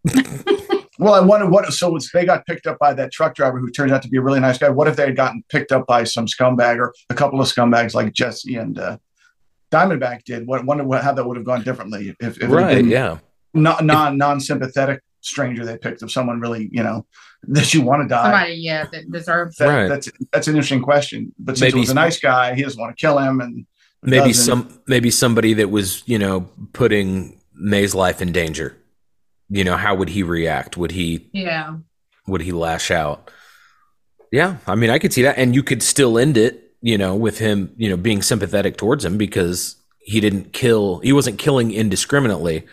Well, 1.02 1.16
I 1.16 1.20
wonder 1.20 1.48
what. 1.48 1.66
So 1.74 1.96
it's, 1.96 2.12
they 2.12 2.26
got 2.26 2.46
picked 2.46 2.68
up 2.68 2.78
by 2.78 2.94
that 2.94 3.12
truck 3.12 3.34
driver 3.34 3.58
who 3.58 3.72
turned 3.72 3.92
out 3.92 4.04
to 4.04 4.08
be 4.08 4.18
a 4.18 4.22
really 4.22 4.40
nice 4.40 4.60
guy. 4.60 4.70
What 4.70 4.88
if 4.88 4.96
they 4.96 5.08
had 5.08 5.16
gotten 5.16 5.44
picked 5.50 5.72
up 5.72 5.88
by 5.88 6.04
some 6.04 6.28
scumbag 6.28 6.78
or 6.78 6.94
a 7.10 7.16
couple 7.16 7.42
of 7.42 7.48
scumbags 7.48 7.96
like 7.96 8.14
Jesse 8.14 8.56
and 8.56 8.78
uh, 8.78 8.98
Diamondback 9.72 10.26
did? 10.26 10.46
What 10.46 10.64
wonder 10.64 10.84
what, 10.84 11.04
how 11.04 11.12
that 11.14 11.26
would 11.26 11.38
have 11.38 11.46
gone 11.46 11.64
differently 11.64 12.10
if, 12.10 12.16
if 12.20 12.38
it 12.38 12.44
had 12.44 12.52
right 12.52 12.76
been 12.76 12.90
yeah 12.90 13.18
non 13.56 13.84
non 13.88 14.20
non 14.20 14.40
sympathetic 14.40 15.02
stranger 15.22 15.66
they 15.66 15.76
picked 15.76 16.04
up, 16.04 16.12
someone 16.12 16.40
really 16.40 16.70
you 16.72 16.84
know 16.84 17.08
that 17.48 17.74
you 17.74 17.82
want 17.82 18.04
to 18.04 18.08
die. 18.08 18.24
Somebody, 18.24 18.54
yeah, 18.56 18.86
that 18.92 19.12
deserves. 19.12 19.56
That- 19.58 19.68
Right. 19.68 19.88
That's 19.88 20.12
that's 20.32 20.48
an 20.48 20.54
interesting 20.54 20.84
question. 20.84 21.34
But 21.40 21.58
since 21.58 21.74
Maybe 21.74 21.80
it 21.80 21.82
was 21.82 21.90
a 21.90 21.96
nice 21.96 22.20
guy, 22.20 22.54
he 22.54 22.62
doesn't 22.62 22.80
want 22.80 22.96
to 22.96 23.02
kill 23.02 23.18
him, 23.18 23.42
and 23.42 23.66
maybe 24.04 24.28
doesn't. 24.28 24.46
some 24.46 24.82
maybe 24.86 25.10
somebody 25.10 25.56
that 25.56 25.72
was 25.72 26.04
you 26.06 26.20
know 26.20 26.42
putting 26.74 27.41
may's 27.62 27.94
life 27.96 28.22
in 28.22 28.32
danger. 28.32 28.76
You 29.50 29.64
know 29.64 29.78
how 29.78 29.96
would 29.96 30.10
he 30.10 30.24
react? 30.24 30.78
Would 30.78 30.92
he 30.92 31.30
Yeah. 31.34 31.76
would 32.28 32.42
he 32.42 32.52
lash 32.52 32.90
out? 32.92 33.30
Yeah 34.32 34.58
i 34.66 34.76
mean 34.76 34.90
i 34.90 34.98
could 35.00 35.12
see 35.14 35.24
that. 35.24 35.38
And 35.38 35.54
you 35.56 35.64
could 35.64 35.84
still 35.84 36.18
end 36.18 36.38
it 36.38 36.74
you 36.82 36.98
know 36.98 37.16
with 37.16 37.38
him 37.40 37.74
you 37.78 37.90
know 37.90 37.98
being 37.98 38.22
sympathetic 38.22 38.78
towards 38.78 39.04
him 39.06 39.18
because 39.18 39.76
he 40.00 40.20
didn't 40.20 40.52
kill 40.54 41.00
he 41.00 41.14
wasn't 41.14 41.38
killing 41.40 41.72
indiscriminately. 41.72 42.66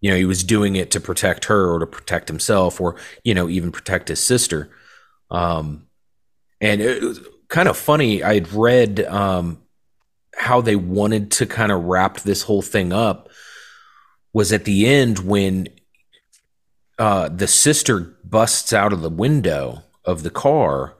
You 0.00 0.10
know 0.10 0.16
he 0.16 0.24
was 0.24 0.44
doing 0.44 0.76
it 0.76 0.90
to 0.92 1.00
protect 1.00 1.46
her 1.46 1.70
or 1.72 1.78
to 1.80 1.86
protect 1.86 2.28
himself 2.28 2.80
or 2.80 2.96
you 3.24 3.34
know 3.34 3.48
even 3.48 3.72
protect 3.72 4.08
his 4.08 4.20
sister. 4.22 4.70
Um 5.30 5.86
and 6.60 6.80
it 6.80 7.02
was 7.02 7.20
kind 7.48 7.68
of 7.68 7.76
funny. 7.76 8.22
I'd 8.22 8.52
read 8.52 9.00
um 9.06 9.60
how 10.36 10.60
they 10.60 10.76
wanted 10.76 11.30
to 11.32 11.46
kind 11.46 11.72
of 11.72 11.84
wrap 11.84 12.20
this 12.20 12.42
whole 12.42 12.62
thing 12.62 12.92
up 12.92 13.30
was 14.36 14.52
at 14.52 14.66
the 14.66 14.86
end 14.86 15.20
when 15.20 15.66
uh, 16.98 17.26
the 17.26 17.46
sister 17.46 18.18
busts 18.22 18.70
out 18.70 18.92
of 18.92 19.00
the 19.00 19.08
window 19.08 19.82
of 20.04 20.24
the 20.24 20.30
car 20.30 20.94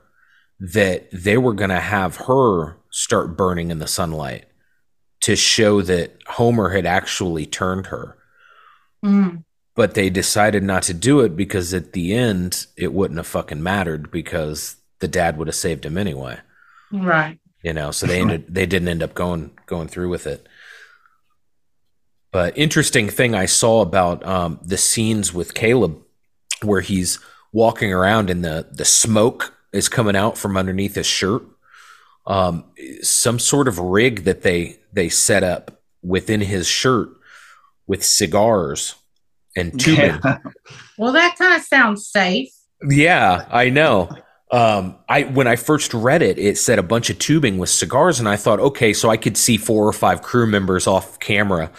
that 0.59 1.07
they 1.11 1.37
were 1.37 1.53
going 1.53 1.69
to 1.69 1.79
have 1.79 2.15
her 2.15 2.77
start 2.89 3.37
burning 3.37 3.69
in 3.69 3.77
the 3.77 3.85
sunlight 3.85 4.45
to 5.19 5.35
show 5.35 5.83
that 5.83 6.17
Homer 6.25 6.69
had 6.69 6.87
actually 6.87 7.45
turned 7.45 7.85
her. 7.85 8.17
Mm. 9.05 9.43
But 9.75 9.93
they 9.93 10.09
decided 10.09 10.63
not 10.63 10.81
to 10.83 10.95
do 10.95 11.19
it 11.19 11.35
because 11.35 11.75
at 11.75 11.93
the 11.93 12.15
end, 12.15 12.65
it 12.75 12.91
wouldn't 12.91 13.19
have 13.19 13.27
fucking 13.27 13.61
mattered 13.61 14.09
because 14.09 14.77
the 14.97 15.07
dad 15.07 15.37
would 15.37 15.47
have 15.47 15.53
saved 15.53 15.85
him 15.85 15.99
anyway. 15.99 16.39
Right. 16.91 17.37
You 17.61 17.73
know, 17.73 17.91
so 17.91 18.07
they 18.07 18.19
ended, 18.19 18.45
they 18.49 18.65
didn't 18.65 18.87
end 18.87 19.03
up 19.03 19.13
going 19.13 19.51
going 19.67 19.89
through 19.89 20.09
with 20.09 20.25
it. 20.25 20.49
But 22.31 22.57
interesting 22.57 23.09
thing 23.09 23.33
I 23.35 23.45
saw 23.45 23.81
about 23.81 24.25
um, 24.25 24.59
the 24.63 24.77
scenes 24.77 25.33
with 25.33 25.53
Caleb, 25.53 26.01
where 26.61 26.81
he's 26.81 27.19
walking 27.53 27.93
around 27.93 28.29
and 28.29 28.43
the 28.43 28.67
the 28.71 28.85
smoke 28.85 29.53
is 29.73 29.89
coming 29.89 30.15
out 30.15 30.37
from 30.37 30.57
underneath 30.57 30.95
his 30.95 31.05
shirt. 31.05 31.43
Um, 32.25 32.65
some 33.01 33.39
sort 33.39 33.67
of 33.67 33.79
rig 33.79 34.25
that 34.25 34.41
they 34.41 34.77
they 34.91 35.09
set 35.09 35.43
up 35.43 35.81
within 36.03 36.41
his 36.41 36.67
shirt 36.67 37.09
with 37.87 38.03
cigars 38.03 38.95
and 39.55 39.79
tubing. 39.79 40.19
Yeah. 40.23 40.39
Well, 40.99 41.13
that 41.13 41.35
kind 41.37 41.53
of 41.53 41.61
sounds 41.61 42.07
safe. 42.07 42.49
Yeah, 42.89 43.45
I 43.51 43.69
know. 43.69 44.09
Um, 44.51 44.95
I 45.07 45.23
when 45.23 45.45
I 45.45 45.55
first 45.55 45.93
read 45.93 46.23
it, 46.23 46.39
it 46.39 46.57
said 46.57 46.79
a 46.79 46.83
bunch 46.83 47.11
of 47.11 47.19
tubing 47.19 47.59
with 47.59 47.69
cigars, 47.69 48.19
and 48.19 48.27
I 48.27 48.35
thought, 48.35 48.59
okay, 48.59 48.93
so 48.93 49.07
I 49.07 49.15
could 49.15 49.37
see 49.37 49.57
four 49.57 49.87
or 49.87 49.93
five 49.93 50.23
crew 50.23 50.47
members 50.47 50.87
off 50.87 51.19
camera 51.19 51.71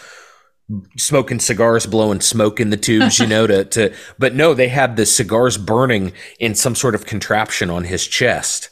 smoking 0.97 1.41
cigars, 1.41 1.87
blowing 1.87 2.21
smoke 2.21 2.61
in 2.61 2.71
the 2.71 2.77
tubes, 2.77 3.19
you 3.19 3.27
know, 3.27 3.47
to 3.47 3.65
to. 3.77 3.95
But 4.19 4.35
no, 4.35 4.55
they 4.55 4.69
had 4.69 4.97
the 4.97 5.07
cigars 5.07 5.57
burning 5.57 6.13
in 6.39 6.55
some 6.55 6.75
sort 6.75 6.95
of 6.95 7.07
contraption 7.07 7.71
on 7.71 7.85
his 7.85 8.07
chest. 8.07 8.71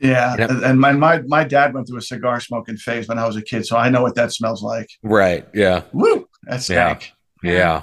Yeah, 0.00 0.36
Yep. 0.36 0.50
and 0.50 0.64
and 0.64 0.80
my, 0.80 0.92
my 0.92 1.22
my 1.22 1.44
dad 1.44 1.72
went 1.72 1.86
through 1.88 1.98
a 1.98 2.02
cigar 2.02 2.40
smoking 2.40 2.76
phase 2.76 3.08
when 3.08 3.18
I 3.18 3.26
was 3.26 3.36
a 3.36 3.42
kid, 3.42 3.64
so 3.64 3.76
I 3.76 3.88
know 3.88 4.02
what 4.02 4.16
that 4.16 4.32
smells 4.32 4.62
like. 4.62 4.88
Right. 5.02 5.46
Yeah. 5.54 5.82
Woo, 5.92 6.28
that's 6.42 6.68
Yeah. 6.68 6.96
stank. 6.96 7.12
Yeah. 7.42 7.82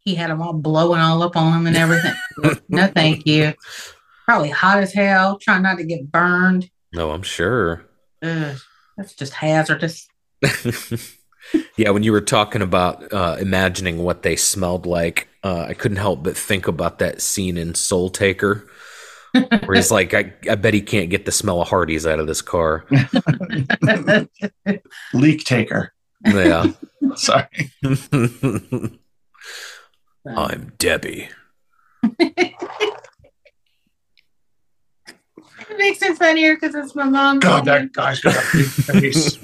He 0.00 0.14
had 0.14 0.30
them 0.30 0.42
all 0.42 0.52
blowing 0.54 1.00
all 1.00 1.22
up 1.22 1.36
on 1.36 1.52
him 1.60 1.66
and 1.66 1.76
everything. 1.76 2.14
no, 2.68 2.86
thank 2.88 3.26
you. 3.26 3.54
Probably 4.26 4.50
hot 4.50 4.78
as 4.82 4.92
hell, 4.92 5.38
trying 5.40 5.62
not 5.62 5.78
to 5.78 5.84
get 5.84 6.10
burned. 6.10 6.68
No, 6.92 7.10
I'm 7.10 7.22
sure. 7.22 7.84
Ugh, 8.22 8.56
that's 8.96 9.14
just 9.14 9.32
hazardous. 9.34 10.06
yeah, 11.76 11.90
when 11.90 12.02
you 12.02 12.12
were 12.12 12.20
talking 12.20 12.62
about 12.62 13.12
uh, 13.12 13.36
imagining 13.40 13.98
what 13.98 14.22
they 14.22 14.36
smelled 14.36 14.86
like, 14.86 15.28
uh, 15.42 15.66
I 15.68 15.74
couldn't 15.74 15.98
help 15.98 16.22
but 16.22 16.36
think 16.36 16.68
about 16.68 16.98
that 17.00 17.20
scene 17.20 17.56
in 17.56 17.74
Soul 17.74 18.10
Taker, 18.10 18.68
where 19.32 19.74
he's 19.74 19.90
like, 19.90 20.14
I, 20.14 20.32
"I 20.48 20.54
bet 20.54 20.74
he 20.74 20.80
can't 20.80 21.10
get 21.10 21.26
the 21.26 21.32
smell 21.32 21.60
of 21.60 21.68
Hardee's 21.68 22.06
out 22.06 22.20
of 22.20 22.26
this 22.26 22.42
car." 22.42 22.84
Leak 25.12 25.44
taker. 25.44 25.92
Yeah, 26.24 26.72
Sorry. 27.16 27.70
I'm 30.26 30.72
Debbie. 30.78 31.28
It 35.70 35.78
makes 35.78 36.02
it 36.02 36.16
funnier 36.16 36.54
because 36.54 36.74
it's 36.74 36.94
my 36.94 37.04
mom. 37.04 37.40
God, 37.40 37.64
that 37.66 37.92
guy's 37.92 38.20
got 38.20 38.34
a 38.34 38.42
big 38.52 38.66
face. 38.66 39.36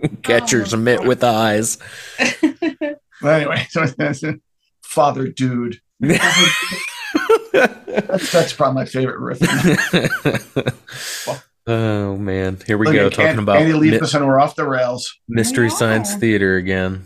Catcher's 0.22 0.74
oh, 0.74 0.78
mitt 0.78 1.04
with 1.04 1.22
eyes. 1.24 1.78
But 3.22 3.42
anyway, 3.42 3.66
father 4.82 5.28
dude. 5.28 5.78
That's, 6.00 6.32
that's 8.32 8.52
probably 8.54 8.74
my 8.74 8.86
favorite 8.86 9.18
riff. 9.18 9.38
oh 11.66 12.16
man, 12.16 12.56
here 12.66 12.78
we 12.78 12.86
Look 12.86 12.94
go 12.94 13.06
at 13.08 13.12
talking 13.12 13.32
An- 13.32 13.38
about 13.40 13.56
Andy 13.58 13.78
mi- 13.78 13.90
Leibovitz 13.98 14.14
and 14.14 14.26
we're 14.26 14.40
off 14.40 14.56
the 14.56 14.66
rails. 14.66 15.14
Mystery 15.28 15.68
Science 15.68 16.14
Theater 16.14 16.56
again. 16.56 17.04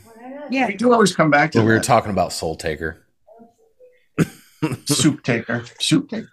yeah, 0.51 0.68
We 0.68 0.76
do 0.76 0.92
always 0.92 1.16
come 1.16 1.30
back 1.30 1.51
to 1.53 1.59
Well, 1.59 1.66
we 1.66 1.72
were 1.72 1.80
talking 1.80 2.12
about 2.12 2.32
Soul 2.32 2.55
Taker. 2.55 3.05
soup 4.86 5.24
taker. 5.24 5.64
Soup 5.80 6.09
taker. 6.09 6.28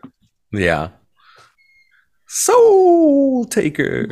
Yeah. 0.51 0.89
Soul 2.27 3.45
Taker. 3.45 4.07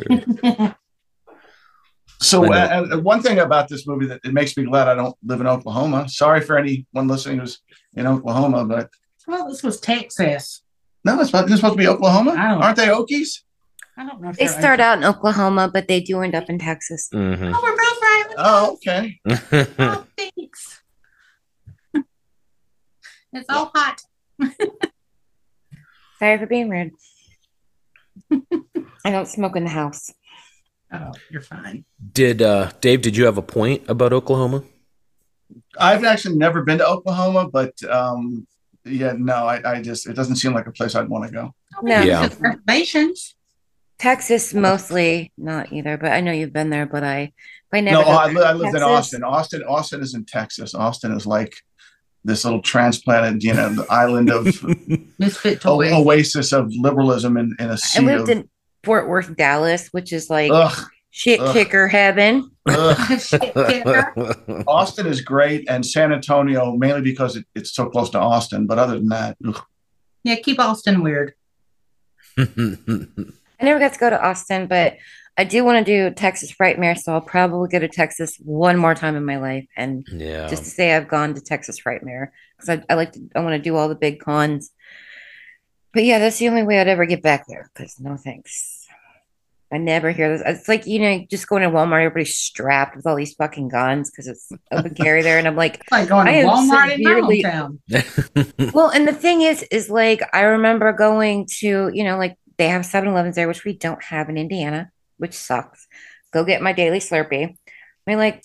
So, 2.21 2.51
uh, 2.51 2.97
one 2.97 3.21
thing 3.21 3.39
about 3.39 3.69
this 3.69 3.87
movie 3.87 4.05
that 4.07 4.19
it 4.25 4.33
makes 4.33 4.57
me 4.57 4.65
glad 4.65 4.87
I 4.89 4.95
don't 4.95 5.15
live 5.23 5.39
in 5.39 5.47
Oklahoma. 5.47 6.09
Sorry 6.09 6.41
for 6.41 6.57
anyone 6.57 7.07
listening 7.07 7.39
who's 7.39 7.59
in 7.95 8.05
Oklahoma, 8.07 8.65
but 8.65 8.89
well, 9.27 9.47
this 9.47 9.63
was 9.63 9.79
Texas. 9.79 10.61
no, 11.05 11.19
it's, 11.21 11.29
supposed- 11.29 11.49
it's 11.49 11.61
supposed 11.61 11.73
to 11.75 11.77
be 11.77 11.87
Oklahoma. 11.87 12.31
Aren't 12.35 12.75
they 12.77 12.87
Okies? 12.87 13.41
I 13.97 14.05
don't 14.05 14.21
know 14.21 14.29
if 14.29 14.37
They 14.37 14.47
they're- 14.47 14.59
start 14.59 14.79
out 14.79 14.97
in 14.97 15.03
Oklahoma, 15.05 15.69
but 15.73 15.87
they 15.87 16.01
do 16.01 16.21
end 16.21 16.35
up 16.35 16.49
in 16.49 16.59
Texas. 16.59 17.09
Mhm. 17.13 17.53
Oh, 17.55 17.59
we're 17.63 17.75
both 17.75 18.01
right. 18.01 18.25
Oh, 18.37 18.73
okay. 18.73 19.19
Oh, 19.79 20.05
thanks. 20.17 20.81
it's 23.33 23.49
all 23.49 23.71
hot. 23.75 24.01
Sorry 26.19 26.37
for 26.37 26.47
being 26.47 26.69
rude. 26.69 26.91
I 29.05 29.11
don't 29.11 29.27
smoke 29.27 29.55
in 29.55 29.63
the 29.63 29.69
house. 29.69 30.11
Oh, 30.91 31.11
you're 31.29 31.41
fine. 31.41 31.85
Did 32.13 32.41
uh 32.41 32.71
Dave, 32.81 33.01
did 33.01 33.15
you 33.15 33.25
have 33.25 33.37
a 33.37 33.41
point 33.43 33.83
about 33.87 34.13
Oklahoma? 34.13 34.63
I've 35.79 36.03
actually 36.03 36.35
never 36.37 36.63
been 36.63 36.77
to 36.79 36.87
Oklahoma, 36.87 37.47
but 37.49 37.73
um, 37.89 38.47
yeah, 38.85 39.13
no, 39.17 39.33
I, 39.33 39.77
I 39.77 39.81
just 39.81 40.07
it 40.07 40.13
doesn't 40.13 40.35
seem 40.37 40.53
like 40.53 40.67
a 40.67 40.71
place 40.71 40.95
I'd 40.95 41.09
want 41.09 41.25
to 41.25 41.31
go. 41.31 41.53
No, 41.81 42.01
Yeah. 42.01 42.29
Reservations. 42.39 43.35
Texas 43.97 44.53
mostly 44.53 45.31
not 45.37 45.73
either, 45.73 45.97
but 45.97 46.11
I 46.11 46.21
know 46.21 46.31
you've 46.31 46.53
been 46.53 46.69
there. 46.69 46.85
But 46.85 47.03
I, 47.03 47.33
I 47.73 47.81
No, 47.81 47.91
never. 47.91 48.03
go 48.05 48.09
I, 48.11 48.27
back 48.27 48.35
li- 48.35 48.43
I 48.43 48.51
to 48.53 48.57
lived 48.57 48.75
in 48.77 48.83
Austin. 48.83 49.23
Austin, 49.23 49.63
Austin 49.63 50.01
is 50.01 50.13
in 50.13 50.25
Texas. 50.25 50.73
Austin 50.73 51.11
is 51.11 51.25
like 51.27 51.53
this 52.23 52.45
little 52.45 52.61
transplanted, 52.61 53.43
you 53.43 53.53
know, 53.53 53.69
the 53.73 53.85
island 53.89 54.29
of 54.31 54.47
o- 55.65 55.81
oasis 55.83 56.53
of 56.53 56.71
liberalism 56.75 57.35
in, 57.37 57.55
in 57.59 57.69
a 57.69 57.73
I 57.73 57.75
sea 57.75 58.05
lived 58.05 58.29
of 58.29 58.37
in 58.37 58.49
Fort 58.83 59.07
Worth, 59.07 59.35
Dallas, 59.35 59.89
which 59.89 60.13
is 60.13 60.29
like 60.29 60.51
ugh, 60.51 60.89
shit 61.09 61.39
ugh. 61.39 61.53
kicker 61.53 61.87
heaven. 61.87 62.51
Shit, 63.19 63.41
kicker. 63.41 64.13
Austin 64.67 65.07
is 65.07 65.21
great, 65.21 65.67
and 65.67 65.83
San 65.83 66.13
Antonio 66.13 66.75
mainly 66.75 67.01
because 67.01 67.35
it, 67.35 67.45
it's 67.55 67.71
so 67.73 67.89
close 67.89 68.11
to 68.11 68.19
Austin. 68.19 68.67
But 68.67 68.77
other 68.77 68.93
than 68.93 69.09
that, 69.09 69.37
ugh. 69.47 69.61
yeah, 70.23 70.35
keep 70.35 70.59
Austin 70.59 71.01
weird. 71.01 71.33
I 72.37 73.63
never 73.63 73.79
got 73.79 73.93
to 73.93 73.99
go 73.99 74.09
to 74.09 74.23
Austin, 74.23 74.67
but 74.67 74.97
I 75.39 75.45
do 75.45 75.63
want 75.63 75.85
to 75.85 76.09
do 76.09 76.13
Texas 76.13 76.51
Frightmare, 76.51 76.97
so 76.97 77.13
I'll 77.13 77.21
probably 77.21 77.69
go 77.69 77.79
to 77.79 77.87
Texas 77.87 78.37
one 78.43 78.77
more 78.77 78.93
time 78.93 79.15
in 79.15 79.25
my 79.25 79.37
life, 79.37 79.65
and 79.75 80.05
yeah. 80.11 80.47
just 80.47 80.63
to 80.65 80.69
say 80.69 80.93
I've 80.93 81.07
gone 81.07 81.33
to 81.33 81.41
Texas 81.41 81.79
Frightmare 81.79 82.29
because 82.57 82.69
I, 82.69 82.83
I 82.89 82.95
like 82.95 83.13
to. 83.13 83.21
I 83.35 83.39
want 83.39 83.53
to 83.53 83.61
do 83.61 83.75
all 83.75 83.89
the 83.89 83.95
big 83.95 84.19
cons. 84.19 84.71
But 85.93 86.03
yeah, 86.05 86.19
that's 86.19 86.37
the 86.37 86.47
only 86.49 86.63
way 86.63 86.79
I'd 86.79 86.87
ever 86.87 87.05
get 87.05 87.23
back 87.23 87.47
there. 87.47 87.69
Because 87.73 87.99
no 87.99 88.15
thanks. 88.17 88.85
I 89.71 89.77
never 89.77 90.11
hear 90.11 90.29
this. 90.35 90.41
It's 90.45 90.67
like 90.67 90.87
you 90.87 90.99
know, 90.99 91.25
just 91.29 91.47
going 91.47 91.61
to 91.61 91.69
Walmart, 91.69 92.03
everybody's 92.03 92.35
strapped 92.35 92.95
with 92.95 93.05
all 93.05 93.15
these 93.15 93.35
fucking 93.35 93.69
guns 93.69 94.09
because 94.09 94.27
it's 94.27 94.51
open 94.71 94.95
carry 94.95 95.21
there, 95.21 95.37
and 95.37 95.47
I'm 95.47 95.55
like, 95.55 95.75
It's 95.81 95.91
like 95.91 96.09
going 96.09 96.25
to 96.25 96.31
I 96.31 96.35
am 96.37 96.47
Walmart 96.47 96.95
in 96.95 97.03
my 97.03 97.13
severely- 97.13 97.43
hometown. 97.43 98.73
well, 98.73 98.89
and 98.89 99.07
the 99.07 99.13
thing 99.13 99.41
is, 99.41 99.63
is 99.71 99.89
like 99.89 100.21
I 100.33 100.41
remember 100.41 100.91
going 100.93 101.47
to, 101.59 101.91
you 101.93 102.03
know, 102.03 102.17
like 102.17 102.35
they 102.57 102.67
have 102.67 102.81
7-Elevens 102.81 103.35
there, 103.35 103.47
which 103.47 103.63
we 103.63 103.77
don't 103.77 104.03
have 104.03 104.27
in 104.27 104.37
Indiana, 104.37 104.89
which 105.17 105.33
sucks. 105.35 105.87
Go 106.31 106.43
get 106.43 106.61
my 106.63 106.73
daily 106.73 106.99
Slurpee. 106.99 107.45
I 107.49 107.55
mean, 108.07 108.17
like 108.17 108.43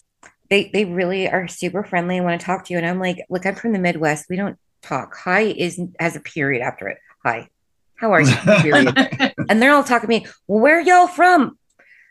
they 0.51 0.69
they 0.75 0.85
really 0.85 1.27
are 1.29 1.49
super 1.49 1.83
friendly 1.85 2.17
and 2.19 2.27
want 2.27 2.39
to 2.39 2.45
talk 2.45 2.67
to 2.67 2.73
you. 2.75 2.79
And 2.79 2.87
I'm 2.87 3.01
like, 3.01 3.25
look, 3.31 3.47
I'm 3.47 3.55
from 3.55 3.73
the 3.73 3.79
Midwest. 3.79 4.27
We 4.29 4.37
don't 4.37 4.59
talk. 4.83 5.17
Hi 5.25 5.41
is 5.41 5.81
has 5.99 6.17
a 6.17 6.21
period 6.21 6.63
after 6.63 6.89
it. 6.89 6.99
Hi. 7.25 7.49
How 7.97 8.13
are 8.13 8.21
you? 8.21 8.35
And 9.49 9.61
they're 9.61 9.73
all 9.73 9.85
talking 9.85 10.09
to 10.09 10.21
me. 10.21 10.27
Well, 10.47 10.61
where 10.61 10.81
y'all 10.81 11.07
from? 11.07 11.59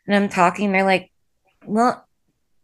And 0.07 0.15
I'm 0.15 0.29
talking. 0.29 0.71
They're 0.71 0.83
like, 0.85 1.11
well, 1.65 2.05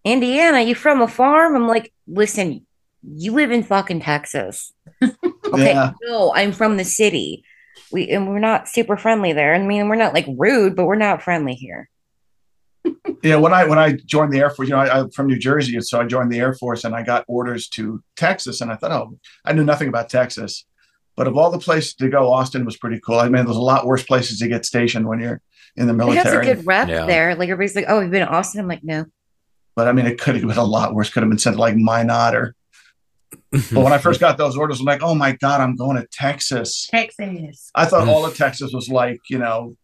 Indiana. 0.03 0.61
You 0.61 0.75
from 0.75 1.01
a 1.01 1.07
farm? 1.07 1.55
I'm 1.55 1.67
like, 1.67 1.91
listen, 2.07 2.65
you 3.03 3.33
live 3.33 3.51
in 3.51 3.63
fucking 3.63 4.01
Texas. 4.01 4.73
Okay, 5.51 5.71
Yeah. 5.71 5.93
no, 6.03 6.31
I'm 6.35 6.51
from 6.51 6.77
the 6.77 6.83
city. 6.83 7.43
We 7.91 8.07
and 8.09 8.29
we're 8.29 8.37
not 8.37 8.67
super 8.69 8.95
friendly 8.97 9.33
there. 9.33 9.55
I 9.55 9.57
mean, 9.59 9.89
we're 9.89 9.95
not 9.95 10.13
like 10.13 10.27
rude, 10.37 10.75
but 10.75 10.85
we're 10.85 10.93
not 10.95 11.23
friendly 11.23 11.55
here. 11.55 11.89
yeah. 13.23 13.35
When 13.37 13.51
I 13.51 13.65
when 13.65 13.79
I 13.79 13.93
joined 13.93 14.31
the 14.31 14.37
Air 14.41 14.51
Force, 14.51 14.69
you 14.69 14.75
know, 14.75 14.81
I, 14.81 14.99
I'm 14.99 15.09
from 15.09 15.25
New 15.25 15.39
Jersey, 15.39 15.79
so 15.81 15.99
I 15.99 16.05
joined 16.05 16.31
the 16.31 16.37
Air 16.39 16.53
Force, 16.53 16.83
and 16.83 16.93
I 16.93 17.01
got 17.01 17.25
orders 17.27 17.67
to 17.69 18.03
Texas, 18.15 18.61
and 18.61 18.71
I 18.71 18.75
thought, 18.75 18.91
oh, 18.91 19.17
I 19.43 19.53
knew 19.53 19.63
nothing 19.63 19.87
about 19.87 20.07
Texas, 20.09 20.65
but 21.20 21.28
of 21.28 21.38
all 21.38 21.51
the 21.51 21.59
places 21.59 21.93
to 21.95 22.07
go, 22.07 22.32
Austin 22.32 22.63
was 22.63 22.78
pretty 22.78 22.97
cool. 23.05 23.20
I 23.20 23.28
mean, 23.28 23.43
there's 23.43 23.57
a 23.57 23.61
lot 23.61 23.86
worse 23.86 24.03
places 24.03 24.39
to 24.39 24.47
get 24.47 24.65
stationed 24.65 25.05
when 25.05 25.20
you're 25.20 25.41
in 25.76 25.86
the 25.86 25.93
military. 25.93 26.20
It 26.22 26.26
has 26.26 26.34
a 26.34 26.55
good 26.55 26.65
rep 26.65 26.88
Yeah. 26.88 27.05
there. 27.05 27.36
Like 27.36 27.49
everybody's 27.49 27.76
like, 27.76 27.86
"Oh, 27.89 27.99
you've 27.99 28.09
been 28.11 28.26
to 28.26 28.32
Austin?" 28.34 28.61
I'm 28.61 28.67
like, 28.70 28.84
"No." 28.86 29.05
but 29.76 29.88
I 29.88 29.91
mean, 29.91 30.05
it 30.07 30.20
could 30.20 30.36
have 30.36 30.47
been 30.47 30.57
a 30.57 30.63
lot 30.63 30.93
worse. 30.95 31.09
Could 31.09 31.24
have 31.24 31.30
been 31.30 31.38
sent 31.38 31.55
to 31.57 31.59
like 31.61 31.76
Minot 31.76 32.36
or 32.36 32.55
But 33.51 33.84
when 33.84 33.93
I 33.93 33.97
first 33.97 34.20
got 34.22 34.38
those 34.38 34.55
orders, 34.57 34.80
I'm 34.80 34.86
like, 34.86 35.03
oh 35.03 35.13
my 35.15 35.34
God, 35.34 35.59
I'm 35.61 35.76
going 35.76 35.97
to 35.97 36.07
Texas. 36.11 36.88
Texas. 36.89 37.70
I 37.76 37.86
thought 37.86 38.07
all 38.07 38.26
of 38.26 38.36
Texas 38.36 38.72
was 38.74 38.89
like, 38.89 39.20
you 39.30 39.38
know, 39.39 39.76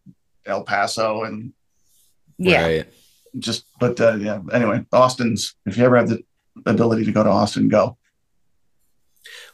El 0.45 0.63
Paso 0.63 1.23
and 1.23 1.51
Yeah. 2.37 2.63
Right. 2.65 2.85
just, 3.39 3.65
but 3.79 3.99
uh, 4.01 4.15
yeah, 4.15 4.39
anyway, 4.53 4.85
Austin's, 4.93 5.55
if 5.65 5.77
you 5.77 5.83
ever 5.85 5.97
have 5.97 6.09
the 6.09 6.23
ability 6.65 7.05
to 7.05 7.11
go 7.11 7.23
to 7.23 7.29
Austin, 7.29 7.67
go. 7.69 7.97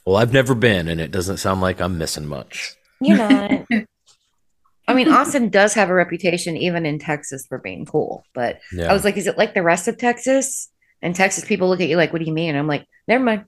Well, 0.05 0.17
I've 0.17 0.33
never 0.33 0.55
been, 0.55 0.87
and 0.87 0.99
it 0.99 1.11
doesn't 1.11 1.37
sound 1.37 1.61
like 1.61 1.79
I'm 1.79 1.97
missing 1.97 2.25
much. 2.25 2.75
You're 2.99 3.17
not. 3.17 3.51
I 4.87 4.93
mean, 4.93 5.11
Austin 5.11 5.49
does 5.49 5.73
have 5.75 5.89
a 5.89 5.93
reputation, 5.93 6.57
even 6.57 6.85
in 6.85 6.99
Texas, 6.99 7.45
for 7.47 7.59
being 7.59 7.85
cool. 7.85 8.23
But 8.33 8.59
Yeah. 8.73 8.89
I 8.89 8.93
was 8.93 9.03
like, 9.03 9.15
is 9.15 9.27
it 9.27 9.37
like 9.37 9.53
the 9.53 9.61
rest 9.63 9.87
of 9.87 9.97
Texas? 9.97 10.69
And 11.01 11.15
Texas 11.15 11.45
people 11.45 11.69
look 11.69 11.81
at 11.81 11.87
you 11.87 11.97
like, 11.97 12.11
what 12.11 12.19
do 12.19 12.25
you 12.25 12.33
mean? 12.33 12.55
I'm 12.55 12.67
like, 12.67 12.85
never 13.07 13.23
mind. 13.23 13.45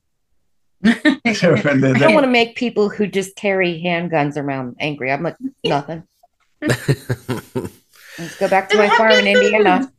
And 0.86 1.22
I 1.26 1.98
don't 1.98 2.14
want 2.14 2.26
to 2.26 2.32
make 2.32 2.56
people 2.56 2.90
who 2.90 3.08
just 3.08 3.36
carry 3.36 3.82
handguns 3.86 4.38
around 4.38 4.76
angry. 4.80 5.12
I'm 5.12 5.24
like, 5.24 5.38
nothing. 5.64 6.04
Let's 6.62 8.38
go 8.38 8.48
back 8.50 8.70
to 8.70 8.78
my 8.78 8.90
farm 8.98 9.12
in 9.12 9.28
Indiana. 9.28 9.92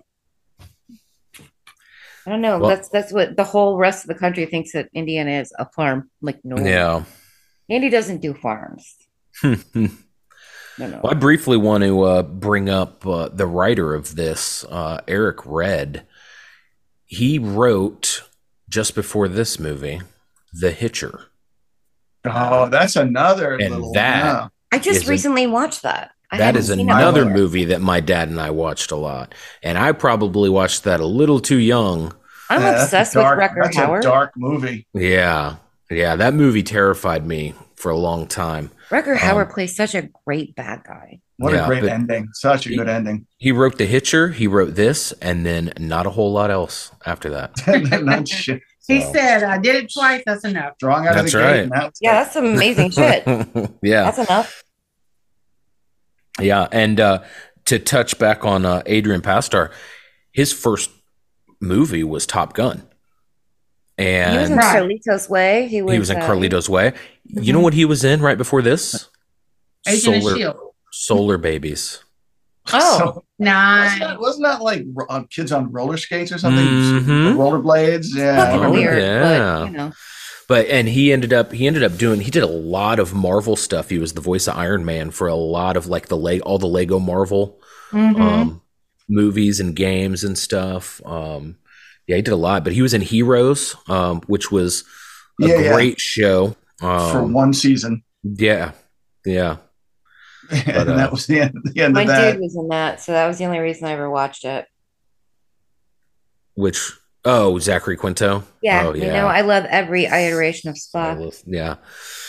I 2.26 2.30
don't 2.30 2.40
know. 2.40 2.58
Well- 2.58 2.70
that's 2.70 2.88
that's 2.88 3.12
what 3.12 3.36
the 3.36 3.44
whole 3.44 3.76
rest 3.76 4.04
of 4.04 4.08
the 4.08 4.14
country 4.14 4.46
thinks 4.46 4.72
that 4.72 4.88
Indiana 4.94 5.32
is 5.40 5.52
a 5.58 5.66
farm. 5.70 6.10
Like, 6.22 6.40
no, 6.44 6.56
yeah. 6.64 7.04
Andy 7.70 7.90
doesn't 7.90 8.20
do 8.20 8.34
farms. 8.34 8.96
No, 10.76 10.88
no. 10.88 11.00
Well, 11.04 11.12
I 11.12 11.14
briefly 11.14 11.56
want 11.56 11.84
to 11.84 12.02
uh, 12.02 12.22
bring 12.24 12.68
up 12.68 13.06
uh, 13.06 13.28
the 13.28 13.46
writer 13.46 13.94
of 13.94 14.16
this, 14.16 14.64
uh, 14.64 15.00
Eric 15.06 15.38
Red. 15.46 16.04
He 17.04 17.38
wrote 17.38 18.24
just 18.68 18.96
before 18.96 19.28
this 19.28 19.60
movie, 19.60 20.00
The 20.52 20.72
Hitcher. 20.72 21.26
oh, 22.24 22.68
that's 22.70 22.96
another 22.96 23.52
And 23.54 23.72
little, 23.72 23.92
that- 23.92 24.24
yeah. 24.24 24.48
I 24.72 24.78
just 24.78 25.02
Isn't- 25.02 25.08
recently 25.10 25.46
watched 25.46 25.82
that. 25.82 26.10
I 26.34 26.38
That 26.38 26.44
hadn't 26.46 26.60
is 26.60 26.68
seen 26.68 26.80
it 26.80 26.82
another 26.92 27.24
before. 27.24 27.36
movie 27.38 27.64
that 27.66 27.80
my 27.80 28.00
dad 28.00 28.28
and 28.28 28.40
I 28.40 28.50
watched 28.50 28.90
a 28.90 28.96
lot. 28.96 29.34
And 29.62 29.78
I 29.78 29.92
probably 29.92 30.50
watched 30.50 30.84
that 30.84 31.00
a 31.00 31.06
little 31.06 31.40
too 31.40 31.58
young. 31.58 32.14
I'm 32.50 32.60
Yeah, 32.60 32.82
obsessed 32.82 33.14
dark- 33.14 33.38
with 33.40 33.50
Rutger 33.50 33.62
That's 33.64 33.76
Hauer. 33.76 33.98
a 33.98 34.02
dark 34.02 34.32
movie. 34.36 34.86
Yeah. 34.92 35.56
Yeah. 35.90 36.16
That 36.16 36.34
movie 36.34 36.62
terrified 36.62 37.26
me 37.26 37.54
for 37.76 37.90
a 37.90 37.96
long 37.96 38.26
time. 38.26 38.70
Rutger 38.90 39.12
Um, 39.12 39.18
Hauer 39.18 39.50
plays 39.52 39.74
such 39.74 39.94
a 39.94 40.08
great 40.26 40.54
bad 40.54 40.82
guy. 40.86 41.20
What 41.38 41.52
Yeah, 41.52 41.64
a 41.64 41.66
great 41.66 41.84
ending. 41.84 42.28
Such 42.34 42.66
a 42.66 42.76
good 42.76 42.88
ending. 42.88 43.26
He 43.38 43.50
wrote 43.50 43.76
The 43.78 43.86
Hitcher, 43.86 44.28
he 44.28 44.46
wrote 44.46 44.74
this, 44.76 45.12
and 45.20 45.44
then 45.44 45.72
not 45.80 46.06
a 46.06 46.10
whole 46.10 46.32
lot 46.32 46.50
else 46.50 46.92
after 47.04 47.28
that. 47.30 47.52
Not 48.04 48.28
shit. 48.28 48.60
He 48.86 49.00
So- 49.00 49.12
said, 49.14 49.42
I 49.42 49.56
did 49.58 49.76
it 49.76 49.90
twice. 49.92 50.22
That's 50.26 50.44
enough. 50.44 50.74
Drawing 50.78 51.06
out 51.08 51.14
That's 51.14 51.32
of 51.34 51.40
the 51.40 51.44
right. 51.46 51.52
gate. 51.54 51.62
and 51.62 51.72
that's 51.72 51.98
Yeah, 52.02 52.22
that's 52.22 52.36
amazing 52.36 52.90
shit. 52.90 53.24
yeah. 53.82 54.04
That's 54.10 54.18
enough. 54.18 54.62
Yeah, 56.40 56.66
and 56.72 56.98
uh, 57.00 57.22
to 57.66 57.78
touch 57.78 58.18
back 58.18 58.44
on 58.44 58.64
uh, 58.66 58.82
Adrian 58.86 59.20
Pasdar, 59.22 59.70
his 60.32 60.52
first 60.52 60.90
movie 61.60 62.04
was 62.04 62.26
Top 62.26 62.52
Gun, 62.54 62.82
And 63.98 64.32
he 64.32 64.38
was 64.40 64.50
in 64.50 64.56
Right. 64.56 64.76
Carlitos 64.82 65.28
Way. 65.30 65.68
He 65.68 65.80
was, 65.82 65.92
he 65.92 65.98
was 65.98 66.10
in 66.10 66.16
uh, 66.18 66.28
Carlito's 66.28 66.68
Way. 66.68 66.92
You 67.24 67.52
know 67.52 67.60
what 67.60 67.74
he 67.74 67.84
was 67.84 68.04
in 68.04 68.20
right 68.20 68.36
before 68.36 68.62
this? 68.62 69.08
Agent 69.86 70.22
Solar, 70.24 70.54
Solar 70.92 71.38
Babies. 71.38 72.00
Oh, 72.72 72.78
So- 72.98 73.24
wasn't, 73.38 74.00
that, 74.00 74.20
wasn't 74.20 74.44
that 74.46 74.62
like 74.62 74.84
uh, 75.08 75.22
kids 75.30 75.52
on 75.52 75.70
roller 75.70 75.96
skates 75.96 76.32
or 76.32 76.38
something? 76.38 76.64
Mhm. 76.64 77.34
Rollerblades? 77.36 78.06
Yeah. 78.14 78.52
Fucking 78.56 78.70
weird. 78.72 78.98
Yeah. 78.98 79.20
But, 79.60 79.66
you 79.70 79.76
know, 79.76 79.92
But 80.46 80.66
and 80.68 80.86
he 80.88 81.12
ended 81.12 81.32
up 81.32 81.52
he 81.52 81.66
ended 81.66 81.82
up 81.82 81.96
doing 81.96 82.20
he 82.20 82.30
did 82.30 82.42
a 82.42 82.46
lot 82.46 82.98
of 82.98 83.14
Marvel 83.14 83.56
stuff. 83.56 83.88
He 83.88 83.98
was 83.98 84.12
the 84.12 84.20
voice 84.20 84.46
of 84.46 84.56
Iron 84.58 84.84
Man 84.84 85.10
for 85.10 85.26
a 85.26 85.34
lot 85.34 85.76
of 85.76 85.86
like 85.86 86.08
the 86.08 86.16
leg 86.18 86.40
all 86.42 86.58
the 86.58 86.66
Lego 86.66 86.98
Marvel 86.98 87.60
Mhm. 87.92 88.20
um, 88.20 88.62
movies 89.08 89.58
and 89.60 89.74
games 89.74 90.22
and 90.24 90.36
stuff. 90.36 91.00
Um, 91.06 91.56
yeah, 92.06 92.16
he 92.16 92.22
did 92.22 92.32
a 92.32 92.36
lot. 92.36 92.62
But 92.64 92.74
he 92.74 92.82
was 92.82 92.92
in 92.92 93.00
Heroes, 93.00 93.74
um, 93.88 94.20
which 94.26 94.50
was 94.52 94.84
a 95.40 95.46
Yeah, 95.48 95.58
yeah. 95.60 95.72
great 95.72 95.98
show. 96.00 96.56
Um, 96.82 97.10
For 97.12 97.22
one 97.24 97.54
season. 97.54 98.02
Yeah, 98.22 98.72
yeah. 99.24 99.56
and 100.50 100.90
uh, 100.90 100.96
that 100.96 101.10
was 101.10 101.26
the 101.26 101.40
end, 101.40 101.54
the 101.64 101.80
end 101.82 101.94
my 101.94 102.02
of 102.02 102.08
that. 102.08 102.32
dude 102.32 102.42
was 102.42 102.54
in 102.56 102.68
that, 102.68 103.00
so 103.00 103.12
that 103.12 103.26
was 103.26 103.38
the 103.38 103.44
only 103.46 103.60
reason 103.60 103.86
I 103.86 103.92
ever 103.92 104.10
watched 104.10 104.44
it. 104.44 104.66
Which 106.54 106.92
oh, 107.24 107.58
Zachary 107.58 107.96
Quinto. 107.96 108.42
Yeah, 108.62 108.86
oh, 108.86 108.94
you 108.94 109.06
know, 109.06 109.26
I 109.26 109.40
love 109.42 109.64
every 109.68 110.04
iteration 110.04 110.70
of 110.70 110.76
Spock. 110.76 111.20
love- 111.20 111.42
yeah. 111.46 111.76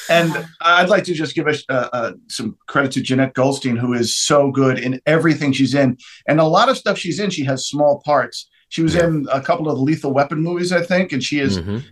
And 0.09 0.47
I'd 0.61 0.89
like 0.89 1.03
to 1.05 1.13
just 1.13 1.33
give 1.35 1.47
a, 1.47 1.55
uh, 1.69 1.89
uh, 1.91 2.11
some 2.29 2.57
credit 2.67 2.91
to 2.93 3.01
Jenette 3.01 3.33
Goldstein, 3.33 3.75
who 3.75 3.93
is 3.93 4.15
so 4.15 4.51
good 4.51 4.77
in 4.77 5.01
everything 5.07 5.51
she's 5.51 5.73
in. 5.73 5.97
And 6.27 6.39
a 6.39 6.43
lot 6.45 6.69
of 6.69 6.77
stuff 6.77 6.97
she's 6.99 7.19
in, 7.19 7.29
she 7.31 7.43
has 7.45 7.67
small 7.67 8.01
parts. 8.05 8.47
She 8.69 8.83
was 8.83 8.93
Yeah. 8.95 9.05
in 9.07 9.27
a 9.31 9.41
couple 9.41 9.69
of 9.69 9.79
Lethal 9.79 10.13
Weapon 10.13 10.41
movies, 10.43 10.71
I 10.71 10.81
think, 10.83 11.11
and 11.11 11.23
she 11.23 11.39
is 11.39 11.57
Mhm. 11.59 11.83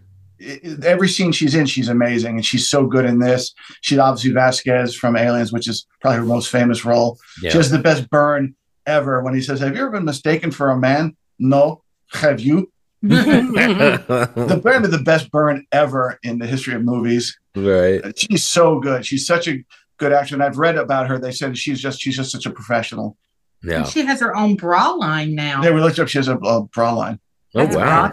i- 0.42 0.60
i- 0.64 0.86
every 0.86 1.08
scene 1.10 1.32
she's 1.32 1.56
in, 1.56 1.66
she's 1.66 1.90
amazing, 1.90 2.36
and 2.36 2.46
she's 2.46 2.68
so 2.70 2.86
good 2.86 3.06
in 3.06 3.20
this. 3.20 3.54
She's 3.82 3.98
obviously 3.98 4.32
Vasquez 4.32 4.94
from 4.96 5.16
Aliens, 5.16 5.52
which 5.52 5.68
is 5.68 5.88
probably 6.02 6.20
her 6.20 6.26
most 6.26 6.50
famous 6.50 6.86
role. 6.86 7.18
Yeah. 7.42 7.50
She 7.52 7.58
has 7.58 7.72
the 7.72 7.80
best 7.80 8.10
burn 8.12 8.54
ever 8.86 9.22
when 9.24 9.34
he 9.34 9.42
says, 9.42 9.60
"Have 9.62 9.76
you 9.76 9.82
ever 9.82 9.92
been 9.92 10.06
mistaken 10.06 10.52
for 10.52 10.70
a 10.70 10.78
man?" 10.78 11.16
No. 11.40 11.82
Have 12.14 12.40
you? 12.40 12.70
The 13.08 14.60
burn 14.64 14.84
is 14.86 14.92
the 14.92 14.98
best 15.00 15.30
burn 15.32 15.66
ever 15.72 16.18
in 16.24 16.40
the 16.40 16.46
history 16.48 16.74
of 16.74 16.84
movies. 16.84 17.38
right. 17.56 18.02
She's 18.18 18.44
so 18.46 18.80
good. 18.80 19.06
She's 19.06 19.26
such 19.28 19.48
a 19.48 19.64
good 19.98 20.14
actor. 20.14 20.36
And 20.36 20.44
I've 20.44 20.58
read 20.58 20.78
about 20.78 21.08
her. 21.10 21.20
They 21.20 21.32
said 21.32 21.58
she's 21.58 21.82
just 21.82 22.00
she's 22.02 22.16
just 22.16 22.32
such 22.32 22.46
a 22.46 22.50
professional. 22.52 23.18
Yeah. 23.62 23.80
And 23.80 23.88
she 23.88 24.06
has 24.06 24.20
her 24.22 24.36
own 24.36 24.56
bra 24.56 24.92
line 24.92 25.36
now. 25.36 25.62
Yeah, 25.64 25.72
we 25.72 25.82
looked 25.82 26.00
up. 26.00 26.08
She 26.08 26.18
has 26.18 26.28
a, 26.28 26.38
a 26.38 26.64
bra 26.64 26.94
line. 26.94 27.20
Oh 27.56 27.60
That's 27.66 27.76
wow. 27.76 28.08
bra. 28.10 28.12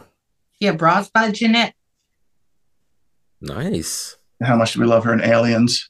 Yeah, 0.61 0.73
bras 0.73 1.09
by 1.09 1.31
Jenette. 1.31 1.73
Nice. 3.41 4.17
How 4.43 4.57
much 4.57 4.75
do 4.75 4.81
we 4.81 4.87
love 4.87 5.05
her 5.05 5.13
in 5.13 5.23
Aliens? 5.23 5.89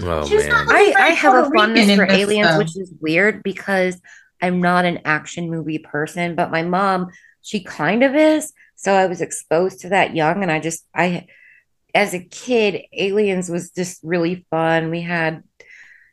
Oh 0.00 0.26
She's 0.28 0.46
man. 0.46 0.66
not- 0.66 0.74
I, 0.76 0.80
I 0.80 0.92
very 0.92 1.14
have 1.16 1.46
a 1.46 1.50
fondness 1.50 1.88
Rican 1.88 2.06
for 2.06 2.12
aliens, 2.12 2.48
though. 2.48 2.58
which 2.58 2.76
is 2.76 2.92
weird 3.00 3.42
because 3.42 4.00
I'm 4.40 4.60
not 4.60 4.84
an 4.84 5.00
action 5.04 5.50
movie 5.50 5.78
person, 5.78 6.34
but 6.36 6.50
my 6.50 6.62
mom, 6.62 7.08
she 7.42 7.62
kind 7.62 8.02
of 8.02 8.14
is. 8.14 8.52
So 8.76 8.92
I 8.92 9.06
was 9.06 9.20
exposed 9.20 9.80
to 9.80 9.88
that 9.90 10.14
young, 10.16 10.42
and 10.42 10.50
I 10.50 10.58
just, 10.60 10.84
I, 10.94 11.26
as 11.94 12.14
a 12.14 12.18
kid, 12.24 12.82
Aliens 12.92 13.48
was 13.50 13.70
just 13.70 14.00
really 14.02 14.46
fun. 14.50 14.90
We 14.90 15.02
had, 15.02 15.42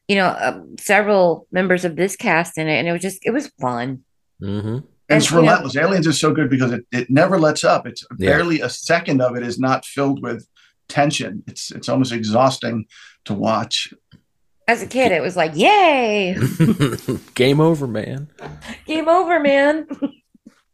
you 0.07 0.15
know, 0.17 0.35
um, 0.39 0.75
several 0.79 1.47
members 1.51 1.85
of 1.85 1.95
this 1.95 2.15
cast 2.15 2.57
in 2.57 2.67
it, 2.67 2.77
and 2.77 2.87
it 2.87 2.91
was 2.91 3.01
just, 3.01 3.19
it 3.25 3.31
was 3.31 3.47
fun. 3.59 4.03
Mm-hmm. 4.41 4.67
And 4.67 4.83
And, 5.09 5.17
it's 5.23 5.31
you 5.31 5.37
know- 5.37 5.41
relentless. 5.41 5.75
Aliens 5.77 6.05
is 6.07 6.19
so 6.19 6.31
good 6.33 6.49
because 6.49 6.71
it, 6.73 6.85
it 6.91 7.09
never 7.09 7.39
lets 7.39 7.63
up. 7.63 7.87
It's 7.87 8.03
Yeah. 8.19 8.29
barely 8.37 8.61
a 8.61 8.69
second 8.69 9.21
of 9.21 9.35
it 9.35 9.41
is 9.43 9.57
not 9.59 9.83
filled 9.85 10.21
with 10.21 10.47
tension. 10.87 11.43
It's 11.47 11.71
it's 11.71 11.89
almost 11.89 12.11
exhausting 12.11 12.85
to 13.25 13.33
watch. 13.33 13.91
As 14.67 14.83
a 14.83 14.87
kid, 14.87 15.11
it 15.11 15.21
was 15.23 15.35
like, 15.35 15.53
yay, 15.55 16.37
Game 17.33 17.59
over, 17.59 17.87
man. 17.87 18.29
game 18.85 19.07
over, 19.09 19.39
man. 19.39 19.87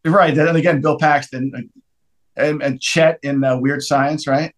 Right. 0.06 0.36
And 0.36 0.56
again, 0.56 0.80
Bill 0.80 0.98
Paxton 0.98 1.70
and, 2.36 2.62
and 2.62 2.80
Chet 2.80 3.18
in 3.22 3.42
uh, 3.42 3.58
Weird 3.58 3.82
Science, 3.82 4.26
right? 4.26 4.54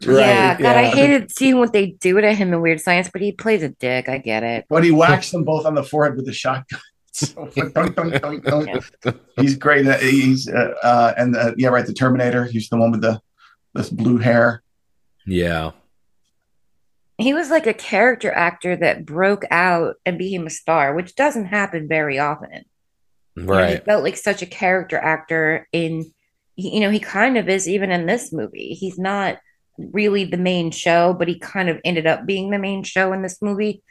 yeah, 0.00 0.58
God, 0.58 0.76
I 0.76 0.86
hated 0.86 1.30
seeing 1.30 1.58
what 1.58 1.72
they 1.72 1.92
do 1.92 2.20
to 2.20 2.32
him 2.32 2.52
in 2.52 2.60
Weird 2.60 2.80
Science, 2.80 3.08
but 3.12 3.22
he 3.22 3.32
plays 3.32 3.62
a 3.62 3.68
dick. 3.68 4.08
I 4.08 4.18
get 4.18 4.42
it. 4.42 4.66
But 4.68 4.84
he 4.84 4.90
whacks 4.90 5.30
them 5.30 5.44
both 5.44 5.64
on 5.64 5.74
the 5.74 5.84
forehead 5.84 6.16
with 6.16 6.28
a 6.28 6.32
shotgun. 6.32 6.80
So, 7.14 7.46
dunk, 7.54 7.94
dunk, 7.94 8.22
dunk, 8.22 8.42
dunk. 8.42 9.20
He's 9.36 9.54
great. 9.54 9.86
Uh, 9.86 9.98
He's 9.98 10.48
uh, 10.48 10.72
uh, 10.82 11.12
and 11.18 11.36
uh, 11.36 11.52
yeah, 11.58 11.68
right. 11.68 11.84
The 11.84 11.92
Terminator. 11.92 12.46
He's 12.46 12.70
the 12.70 12.78
one 12.78 12.90
with 12.90 13.02
the 13.02 13.20
this 13.74 13.90
blue 13.90 14.16
hair. 14.16 14.62
Yeah. 15.26 15.72
he 17.18 17.34
was 17.34 17.50
like 17.50 17.66
a 17.66 17.74
character 17.74 18.32
actor 18.32 18.76
that 18.76 19.04
broke 19.04 19.44
out 19.50 19.96
and 20.06 20.16
became 20.16 20.46
a 20.46 20.50
star, 20.50 20.94
which 20.94 21.14
doesn't 21.14 21.44
happen 21.44 21.86
very 21.86 22.18
often. 22.18 22.64
You 23.36 23.42
know, 23.44 23.66
he 23.66 23.84
felt 23.84 24.02
like 24.04 24.16
such 24.16 24.42
a 24.42 24.46
character 24.46 24.98
actor 24.98 25.68
in, 25.72 26.12
you 26.56 26.80
know, 26.80 26.90
he 26.90 27.00
kind 27.00 27.38
of 27.38 27.48
is 27.48 27.68
even 27.68 27.90
in 27.90 28.06
this 28.06 28.32
movie. 28.32 28.74
He's 28.74 28.98
not 28.98 29.38
really 29.78 30.24
the 30.24 30.36
main 30.36 30.70
show, 30.70 31.14
but 31.14 31.28
he 31.28 31.38
kind 31.38 31.68
of 31.68 31.80
ended 31.84 32.06
up 32.06 32.26
being 32.26 32.50
the 32.50 32.58
main 32.58 32.82
show 32.84 33.12
in 33.12 33.22
this 33.22 33.40
movie. 33.40 33.82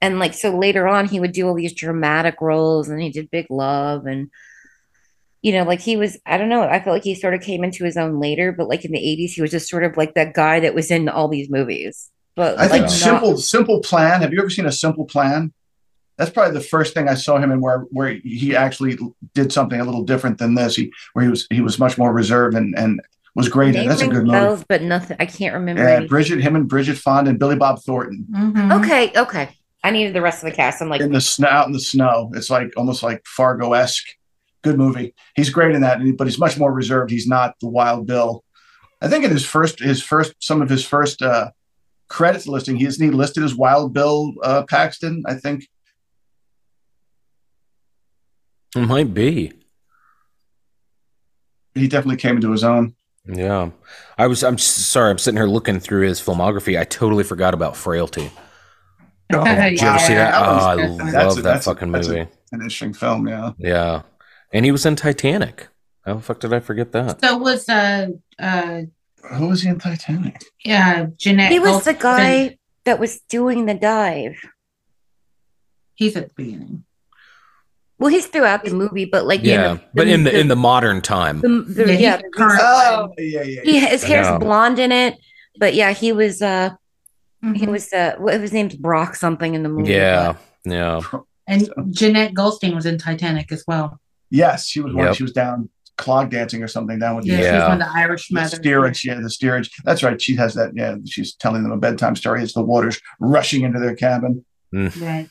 And 0.00 0.18
like, 0.18 0.34
so 0.34 0.58
later 0.58 0.88
on, 0.88 1.06
he 1.06 1.20
would 1.20 1.32
do 1.32 1.46
all 1.46 1.54
these 1.54 1.74
dramatic 1.74 2.40
roles 2.40 2.88
and 2.88 3.00
he 3.00 3.10
did 3.10 3.30
Big 3.30 3.46
Love 3.50 4.06
and, 4.06 4.30
you 5.42 5.52
know, 5.52 5.62
like 5.64 5.80
he 5.80 5.96
was, 5.96 6.18
I 6.26 6.38
don't 6.38 6.48
know, 6.48 6.62
I 6.62 6.80
felt 6.82 6.94
like 6.94 7.04
he 7.04 7.14
sort 7.14 7.34
of 7.34 7.40
came 7.40 7.62
into 7.62 7.84
his 7.84 7.96
own 7.96 8.20
later, 8.20 8.52
but 8.52 8.68
like 8.68 8.84
in 8.84 8.92
the 8.92 8.98
80s, 8.98 9.32
he 9.32 9.42
was 9.42 9.52
just 9.52 9.68
sort 9.68 9.84
of 9.84 9.96
like 9.96 10.14
that 10.14 10.34
guy 10.34 10.60
that 10.60 10.74
was 10.74 10.90
in 10.90 11.08
all 11.08 11.28
these 11.28 11.50
movies. 11.50 12.10
But 12.34 12.58
I 12.58 12.62
think 12.68 12.72
like, 12.72 12.82
not- 12.82 12.90
simple 12.90 13.36
simple 13.36 13.80
plan. 13.80 14.22
Have 14.22 14.32
you 14.32 14.40
ever 14.40 14.50
seen 14.50 14.66
a 14.66 14.72
simple 14.72 15.04
plan? 15.04 15.52
That's 16.18 16.30
probably 16.30 16.54
the 16.54 16.64
first 16.64 16.94
thing 16.94 17.08
I 17.08 17.14
saw 17.14 17.38
him 17.38 17.50
in 17.52 17.60
where 17.60 17.80
where 17.90 18.12
he 18.22 18.54
actually 18.54 18.98
did 19.34 19.52
something 19.52 19.80
a 19.80 19.84
little 19.84 20.04
different 20.04 20.38
than 20.38 20.54
this. 20.54 20.76
He 20.76 20.92
where 21.14 21.24
he 21.24 21.30
was 21.30 21.46
he 21.50 21.60
was 21.60 21.78
much 21.78 21.96
more 21.98 22.12
reserved 22.12 22.56
and 22.56 22.76
and 22.78 23.00
was 23.34 23.48
great. 23.48 23.70
in 23.70 23.76
it. 23.76 23.78
Name 23.80 23.88
That's 23.88 24.02
a 24.02 24.04
rings 24.04 24.14
good 24.18 24.26
movie. 24.26 24.38
bells, 24.38 24.64
but 24.68 24.82
nothing. 24.82 25.16
I 25.18 25.24
can't 25.26 25.54
remember. 25.54 25.82
Yeah, 25.82 25.96
any- 25.96 26.06
Bridget, 26.08 26.40
him 26.40 26.54
and 26.54 26.68
Bridget 26.68 26.98
Fonda 26.98 27.30
and 27.30 27.38
Billy 27.38 27.56
Bob 27.56 27.80
Thornton 27.82 28.26
Mhm. 28.30 28.82
Okay, 28.84 29.10
okay. 29.16 29.48
I 29.82 29.90
needed 29.90 30.14
the 30.14 30.20
rest 30.22 30.44
of 30.44 30.50
the 30.50 30.54
cast. 30.54 30.80
I'm 30.82 30.88
like, 30.90 31.00
in 31.00 31.12
the 31.12 31.20
snow, 31.20 31.48
out 31.48 31.66
in 31.66 31.72
the 31.72 31.80
snow. 31.80 32.30
It's 32.34 32.50
like 32.50 32.72
almost 32.76 33.02
like 33.02 33.22
Fargo 33.26 33.72
esque. 33.72 34.06
Good 34.62 34.78
movie. 34.78 35.12
He's 35.34 35.50
great 35.50 35.74
in 35.74 35.80
that, 35.80 35.98
but 36.16 36.26
he's 36.28 36.38
much 36.38 36.56
more 36.56 36.72
reserved. 36.72 37.10
He's 37.10 37.26
not 37.26 37.54
the 37.60 37.68
Wild 37.68 38.06
Bill. 38.06 38.44
I 39.00 39.08
think 39.08 39.24
in 39.24 39.32
his 39.32 39.44
first, 39.44 39.80
his 39.80 40.00
first, 40.00 40.34
some 40.38 40.62
of 40.62 40.68
his 40.68 40.84
first 40.86 41.20
uh, 41.20 41.50
credits 42.08 42.46
listing, 42.46 42.76
he 42.76 42.84
isn't 42.84 43.04
he 43.04 43.10
listed 43.10 43.42
as 43.42 43.56
Wild 43.56 43.92
Bill 43.92 44.34
uh, 44.44 44.62
Paxton. 44.68 45.24
I 45.26 45.34
think 45.34 45.66
It 48.76 48.86
might 48.86 49.12
be. 49.14 49.52
he 51.74 51.88
definitely 51.88 52.16
came 52.16 52.36
into 52.36 52.50
his 52.52 52.64
own. 52.64 52.94
Yeah. 53.26 53.70
I 54.18 54.26
was 54.26 54.42
I'm 54.42 54.58
sorry, 54.58 55.10
I'm 55.10 55.18
sitting 55.18 55.38
here 55.38 55.46
looking 55.46 55.78
through 55.80 56.06
his 56.06 56.20
filmography. 56.20 56.78
I 56.78 56.84
totally 56.84 57.24
forgot 57.24 57.54
about 57.54 57.76
Frailty. 57.76 58.30
Oh, 59.32 59.44
Did 59.44 59.80
you 59.80 59.86
ever 59.86 59.98
see 59.98 60.14
that? 60.14 60.32
That 60.32 60.48
Oh, 60.48 60.52
I 60.66 60.76
good. 60.76 60.90
love 60.90 61.00
a- 61.00 61.12
that 61.12 61.42
that's 61.42 61.66
a- 61.66 61.70
fucking 61.70 61.92
that's 61.92 62.08
a- 62.08 62.10
movie. 62.10 62.20
An 62.52 62.60
interesting 62.60 62.92
film, 62.92 63.28
yeah. 63.28 63.52
Yeah. 63.58 64.02
And 64.52 64.64
he 64.66 64.70
was 64.72 64.84
in 64.84 64.96
Titanic. 64.96 65.68
How 66.04 66.14
the 66.14 66.20
fuck 66.20 66.40
did 66.40 66.52
I 66.52 66.60
forget 66.60 66.92
that? 66.92 67.20
So 67.20 67.36
was 67.38 67.68
uh 67.68 68.08
uh 68.38 68.82
Who 69.36 69.48
was 69.48 69.62
he 69.62 69.68
in 69.68 69.78
Titanic? 69.78 70.42
yeah 70.64 71.06
Jenette. 71.16 71.50
he 71.50 71.60
was 71.60 71.84
the 71.84 71.94
guy 71.94 72.58
that 72.84 72.98
was 72.98 73.20
doing 73.30 73.66
the 73.66 73.74
dive. 73.74 74.34
He's 75.94 76.16
at 76.16 76.28
the 76.28 76.34
beginning. 76.34 76.84
Well, 78.02 78.10
he's 78.10 78.26
throughout 78.26 78.64
the 78.64 78.74
movie, 78.74 79.04
but 79.04 79.26
like 79.26 79.40
Yeah. 79.44 79.70
in 79.72 79.76
the, 79.76 79.82
but 79.94 80.08
in 80.08 80.24
the 80.24 80.38
in 80.40 80.48
the 80.48 80.56
modern 80.56 81.00
time. 81.00 81.40
the, 81.40 81.48
the- 81.68 81.92
Yeah, 81.94 81.98
yeah, 81.98 82.16
he's 82.16 82.24
current. 82.34 82.60
Oh, 82.62 83.12
yeah, 83.16 83.42
yeah. 83.42 83.60
he, 83.64 83.78
his 83.78 84.02
hair's 84.02 84.26
Yeah. 84.26 84.38
blonde 84.38 84.78
in 84.80 84.90
it. 84.90 85.16
But 85.58 85.74
yeah, 85.74 85.92
he 85.92 86.10
was 86.12 86.42
uh 86.42 86.70
he 87.42 87.48
Mhm. 87.66 87.68
was 87.68 87.92
uh 87.92 88.14
what 88.18 88.40
his 88.40 88.52
name's 88.52 88.74
Brock 88.76 89.14
something 89.14 89.54
in 89.54 89.62
the 89.62 89.68
movie. 89.68 89.92
Yeah. 89.92 90.34
Yeah. 90.64 91.00
And 91.46 91.62
Jenette 91.90 92.34
Goldstein 92.34 92.74
was 92.74 92.86
in 92.86 92.98
Titanic 92.98 93.50
as 93.52 93.64
well. 93.68 94.00
Yes, 94.30 94.66
she 94.66 94.80
was 94.80 94.94
one. 94.94 95.06
Yep. 95.06 95.14
She 95.16 95.22
was 95.24 95.32
down 95.32 95.68
clog 95.98 96.30
dancing 96.30 96.62
or 96.62 96.68
something 96.68 96.98
down 96.98 97.16
with 97.16 97.26
Yeah, 97.26 97.36
the, 97.36 97.42
she 97.42 97.50
was 97.52 97.58
Yeah. 97.60 97.68
one 97.68 97.82
of 97.82 97.86
the 97.88 97.94
Irish 97.98 98.28
the 98.28 98.34
mothers. 98.34 98.54
steerage. 98.54 99.04
Yeah, 99.04 99.20
the 99.20 99.28
steerage. 99.30 99.70
That's 99.84 100.02
right. 100.02 100.20
She 100.20 100.34
has 100.36 100.54
that. 100.54 100.70
Yeah, 100.74 100.96
she's 101.06 101.34
telling 101.34 101.62
them 101.62 101.70
a 101.72 101.76
bedtime 101.76 102.16
story 102.16 102.42
as 102.42 102.52
the 102.52 102.62
water's 102.62 103.00
rushing 103.20 103.62
into 103.62 103.78
their 103.78 103.94
cabin. 103.94 104.44
Right. 104.72 105.28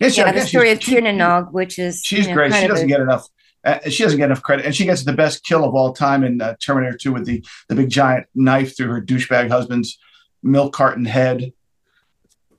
Yeah, 0.00 0.08
she, 0.08 0.20
Yeah, 0.20 0.24
again, 0.24 0.34
the 0.34 0.40
she's- 0.40 0.48
story 0.50 0.70
of 0.70 0.82
she- 0.82 1.00
Nog, 1.00 1.52
which 1.52 1.78
is 1.78 2.02
She's 2.04 2.20
you 2.24 2.28
know, 2.28 2.34
great. 2.34 2.54
She 2.54 2.66
doesn't 2.66 2.86
a- 2.86 2.88
get 2.88 3.00
enough. 3.00 3.26
Uh, 3.64 3.78
she 3.90 4.04
doesn't 4.04 4.18
get 4.18 4.26
enough 4.26 4.42
credit, 4.42 4.64
and 4.64 4.74
she 4.74 4.84
gets 4.84 5.04
the 5.04 5.12
best 5.12 5.44
kill 5.44 5.64
of 5.64 5.74
all 5.74 5.92
time 5.92 6.22
in 6.22 6.40
uh, 6.40 6.54
Terminator 6.64 6.96
2 6.96 7.12
with 7.12 7.26
the 7.26 7.44
the 7.68 7.74
big 7.74 7.90
giant 7.90 8.26
knife 8.34 8.76
through 8.76 8.88
her 8.88 9.00
douchebag 9.02 9.48
husband's 9.50 9.98
milk 10.42 10.72
carton 10.72 11.04
head. 11.04 11.52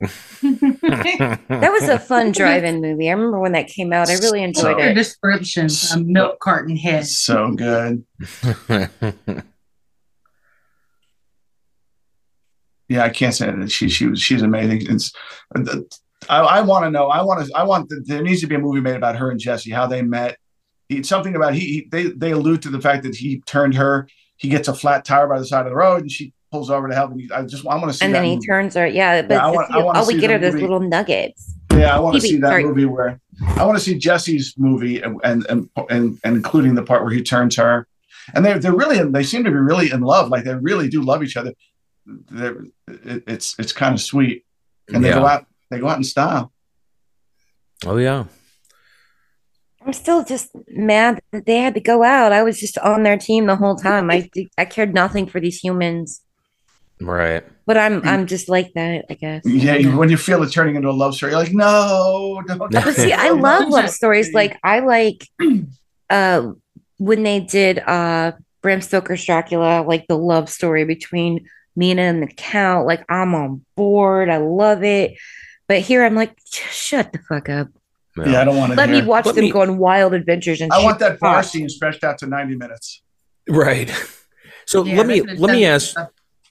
that 0.00 1.70
was 1.78 1.88
a 1.88 1.98
fun 1.98 2.32
drive-in 2.32 2.80
movie. 2.80 3.08
I 3.08 3.12
remember 3.12 3.38
when 3.40 3.52
that 3.52 3.66
came 3.68 3.92
out. 3.92 4.08
I 4.08 4.14
really 4.14 4.42
enjoyed 4.42 4.78
Your 4.78 4.88
it. 4.88 4.94
description, 4.94 5.68
a 5.94 5.98
milk 6.00 6.38
carton 6.40 6.76
head. 6.76 7.06
So 7.06 7.52
good. 7.52 8.04
Yeah, 12.88 13.04
I 13.04 13.10
can't 13.10 13.32
say 13.34 13.48
that 13.50 13.70
she 13.70 13.88
she 13.88 14.06
was 14.08 14.20
she's 14.20 14.42
amazing. 14.42 14.82
It's 14.92 15.12
I, 16.28 16.38
I 16.40 16.60
want 16.60 16.84
to 16.84 16.90
know. 16.90 17.06
I 17.08 17.22
want 17.22 17.46
to. 17.46 17.52
I 17.54 17.62
want. 17.64 17.88
The, 17.88 18.02
there 18.06 18.22
needs 18.22 18.40
to 18.42 18.46
be 18.46 18.54
a 18.54 18.58
movie 18.58 18.80
made 18.80 18.96
about 18.96 19.16
her 19.16 19.30
and 19.30 19.40
Jesse, 19.40 19.70
how 19.70 19.86
they 19.86 20.02
met. 20.02 20.36
He, 20.88 21.02
something 21.02 21.34
about 21.34 21.54
he, 21.54 21.60
he. 21.60 21.88
They 21.90 22.04
they 22.08 22.32
allude 22.32 22.62
to 22.62 22.70
the 22.70 22.80
fact 22.80 23.02
that 23.04 23.14
he 23.14 23.40
turned 23.46 23.74
her. 23.74 24.06
He 24.36 24.48
gets 24.48 24.68
a 24.68 24.74
flat 24.74 25.04
tire 25.04 25.26
by 25.28 25.38
the 25.38 25.46
side 25.46 25.66
of 25.66 25.70
the 25.70 25.76
road, 25.76 26.02
and 26.02 26.10
she 26.12 26.32
pulls 26.52 26.68
over 26.70 26.88
to 26.88 26.94
help. 26.94 27.12
And 27.12 27.20
he, 27.20 27.30
I 27.32 27.42
just 27.44 27.66
I 27.66 27.76
want 27.76 27.90
to 27.90 27.94
see 27.96 28.04
And 28.04 28.14
that. 28.14 28.18
then 28.20 28.28
he 28.28 28.34
movie. 28.36 28.46
turns 28.46 28.74
her, 28.74 28.86
yeah. 28.86 29.22
But 29.22 29.30
Yeah, 29.34 29.46
I 29.46 29.50
want- 29.50 29.70
I 29.70 29.82
wanna 29.82 29.98
all 30.00 30.06
we 30.06 30.18
get 30.18 30.30
are 30.30 30.38
those 30.38 30.54
little 30.54 30.80
nuggets. 30.80 31.54
Yeah, 31.72 31.96
I 31.96 32.00
want 32.00 32.16
to 32.16 32.20
see 32.20 32.36
that 32.38 32.48
sorry. 32.48 32.64
movie 32.64 32.84
where 32.84 33.20
I 33.56 33.64
want 33.64 33.78
to 33.78 33.84
see 33.84 33.96
Jesse's 33.96 34.54
movie 34.58 35.00
and 35.00 35.18
and 35.24 35.46
and, 35.48 35.68
and, 35.88 36.18
and 36.24 36.36
including 36.36 36.74
the 36.74 36.82
part 36.82 37.02
where 37.02 37.12
he 37.12 37.22
turns 37.22 37.56
her. 37.56 37.86
And 38.34 38.44
they're 38.44 38.58
they're 38.58 38.74
really 38.76 39.02
they 39.10 39.22
seem 39.22 39.44
to 39.44 39.50
be 39.50 39.56
really 39.56 39.90
in 39.90 40.00
love. 40.02 40.28
Like 40.28 40.44
they 40.44 40.54
really 40.54 40.88
do 40.88 41.00
love 41.02 41.22
each 41.22 41.36
other. 41.38 41.54
They're, 42.06 42.62
it, 42.88 43.22
it's 43.26 43.54
it's 43.58 43.72
kind 43.72 43.94
of 43.94 44.00
sweet. 44.00 44.44
And 44.92 45.04
they 45.04 45.08
Yeah. 45.10 45.14
go 45.20 45.26
out 45.26 45.46
they 45.70 45.78
go 45.78 45.88
out 45.88 45.96
in 45.98 46.04
style. 46.04 46.52
oh 47.86 47.96
yeah. 47.96 48.24
I'm 49.84 49.94
still 49.94 50.22
just 50.24 50.50
mad 50.68 51.20
that 51.32 51.46
they 51.46 51.56
had 51.56 51.72
to 51.74 51.80
go 51.80 52.02
out. 52.02 52.32
I 52.32 52.42
was 52.42 52.60
just 52.60 52.76
on 52.78 53.02
their 53.02 53.16
team 53.16 53.46
the 53.46 53.56
whole 53.56 53.76
time. 53.76 54.10
I 54.10 54.28
I 54.58 54.66
cared 54.66 54.92
nothing 54.94 55.26
for 55.26 55.40
these 55.40 55.58
humans, 55.58 56.20
Right. 57.00 57.42
but 57.64 57.78
I'm 57.78 58.06
I'm 58.06 58.26
just 58.26 58.50
like 58.50 58.72
that, 58.74 59.06
I 59.08 59.14
guess. 59.14 59.42
Yeah, 59.46 59.76
you, 59.76 59.96
when 59.96 60.10
you 60.10 60.18
feel 60.18 60.42
it 60.42 60.50
turning 60.52 60.76
into 60.76 60.90
a 60.90 60.92
love 60.92 61.14
story, 61.14 61.32
you're 61.32 61.40
like, 61.40 61.54
no, 61.54 62.42
don't. 62.46 62.58
But 62.70 62.94
see, 62.94 63.14
I 63.14 63.30
love 63.30 63.68
love 63.70 63.88
stories. 64.00 64.34
Like 64.34 64.58
I 64.62 64.80
like 64.80 65.26
uh 66.10 66.50
when 66.98 67.22
they 67.22 67.40
did 67.40 67.78
uh 67.78 68.32
Bram 68.60 68.82
Stoker's 68.82 69.24
Dracula, 69.24 69.82
like 69.82 70.06
the 70.08 70.18
love 70.18 70.50
story 70.50 70.84
between 70.84 71.48
Mina 71.74 72.02
and 72.02 72.22
the 72.22 72.26
Count. 72.26 72.86
Like 72.86 73.02
I'm 73.08 73.34
on 73.34 73.64
board. 73.76 74.28
I 74.28 74.36
love 74.36 74.84
it. 74.84 75.14
But 75.70 75.82
here 75.82 76.04
I'm 76.04 76.16
like, 76.16 76.36
shut 76.50 77.12
the 77.12 77.20
fuck 77.20 77.48
up. 77.48 77.68
Yeah, 78.16 78.40
I 78.40 78.44
don't 78.44 78.56
want 78.56 78.72
to. 78.72 78.76
Let 78.76 78.90
me 78.90 79.02
watch 79.02 79.24
Let 79.26 79.36
them 79.36 79.44
me- 79.44 79.52
go 79.52 79.60
on 79.62 79.78
wild 79.78 80.14
adventures 80.14 80.60
and 80.60 80.72
I 80.72 80.82
want 80.82 80.98
that 80.98 81.20
bar 81.20 81.44
scene 81.44 81.68
stretched 81.68 82.02
out 82.02 82.18
to 82.18 82.26
90 82.26 82.56
minutes. 82.56 83.02
Right. 83.48 83.88
So 84.66 84.84
Yeah, 84.84 84.96
let 84.96 85.06
me 85.06 85.20
let 85.20 85.52
me 85.52 85.64
ask 85.64 85.90
stuff. 85.90 86.08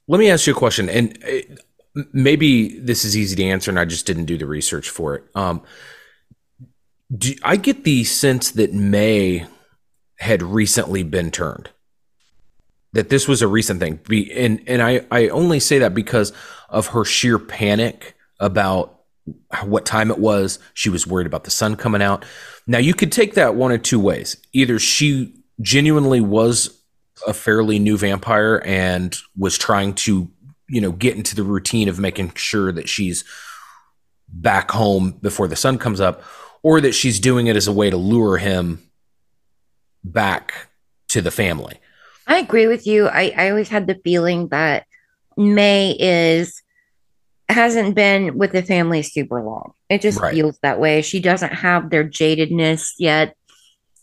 let 0.08 0.20
me 0.20 0.30
ask 0.30 0.46
you 0.46 0.54
a 0.54 0.56
question, 0.56 0.88
and 0.88 1.22
uh, 1.22 2.00
maybe 2.14 2.78
this 2.78 3.04
is 3.04 3.14
easy 3.14 3.36
to 3.36 3.44
answer, 3.44 3.70
and 3.70 3.78
I 3.78 3.84
just 3.84 4.06
didn't 4.06 4.24
do 4.24 4.38
the 4.38 4.46
research 4.46 4.88
for 4.88 5.16
it. 5.16 5.24
Um, 5.34 5.62
do 7.14 7.34
I 7.42 7.56
get 7.56 7.84
the 7.84 8.04
sense 8.04 8.50
that 8.52 8.72
May 8.72 9.46
had 10.18 10.42
recently 10.42 11.02
been 11.02 11.30
turned? 11.30 11.68
That 12.94 13.10
this 13.10 13.28
was 13.28 13.42
a 13.42 13.48
recent 13.48 13.80
thing, 13.80 14.00
Be, 14.08 14.32
and 14.32 14.62
and 14.66 14.82
I 14.82 15.04
I 15.10 15.28
only 15.28 15.60
say 15.60 15.78
that 15.78 15.94
because 15.94 16.32
of 16.70 16.88
her 16.88 17.04
sheer 17.04 17.38
panic 17.38 18.16
about 18.38 18.99
what 19.64 19.86
time 19.86 20.10
it 20.10 20.18
was. 20.18 20.58
She 20.74 20.88
was 20.88 21.06
worried 21.06 21.26
about 21.26 21.44
the 21.44 21.50
sun 21.50 21.76
coming 21.76 22.02
out. 22.02 22.24
Now 22.66 22.78
you 22.78 22.94
could 22.94 23.12
take 23.12 23.34
that 23.34 23.54
one 23.54 23.72
of 23.72 23.82
two 23.82 24.00
ways. 24.00 24.36
Either 24.52 24.78
she 24.78 25.34
genuinely 25.60 26.20
was 26.20 26.76
a 27.26 27.34
fairly 27.34 27.78
new 27.78 27.98
vampire 27.98 28.62
and 28.64 29.16
was 29.36 29.58
trying 29.58 29.94
to, 29.94 30.30
you 30.68 30.80
know, 30.80 30.92
get 30.92 31.16
into 31.16 31.34
the 31.34 31.42
routine 31.42 31.88
of 31.88 31.98
making 31.98 32.32
sure 32.34 32.72
that 32.72 32.88
she's 32.88 33.24
back 34.28 34.70
home 34.70 35.12
before 35.20 35.48
the 35.48 35.56
sun 35.56 35.76
comes 35.76 36.00
up, 36.00 36.22
or 36.62 36.80
that 36.80 36.92
she's 36.94 37.18
doing 37.18 37.46
it 37.46 37.56
as 37.56 37.66
a 37.66 37.72
way 37.72 37.90
to 37.90 37.96
lure 37.96 38.38
him 38.38 38.78
back 40.04 40.68
to 41.08 41.20
the 41.20 41.30
family. 41.30 41.80
I 42.26 42.38
agree 42.38 42.68
with 42.68 42.86
you. 42.86 43.08
I, 43.08 43.34
I 43.36 43.50
always 43.50 43.68
had 43.68 43.86
the 43.86 44.00
feeling 44.04 44.48
that 44.48 44.86
May 45.36 45.96
is 45.98 46.62
hasn't 47.50 47.94
been 47.94 48.36
with 48.38 48.52
the 48.52 48.62
family 48.62 49.02
super 49.02 49.42
long. 49.42 49.72
It 49.88 50.00
just 50.00 50.20
Right. 50.20 50.34
feels 50.34 50.58
that 50.62 50.78
way. 50.80 51.02
She 51.02 51.20
doesn't 51.20 51.52
have 51.52 51.90
their 51.90 52.04
jadedness 52.04 52.92
yet. 52.98 53.34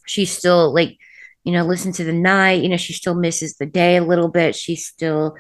She's 0.06 0.32
still 0.32 0.74
like, 0.74 0.98
you 1.44 1.52
know, 1.54 1.64
listen 1.66 1.92
to 1.94 2.04
the 2.04 2.14
night. 2.14 2.64
You 2.64 2.70
know, 2.70 2.78
she 2.78 2.94
still 2.94 3.16
misses 3.16 3.56
the 3.56 3.66
day 3.66 3.98
a 3.98 4.04
little 4.04 4.30
bit. 4.30 4.56
She 4.56 4.76
still, 4.76 5.36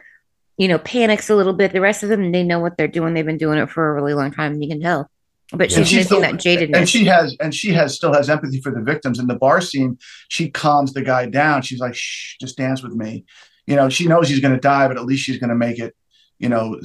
you 0.57 0.67
know, 0.67 0.77
panics 0.77 1.29
a 1.29 1.35
little 1.35 1.53
bit. 1.53 1.71
The 1.73 1.81
rest 1.81 2.03
of 2.03 2.09
them, 2.09 2.31
they 2.31 2.43
know 2.43 2.59
what 2.59 2.77
they're 2.77 2.87
doing. 2.87 3.13
They've 3.13 3.25
been 3.25 3.37
doing 3.37 3.57
it 3.59 3.69
for 3.69 3.89
a 3.89 3.93
really 3.93 4.13
long 4.13 4.31
time. 4.31 4.61
You 4.61 4.69
can 4.69 4.81
tell. 4.81 5.09
But 5.53 5.71
she's 5.71 5.87
she's 5.87 6.09
missing 6.11 6.21
the- 6.21 6.27
that 6.27 6.33
jadedness. 6.35 6.77
and 6.77 6.89
she 6.89 7.05
has 7.05 7.35
and 7.39 7.55
she 7.55 7.71
has 7.71 7.95
still 7.95 8.13
has 8.13 8.29
empathy 8.29 8.59
for 8.59 8.71
the 8.73 8.81
victims 8.81 9.17
in 9.17 9.27
the 9.27 9.35
bar 9.35 9.61
scene 9.61 9.97
she 10.27 10.49
calms 10.49 10.91
the 10.91 11.01
guy 11.01 11.25
down 11.25 11.61
she's 11.61 11.79
like 11.79 11.95
shh 11.95 12.35
just 12.41 12.57
dance 12.57 12.83
with 12.83 12.91
me 12.91 13.23
you 13.65 13.73
know 13.77 13.87
she 13.87 14.07
knows 14.07 14.27
he's 14.27 14.41
going 14.41 14.53
to 14.53 14.59
die 14.59 14.89
but 14.89 14.97
at 14.97 15.05
least 15.05 15.23
she's 15.23 15.37
going 15.37 15.49
to 15.49 15.55
make 15.55 15.79
it 15.79 15.95
you 16.39 16.49
know 16.49 16.79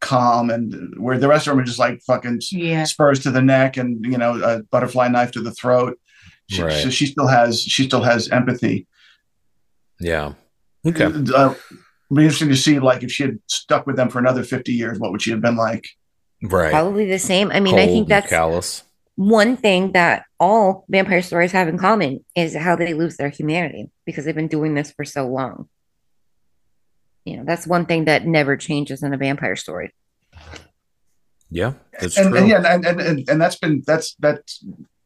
calm 0.00 0.50
and 0.50 0.94
where 0.98 1.18
the 1.18 1.28
rest 1.28 1.46
of 1.46 1.52
them 1.52 1.60
are 1.60 1.64
just 1.64 1.78
like 1.78 2.00
fucking 2.06 2.40
Yeah. 2.50 2.84
spurs 2.84 3.20
to 3.20 3.30
the 3.30 3.40
neck 3.42 3.76
and 3.76 4.04
you 4.04 4.18
know 4.18 4.42
a 4.42 4.62
butterfly 4.64 5.08
knife 5.08 5.30
to 5.32 5.40
the 5.40 5.50
throat 5.52 5.98
she, 6.50 6.62
Right. 6.62 6.72
so 6.82 6.90
she 6.90 7.06
still 7.06 7.26
has 7.26 7.60
she 7.62 7.84
still 7.84 8.02
has 8.02 8.28
empathy 8.28 8.86
Yeah. 10.00 10.34
Okay. 10.86 11.04
uh, 11.34 11.54
be 12.14 12.22
interesting 12.22 12.48
to 12.48 12.56
see 12.56 12.78
like 12.78 13.02
if 13.02 13.10
she 13.10 13.22
had 13.24 13.38
stuck 13.48 13.86
with 13.86 13.96
them 13.96 14.08
for 14.08 14.18
another 14.18 14.42
50 14.44 14.72
years 14.72 14.98
what 14.98 15.10
would 15.12 15.22
she 15.22 15.30
have 15.30 15.40
been 15.40 15.56
like 15.56 15.86
Right. 16.40 16.70
Probably 16.70 17.04
the 17.10 17.18
same. 17.18 17.50
I 17.50 17.58
mean, 17.58 17.74
I 17.80 17.86
think 17.86 18.06
that's 18.06 18.28
callous. 18.30 18.84
one 19.16 19.56
thing 19.56 19.90
that 19.92 20.22
all 20.38 20.84
vampire 20.88 21.20
stories 21.20 21.50
have 21.50 21.66
in 21.66 21.76
common 21.78 22.24
is 22.36 22.54
how 22.54 22.76
they 22.76 22.94
lose 22.94 23.16
their 23.16 23.28
humanity 23.28 23.90
because 24.06 24.24
they've 24.24 24.36
been 24.36 24.46
doing 24.46 24.74
this 24.74 24.92
for 24.92 25.04
so 25.04 25.26
long. 25.26 25.68
You 27.28 27.36
know, 27.38 27.44
that's 27.44 27.66
one 27.66 27.86
thing 27.86 28.04
that 28.06 28.26
never 28.26 28.56
changes 28.56 29.02
in 29.02 29.12
a 29.12 29.16
vampire 29.16 29.56
story. 29.56 29.94
Yeah, 31.50 31.72
that's 31.98 32.16
and, 32.18 32.30
true. 32.30 32.38
and 32.38 32.48
yeah, 32.48 32.62
and, 32.74 32.84
and 32.84 33.00
and 33.00 33.28
and 33.28 33.40
that's 33.40 33.56
been 33.56 33.82
that's 33.86 34.14
that 34.16 34.50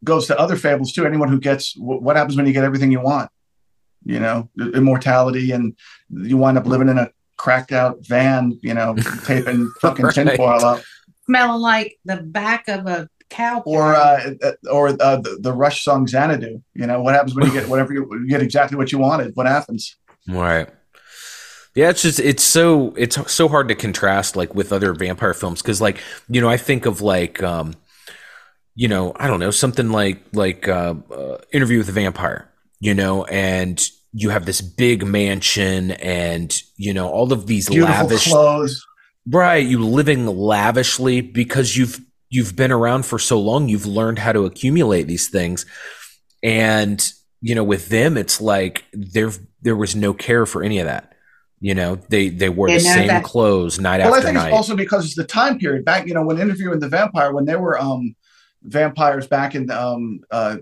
goes 0.04 0.26
to 0.26 0.38
other 0.38 0.56
fables 0.56 0.92
too. 0.92 1.06
Anyone 1.06 1.28
who 1.28 1.38
gets 1.40 1.74
what 1.76 2.16
happens 2.16 2.36
when 2.36 2.46
you 2.46 2.52
get 2.52 2.64
everything 2.64 2.90
you 2.90 3.00
want, 3.00 3.30
you 4.04 4.18
know, 4.18 4.48
immortality, 4.74 5.52
and 5.52 5.76
you 6.10 6.36
wind 6.36 6.58
up 6.58 6.66
living 6.66 6.88
in 6.88 6.98
a 6.98 7.10
cracked 7.36 7.72
out 7.72 8.04
van, 8.06 8.58
you 8.62 8.74
know, 8.74 8.94
taping 9.24 9.70
fucking 9.80 10.04
Right. 10.06 10.14
tinfoil 10.14 10.64
up, 10.64 10.82
Smelling 11.26 11.60
like 11.60 11.98
the 12.04 12.16
back 12.16 12.66
of 12.68 12.86
a 12.88 13.08
cow. 13.30 13.62
or 13.64 13.94
uh, 13.94 14.34
uh, 14.42 14.52
or 14.70 14.88
uh, 14.88 15.16
the, 15.16 15.38
the 15.40 15.52
Rush 15.52 15.84
song 15.84 16.08
Xanadu. 16.08 16.60
You 16.74 16.86
know, 16.88 17.00
what 17.02 17.14
happens 17.14 17.34
when 17.36 17.46
you 17.46 17.52
get 17.52 17.68
whatever 17.68 17.92
you, 17.92 18.08
you 18.12 18.28
get 18.28 18.42
exactly 18.42 18.76
what 18.76 18.90
you 18.90 18.98
wanted? 18.98 19.36
What 19.36 19.46
happens? 19.46 19.96
Right. 20.28 20.68
Yeah, 21.74 21.88
it's 21.88 22.02
just 22.02 22.20
it's 22.20 22.42
so 22.42 22.94
it's 22.96 23.32
so 23.32 23.48
hard 23.48 23.68
to 23.68 23.74
contrast 23.74 24.36
like 24.36 24.54
with 24.54 24.72
other 24.72 24.92
vampire 24.92 25.32
films 25.32 25.62
because 25.62 25.80
like 25.80 25.98
you 26.28 26.40
know 26.40 26.48
I 26.48 26.58
think 26.58 26.84
of 26.84 27.00
like 27.00 27.42
um 27.42 27.74
you 28.74 28.88
know 28.88 29.12
I 29.16 29.26
don't 29.26 29.40
know 29.40 29.50
something 29.50 29.90
like 29.90 30.22
like 30.34 30.68
uh, 30.68 30.94
uh 31.10 31.38
Interview 31.50 31.78
with 31.78 31.88
a 31.88 31.92
Vampire 31.92 32.50
you 32.80 32.94
know 32.94 33.24
and 33.24 33.88
you 34.12 34.28
have 34.28 34.44
this 34.44 34.60
big 34.60 35.06
mansion 35.06 35.92
and 35.92 36.62
you 36.76 36.92
know 36.92 37.08
all 37.08 37.32
of 37.32 37.46
these 37.46 37.68
Beautiful 37.68 37.94
lavish 37.94 38.28
clothes. 38.28 38.86
right 39.30 39.66
you 39.66 39.82
living 39.82 40.26
lavishly 40.26 41.22
because 41.22 41.76
you've 41.76 42.00
you've 42.28 42.54
been 42.54 42.72
around 42.72 43.06
for 43.06 43.18
so 43.18 43.40
long 43.40 43.68
you've 43.68 43.86
learned 43.86 44.18
how 44.18 44.32
to 44.32 44.44
accumulate 44.44 45.04
these 45.04 45.30
things 45.30 45.64
and 46.42 47.12
you 47.40 47.54
know 47.54 47.64
with 47.64 47.88
them 47.88 48.18
it's 48.18 48.40
like 48.40 48.84
there 48.92 49.30
there 49.62 49.76
was 49.76 49.96
no 49.96 50.12
care 50.12 50.44
for 50.44 50.62
any 50.62 50.78
of 50.78 50.86
that 50.86 51.11
you 51.68 51.74
know 51.74 51.96
they 52.10 52.28
they 52.28 52.48
wore 52.50 52.68
Yeah, 52.68 52.74
the 52.74 52.80
same 52.80 53.06
that- 53.06 53.24
clothes 53.24 53.78
night 53.80 54.00
Well, 54.00 54.14
I 54.14 54.20
think 54.20 54.34
night 54.34 54.48
it's 54.48 54.54
also 54.56 54.74
because 54.76 55.06
it's 55.06 55.14
the 55.22 55.24
time 55.40 55.58
period 55.58 55.84
back. 55.84 56.06
You 56.08 56.14
know, 56.14 56.24
when 56.28 56.38
interviewing 56.38 56.80
the 56.80 56.88
vampire, 56.88 57.32
when 57.32 57.46
they 57.46 57.56
were 57.56 57.80
um, 57.80 58.14
vampires 58.64 59.26
back 59.26 59.54
in 59.54 59.70
um, 59.70 60.20
uh, 60.30 60.56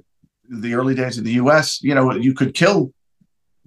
the 0.49 0.75
early 0.75 0.95
days 0.95 1.17
of 1.19 1.25
the 1.25 1.33
U.S., 1.45 1.83
you 1.83 1.95
know, 1.95 2.13
you 2.13 2.35
could 2.35 2.53
kill 2.55 2.93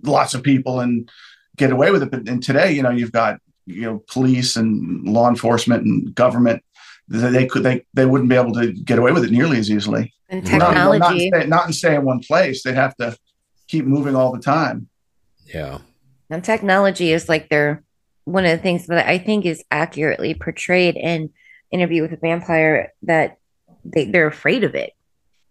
lots 0.03 0.33
of 0.33 0.43
people 0.43 0.79
and 0.79 1.09
get 1.57 1.71
away 1.71 1.89
with 1.91 2.03
it. 2.03 2.11
But 2.11 2.27
and 2.29 2.41
today, 2.41 2.71
you 2.71 2.83
know, 2.83 2.91
you've 2.91 3.11
got 3.11 3.39
you 3.65 3.81
know 3.81 4.03
police 4.07 4.55
and 4.55 5.03
law 5.07 5.27
enforcement 5.29 5.83
and 5.85 6.13
government. 6.13 6.63
They 7.07 7.29
they 7.31 7.45
could 7.47 7.63
they 7.63 7.83
they 7.95 8.05
wouldn't 8.05 8.29
be 8.29 8.35
able 8.35 8.53
to 8.53 8.71
get 8.73 8.99
away 8.99 9.11
with 9.11 9.23
it 9.25 9.31
nearly 9.31 9.57
as 9.57 9.69
easily. 9.71 10.13
And 10.29 10.43
Not- 10.43 10.59
Not, 10.59 10.73
not, 10.73 10.91
technology. 10.91 11.29
stay, 11.29 11.47
not 11.47 11.65
and 11.65 11.75
stay 11.75 11.95
in 11.95 12.03
one 12.05 12.19
place. 12.19 12.63
They'd 12.63 12.75
have 12.75 12.95
to 12.97 13.17
keep 13.67 13.85
moving 13.85 14.15
all 14.15 14.31
the 14.31 14.39
time. 14.41 14.87
yeah 15.53 15.79
And 16.29 16.43
technology 16.43 17.11
is 17.11 17.29
like 17.29 17.49
their 17.49 17.83
one 18.25 18.45
of 18.45 18.51
the 18.51 18.57
things 18.63 18.87
that 18.87 19.07
I 19.07 19.17
think 19.17 19.45
is 19.45 19.63
accurately 19.69 20.33
portrayed 20.33 20.95
in 20.95 21.29
Interview 21.71 22.01
with 22.03 22.13
a 22.13 22.17
Vampire 22.17 22.93
that 23.03 23.37
they, 23.83 24.05
they're 24.05 24.27
afraid 24.27 24.63
of 24.63 24.75
it. 24.75 24.93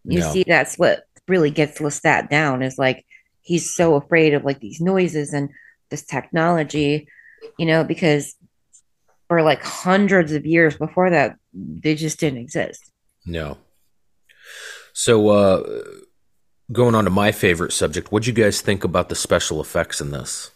You 0.05 0.20
Yeah. 0.20 0.31
see, 0.33 0.45
that's 0.47 0.77
what 0.77 1.05
really 1.29 1.51
gets 1.51 1.79
Lestat 1.81 2.31
down 2.31 2.62
is 2.62 2.79
like 2.79 3.05
he's 3.43 3.75
so 3.75 3.97
afraid 3.97 4.35
of 4.35 4.45
like 4.45 4.61
these 4.61 4.81
noises 4.81 5.33
and 5.33 5.51
this 5.91 6.05
technology, 6.05 7.09
you 7.59 7.66
know, 7.66 7.85
because 7.85 8.35
for 9.29 9.43
like 9.43 9.62
hundreds 9.62 10.33
of 10.33 10.47
years 10.47 10.77
before 10.77 11.11
that, 11.11 11.37
they 11.53 11.95
just 11.95 12.18
didn't 12.20 12.39
exist. 12.41 12.91
no 13.27 13.59
so 14.95 15.29
uh 15.29 15.83
going 16.73 16.95
on 16.95 17.05
to 17.05 17.11
my 17.11 17.33
favorite 17.33 17.73
subject 17.73 18.11
what'd 18.12 18.27
you 18.27 18.33
guys 18.33 18.61
think 18.61 18.85
about 18.85 19.09
the 19.09 19.14
special 19.14 19.61
effects 19.61 20.01
in 20.01 20.11
this 20.11 20.51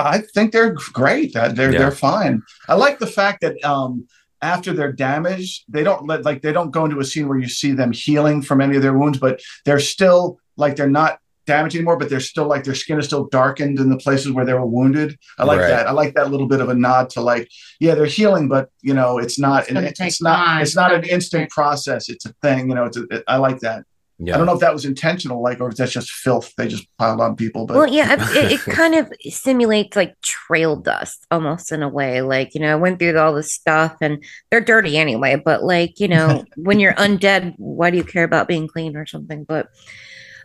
I 0.00 0.22
think 0.34 0.52
they're 0.52 0.74
great. 0.92 1.34
Uh, 1.36 1.48
They're 1.48 1.72
Yeah. 1.72 1.78
they're 1.78 1.90
fine. 1.90 2.42
I 2.68 2.74
like 2.74 2.98
the 2.98 3.06
fact 3.06 3.40
that 3.42 3.62
um, 3.64 4.06
after 4.42 4.72
they're 4.72 4.92
damaged, 4.92 5.64
they 5.68 5.82
don't 5.82 6.06
let 6.06 6.24
like 6.24 6.42
they 6.42 6.52
don't 6.52 6.70
go 6.70 6.84
into 6.84 6.98
a 7.00 7.04
scene 7.04 7.28
where 7.28 7.38
you 7.38 7.48
see 7.48 7.72
them 7.72 7.92
healing 7.92 8.42
from 8.42 8.60
any 8.60 8.76
of 8.76 8.82
their 8.82 8.94
wounds, 8.96 9.18
but 9.18 9.40
they're 9.64 9.80
still 9.80 10.38
like 10.56 10.76
they're 10.76 10.88
not 10.90 11.18
damaged 11.46 11.76
anymore, 11.76 11.96
but 11.96 12.10
they're 12.10 12.18
still 12.18 12.46
like 12.46 12.64
their 12.64 12.74
skin 12.74 12.98
is 12.98 13.06
still 13.06 13.26
darkened 13.28 13.78
in 13.78 13.88
the 13.88 13.96
places 13.96 14.32
where 14.32 14.44
they 14.44 14.52
were 14.52 14.66
wounded. 14.66 15.16
I 15.38 15.44
like 15.44 15.60
Right. 15.60 15.68
that. 15.68 15.86
I 15.86 15.92
like 15.92 16.14
that 16.14 16.30
little 16.30 16.48
bit 16.48 16.60
of 16.60 16.68
a 16.68 16.74
nod 16.74 17.08
to 17.10 17.20
like, 17.20 17.48
yeah, 17.78 17.94
they're 17.94 18.04
healing, 18.06 18.48
but 18.48 18.68
you 18.82 18.92
know, 18.94 19.18
it's 19.18 19.38
not 19.38 19.62
It's 19.64 19.72
gonna 19.72 19.86
it's, 19.86 20.20
not 20.20 20.44
time. 20.44 20.62
it's 20.62 20.74
not 20.74 20.92
an 20.92 21.04
instant 21.04 21.48
process. 21.50 22.08
It's 22.08 22.26
a 22.26 22.34
thing. 22.42 22.68
You 22.68 22.74
know, 22.74 22.84
it's 22.86 22.96
a, 22.96 23.04
it, 23.10 23.24
I 23.28 23.36
like 23.36 23.60
that. 23.60 23.84
Yeah 24.18 24.34
I 24.34 24.38
don't 24.38 24.46
know 24.46 24.54
if 24.54 24.60
that 24.60 24.72
was 24.74 24.84
intentional, 24.84 25.42
like, 25.42 25.60
or 25.60 25.68
if 25.70 25.76
that's 25.76 25.92
just 25.92 26.10
filth 26.10 26.52
they 26.56 26.68
just 26.68 26.86
piled 26.98 27.20
on 27.20 27.36
people. 27.36 27.66
But 27.66 27.74
Well, 27.74 27.86
yeah, 27.88 28.14
it, 28.14 28.22
it 28.30 28.68
kind 28.70 28.94
of 28.94 29.12
simulates 29.28 29.96
like 29.96 30.18
trail 30.22 30.76
dust 30.76 31.26
almost 31.30 31.72
in 31.72 31.82
a 31.82 31.88
way. 31.88 32.22
Like, 32.22 32.54
you 32.54 32.60
know, 32.60 32.72
I 32.72 32.76
went 32.76 32.98
through 32.98 33.18
all 33.18 33.34
this 33.34 33.52
stuff 33.52 33.96
and 34.00 34.24
they're 34.50 34.60
dirty 34.62 34.96
anyway, 34.96 35.36
but 35.44 35.62
like, 35.62 36.00
you 36.00 36.08
know, 36.08 36.44
when 36.54 36.80
you're 36.80 36.94
undead, 36.94 37.54
why 37.58 37.90
do 37.90 37.98
you 37.98 38.04
care 38.04 38.24
about 38.24 38.48
being 38.48 38.66
clean 38.68 38.96
or 38.96 39.04
something? 39.04 39.44
But 39.44 39.66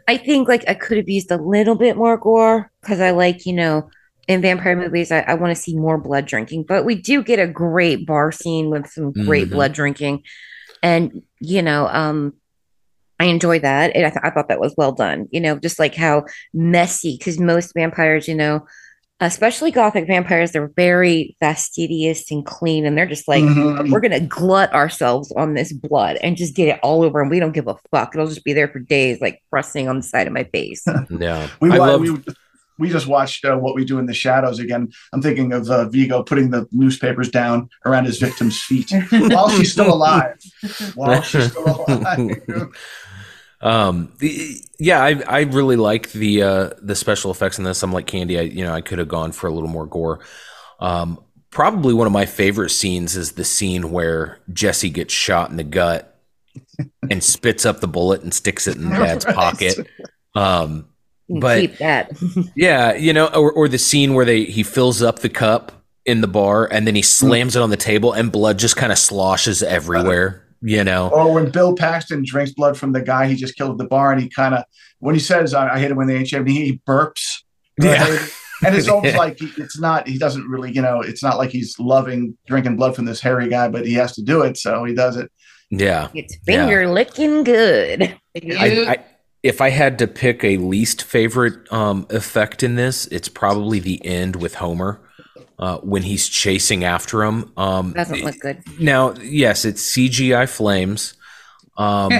I 0.07 0.17
think 0.17 0.47
like 0.47 0.65
I 0.69 0.73
could 0.75 0.97
have 0.97 1.09
used 1.09 1.31
a 1.31 1.37
little 1.37 1.75
bit 1.75 1.97
more 1.97 2.17
gore 2.17 2.71
because 2.81 3.01
I 3.01 3.11
like, 3.11 3.45
you 3.45 3.53
know, 3.53 3.89
in 4.27 4.41
vampire 4.41 4.75
movies, 4.77 5.11
I, 5.11 5.21
I 5.21 5.35
want 5.35 5.55
to 5.55 5.61
see 5.61 5.75
more 5.77 5.97
blood 5.97 6.25
drinking, 6.27 6.65
but 6.67 6.85
we 6.85 6.95
do 6.95 7.23
get 7.23 7.39
a 7.39 7.47
great 7.47 8.07
bar 8.07 8.31
scene 8.31 8.69
with 8.69 8.87
some 8.87 9.13
great 9.25 9.45
Mhm. 9.45 9.51
blood 9.51 9.73
drinking. 9.73 10.23
And, 10.83 11.23
you 11.39 11.61
know, 11.61 11.87
um, 11.87 12.33
I 13.21 13.25
enjoy 13.25 13.59
that. 13.59 13.95
And 13.95 14.05
I, 14.05 14.09
th- 14.09 14.21
I 14.23 14.31
thought 14.31 14.47
that 14.47 14.59
was 14.59 14.73
well 14.77 14.91
done. 14.93 15.27
You 15.31 15.39
know, 15.39 15.59
just 15.59 15.77
like 15.77 15.93
how 15.93 16.25
messy, 16.53 17.17
because 17.17 17.39
most 17.39 17.73
vampires, 17.75 18.27
you 18.27 18.33
know, 18.33 18.65
especially 19.19 19.69
gothic 19.69 20.07
vampires, 20.07 20.51
they're 20.51 20.71
very 20.75 21.37
fastidious 21.39 22.31
and 22.31 22.43
clean. 22.43 22.83
And 22.87 22.97
they're 22.97 23.05
just 23.05 23.27
like, 23.27 23.43
Mhm. 23.43 23.91
we're 23.91 23.99
going 23.99 24.19
to 24.19 24.25
glut 24.25 24.73
ourselves 24.73 25.31
on 25.37 25.53
this 25.53 25.71
blood 25.71 26.17
and 26.23 26.35
just 26.35 26.55
get 26.55 26.67
it 26.69 26.79
all 26.81 27.03
over. 27.03 27.21
And 27.21 27.29
we 27.29 27.39
don't 27.39 27.51
give 27.51 27.67
a 27.67 27.75
fuck. 27.91 28.15
It'll 28.15 28.25
just 28.25 28.43
be 28.43 28.53
there 28.53 28.67
for 28.67 28.79
days, 28.79 29.21
like 29.21 29.43
pressing 29.51 29.87
on 29.87 29.97
the 29.97 30.03
side 30.03 30.25
of 30.25 30.33
my 30.33 30.45
face. 30.45 30.83
yeah 31.11 31.47
We, 31.59 31.71
i 31.71 31.77
love 31.77 32.01
we 32.01 32.17
we 32.79 32.89
just 32.89 33.05
watched 33.05 33.45
uh, 33.45 33.55
what 33.57 33.75
we 33.75 33.85
do 33.85 33.99
in 33.99 34.07
the 34.07 34.13
shadows 34.13 34.57
again. 34.57 34.89
I'm 35.13 35.21
thinking 35.21 35.53
of 35.53 35.69
uh, 35.69 35.87
Viago 35.89 36.25
putting 36.25 36.49
the 36.49 36.67
newspapers 36.71 37.29
down 37.29 37.69
around 37.85 38.05
his 38.05 38.17
victim's 38.17 38.59
feet 38.59 38.91
while 39.11 39.49
she's 39.49 39.71
still 39.71 39.93
alive. 39.93 40.39
While 40.95 41.21
she's 41.21 41.51
still 41.51 41.85
alive. 41.87 42.71
Um, 43.61 44.11
the, 44.19 44.55
yeah, 44.79 45.03
I 45.03 45.21
I 45.27 45.41
really 45.41 45.75
like 45.75 46.11
the 46.11 46.41
uh 46.43 46.69
the 46.81 46.95
special 46.95 47.31
effects 47.31 47.57
in 47.57 47.63
this. 47.63 47.83
I'm 47.83 47.93
like 47.93 48.07
Candy. 48.07 48.39
I 48.39 48.43
you 48.43 48.63
know 48.63 48.73
I 48.73 48.81
could 48.81 48.97
have 48.99 49.07
gone 49.07 49.31
for 49.31 49.47
a 49.47 49.51
little 49.53 49.69
more 49.69 49.85
gore. 49.85 50.19
Um, 50.79 51.19
probably 51.51 51.93
one 51.93 52.07
of 52.07 52.13
my 52.13 52.25
favorite 52.25 52.69
scenes 52.71 53.15
is 53.15 53.33
the 53.33 53.43
scene 53.43 53.91
where 53.91 54.39
Jesse 54.51 54.89
gets 54.89 55.13
shot 55.13 55.51
in 55.51 55.57
the 55.57 55.63
gut 55.63 56.19
and 57.11 57.23
spits 57.23 57.65
up 57.65 57.79
the 57.81 57.87
bullet 57.87 58.23
and 58.23 58.33
sticks 58.33 58.67
it 58.67 58.77
in 58.77 58.89
Dad's 58.89 59.25
Right. 59.25 59.35
pocket. 59.35 59.87
Um, 60.33 60.87
But- 61.29 61.59
keep 61.61 61.77
that. 61.77 62.11
yeah, 62.55 62.93
you 62.95 63.13
know, 63.13 63.27
or 63.27 63.51
or 63.51 63.67
the 63.67 63.77
scene 63.77 64.13
where 64.15 64.25
they 64.25 64.45
he 64.45 64.63
fills 64.63 65.01
up 65.03 65.19
the 65.19 65.29
cup 65.29 65.71
in 66.05 66.21
the 66.21 66.27
bar 66.27 66.65
and 66.71 66.87
then 66.87 66.95
he 66.95 67.03
slams 67.03 67.55
it 67.55 67.61
on 67.61 67.69
the 67.69 67.77
table 67.77 68.11
and 68.11 68.31
blood 68.31 68.57
just 68.57 68.75
kind 68.75 68.91
of 68.91 68.97
sloshes 68.97 69.61
everywhere. 69.61 70.43
You 70.61 70.83
know, 70.83 71.09
or 71.09 71.33
when 71.33 71.49
Bill 71.49 71.75
Paxton 71.75 72.23
drinks 72.23 72.53
blood 72.53 72.77
from 72.77 72.91
the 72.91 73.01
guy 73.01 73.27
he 73.27 73.35
just 73.35 73.55
killed 73.55 73.71
at 73.71 73.77
the 73.77 73.87
bar, 73.87 74.11
and 74.11 74.21
he 74.21 74.29
kind 74.29 74.53
of 74.53 74.63
when 74.99 75.15
he 75.15 75.21
says 75.21 75.53
I, 75.53 75.75
I 75.75 75.79
hit 75.79 75.89
him 75.89 75.97
when 75.97 76.07
they 76.07 76.17
ain't 76.17 76.27
shaved," 76.27 76.47
he, 76.47 76.65
he 76.65 76.81
burps. 76.87 77.43
Yeah. 77.79 78.27
And 78.63 78.75
it's 78.75 78.87
almost 78.89 79.15
like 79.15 79.39
he, 79.39 79.51
it's 79.57 79.79
not. 79.79 80.07
He 80.07 80.19
doesn't 80.19 80.47
really, 80.47 80.71
you 80.71 80.81
know. 80.81 81.01
It's 81.01 81.23
not 81.23 81.37
like 81.37 81.49
he's 81.49 81.79
loving 81.79 82.37
drinking 82.45 82.75
blood 82.75 82.95
from 82.95 83.05
this 83.05 83.19
hairy 83.19 83.49
guy, 83.49 83.69
but 83.69 83.87
he 83.87 83.93
has 83.95 84.13
to 84.15 84.21
do 84.21 84.43
it, 84.43 84.57
so 84.57 84.83
he 84.83 84.93
does 84.93 85.17
it. 85.17 85.31
yeah. 85.71 86.09
It's 86.13 86.37
finger 86.45 86.87
licking 86.87 87.43
good. 87.43 88.15
I, 88.35 88.49
I, 88.53 88.97
if 89.43 89.61
I 89.61 89.69
had 89.69 89.97
to 89.99 90.07
pick 90.07 90.43
a 90.43 90.57
least 90.57 91.03
favorite 91.03 91.71
um, 91.73 92.05
effect 92.09 92.61
in 92.61 92.75
this, 92.75 93.07
it's 93.07 93.29
probably 93.29 93.79
the 93.79 94.05
end 94.05 94.35
with 94.35 94.55
Homer 94.55 95.01
uh, 95.61 95.77
when 95.77 96.01
he's 96.01 96.27
chasing 96.27 96.83
after 96.83 97.23
him. 97.23 97.53
Um, 97.55 97.93
Doesn't 97.93 98.23
look 98.23 98.39
good. 98.39 98.63
now, 98.79 99.13
yes, 99.13 99.63
it's 99.63 99.95
CGI 99.95 100.49
flames, 100.49 101.13
um, 101.77 102.11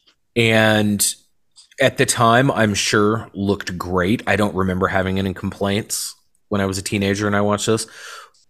and 0.36 1.14
at 1.80 1.96
the 1.96 2.06
time, 2.06 2.50
I'm 2.50 2.74
sure 2.74 3.30
looked 3.32 3.78
great. 3.78 4.22
I 4.26 4.36
don't 4.36 4.54
remember 4.54 4.88
having 4.88 5.18
any 5.18 5.32
complaints 5.32 6.14
when 6.48 6.60
I 6.60 6.66
was 6.66 6.78
a 6.78 6.82
teenager 6.82 7.26
and 7.26 7.34
I 7.34 7.40
watched 7.40 7.66
this, 7.66 7.86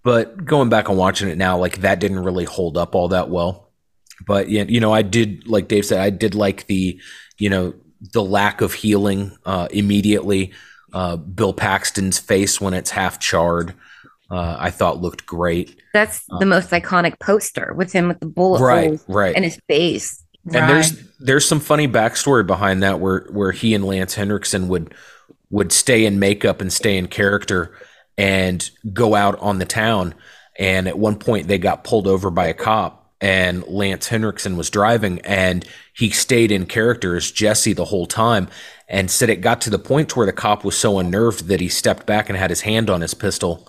but 0.02 0.44
going 0.44 0.68
back 0.68 0.88
and 0.88 0.98
watching 0.98 1.28
it 1.28 1.38
now, 1.38 1.58
like 1.58 1.82
that 1.82 2.00
didn't 2.00 2.24
really 2.24 2.44
hold 2.44 2.76
up 2.76 2.94
all 2.94 3.08
that 3.08 3.28
well. 3.28 3.70
But 4.26 4.48
yeah, 4.48 4.64
you 4.64 4.80
know, 4.80 4.92
I 4.92 5.02
did 5.02 5.46
like 5.46 5.68
Dave 5.68 5.86
said, 5.86 6.00
I 6.00 6.10
did 6.10 6.34
like 6.34 6.66
the, 6.66 7.00
you 7.38 7.48
know, 7.48 7.74
the 8.00 8.22
lack 8.22 8.60
of 8.60 8.74
healing 8.74 9.36
uh, 9.44 9.68
immediately. 9.70 10.52
Uh, 10.92 11.16
Bill 11.16 11.52
Paxton's 11.52 12.18
face 12.18 12.60
when 12.60 12.74
it's 12.74 12.90
half 12.90 13.20
charred, 13.20 13.74
uh, 14.30 14.56
I 14.58 14.70
thought 14.70 15.00
looked 15.00 15.26
great. 15.26 15.80
That's 15.92 16.24
the 16.38 16.46
most 16.46 16.70
iconic 16.70 17.18
poster 17.18 17.74
with 17.76 17.92
him 17.92 18.08
with 18.08 18.20
the 18.20 18.26
bullet 18.26 18.60
Right, 18.60 18.88
holes 18.88 19.04
right. 19.08 19.36
in 19.36 19.42
his 19.42 19.58
face. 19.68 20.22
And 20.52 20.68
there's 20.68 20.92
there's 21.18 21.46
some 21.46 21.60
funny 21.60 21.86
backstory 21.86 22.46
behind 22.46 22.82
that 22.82 23.00
where 23.00 23.26
where 23.30 23.52
he 23.52 23.74
and 23.74 23.84
Lance 23.84 24.14
Henriksen 24.14 24.68
would 24.68 24.94
would 25.50 25.72
stay 25.72 26.06
in 26.06 26.18
makeup 26.18 26.60
and 26.60 26.72
stay 26.72 26.96
in 26.96 27.08
character 27.08 27.76
and 28.16 28.70
go 28.92 29.14
out 29.14 29.38
on 29.40 29.58
the 29.58 29.66
town. 29.66 30.14
And 30.58 30.88
at 30.88 30.98
one 30.98 31.18
point 31.18 31.48
they 31.48 31.58
got 31.58 31.84
pulled 31.84 32.06
over 32.06 32.30
by 32.30 32.46
a 32.46 32.54
cop 32.54 33.00
and 33.20 33.66
Lance 33.66 34.08
Henriksen 34.08 34.56
was 34.56 34.70
driving, 34.70 35.20
and 35.20 35.66
he 35.92 36.10
stayed 36.10 36.50
in 36.50 36.66
character 36.66 37.16
as 37.16 37.30
Jesse 37.30 37.74
the 37.74 37.84
whole 37.86 38.06
time, 38.06 38.48
and 38.88 39.10
said 39.10 39.28
it 39.28 39.42
got 39.42 39.60
to 39.62 39.70
the 39.70 39.78
point 39.78 40.16
where 40.16 40.26
the 40.26 40.32
cop 40.32 40.64
was 40.64 40.76
so 40.76 40.98
unnerved 40.98 41.46
that 41.48 41.60
he 41.60 41.68
stepped 41.68 42.06
back 42.06 42.28
and 42.28 42.38
had 42.38 42.50
his 42.50 42.62
hand 42.62 42.88
on 42.88 43.02
his 43.02 43.14
pistol, 43.14 43.68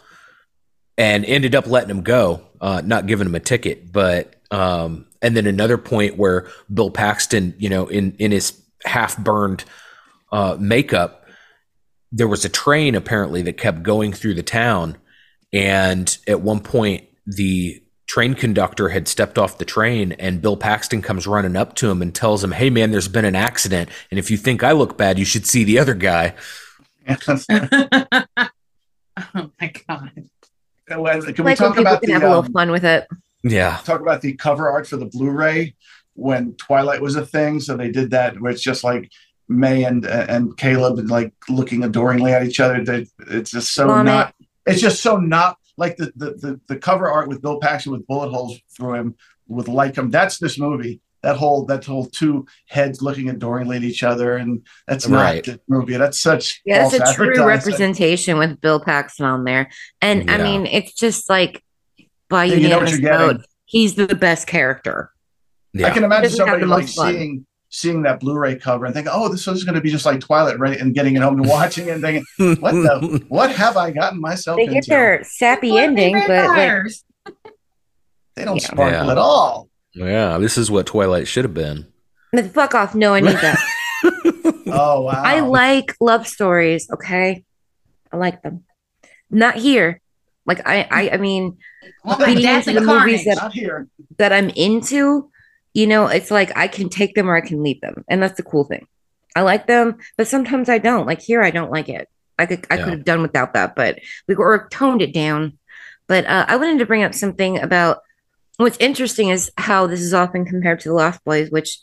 and 1.02 1.26
ended 1.26 1.56
up 1.56 1.66
letting 1.66 1.90
him 1.90 2.04
go, 2.04 2.44
uh, 2.62 2.80
not 2.86 3.08
giving 3.08 3.26
him 3.26 3.34
a 3.34 3.40
ticket, 3.40 3.92
but 3.92 4.36
um, 4.52 5.08
and 5.20 5.36
then 5.36 5.48
another 5.48 5.80
point 5.80 6.16
where 6.16 6.48
Bill 6.72 6.92
Paxton, 6.92 7.56
you 7.58 7.70
know, 7.70 7.88
in 7.88 8.16
in 8.20 8.32
his 8.32 8.62
half 8.86 9.18
burned 9.18 9.66
uh, 10.32 10.58
makeup, 10.60 11.26
there 12.12 12.28
was 12.28 12.46
a 12.46 12.50
train 12.50 12.94
apparently 12.94 13.42
that 13.42 13.58
kept 13.58 13.82
going 13.82 14.14
through 14.14 14.36
the 14.36 14.44
town, 14.44 14.96
and 15.52 16.16
at 16.28 16.42
one 16.42 16.60
point 16.60 17.08
the 17.26 17.82
train 18.06 18.36
conductor 18.36 18.90
had 18.90 19.08
stepped 19.08 19.40
off 19.40 19.58
the 19.58 19.66
train 19.66 20.12
and 20.14 20.42
Bill 20.42 20.58
Paxton 20.58 21.02
comes 21.02 21.26
running 21.26 21.56
up 21.56 21.74
to 21.78 21.90
him 21.90 22.04
and 22.04 22.14
tells 22.14 22.44
him, 22.44 22.52
"Hey 22.52 22.70
man, 22.70 22.92
there's 22.92 23.08
been 23.08 23.26
an 23.26 23.36
accident 23.36 23.90
and 24.12 24.20
if 24.20 24.30
you 24.30 24.38
think 24.38 24.64
I 24.64 24.74
look 24.74 25.00
bad, 25.00 25.18
you 25.18 25.26
should 25.26 25.48
see 25.48 25.64
the 25.64 25.80
other 25.80 25.96
guy." 25.96 26.36
oh 29.34 29.52
my 29.60 29.74
god. 29.88 30.30
Can 30.92 31.46
we 31.46 31.56
talk 31.56 31.78
about 31.78 32.02
the 32.02 32.12
have 32.12 32.24
a 32.24 32.28
little 32.28 32.44
um, 32.44 32.52
fun 32.52 32.72
with 32.72 32.86
it. 32.86 33.08
Yeah. 33.44 33.80
talk 33.84 34.02
about 34.02 34.22
the 34.22 34.34
cover 34.34 34.70
art 34.70 34.88
for 34.88 34.98
the 34.98 35.06
Blu-ray 35.06 35.76
when 36.14 36.54
Twilight 36.56 37.02
was 37.02 37.16
a 37.16 37.26
thing? 37.26 37.60
So 37.60 37.76
they 37.76 37.92
did 37.92 38.12
that 38.12 38.40
where 38.40 38.52
it's 38.52 38.62
just 38.62 38.84
like 38.84 39.12
May 39.48 39.84
and 39.84 40.06
and 40.06 40.56
Caleb 40.58 41.00
like 41.10 41.34
looking 41.50 41.84
adoringly 41.84 42.34
at 42.34 42.44
each 42.44 42.60
other. 42.60 42.84
They, 42.84 43.08
it's 43.28 43.52
just 43.52 43.74
so 43.74 43.88
Vomit. 43.88 44.06
not. 44.06 44.36
It's 44.66 44.82
just 44.82 45.02
so 45.02 45.18
not 45.18 45.58
like 45.78 45.98
the, 45.98 46.12
the 46.16 46.32
the 46.32 46.62
the 46.68 46.78
cover 46.78 47.10
art 47.10 47.28
with 47.28 47.42
Bill 47.42 47.60
Paxton 47.60 47.92
with 47.92 48.08
bullet 48.08 48.30
holes 48.30 48.60
through 48.76 48.96
him 48.96 49.16
with 49.48 49.68
light 49.68 49.96
come. 49.96 50.10
That's 50.10 50.38
this 50.38 50.58
movie. 50.58 51.02
That 51.24 51.38
whole 51.38 51.66
that 51.68 51.86
whole 51.86 52.08
two 52.08 52.48
heads 52.68 53.02
looking 53.04 53.30
adoringly 53.30 53.78
at 53.78 53.84
each 53.84 54.02
other, 54.02 54.38
and 54.38 54.66
that's 54.88 55.08
not 55.08 55.22
Right. 55.22 55.44
the 55.44 55.60
movie. 55.68 55.96
That's 55.98 56.20
such 56.20 56.62
Yeah, 56.66 56.86
it's 56.88 56.96
a 56.96 57.14
true 57.14 57.46
representation 57.46 58.40
with 58.40 58.60
Bill 58.60 58.80
Paxton 58.80 59.26
on 59.26 59.44
there. 59.44 59.70
And 60.02 60.32
I 60.32 60.38
mean, 60.40 60.66
it's 60.66 60.94
just 60.94 61.30
like 61.30 61.64
by 62.28 62.46
Yeah, 62.46 62.56
you 62.56 62.70
know 62.70 62.80
what 62.80 62.90
unanimous 62.90 62.92
you're 63.00 63.12
getting. 63.12 63.38
vote, 63.38 63.46
he's 63.66 63.94
the 63.96 64.16
best 64.16 64.48
character. 64.48 65.12
Yeah. 65.74 65.88
I 65.88 65.92
can 65.92 66.04
imagine 66.04 66.32
somebody 66.32 66.66
like 66.66 66.88
fun. 66.88 67.14
seeing 67.14 67.46
seeing 67.70 68.02
that 68.02 68.20
Blu-ray 68.20 68.56
cover 68.56 68.86
and 68.86 68.94
thinking, 68.94 69.14
"Oh, 69.16 69.30
this 69.30 69.48
is 69.48 69.64
going 69.64 69.76
to 69.76 69.82
be 69.82 69.92
just 69.92 70.06
like 70.08 70.20
Twilight," 70.22 70.58
right? 70.60 70.78
And 70.80 70.94
getting 70.94 71.16
it 71.16 71.22
home 71.22 71.40
and 71.40 71.48
watching 71.48 71.88
it 71.88 71.92
and 71.92 72.02
thinking, 72.02 72.26
"What 72.60 72.72
the? 72.74 73.24
What 73.30 73.52
have 73.52 73.78
I 73.78 73.92
gotten 73.92 74.20
myself 74.20 74.58
They 74.58 74.66
into?" 74.76 74.90
their 74.90 75.24
sappy 75.24 75.78
ending, 75.78 76.14
but 76.28 76.48
like, 76.50 76.92
they 78.36 78.44
don't 78.44 78.56
Yeah. 78.58 78.64
sparkle 78.68 79.06
Yeah. 79.06 79.12
at 79.12 79.18
all. 79.18 79.70
Yeah, 79.94 80.38
this 80.38 80.58
is 80.58 80.72
what 80.72 80.86
Twilight 80.88 81.28
should 81.28 81.46
have 81.46 81.54
been. 81.54 81.88
fuck 82.54 82.74
off. 82.76 82.96
No, 82.96 83.14
I 83.14 83.20
need 83.20 83.36
that. 83.38 83.60
Oh 84.74 85.02
wow! 85.02 85.22
I 85.22 85.42
like 85.42 85.96
love 86.00 86.26
stories. 86.26 86.90
Okay, 86.94 87.44
I 88.12 88.16
like 88.18 88.42
them. 88.42 88.64
Not 89.30 89.56
here. 89.58 90.00
Like 90.46 90.66
I, 90.66 90.88
I, 90.90 91.10
I 91.12 91.18
mean, 91.18 91.58
Well, 92.06 92.18
my 92.20 92.28
Feeding 92.28 92.46
into 92.46 92.70
and 92.70 92.78
the 92.78 92.82
movies 92.82 93.24
carnage. 93.24 93.26
that- 93.26 93.36
not 93.42 93.54
here. 93.54 93.88
that 94.18 94.32
I'm 94.32 94.50
into. 94.52 95.30
You 95.74 95.88
know, 95.88 96.08
it's 96.08 96.32
like 96.32 96.56
I 96.56 96.68
can 96.70 96.88
take 96.90 97.16
them 97.16 97.30
or 97.30 97.36
I 97.36 97.42
can 97.42 97.62
leave 97.64 97.82
them, 97.82 98.06
and 98.08 98.24
that's 98.24 98.38
the 98.38 98.44
cool 98.44 98.64
thing. 98.64 98.88
I 99.36 99.42
like 99.42 99.68
them, 99.68 99.98
but 100.18 100.28
sometimes 100.28 100.70
I 100.70 100.78
don't. 100.78 101.06
Like 101.06 101.22
here, 101.22 101.44
I 101.44 101.52
don't 101.52 101.72
like 101.72 101.90
it. 101.90 102.08
I 102.40 102.46
could, 102.46 102.66
I 102.72 102.76
Yeah. 102.78 102.84
could 102.86 102.94
have 102.94 103.06
done 103.06 103.22
without 103.22 103.54
that, 103.56 103.76
but 103.76 104.00
we 104.28 104.36
or 104.36 104.68
toned 104.70 105.02
it 105.02 105.14
down. 105.14 105.58
But 106.08 106.26
uh, 106.26 106.46
I 106.48 106.56
wanted 106.56 106.80
to 106.80 106.86
bring 106.86 107.04
up 107.04 107.14
something 107.14 107.60
about 107.60 108.00
what's 108.58 108.78
interesting 108.80 109.30
is 109.30 109.52
how 109.58 109.88
this 109.88 110.02
is 110.02 110.14
often 110.14 110.46
compared 110.46 110.80
to 110.82 110.90
the 110.90 110.96
Lost 110.96 111.24
Boys, 111.24 111.50
which 111.50 111.80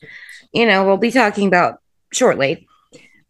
you 0.52 0.66
know 0.66 0.84
we'll 0.86 0.96
be 0.96 1.10
talking 1.10 1.46
about 1.48 1.76
shortly. 2.12 2.66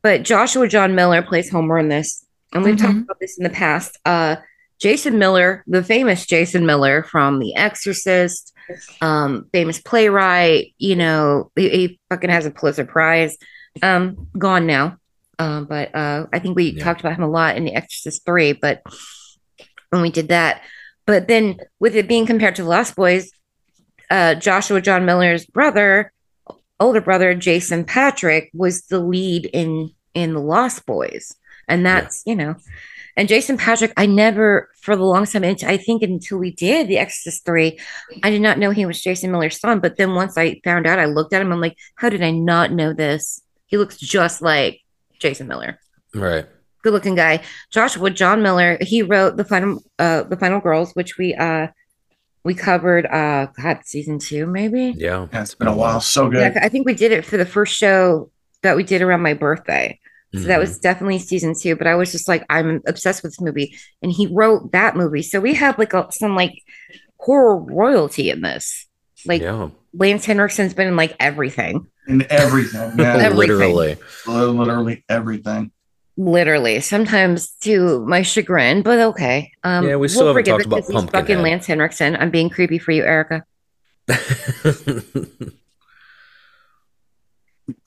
But 0.03 0.23
Joshua 0.23 0.69
John 0.69 0.95
Miller 0.95 1.23
plays 1.23 1.51
Homer 1.51 1.79
in 1.79 1.89
this, 1.89 2.25
and 2.53 2.63
we've 2.65 2.77
talked 2.79 2.95
Mhm. 2.95 3.03
about 3.05 3.21
this 3.21 3.37
in 3.39 3.45
the 3.45 3.51
past. 3.51 3.99
Uh, 4.05 4.37
Jason 4.81 5.19
Miller, 5.19 5.65
the 5.67 5.83
famous 5.83 6.25
Jason 6.25 6.65
Miller 6.65 7.03
from 7.03 7.41
The 7.41 7.57
Exorcist, 7.57 8.55
um, 9.01 9.47
famous 9.53 9.81
playwright, 9.81 10.73
you 10.79 10.95
know, 10.95 11.51
he, 11.57 11.69
he 11.69 12.01
fucking 12.11 12.31
has 12.31 12.47
a 12.47 12.53
Pulitzer 12.53 12.85
Prize. 12.85 13.37
Um, 13.83 14.29
gone 14.39 14.67
now. 14.67 14.97
Um, 15.41 15.65
but 15.67 15.93
uh, 15.95 16.27
I 16.33 16.39
think 16.39 16.57
we 16.57 16.71
Yeah. 16.71 16.85
talked 16.85 17.01
about 17.01 17.15
him 17.17 17.23
a 17.25 17.29
lot 17.29 17.57
in 17.57 17.65
The 17.65 17.75
Exorcist 17.75 18.25
3, 18.25 18.53
but 18.53 18.83
when 19.91 20.03
we 20.03 20.11
did 20.11 20.29
that. 20.29 20.63
But 21.09 21.27
then 21.27 21.57
with 21.81 21.97
it 21.97 22.07
being 22.07 22.27
compared 22.27 22.57
to 22.57 22.63
The 22.65 22.69
Lost 22.69 22.95
Boys, 22.95 23.33
uh, 24.11 24.35
Joshua 24.35 24.83
John 24.83 25.07
Miller's 25.07 25.47
brother, 25.47 26.13
older 26.79 27.01
brother, 27.01 27.33
Jason 27.33 27.87
Patric, 27.87 28.51
was 28.53 28.83
the 28.83 28.99
lead 28.99 29.47
in 29.47 29.91
in 30.13 30.35
The 30.35 30.41
Lost 30.41 30.85
Boys. 30.85 31.35
And 31.67 31.87
that's, 31.87 32.23
you 32.27 32.37
know, 32.37 32.57
and 33.17 33.27
Jason 33.27 33.57
Patric, 33.57 33.91
I 33.97 34.05
never, 34.05 34.69
for 34.83 34.97
the 34.97 35.03
longest 35.03 35.33
time, 35.33 35.45
I 35.45 35.79
think 35.79 36.03
until 36.03 36.37
we 36.37 36.51
did 36.51 36.89
The 36.89 36.99
Exorcist 36.99 37.47
3, 37.47 37.79
I 38.23 38.29
did 38.29 38.43
not 38.43 38.59
know 38.59 38.71
he 38.71 38.85
was 38.85 39.03
Jason 39.03 39.33
Miller's 39.33 39.59
son. 39.59 39.81
But 39.81 39.97
then 39.97 40.15
once 40.15 40.37
I 40.37 40.61
found 40.63 40.87
out, 40.87 40.99
I 40.99 41.07
looked 41.07 41.33
at 41.33 41.41
him, 41.41 41.51
I'm 41.51 41.61
like, 41.61 41.79
how 41.95 42.11
did 42.11 42.23
I 42.23 42.33
not 42.33 42.71
know 42.71 42.93
this? 42.93 43.41
He 43.65 43.79
looks 43.79 43.97
just 43.97 44.43
like 44.43 44.83
Jason 45.19 45.49
Miller. 45.49 45.81
Right. 46.15 46.47
Good 46.89 46.95
looking 46.95 47.17
guy. 47.17 47.43
Joshua 47.71 48.09
John 48.09 48.43
Miller, 48.43 48.79
he 48.81 49.03
wrote 49.03 49.37
the 49.37 49.45
final 49.45 49.83
uh 49.99 50.23
the 50.23 50.39
final 50.39 50.59
girls, 50.59 50.93
which 50.93 51.19
we 51.19 51.35
uh 51.35 51.67
we 52.45 52.55
covered 52.55 53.05
uh 53.05 53.49
God, 53.63 53.81
season 53.85 54.19
two, 54.19 54.47
maybe. 54.47 54.95
Yeah. 54.97 55.27
Yeah, 55.31 55.43
it's 55.43 55.55
been 55.55 55.69
a 55.69 55.77
while. 55.77 56.01
So 56.01 56.33
Yeah, 56.33 56.49
good. 56.49 56.63
I 56.63 56.71
think 56.71 56.87
we 56.87 56.95
did 56.95 57.13
it 57.13 57.27
for 57.27 57.37
the 57.37 57.45
first 57.45 57.77
show 57.77 58.31
that 58.63 58.75
we 58.75 58.85
did 58.85 59.03
around 59.03 59.21
my 59.21 59.35
birthday. 59.35 59.99
So 60.33 60.41
that 60.41 60.57
Mhm. 60.57 60.61
was 60.61 60.79
definitely 60.79 61.19
season 61.19 61.53
two. 61.61 61.77
But 61.77 61.87
I 61.89 61.95
was 61.95 62.11
just 62.11 62.27
like, 62.27 62.45
I'm 62.49 62.81
obsessed 62.87 63.23
with 63.23 63.33
this 63.33 63.41
movie, 63.41 63.77
and 64.03 64.11
he 64.11 64.27
wrote 64.27 64.73
that 64.73 64.97
movie. 64.97 65.23
So 65.23 65.41
we 65.41 65.53
have 65.55 65.79
like 65.79 65.93
a, 65.93 66.07
some 66.11 66.35
like 66.37 66.55
horror 67.19 67.59
royalty 67.59 68.31
in 68.31 68.41
this. 68.41 68.87
Like 69.27 69.43
yeah. 69.43 69.69
Lance 69.93 70.25
Henriksen's 70.27 70.73
been 70.73 70.89
in 70.89 70.97
like 70.97 71.17
everything, 71.21 71.87
In 72.07 72.27
everything, 72.31 72.93
yeah, 72.99 73.17
Everything. 73.21 73.37
Literally. 73.75 73.97
literally 74.27 75.05
everything. 75.09 75.71
Literally. 76.19 76.81
Sometimes 76.81 77.49
to 77.63 78.05
my 78.07 78.21
chagrin, 78.23 78.83
but 78.83 78.99
okay. 78.99 79.51
Um, 79.65 79.89
Yeah, 79.89 79.97
we 79.97 80.09
still 80.09 80.27
haven't 80.27 80.45
talked 80.45 80.61
it 80.63 80.67
about 80.67 80.77
'cause 80.81 80.87
he's 80.89 80.95
Pumpkinhead. 80.95 81.27
Fucking 81.27 81.43
Lance 81.43 81.67
Henriksen. 81.67 82.17
I'm 82.17 82.31
being 82.31 82.51
creepy 82.51 82.79
for 82.79 82.93
you, 82.93 83.05
Erica. 83.05 83.45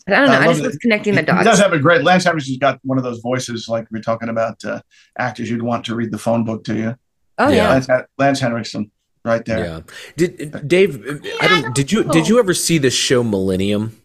I 0.08 0.12
don't 0.12 0.28
know. 0.28 0.34
I 0.34 0.44
I, 0.44 0.48
just 0.48 0.60
it. 0.62 0.68
was 0.68 0.78
connecting 0.78 1.16
the 1.16 1.24
dots 1.24 1.40
He 1.40 1.44
does 1.46 1.60
have 1.60 1.74
a 1.74 1.80
great. 1.80 2.04
Lance 2.04 2.26
Henriksen's 2.26 2.58
got 2.58 2.80
one 2.84 2.98
of 2.98 3.04
those 3.04 3.20
voices 3.20 3.68
like 3.68 3.88
we're 3.92 4.02
talking 4.02 4.30
about 4.30 4.64
uh, 4.66 4.82
actors 5.18 5.50
you'd 5.50 5.62
want 5.62 5.86
to 5.86 5.96
read 5.96 6.12
the 6.12 6.18
phone 6.18 6.44
book 6.44 6.64
to 6.66 6.76
you. 6.76 6.96
Oh 7.38 7.50
Yeah. 7.50 7.56
yeah. 7.56 7.70
Lance, 7.70 7.88
Lance 8.18 8.40
Henriksen, 8.40 8.92
right 9.26 9.44
there. 9.46 9.60
yeah. 9.66 9.80
Did 10.18 10.68
Dave? 10.68 11.22
I 11.42 11.48
don't. 11.48 11.76
Did 11.76 11.92
you 11.92 12.04
did 12.06 12.28
you 12.28 12.40
ever 12.40 12.54
see 12.54 12.78
the 12.78 12.90
show 12.92 13.24
Millennium? 13.24 13.98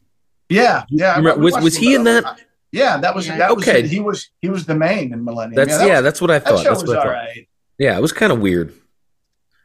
Yeah, 0.48 0.84
yeah. 0.90 1.12
I- 1.14 1.16
Remember- 1.18 1.40
we 1.40 1.52
was- 1.52 1.64
was 1.64 1.76
he 1.76 1.94
in 1.94 2.04
little- 2.04 2.22
that? 2.30 2.40
Yeah, 2.72 2.98
that 2.98 3.14
was 3.14 3.26
Yeah. 3.26 3.38
that 3.38 3.56
was 3.56 3.66
Okay. 3.66 3.86
he 3.86 4.00
was 4.00 4.30
he 4.42 4.48
was 4.48 4.66
the 4.66 4.74
main 4.74 5.12
in 5.12 5.24
Millennium. 5.24 5.54
That's 5.54 5.78
that 5.78 5.86
yeah. 5.86 5.94
was- 5.96 6.02
that's 6.04 6.20
what 6.20 6.30
I 6.30 6.38
thought. 6.38 6.44
that 6.44 6.50
thought. 6.56 6.62
show 6.64 6.70
That's 6.70 6.82
was 6.82 6.88
what 6.90 6.98
I 6.98 7.02
thought. 7.02 7.10
right. 7.12 7.48
Yeah, 7.78 7.96
it 7.96 8.02
was 8.02 8.12
kind 8.12 8.32
of 8.32 8.40
weird. 8.40 8.72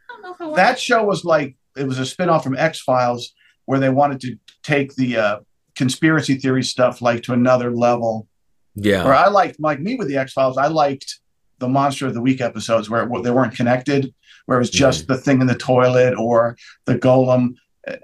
I 0.09 0.13
don't 0.13 0.21
know 0.23 0.31
if 0.33 0.41
I 0.41 0.43
want- 0.45 0.55
That 0.57 0.79
show 0.79 1.03
was 1.03 1.23
like 1.25 1.55
it 1.77 1.87
was 1.87 1.99
a 1.99 2.05
spin-off 2.05 2.43
from 2.43 2.55
X 2.57 2.81
Files 2.81 3.33
where 3.65 3.79
they 3.79 3.89
wanted 3.89 4.19
to 4.21 4.35
take 4.63 4.95
the 4.95 5.17
uh, 5.17 5.39
conspiracy 5.75 6.35
theory 6.35 6.63
stuff 6.63 7.01
like 7.01 7.23
to 7.23 7.33
another 7.33 7.71
level. 7.71 8.27
Yeah. 8.75 9.05
Or 9.05 9.13
I 9.13 9.27
liked 9.29 9.59
like 9.59 9.79
me 9.79 9.95
with 9.95 10.07
the 10.07 10.17
X 10.17 10.33
Files. 10.33 10.57
I 10.57 10.67
liked 10.67 11.19
the 11.59 11.67
Monster 11.69 12.07
of 12.07 12.13
the 12.13 12.21
Week 12.21 12.41
episodes 12.41 12.89
where 12.89 13.03
it, 13.03 13.23
they 13.23 13.31
weren't 13.31 13.55
connected, 13.55 14.13
where 14.45 14.57
it 14.57 14.61
was 14.61 14.69
just 14.69 15.07
the 15.07 15.17
thing 15.17 15.41
in 15.41 15.47
the 15.47 15.55
toilet 15.55 16.15
or 16.17 16.57
the 16.85 16.97
golem. 16.97 17.55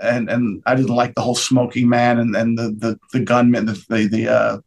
And 0.01 0.29
and 0.29 0.61
I 0.65 0.75
didn't 0.75 0.95
like 0.95 1.13
the 1.15 1.21
whole 1.21 1.35
smoking 1.35 1.87
man 1.89 2.17
and, 2.19 2.35
and 2.35 2.57
the 2.57 2.75
the 2.77 2.99
the 3.13 3.19
gunman 3.19 3.65
the 3.65 3.83
the, 3.89 4.07
the 4.07 4.27
uh 4.27 4.57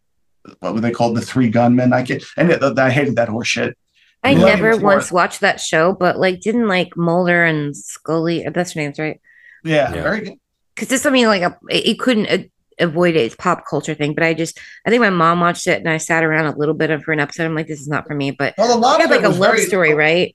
what 0.60 0.74
were 0.74 0.80
they 0.80 0.90
called 0.90 1.16
the 1.16 1.20
three 1.20 1.48
gunmen 1.48 1.92
I 1.92 2.02
can't 2.02 2.22
and 2.36 2.50
it, 2.50 2.62
I 2.78 2.90
hated 2.90 3.16
that 3.16 3.28
horse 3.28 3.48
shit 3.48 3.76
I 4.22 4.34
Millennium 4.34 4.56
never 4.58 4.70
was 4.70 4.80
more- 4.80 4.92
once 4.96 5.10
watched 5.12 5.40
that 5.40 5.60
show, 5.60 5.94
but 5.94 6.18
like, 6.18 6.40
didn't 6.40 6.68
like 6.68 6.94
Mulder 6.94 7.42
and 7.44 7.74
Scully? 7.74 8.46
That's 8.52 8.74
their 8.74 8.84
names, 8.84 8.98
right? 8.98 9.18
yeah, 9.64 9.94
Yeah. 9.94 10.02
very 10.02 10.20
good 10.20 10.34
Because 10.74 10.88
this, 10.88 11.06
I 11.06 11.10
mean, 11.10 11.26
like, 11.26 11.40
a, 11.40 11.56
it 11.70 11.98
couldn't 11.98 12.26
uh, 12.28 12.44
avoid 12.78 13.16
it. 13.16 13.20
It's 13.20 13.34
pop 13.36 13.64
culture 13.66 13.94
thing. 13.94 14.12
But 14.14 14.24
I 14.24 14.34
just, 14.34 14.58
I 14.86 14.90
think 14.90 15.00
my 15.00 15.08
mom 15.08 15.40
watched 15.40 15.66
it, 15.66 15.78
and 15.78 15.88
I 15.88 15.96
sat 15.96 16.22
around 16.22 16.44
a 16.52 16.58
little 16.58 16.74
bit 16.74 16.90
of 16.90 17.02
for 17.02 17.12
an 17.12 17.20
episode. 17.20 17.44
I'm 17.46 17.54
like, 17.54 17.66
this 17.66 17.80
is 17.80 17.88
not 17.88 18.06
for 18.06 18.14
me. 18.14 18.30
But 18.30 18.52
well 18.58 18.76
a 18.76 18.78
lot 18.78 19.00
it 19.00 19.04
of 19.04 19.10
like 19.10 19.22
a 19.24 19.30
love 19.30 19.54
very- 19.54 19.64
story, 19.64 19.94
right? 19.94 20.34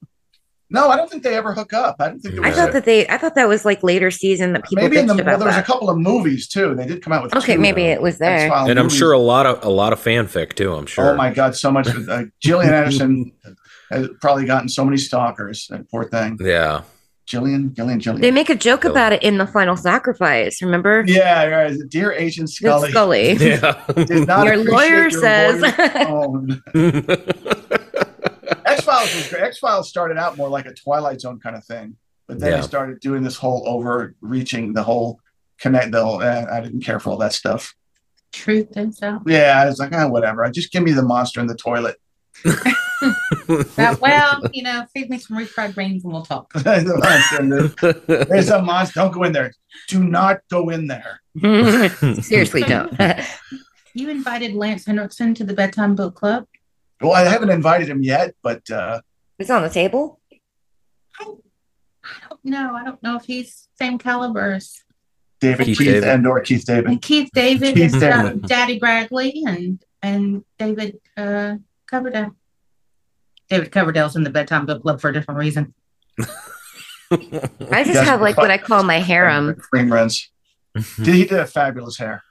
No 0.70 0.90
I 0.90 0.96
don't 0.96 1.10
think 1.10 1.24
they 1.24 1.36
ever 1.36 1.54
hook 1.54 1.74
up 1.74 1.96
I 2.00 2.10
don't 2.10 2.20
think 2.20 2.36
there 2.36 2.44
I 2.46 2.52
thought 2.52 2.70
a- 2.70 2.74
that 2.74 2.86
they, 2.86 3.08
I 3.08 3.18
thought 3.18 3.36
that 3.36 3.48
was 3.48 3.66
like 3.66 3.84
later 3.84 4.10
season 4.12 4.54
that 4.54 4.64
people 4.66 4.84
maybe 4.84 4.98
in 4.98 5.08
the 5.08 5.14
bitched 5.14 5.26
well, 5.26 5.38
there 5.38 5.48
was 5.48 5.58
a 5.58 5.64
couple 5.64 5.90
of 5.90 5.98
movies 5.98 6.48
too 6.48 6.74
they 6.76 6.86
did 6.86 7.02
come 7.04 7.14
out 7.14 7.24
with 7.24 7.36
Okay, 7.36 7.56
two, 7.56 7.62
maybe 7.62 7.84
uh, 7.86 7.92
it 7.92 8.02
was 8.02 8.18
there. 8.18 8.48
X-File 8.48 8.70
And 8.70 8.80
I'm 8.80 8.90
sure 8.90 9.12
a 9.12 9.20
lot 9.20 9.46
of 9.46 9.64
a 9.64 9.70
lot 9.70 9.94
of 9.94 10.00
fanfic 10.04 10.54
too. 10.54 10.74
I'm 10.74 10.86
sure. 10.86 11.12
Oh 11.14 11.16
my 11.16 11.32
God, 11.34 11.56
so 11.56 11.72
much. 11.72 11.88
Uh, 11.88 12.24
Gillian 12.40 12.74
Anderson 12.80 13.32
has 13.92 14.08
probably 14.22 14.46
gotten 14.46 14.68
so 14.70 14.84
many 14.84 14.98
stalkers. 14.98 15.68
That 15.70 15.90
poor 15.90 16.06
thing. 16.06 16.38
Yeah. 16.42 16.82
Jillian, 17.28 17.74
Gillian, 17.74 18.00
Jillian. 18.00 18.22
They 18.22 18.30
make 18.32 18.50
a 18.52 18.56
joke 18.56 18.86
about 18.86 19.12
it 19.14 19.24
in 19.24 19.38
the 19.40 19.48
final 19.48 19.76
sacrifice. 19.76 20.62
Remember? 20.62 21.04
yeah, 21.08 21.46
right. 21.46 21.76
Dear 21.90 22.12
Agent 22.12 22.50
It's 22.50 22.58
Scully. 22.58 22.92
Scully. 22.92 23.34
Yeah. 23.40 23.84
Did 24.06 24.28
not 24.28 24.46
Your 24.46 24.58
lawyer 24.58 25.10
your 25.10 25.12
says. 25.12 25.62
lawyer's 29.14 29.14
tone. 29.14 29.14
X 29.14 29.14
Files 29.14 29.16
was 29.16 29.28
great. 29.30 29.44
X 29.44 29.60
Files 29.60 29.90
started 29.90 30.18
out 30.18 30.38
more 30.38 30.50
like 30.50 30.66
a 30.66 30.74
Twilight 30.74 31.22
Zone 31.22 31.40
kind 31.40 31.56
of 31.56 31.64
thing, 31.66 31.96
but 32.28 32.40
then 32.40 32.52
Yeah. 32.52 32.58
they 32.62 32.68
started 32.68 33.00
doing 33.00 33.24
this 33.24 33.36
whole 33.38 33.64
overreaching, 33.68 34.74
the 34.74 34.84
whole 34.84 35.20
connect. 35.60 35.92
The 35.92 36.04
whole, 36.04 36.22
eh, 36.22 36.46
I 36.52 36.60
didn't 36.62 36.82
care 36.82 37.00
for 37.00 37.12
all 37.12 37.18
that 37.18 37.34
stuff. 37.34 37.74
Truth 38.34 38.76
and 38.76 38.94
so. 38.94 39.22
Yeah, 39.26 39.62
I 39.62 39.66
was 39.68 39.80
like, 39.80 39.94
ah, 39.94 40.08
whatever. 40.08 40.44
I 40.44 40.52
Just 40.52 40.72
give 40.72 40.84
me 40.84 40.92
the 40.92 41.04
monster 41.04 41.40
in 41.40 41.48
the 41.48 41.56
toilet. 41.56 41.96
Well, 43.48 44.42
you 44.52 44.64
know, 44.64 44.86
feed 44.94 45.10
me 45.10 45.20
some 45.20 45.38
refried 45.38 45.76
beans 45.76 46.04
and 46.04 46.12
we'll 46.14 46.24
talk. 46.26 46.52
The 46.54 46.98
monster 46.98 47.42
in 47.42 47.50
the- 47.50 48.26
There's 48.30 48.50
a 48.50 48.62
monster. 48.62 49.00
Don't 49.02 49.12
go 49.14 49.24
in 49.24 49.32
there. 49.32 49.52
Do 49.90 50.04
not 50.04 50.40
go 50.50 50.70
in 50.70 50.88
there. 50.88 51.22
Seriously, 52.22 52.64
don't. 52.64 52.92
You 53.94 54.10
invited 54.10 54.54
Lance 54.54 54.86
Henriksen 54.86 55.34
to 55.36 55.44
the 55.44 55.54
bedtime 55.54 55.94
book 55.96 56.16
club. 56.16 56.46
Well, 57.06 57.14
I 57.14 57.22
haven't 57.30 57.52
invited 57.52 57.88
him 57.88 58.02
yet, 58.02 58.34
but 58.42 58.68
uh, 58.72 59.00
it's 59.38 59.52
on 59.52 59.62
the 59.62 59.70
table. 59.70 60.20
No, 61.22 61.38
I 62.04 62.30
don't 62.30 62.46
know 62.46 62.74
I 62.74 62.84
don't 62.84 63.04
know 63.04 63.16
if 63.16 63.26
he's 63.26 63.68
same 63.78 64.00
caliber 64.00 64.54
as 64.54 64.82
David 65.40 65.66
Keith 65.66 65.78
Keith, 65.78 65.88
David. 65.88 66.10
and 66.10 66.26
or 66.26 66.42
Keith 66.42 66.66
David. 66.66 66.86
and 66.88 67.00
Keith 67.02 67.30
David 67.32 67.76
Keith 67.76 67.94
and 67.94 68.04
uh, 68.04 68.24
David. 68.24 68.42
Daddy 68.48 68.80
Bradley 68.80 69.44
and 69.46 69.80
and 70.02 70.44
David 70.58 71.00
uh, 71.16 71.58
Coverdale. 71.88 72.36
David 73.52 73.72
Coverdale's 73.72 74.16
in 74.16 74.24
the 74.24 74.32
bedtime 74.32 74.66
book 74.66 74.82
club 74.82 75.00
for 75.00 75.12
a 75.12 75.14
different 75.14 75.40
reason. 75.40 75.76
I 76.20 77.84
just 77.84 77.94
Yes, 77.94 78.08
have 78.08 78.20
like 78.20 78.38
what 78.38 78.50
I 78.50 78.58
call 78.58 78.82
my 78.82 78.98
harem. 79.00 79.54
Cream 79.56 79.94
runs. 79.94 80.32
Did 80.74 81.08
he 81.14 81.26
did 81.26 81.38
a 81.38 81.46
fabulous 81.46 82.00
hair? 82.00 82.24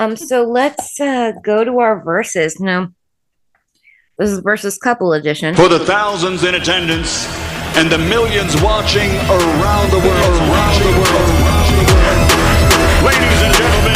Um, 0.00 0.16
so 0.16 0.44
let's 0.44 0.98
uh, 0.98 1.32
go 1.44 1.62
to 1.62 1.78
our 1.78 2.02
verses. 2.02 2.58
No, 2.58 2.88
this 4.16 4.30
is 4.30 4.38
versus 4.38 4.78
couple 4.78 5.12
edition. 5.12 5.54
For 5.54 5.68
the 5.68 5.78
thousands 5.78 6.42
in 6.42 6.54
attendance 6.54 7.26
and 7.76 7.92
the 7.92 7.98
millions 7.98 8.58
watching 8.62 9.10
around 9.28 9.90
the 9.90 9.98
world, 9.98 10.40
around 10.40 10.80
the 10.80 10.92
world, 10.96 11.28
around 11.44 11.68
the 11.76 11.84
world. 11.92 12.30
Ladies 13.04 13.42
and 13.42 13.54
gentlemen, 13.54 13.92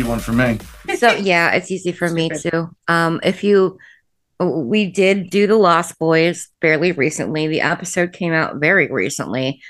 Easy 0.00 0.08
one 0.08 0.18
for 0.18 0.32
me. 0.32 0.58
So 0.96 1.10
yeah, 1.12 1.50
it's 1.50 1.70
easy 1.70 1.92
for 1.92 2.08
me 2.08 2.30
too. 2.30 2.74
Um, 2.88 3.20
if 3.22 3.44
you, 3.44 3.76
we 4.38 4.90
did 4.90 5.28
do 5.28 5.46
the 5.46 5.56
Lost 5.56 5.98
Boys 5.98 6.48
fairly 6.62 6.92
recently. 6.92 7.48
The 7.48 7.60
episode 7.60 8.14
came 8.14 8.32
out 8.32 8.56
very 8.56 8.90
recently, 8.90 9.60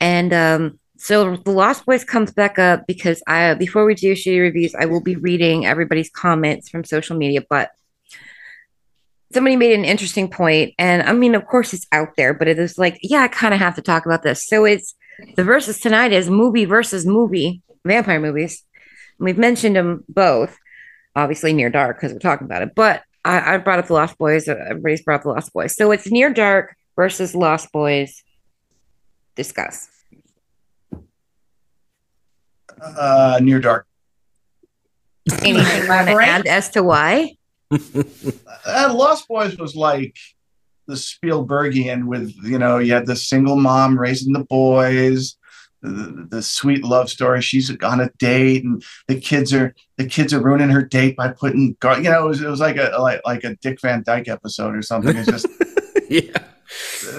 and 0.00 0.32
um, 0.32 0.78
so 0.96 1.36
the 1.36 1.50
Lost 1.50 1.84
Boys 1.84 2.04
comes 2.04 2.32
back 2.32 2.58
up 2.58 2.86
because 2.86 3.22
I 3.26 3.52
before 3.52 3.84
we 3.84 3.94
do 3.94 4.14
shitty 4.14 4.40
reviews, 4.40 4.74
I 4.74 4.86
will 4.86 5.02
be 5.02 5.16
reading 5.16 5.66
everybody's 5.66 6.08
comments 6.08 6.70
from 6.70 6.84
social 6.84 7.16
media, 7.16 7.42
but. 7.48 7.70
Somebody 9.32 9.56
made 9.56 9.76
an 9.76 9.84
interesting 9.84 10.30
point, 10.30 10.72
and 10.78 11.02
I 11.02 11.12
mean, 11.12 11.34
of 11.34 11.44
course, 11.46 11.74
it's 11.74 11.86
out 11.90 12.10
there, 12.16 12.32
but 12.32 12.46
it 12.46 12.60
is 12.60 12.78
like, 12.78 12.96
yeah, 13.02 13.22
I 13.22 13.28
kind 13.28 13.52
of 13.52 13.60
have 13.60 13.74
to 13.74 13.82
talk 13.82 14.06
about 14.06 14.22
this. 14.22 14.46
So 14.46 14.64
it's 14.64 14.94
the 15.34 15.42
versus 15.42 15.80
tonight 15.80 16.12
is 16.12 16.30
movie 16.30 16.64
versus 16.64 17.04
movie, 17.04 17.60
vampire 17.84 18.20
movies. 18.20 18.62
We've 19.18 19.38
mentioned 19.38 19.76
them 19.76 20.04
both, 20.08 20.56
obviously 21.14 21.52
near 21.52 21.70
dark 21.70 21.96
because 21.96 22.12
we're 22.12 22.18
talking 22.18 22.44
about 22.44 22.62
it. 22.62 22.74
But 22.74 23.02
I, 23.24 23.54
I 23.54 23.58
brought 23.58 23.78
up 23.78 23.86
the 23.86 23.94
Lost 23.94 24.18
Boys. 24.18 24.48
uh, 24.48 24.56
Everybody's 24.68 25.02
brought 25.02 25.16
up 25.16 25.22
the 25.24 25.30
Lost 25.30 25.52
Boys. 25.52 25.74
So 25.74 25.90
it's 25.90 26.10
near 26.10 26.32
dark 26.32 26.76
versus 26.96 27.34
Lost 27.34 27.72
Boys. 27.72 28.22
Discuss. 29.34 29.88
Uh, 32.80 33.38
near 33.42 33.60
dark. 33.60 33.86
Anything 35.42 35.82
you 35.82 35.88
want 35.88 36.08
to 36.08 36.14
add 36.14 36.46
as 36.46 36.70
to 36.70 36.82
why? 36.82 37.36
Uh, 38.68 38.92
Lost 38.92 39.28
Boys 39.28 39.56
was 39.58 39.76
like 39.76 40.16
the 40.88 40.94
Spielbergian 40.94 42.04
with 42.04 42.34
you 42.42 42.58
know 42.58 42.78
you 42.78 42.92
had 42.92 43.06
the 43.06 43.14
single 43.16 43.54
mom 43.56 43.98
raising 43.98 44.32
the 44.32 44.44
boys, 44.44 45.36
the, 45.86 46.26
the 46.30 46.42
sweet 46.42 46.84
love 46.84 47.08
story. 47.08 47.42
She's 47.42 47.74
on 47.82 48.00
a 48.00 48.10
date 48.18 48.64
and 48.64 48.82
the 49.08 49.20
kids 49.20 49.52
are 49.52 49.74
the 49.96 50.06
kids 50.06 50.32
are 50.32 50.42
ruining 50.42 50.70
her 50.70 50.82
date 50.82 51.16
by 51.16 51.28
putting 51.28 51.76
gar- 51.80 51.98
you 51.98 52.10
know 52.10 52.24
it 52.24 52.28
was, 52.28 52.42
it 52.42 52.48
was 52.48 52.60
like 52.60 52.76
a 52.76 52.96
like 52.98 53.20
like 53.24 53.44
a 53.44 53.56
Dick 53.56 53.80
Van 53.80 54.02
Dyke 54.02 54.28
episode 54.28 54.74
or 54.74 54.82
something. 54.82 55.16
It's 55.16 55.30
just 55.30 55.46
yeah. 56.10 56.38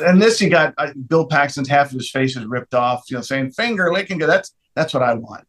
and 0.08 0.22
this 0.22 0.42
you 0.42 0.50
got 0.50 0.74
uh, 0.78 0.92
Bill 1.08 1.26
Paxton's 1.26 1.70
half 1.70 1.88
of 1.88 1.94
his 1.94 2.12
face 2.12 2.36
is 2.36 2.46
ripped 2.46 2.74
off. 2.74 3.06
You 3.10 3.18
know, 3.18 3.22
saying 3.22 3.52
finger 3.52 3.92
licking. 3.92 4.20
That's 4.20 4.54
that's 4.76 4.94
what 4.94 5.04
I 5.04 5.14
want. 5.14 5.46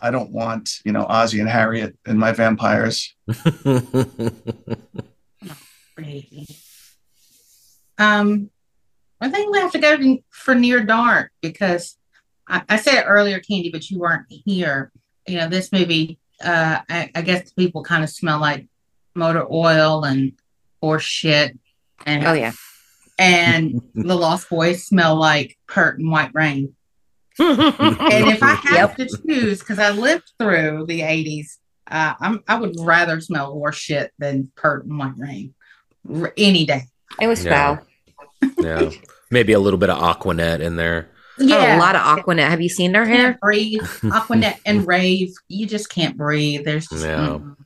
I 0.00 0.10
don't 0.10 0.30
want 0.30 0.80
you 0.84 0.92
know 0.92 1.04
Ozzy 1.04 1.40
and 1.40 1.48
Harriet 1.48 1.96
and 2.06 2.18
my 2.18 2.32
vampires. 2.32 3.14
Um, 7.96 8.50
I 9.20 9.30
think 9.30 9.52
we 9.52 9.58
have 9.58 9.72
to 9.72 9.78
go 9.78 10.18
for 10.30 10.54
near 10.54 10.82
dark 10.82 11.30
because 11.40 11.96
I, 12.48 12.62
I 12.68 12.76
said 12.76 13.04
earlier, 13.06 13.40
Candy, 13.40 13.70
but 13.70 13.88
you 13.90 13.98
weren't 13.98 14.26
here. 14.28 14.92
You 15.26 15.38
know, 15.38 15.48
this 15.48 15.72
movie, 15.72 16.18
uh, 16.42 16.80
I, 16.88 17.10
I 17.14 17.22
guess 17.22 17.52
people 17.52 17.82
kind 17.82 18.04
of 18.04 18.10
smell 18.10 18.40
like 18.40 18.66
motor 19.14 19.46
oil 19.50 20.04
and 20.04 20.32
horse 20.82 21.04
shit. 21.04 21.58
And 22.06 22.26
Oh 22.26 22.32
yeah. 22.34 22.52
and 23.18 23.80
the 23.94 24.14
Lost 24.16 24.50
Boys 24.50 24.84
smell 24.84 25.16
like 25.16 25.56
Pert 25.68 25.98
and 25.98 26.10
White 26.10 26.32
Rain. 26.34 26.74
And 27.38 28.28
if 28.30 28.42
I 28.42 28.54
have 28.54 28.94
to 28.96 29.08
choose, 29.26 29.58
because 29.60 29.78
I 29.80 29.90
lived 29.90 30.30
through 30.38 30.84
the 30.86 31.00
'80s, 31.00 31.56
uh, 31.90 32.14
I'm 32.20 32.44
I 32.46 32.56
would 32.60 32.74
rather 32.78 33.20
smell 33.20 33.50
horse 33.52 33.76
shit 33.76 34.12
than 34.18 34.52
Pert 34.56 34.84
and 34.84 34.98
White 34.98 35.16
Rain 35.16 35.54
R- 36.12 36.32
any 36.36 36.64
day. 36.66 36.82
It 37.20 37.26
was 37.26 37.44
Yeah. 37.44 37.78
foul. 37.78 37.86
yeah. 38.60 38.90
Maybe 39.30 39.52
a 39.52 39.58
little 39.58 39.78
bit 39.80 39.90
of 39.90 39.98
Aqua 40.00 40.34
Net 40.34 40.60
in 40.60 40.76
there. 40.76 41.08
Yeah. 41.38 41.76
a 41.76 41.78
lot 41.78 41.96
of 41.96 42.02
Aqua 42.02 42.34
Net. 42.34 42.50
Have 42.50 42.60
you 42.60 42.68
seen 42.68 42.92
their 42.92 43.04
hair? 43.06 43.30
can't 43.32 43.40
breathe. 43.40 43.82
Aqua 44.12 44.36
Net 44.36 44.60
and 44.64 44.86
rave, 44.86 45.32
you 45.48 45.66
just 45.66 45.88
can't 45.90 46.16
breathe. 46.16 46.64
There's 46.64 46.86
just, 46.88 47.04
Yeah. 47.04 47.16
mm-mm. 47.18 47.56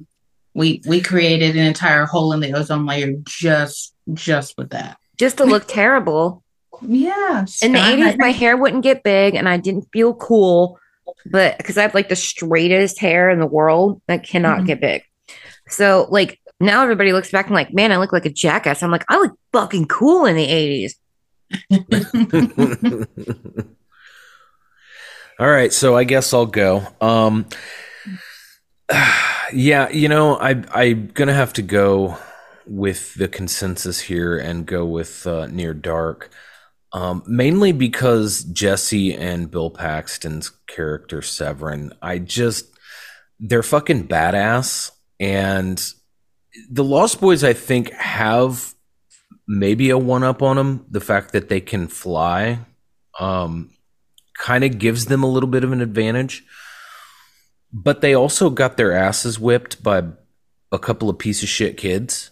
we 0.55 0.81
we 0.87 1.01
created 1.01 1.57
an 1.57 1.65
entire 1.67 2.07
hole 2.07 2.33
in 2.33 2.41
the 2.41 2.53
ozone 2.55 2.87
layer 2.87 3.13
just 3.27 3.95
just 4.15 4.55
with 4.57 4.71
that. 4.71 4.97
Just 5.19 5.37
to 5.39 5.45
look 5.45 5.65
terrible. 5.69 6.43
Yeah, 6.81 7.45
In 7.61 7.73
the 7.73 7.79
80s, 7.81 8.19
my 8.19 8.31
hair 8.31 8.57
wouldn't 8.57 8.85
get 8.85 9.03
big 9.03 9.35
and 9.35 9.49
I 9.49 9.57
didn't 9.57 9.89
feel 9.93 10.15
cool, 10.15 10.79
but 11.27 11.59
because 11.59 11.77
I 11.77 11.83
have 11.83 11.93
like 11.95 12.09
the 12.09 12.15
straightest 12.17 13.01
hair 13.01 13.31
in 13.31 13.41
the 13.41 13.47
world 13.47 14.01
that 14.07 14.23
cannot 14.25 14.61
Mhm. 14.61 14.67
get 14.67 14.81
big. 14.81 15.03
So, 15.69 16.07
like, 16.11 16.39
now 16.61 16.83
everybody 16.85 17.13
looks 17.13 17.33
back 17.33 17.47
and 17.47 17.55
like, 17.55 17.75
man, 17.75 17.91
I 17.91 17.97
look 17.97 18.13
like 18.13 18.27
a 18.27 18.31
jackass. 18.33 18.83
I'm 18.83 18.93
like, 18.93 19.05
I 19.09 19.19
look 19.19 19.37
fucking 19.53 19.87
cool 19.89 20.25
in 20.25 20.37
the 20.37 20.47
80s. 20.47 20.93
All 25.41 25.49
right, 25.49 25.73
so 25.73 25.97
I 25.97 26.05
guess 26.05 26.35
I'll 26.35 26.47
go. 26.47 26.87
Um, 27.01 27.47
yeah, 29.53 29.89
you 29.91 30.09
know, 30.09 30.37
I 30.37 30.63
I'm 30.73 31.09
gonna 31.09 31.35
have 31.35 31.53
to 31.55 31.63
go 31.63 32.19
with 32.67 33.15
the 33.15 33.29
consensus 33.29 34.01
here 34.01 34.37
and 34.37 34.67
go 34.67 34.85
with 34.85 35.27
uh, 35.27 35.47
Near 35.47 35.75
Dark, 35.75 36.31
um, 36.93 37.23
mainly 37.27 37.73
because 37.73 38.45
Jesse 38.45 39.15
and 39.15 39.51
Bill 39.51 39.71
Paxton's 39.71 40.51
character 40.67 41.21
Severen, 41.21 41.93
I 42.03 42.19
just 42.19 42.67
they're 43.39 43.63
fucking 43.63 44.09
badass, 44.09 44.91
and 45.21 45.81
the 46.71 46.85
Lost 46.85 47.21
Boys, 47.21 47.45
I 47.45 47.53
think, 47.53 47.93
have 47.93 48.75
maybe 49.49 49.91
a 49.91 49.99
one 49.99 50.23
up 50.23 50.43
on 50.43 50.57
them. 50.57 50.87
The 50.89 51.01
fact 51.01 51.33
that 51.33 51.49
they 51.49 51.61
can 51.61 51.89
fly. 51.89 52.61
Um, 53.19 53.71
kind 54.39 54.63
of 54.63 54.79
gives 54.79 55.07
them 55.07 55.25
a 55.25 55.27
little 55.27 55.49
bit 55.49 55.65
of 55.65 55.73
an 55.73 55.81
advantage. 55.81 56.45
But 57.73 58.01
they 58.01 58.15
also 58.15 58.49
got 58.49 58.77
their 58.77 58.93
asses 58.93 59.39
whipped 59.39 59.83
by 59.83 60.05
a 60.73 60.79
couple 60.79 61.11
of 61.11 61.19
piece 61.19 61.43
of 61.43 61.49
shit 61.49 61.77
kids. 61.77 62.31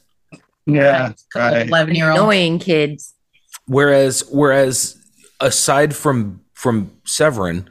Yeah, 0.65 1.13
right. 1.35 1.67
Eleven 1.67 1.95
year 1.95 2.11
old. 2.11 2.19
Annoying 2.19 2.59
kids. 2.59 3.15
Whereas 3.67 4.25
whereas 4.31 4.97
aside 5.41 5.95
from 5.95 6.41
from 6.55 6.91
Severen, 7.05 7.67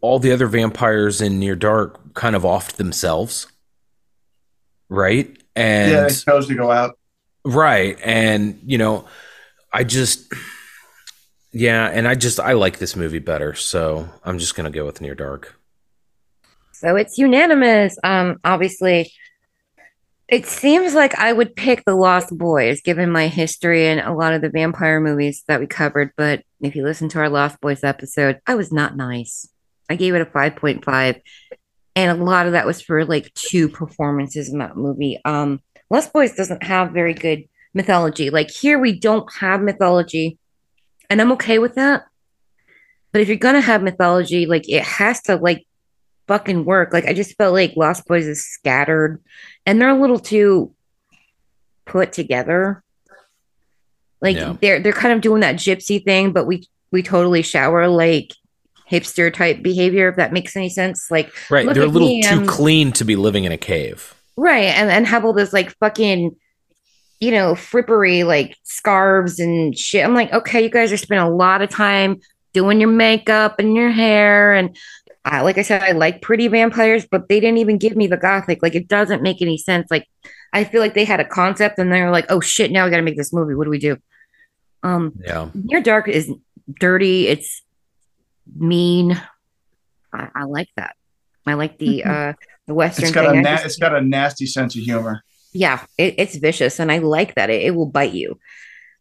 all 0.00 0.18
the 0.18 0.32
other 0.32 0.46
vampires 0.46 1.20
in 1.20 1.38
Near 1.38 1.54
Dark 1.56 2.14
kind 2.14 2.34
of 2.34 2.42
offed 2.42 2.76
themselves. 2.76 3.46
Right? 4.88 5.36
And 5.54 5.92
yeah, 5.92 6.08
they 6.08 6.14
chose 6.14 6.48
to 6.48 6.54
go 6.54 6.70
out. 6.70 6.98
Right. 7.44 7.98
And, 8.02 8.60
you 8.64 8.78
know, 8.78 9.06
I 9.72 9.84
just, 9.84 10.32
yeah, 11.52 11.88
and 11.88 12.08
I 12.08 12.14
just, 12.14 12.40
I 12.40 12.52
like 12.52 12.78
this 12.78 12.96
movie 12.96 13.18
better. 13.18 13.54
So 13.54 14.08
I'm 14.24 14.38
just 14.38 14.54
going 14.54 14.70
to 14.70 14.76
go 14.76 14.86
with 14.86 15.00
Near 15.00 15.14
Dark. 15.14 15.58
So 16.72 16.96
it's 16.96 17.18
unanimous. 17.18 17.98
Um, 18.02 18.38
obviously, 18.44 19.12
it 20.28 20.46
seems 20.46 20.94
like 20.94 21.18
I 21.18 21.32
would 21.32 21.54
pick 21.54 21.84
The 21.84 21.94
Lost 21.94 22.36
Boys, 22.36 22.80
given 22.80 23.10
my 23.10 23.28
history 23.28 23.86
and 23.86 24.00
a 24.00 24.14
lot 24.14 24.32
of 24.32 24.40
the 24.40 24.48
vampire 24.48 25.00
movies 25.00 25.44
that 25.48 25.60
we 25.60 25.66
covered. 25.66 26.12
But 26.16 26.42
if 26.60 26.74
you 26.74 26.82
listen 26.82 27.08
to 27.10 27.18
our 27.18 27.28
Lost 27.28 27.60
Boys 27.60 27.84
episode, 27.84 28.40
I 28.46 28.54
was 28.54 28.72
not 28.72 28.96
nice. 28.96 29.48
I 29.90 29.96
gave 29.96 30.14
it 30.14 30.22
a 30.22 30.26
5.5. 30.26 31.20
And 31.96 32.20
a 32.20 32.24
lot 32.24 32.46
of 32.46 32.52
that 32.52 32.66
was 32.66 32.80
for 32.80 33.04
like 33.04 33.32
two 33.34 33.68
performances 33.68 34.48
in 34.48 34.58
that 34.58 34.76
movie. 34.76 35.20
Um, 35.24 35.60
Lost 35.90 36.12
Boys 36.12 36.34
doesn't 36.34 36.62
have 36.62 36.92
very 36.92 37.14
good 37.14 37.44
mythology. 37.74 38.30
Like 38.30 38.50
here, 38.50 38.78
we 38.78 38.98
don't 38.98 39.30
have 39.34 39.60
mythology, 39.62 40.38
and 41.10 41.20
I'm 41.20 41.32
okay 41.32 41.58
with 41.58 41.74
that. 41.76 42.04
But 43.12 43.20
if 43.20 43.28
you're 43.28 43.36
gonna 43.36 43.60
have 43.60 43.82
mythology, 43.82 44.46
like 44.46 44.68
it 44.68 44.82
has 44.82 45.22
to 45.22 45.36
like 45.36 45.66
fucking 46.26 46.64
work. 46.64 46.92
Like 46.92 47.04
I 47.06 47.12
just 47.12 47.36
felt 47.36 47.52
like 47.52 47.74
Lost 47.76 48.06
Boys 48.06 48.26
is 48.26 48.44
scattered, 48.44 49.22
and 49.66 49.80
they're 49.80 49.90
a 49.90 50.00
little 50.00 50.18
too 50.18 50.74
put 51.84 52.12
together. 52.12 52.82
Like 54.22 54.36
Yeah. 54.36 54.56
they're 54.60 54.80
they're 54.80 54.92
kind 54.92 55.12
of 55.14 55.20
doing 55.20 55.40
that 55.40 55.56
gypsy 55.56 56.02
thing, 56.04 56.32
but 56.32 56.46
we 56.46 56.66
we 56.90 57.02
totally 57.02 57.42
shower 57.42 57.88
like 57.88 58.32
hipster 58.90 59.32
type 59.32 59.62
behavior. 59.62 60.08
If 60.08 60.16
that 60.16 60.32
makes 60.32 60.56
any 60.56 60.70
sense, 60.70 61.10
like 61.10 61.30
Right. 61.50 61.66
They're 61.72 61.84
a 61.84 61.86
little 61.86 62.08
me, 62.08 62.22
too 62.22 62.28
I'm- 62.30 62.46
clean 62.46 62.92
to 62.92 63.04
be 63.04 63.16
living 63.16 63.44
in 63.44 63.52
a 63.52 63.58
cave. 63.58 64.14
Right. 64.36 64.64
And 64.64 64.90
and 64.90 65.06
have 65.06 65.24
all 65.24 65.32
this 65.32 65.52
like 65.52 65.76
fucking, 65.78 66.34
you 67.20 67.30
know, 67.30 67.54
frippery 67.54 68.24
like 68.24 68.56
scarves 68.64 69.38
and 69.38 69.76
shit. 69.76 70.04
I'm 70.04 70.14
like, 70.14 70.32
okay, 70.32 70.62
you 70.62 70.70
guys 70.70 70.92
are 70.92 70.96
spending 70.96 71.26
a 71.26 71.30
lot 71.30 71.62
of 71.62 71.70
time 71.70 72.20
doing 72.52 72.80
your 72.80 72.90
makeup 72.90 73.58
and 73.58 73.76
your 73.76 73.90
hair. 73.90 74.54
And 74.54 74.76
I, 75.24 75.40
like 75.42 75.58
I 75.58 75.62
said, 75.62 75.82
I 75.82 75.92
like 75.92 76.22
pretty 76.22 76.48
vampires, 76.48 77.06
but 77.10 77.28
they 77.28 77.40
didn't 77.40 77.58
even 77.58 77.78
give 77.78 77.96
me 77.96 78.06
the 78.06 78.16
gothic. 78.16 78.62
Like 78.62 78.74
it 78.74 78.88
doesn't 78.88 79.22
make 79.22 79.40
any 79.40 79.56
sense. 79.56 79.90
Like 79.90 80.08
I 80.52 80.64
feel 80.64 80.80
like 80.80 80.94
they 80.94 81.04
had 81.04 81.20
a 81.20 81.24
concept 81.24 81.78
and 81.78 81.92
they're 81.92 82.10
like, 82.10 82.26
oh 82.28 82.40
shit, 82.40 82.70
now 82.70 82.84
we 82.84 82.90
gotta 82.90 83.02
make 83.02 83.16
this 83.16 83.32
movie. 83.32 83.54
What 83.54 83.64
do 83.64 83.70
we 83.70 83.78
do? 83.78 83.96
Um 84.82 85.12
Yeah. 85.24 85.48
Near 85.54 85.80
Dark 85.80 86.08
is 86.08 86.32
dirty, 86.80 87.28
it's 87.28 87.62
mean. 88.56 89.20
I, 90.12 90.28
I 90.34 90.44
like 90.44 90.68
that. 90.76 90.94
I 91.46 91.54
like 91.54 91.78
the 91.78 92.04
uh 92.04 92.32
the 92.66 92.74
western 92.74 93.04
It's 93.04 93.12
got 93.14 93.26
a 93.26 93.30
thing. 93.30 93.38
I 93.38 93.42
na- 93.42 93.50
just- 93.56 93.64
it's 93.66 93.76
got 93.76 93.94
a 93.94 94.00
nasty 94.00 94.46
sense 94.46 94.74
of 94.76 94.82
humor. 94.82 95.22
yeah, 95.52 95.84
it, 95.98 96.14
it's 96.18 96.36
vicious, 96.36 96.78
and 96.80 96.90
I 96.90 96.98
like 96.98 97.34
that. 97.36 97.50
It, 97.50 97.62
it 97.62 97.70
will 97.74 97.86
bite 97.86 98.12
you, 98.14 98.38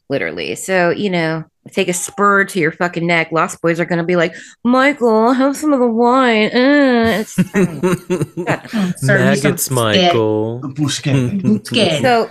literally. 0.09 0.55
So 0.55 0.89
you 0.91 1.09
know, 1.09 1.45
take 1.71 1.87
a 1.87 1.93
spur 1.93 2.43
to 2.45 2.59
your 2.59 2.71
fucking 2.71 3.07
neck. 3.07 3.31
Lost 3.31 3.61
Boys 3.61 3.79
are 3.79 3.85
gonna 3.85 4.03
be 4.03 4.15
like, 4.15 4.35
Michael, 4.63 5.31
have 5.33 5.55
some 5.57 5.73
of 5.73 5.79
the 5.79 5.87
wine. 5.87 6.47
Uh, 6.55 7.23
it's 7.23 7.37
Maggots, 9.03 9.69
Michael. 9.71 10.61
so 12.01 12.29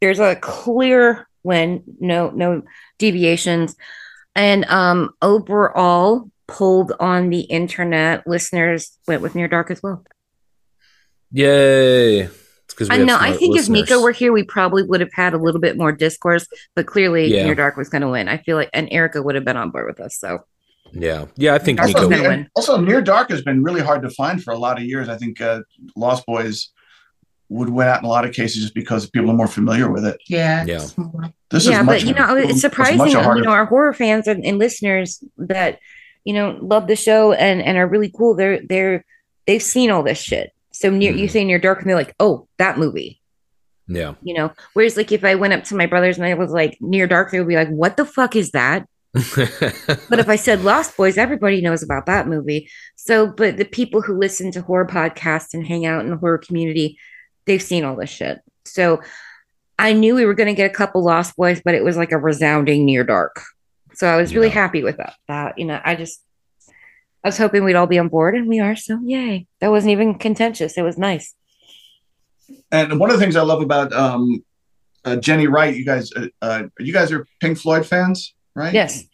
there's 0.00 0.18
a 0.20 0.36
clear 0.36 1.28
win, 1.44 1.82
no 2.00 2.30
no 2.30 2.62
deviations, 2.98 3.76
and 4.34 4.64
um 4.66 5.10
overall 5.22 6.30
pulled 6.46 6.92
on 6.98 7.28
the 7.30 7.40
internet. 7.40 8.26
Listeners 8.26 8.96
went 9.06 9.22
with 9.22 9.34
Near 9.34 9.48
Dark 9.48 9.70
as 9.70 9.82
well. 9.82 10.04
Yay. 11.32 12.28
It's 12.80 12.90
I 12.90 12.98
know. 12.98 13.16
I 13.18 13.32
think 13.32 13.58
if 13.58 13.68
Miko 13.68 14.00
were 14.00 14.12
here, 14.12 14.32
we 14.32 14.44
probably 14.44 14.82
would 14.82 15.00
have 15.00 15.12
had 15.12 15.34
a 15.34 15.38
little 15.38 15.60
bit 15.60 15.76
more 15.76 15.90
discourse. 15.90 16.46
But 16.76 16.86
clearly, 16.86 17.26
Yeah. 17.34 17.44
Near 17.44 17.54
Dark 17.54 17.76
was 17.76 17.88
going 17.88 18.02
to 18.02 18.08
win. 18.08 18.28
I 18.28 18.38
feel 18.38 18.56
like, 18.56 18.70
and 18.72 18.88
Erica 18.92 19.22
would 19.22 19.34
have 19.34 19.44
been 19.44 19.56
on 19.56 19.70
board 19.70 19.86
with 19.86 20.00
us. 20.00 20.16
So 20.16 20.44
Yeah. 20.92 21.26
Yeah. 21.36 21.54
I 21.54 21.58
think 21.58 21.78
Dark 21.78 21.88
Nico. 21.88 22.08
was 22.08 22.20
win. 22.20 22.48
Also, 22.54 22.80
Near 22.80 23.00
Dark 23.00 23.30
has 23.30 23.42
been 23.42 23.62
really 23.62 23.80
hard 23.80 24.02
to 24.02 24.10
find 24.10 24.42
for 24.42 24.52
a 24.52 24.58
lot 24.58 24.78
of 24.78 24.84
years. 24.84 25.08
I 25.08 25.16
think 25.16 25.40
uh, 25.40 25.62
Lost 25.96 26.24
Boys 26.26 26.70
would 27.48 27.70
win 27.70 27.88
out 27.88 28.00
in 28.00 28.04
a 28.04 28.08
lot 28.08 28.24
of 28.24 28.34
cases 28.34 28.62
just 28.62 28.74
because 28.74 29.08
people 29.10 29.30
are 29.30 29.34
more 29.34 29.46
familiar 29.48 29.90
with 29.90 30.04
it. 30.04 30.20
Yeah. 30.28 30.64
Yeah. 30.64 30.86
This 31.50 31.66
yeah, 31.66 31.80
is 31.80 31.86
much, 31.86 31.86
but 31.86 32.04
you 32.04 32.14
know, 32.14 32.36
it's 32.36 32.52
much 32.52 32.60
surprising. 32.60 32.98
harder. 33.14 33.40
You 33.40 33.46
know, 33.46 33.52
our 33.52 33.64
horror 33.64 33.92
fans 33.94 34.26
and, 34.26 34.44
and 34.44 34.58
listeners 34.58 35.24
that 35.38 35.78
you 36.24 36.34
know 36.34 36.58
love 36.60 36.86
the 36.86 36.96
show 36.96 37.32
and 37.32 37.62
and 37.62 37.78
are 37.78 37.88
really 37.88 38.12
cool. 38.14 38.36
They're 38.36 38.60
they're 38.68 39.04
they've 39.46 39.62
seen 39.62 39.90
all 39.90 40.02
this 40.02 40.20
shit. 40.20 40.52
So 40.72 40.90
near 40.90 41.12
Mm-hmm. 41.12 41.20
you 41.20 41.28
say 41.28 41.44
Near 41.44 41.58
Dark, 41.58 41.80
and 41.80 41.88
they're 41.88 41.96
like, 41.96 42.14
oh, 42.20 42.46
that 42.58 42.78
movie. 42.78 43.20
Yeah. 43.86 44.14
You 44.22 44.34
know, 44.34 44.52
whereas 44.74 44.96
like 44.96 45.12
if 45.12 45.24
I 45.24 45.34
went 45.34 45.54
up 45.54 45.64
to 45.64 45.74
my 45.74 45.86
brothers 45.86 46.18
and 46.18 46.26
I 46.26 46.34
was 46.34 46.50
like 46.50 46.76
Near 46.80 47.06
Dark, 47.06 47.30
they 47.30 47.38
would 47.38 47.48
be 47.48 47.56
like, 47.56 47.70
what 47.70 47.96
the 47.96 48.04
fuck 48.04 48.36
is 48.36 48.50
that? 48.50 48.86
but 49.14 50.18
if 50.18 50.28
I 50.28 50.36
said 50.36 50.62
Lost 50.62 50.96
Boys, 50.96 51.16
everybody 51.16 51.62
knows 51.62 51.82
about 51.82 52.04
that 52.06 52.28
movie. 52.28 52.68
So, 52.96 53.26
but 53.26 53.56
the 53.56 53.64
people 53.64 54.02
who 54.02 54.18
listen 54.18 54.52
to 54.52 54.60
horror 54.60 54.86
podcasts 54.86 55.54
and 55.54 55.66
hang 55.66 55.86
out 55.86 56.04
in 56.04 56.10
the 56.10 56.18
horror 56.18 56.38
community, 56.38 56.98
they've 57.46 57.62
seen 57.62 57.84
all 57.84 57.96
this 57.96 58.10
shit. 58.10 58.40
So 58.66 59.00
I 59.78 59.94
knew 59.94 60.14
we 60.14 60.26
were 60.26 60.34
going 60.34 60.48
to 60.48 60.54
get 60.54 60.70
a 60.70 60.74
couple 60.74 61.02
Lost 61.02 61.34
Boys, 61.36 61.62
but 61.64 61.74
it 61.74 61.82
was 61.82 61.96
like 61.96 62.12
a 62.12 62.18
resounding 62.18 62.84
near 62.84 63.04
dark. 63.04 63.42
So 63.94 64.06
I 64.06 64.16
was 64.16 64.34
really 64.34 64.50
happy 64.50 64.82
with 64.82 64.98
that. 64.98 65.14
That, 65.28 65.58
you 65.58 65.64
know, 65.64 65.80
I 65.82 65.96
just, 65.96 66.22
I 67.24 67.28
was 67.28 67.38
hoping 67.38 67.64
we'd 67.64 67.74
all 67.76 67.86
be 67.86 67.98
on 67.98 68.08
board 68.08 68.34
and 68.34 68.46
we 68.48 68.60
are. 68.60 68.76
So 68.76 68.98
yay. 69.02 69.46
That 69.60 69.70
wasn't 69.70 69.92
even 69.92 70.14
contentious. 70.18 70.76
It 70.78 70.82
was 70.82 70.98
nice. 70.98 71.34
And 72.70 72.98
one 73.00 73.10
of 73.10 73.16
the 73.16 73.22
things 73.22 73.36
I 73.36 73.42
love 73.42 73.60
about 73.62 73.92
um, 73.92 74.42
uh, 75.04 75.16
Jenny 75.16 75.46
Wright, 75.46 75.74
you 75.74 75.84
guys, 75.84 76.10
uh, 76.14 76.26
uh, 76.40 76.62
you 76.78 76.92
guys 76.92 77.12
are 77.12 77.26
Pink 77.40 77.58
Floyd 77.58 77.84
fans, 77.86 78.34
right? 78.54 78.72
Yes. 78.72 79.04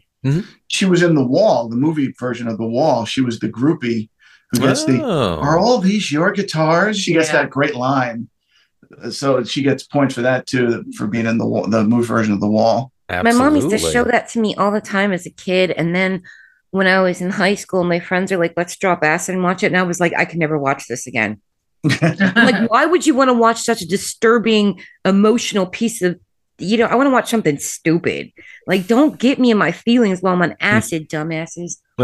She 0.68 0.86
was 0.86 1.02
in 1.02 1.14
The 1.14 1.24
Wall, 1.24 1.68
the 1.68 1.76
movie 1.76 2.14
version 2.18 2.48
of 2.48 2.56
The 2.58 2.66
Wall. 2.66 3.04
She 3.04 3.20
was 3.20 3.40
the 3.40 3.48
groupie 3.48 4.08
who 4.52 4.60
gets 4.60 4.84
the 4.84 5.02
Oh. 5.02 5.38
"Are 5.38 5.58
all 5.58 5.78
these 5.78 6.10
your 6.10 6.32
guitars?" 6.32 6.98
She 6.98 7.12
gets 7.12 7.28
Yeah. 7.28 7.42
that 7.42 7.50
great 7.50 7.74
line, 7.74 8.28
Uh, 9.02 9.10
so 9.10 9.42
she 9.44 9.62
gets 9.62 9.82
points 9.82 10.14
for 10.14 10.22
that 10.22 10.46
too 10.46 10.84
for 10.96 11.06
being 11.06 11.26
in 11.26 11.36
the 11.36 11.66
the 11.68 11.84
movie 11.84 12.06
version 12.06 12.32
of 12.32 12.40
The 12.40 12.48
Wall. 12.48 12.90
My 13.10 13.32
mom 13.32 13.54
used 13.56 13.68
to 13.70 13.78
show 13.78 14.04
that 14.04 14.28
to 14.30 14.40
me 14.40 14.54
all 14.54 14.70
the 14.70 14.80
time 14.80 15.12
as 15.12 15.26
a 15.26 15.30
kid. 15.30 15.72
And 15.72 15.94
then 15.94 16.22
when 16.74 16.88
I 16.88 17.00
was 17.00 17.20
in 17.20 17.30
high 17.30 17.54
school, 17.54 17.84
my 17.84 18.00
friends 18.00 18.32
are 18.32 18.36
like, 18.36 18.54
let's 18.56 18.76
drop 18.76 19.04
acid 19.04 19.36
and 19.36 19.44
watch 19.44 19.62
it. 19.62 19.66
And 19.66 19.76
I 19.76 19.84
was 19.84 20.00
like, 20.00 20.12
I 20.18 20.24
can 20.24 20.40
never 20.40 20.58
watch 20.58 20.88
this 20.88 21.06
again. 21.06 21.40
Like, 22.02 22.68
why 22.68 22.84
would 22.84 23.06
you 23.06 23.14
want 23.14 23.28
to 23.28 23.34
watch 23.34 23.60
such 23.60 23.80
a 23.80 23.86
disturbing, 23.86 24.80
emotional 25.04 25.66
piece 25.66 26.02
of, 26.02 26.18
you 26.58 26.76
know, 26.76 26.86
I 26.86 26.96
want 26.96 27.06
to 27.06 27.12
watch 27.12 27.30
something 27.30 27.58
stupid. 27.58 28.32
Like, 28.66 28.88
don't 28.88 29.20
get 29.20 29.38
me 29.38 29.52
in 29.52 29.56
my 29.56 29.70
feelings 29.70 30.20
while 30.20 30.34
I'm 30.34 30.42
on 30.42 30.50
hmm. 30.50 30.56
acid, 30.58 31.08
dumbasses. 31.08 31.76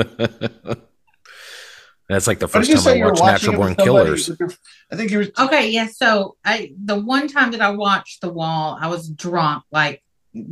That's 2.09 2.29
like 2.29 2.39
the 2.39 2.47
first 2.47 2.71
time 2.71 3.03
I 3.03 3.07
watched 3.07 3.25
Natural 3.25 3.57
Born? 3.57 3.75
Killers. 3.75 4.29
your- 4.29 4.51
I 4.93 4.97
think 4.97 5.11
you 5.11 5.19
were. 5.19 5.27
Okay, 5.47 5.71
yeah. 5.71 5.89
So 5.89 6.37
I 6.45 6.75
the 6.85 7.01
one 7.01 7.27
time 7.27 7.51
that 7.53 7.61
I 7.61 7.71
watched 7.71 8.21
The 8.21 8.31
Wall, 8.31 8.79
I 8.81 8.87
was 8.87 9.09
drunk, 9.09 9.65
like 9.73 10.01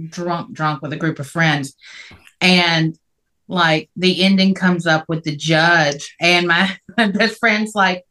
drunk, 0.09 0.55
drunk 0.55 0.83
with 0.83 0.93
a 0.93 0.97
group 0.97 1.21
of 1.21 1.29
friends, 1.29 1.77
and 2.41 2.99
like 3.49 3.91
the 3.97 4.23
ending 4.23 4.55
comes 4.55 4.87
up 4.87 5.07
with 5.09 5.25
the 5.25 5.35
judge, 5.35 6.15
and 6.21 6.47
my, 6.47 6.77
my 6.97 7.11
best 7.11 7.39
friend's 7.39 7.75
like, 7.75 8.05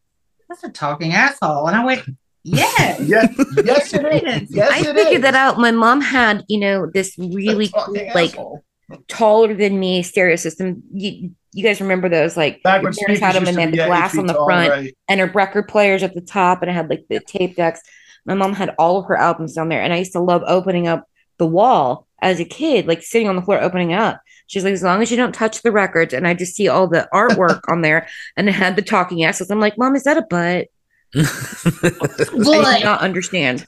"That's 0.50 0.64
a 0.64 0.70
talking 0.70 1.14
asshole," 1.14 1.68
and 1.68 1.76
I 1.76 1.86
went, 1.86 2.04
"Yeah, 2.44 2.66
yes, 3.02 3.34
yes, 3.64 3.94
it 3.94 4.24
is. 4.24 4.54
Yes, 4.54 4.72
I 4.72 4.80
it 4.80 4.96
figured 4.96 5.16
is. 5.18 5.22
that 5.22 5.36
out. 5.36 5.60
My 5.60 5.72
mom 5.72 6.02
had, 6.02 6.44
you 6.48 6.60
know, 6.60 6.88
this 6.92 7.18
really 7.18 7.70
cool, 7.70 7.96
like 8.14 8.32
asshole. 8.32 8.64
taller 9.08 9.54
than 9.54 9.80
me 9.80 10.02
stereo 10.04 10.36
system. 10.36 10.84
You, 10.92 11.32
you 11.54 11.64
guys 11.64 11.82
remember 11.82 12.10
those? 12.10 12.36
Like 12.36 12.62
Back 12.64 12.82
your 12.82 12.92
when 12.92 12.96
parents 12.96 13.00
speakers 13.00 13.20
had 13.20 13.36
them 13.36 13.48
and 13.48 13.50
to 13.50 13.56
they 13.56 13.62
had 13.62 13.74
the 13.74 13.86
glass 13.86 14.18
on 14.18 14.28
the 14.28 14.34
tall, 14.34 14.46
front 14.46 14.70
right. 14.70 14.98
and 15.08 15.20
her 15.20 15.28
record 15.28 15.68
players 15.68 16.04
at 16.04 16.16
the 16.16 16.22
top, 16.22 16.62
and 16.62 16.72
it 16.72 16.74
had 16.74 16.90
like 16.90 17.06
the 17.10 17.20
tape 17.20 17.56
decks. 17.56 17.82
My 18.26 18.34
mom 18.34 18.54
had 18.54 18.76
all 18.78 19.00
of 19.00 19.06
her 19.06 19.16
albums 19.18 19.54
down 19.54 19.70
there, 19.70 19.82
and 19.82 19.94
I 19.94 19.98
used 19.98 20.14
to 20.14 20.20
love 20.20 20.44
opening 20.46 20.88
up 20.88 21.08
the 21.38 21.46
wall 21.46 22.08
as 22.22 22.40
a 22.40 22.46
kid, 22.46 22.88
like 22.88 23.04
sitting 23.04 23.28
on 23.28 23.36
the 23.36 23.42
floor 23.42 23.62
opening 23.62 23.94
up. 23.94 24.22
She's 24.48 24.64
like, 24.64 24.74
as 24.74 24.84
long 24.84 25.02
as 25.02 25.12
you 25.12 25.18
don't 25.18 25.34
touch 25.36 25.62
the 25.62 25.72
records, 25.72 26.14
and 26.14 26.26
I 26.28 26.34
just 26.34 26.56
see 26.56 26.68
all 26.68 26.88
the 26.88 27.08
artwork 27.14 27.62
on 27.70 27.82
there, 27.82 28.08
and 28.36 28.48
it 28.50 28.54
had 28.54 28.76
the 28.76 28.82
talking 28.82 29.24
asses. 29.24 29.50
I'm 29.52 29.60
like, 29.60 29.78
Mom, 29.78 29.96
is 29.96 30.04
that 30.04 30.18
a 30.18 30.22
butt? 30.22 30.68
I 31.16 31.22
did 31.22 32.44
Butt. 32.44 32.84
not 32.84 33.02
understand. 33.02 33.66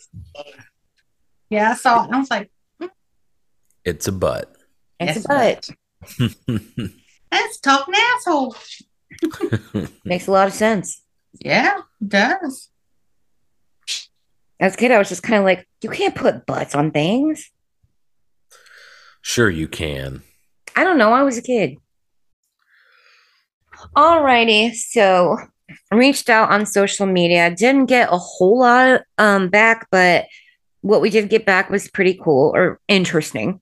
yeah." 1.50 1.72
I 1.72 1.76
saw 1.76 2.08
I 2.10 2.18
was 2.20 2.30
like, 2.30 2.50
hmm. 2.80 2.88
it's 3.86 4.08
a 4.08 4.12
butt. 4.12 4.54
It's 5.00 5.16
Yes, 5.16 5.26
a 5.26 5.28
butt. 5.28 5.70
"That's 7.32 7.58
a 7.58 7.62
talking 7.62 7.94
asshole." 7.98 8.56
Makes 10.06 10.28
a 10.28 10.32
lot 10.32 10.48
of 10.48 10.54
sense. 10.54 11.02
Yeah, 11.40 11.78
it 12.02 12.10
does. 12.10 12.70
As 14.60 14.74
a 14.74 14.78
kid, 14.78 14.92
I 14.92 14.98
was 14.98 15.08
just 15.10 15.24
kind 15.24 15.38
of 15.40 15.46
like, 15.46 15.66
you 15.82 15.90
can't 15.90 16.16
put 16.16 16.46
butts 16.46 16.76
on 16.76 16.92
things. 16.92 17.50
Sure, 19.22 19.50
you 19.50 19.68
can. 19.70 20.22
I 20.80 20.86
don't 20.86 20.98
know. 20.98 21.12
I 21.12 21.24
was 21.24 21.38
a 21.38 21.42
kid. 21.42 21.76
Alrighty, 23.98 24.74
so 24.74 25.38
reached 25.92 26.30
out 26.30 26.52
on 26.52 26.66
social 26.66 27.06
media. 27.06 27.54
Didn't 27.54 27.88
get 27.88 28.08
a 28.10 28.18
whole 28.18 28.60
lot 28.60 29.02
um 29.18 29.50
back, 29.50 29.88
but 29.92 30.28
what 30.80 31.02
we 31.02 31.10
did 31.10 31.28
get 31.28 31.46
back 31.46 31.70
was 31.70 31.90
pretty 31.90 32.14
cool 32.14 32.54
or 32.56 32.80
interesting. 32.88 33.60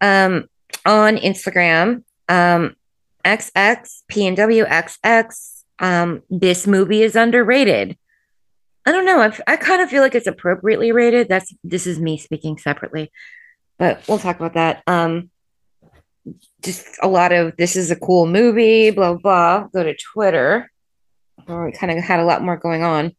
Um, 0.00 0.46
on 0.86 1.18
Instagram, 1.18 2.04
um, 2.30 2.74
XX 3.22 4.02
PNW 4.10 4.66
XX. 4.66 5.62
Um, 5.78 6.22
this 6.30 6.66
movie 6.66 7.02
is 7.02 7.16
underrated. 7.16 7.98
I 8.86 8.92
don't 8.92 9.04
know. 9.04 9.20
I, 9.20 9.38
I 9.46 9.56
kind 9.56 9.82
of 9.82 9.90
feel 9.90 10.02
like 10.02 10.14
it's 10.14 10.26
appropriately 10.26 10.90
rated. 10.90 11.28
That's 11.28 11.52
this 11.62 11.86
is 11.86 12.00
me 12.00 12.16
speaking 12.16 12.56
separately, 12.56 13.12
but 13.76 14.02
we'll 14.08 14.18
talk 14.18 14.36
about 14.36 14.54
that. 14.54 14.82
Um, 14.86 15.28
just 16.62 16.86
a 17.02 17.08
lot 17.08 17.32
of 17.32 17.56
this 17.56 17.76
is 17.76 17.90
a 17.90 17.96
cool 17.96 18.26
movie, 18.26 18.90
blah 18.90 19.14
blah. 19.14 19.68
Go 19.72 19.82
to 19.82 19.96
Twitter. 19.96 20.70
Where 21.46 21.64
we 21.64 21.72
kind 21.72 21.96
of 21.96 22.04
had 22.04 22.20
a 22.20 22.24
lot 22.24 22.42
more 22.42 22.56
going 22.56 22.82
on. 22.82 23.14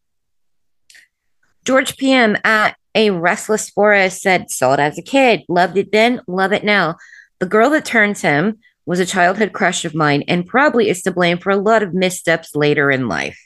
George 1.64 1.96
PM 1.96 2.36
at 2.44 2.76
a 2.94 3.10
restless 3.10 3.70
forest 3.70 4.22
said, 4.22 4.50
"Saw 4.50 4.74
it 4.74 4.80
as 4.80 4.98
a 4.98 5.02
kid, 5.02 5.42
loved 5.48 5.76
it 5.76 5.92
then, 5.92 6.20
love 6.26 6.52
it 6.52 6.64
now. 6.64 6.96
The 7.40 7.46
girl 7.46 7.70
that 7.70 7.84
turns 7.84 8.20
him 8.22 8.58
was 8.86 9.00
a 9.00 9.06
childhood 9.06 9.52
crush 9.52 9.84
of 9.84 9.94
mine, 9.94 10.22
and 10.28 10.46
probably 10.46 10.88
is 10.88 11.02
to 11.02 11.12
blame 11.12 11.38
for 11.38 11.50
a 11.50 11.56
lot 11.56 11.82
of 11.82 11.94
missteps 11.94 12.54
later 12.54 12.90
in 12.90 13.08
life." 13.08 13.38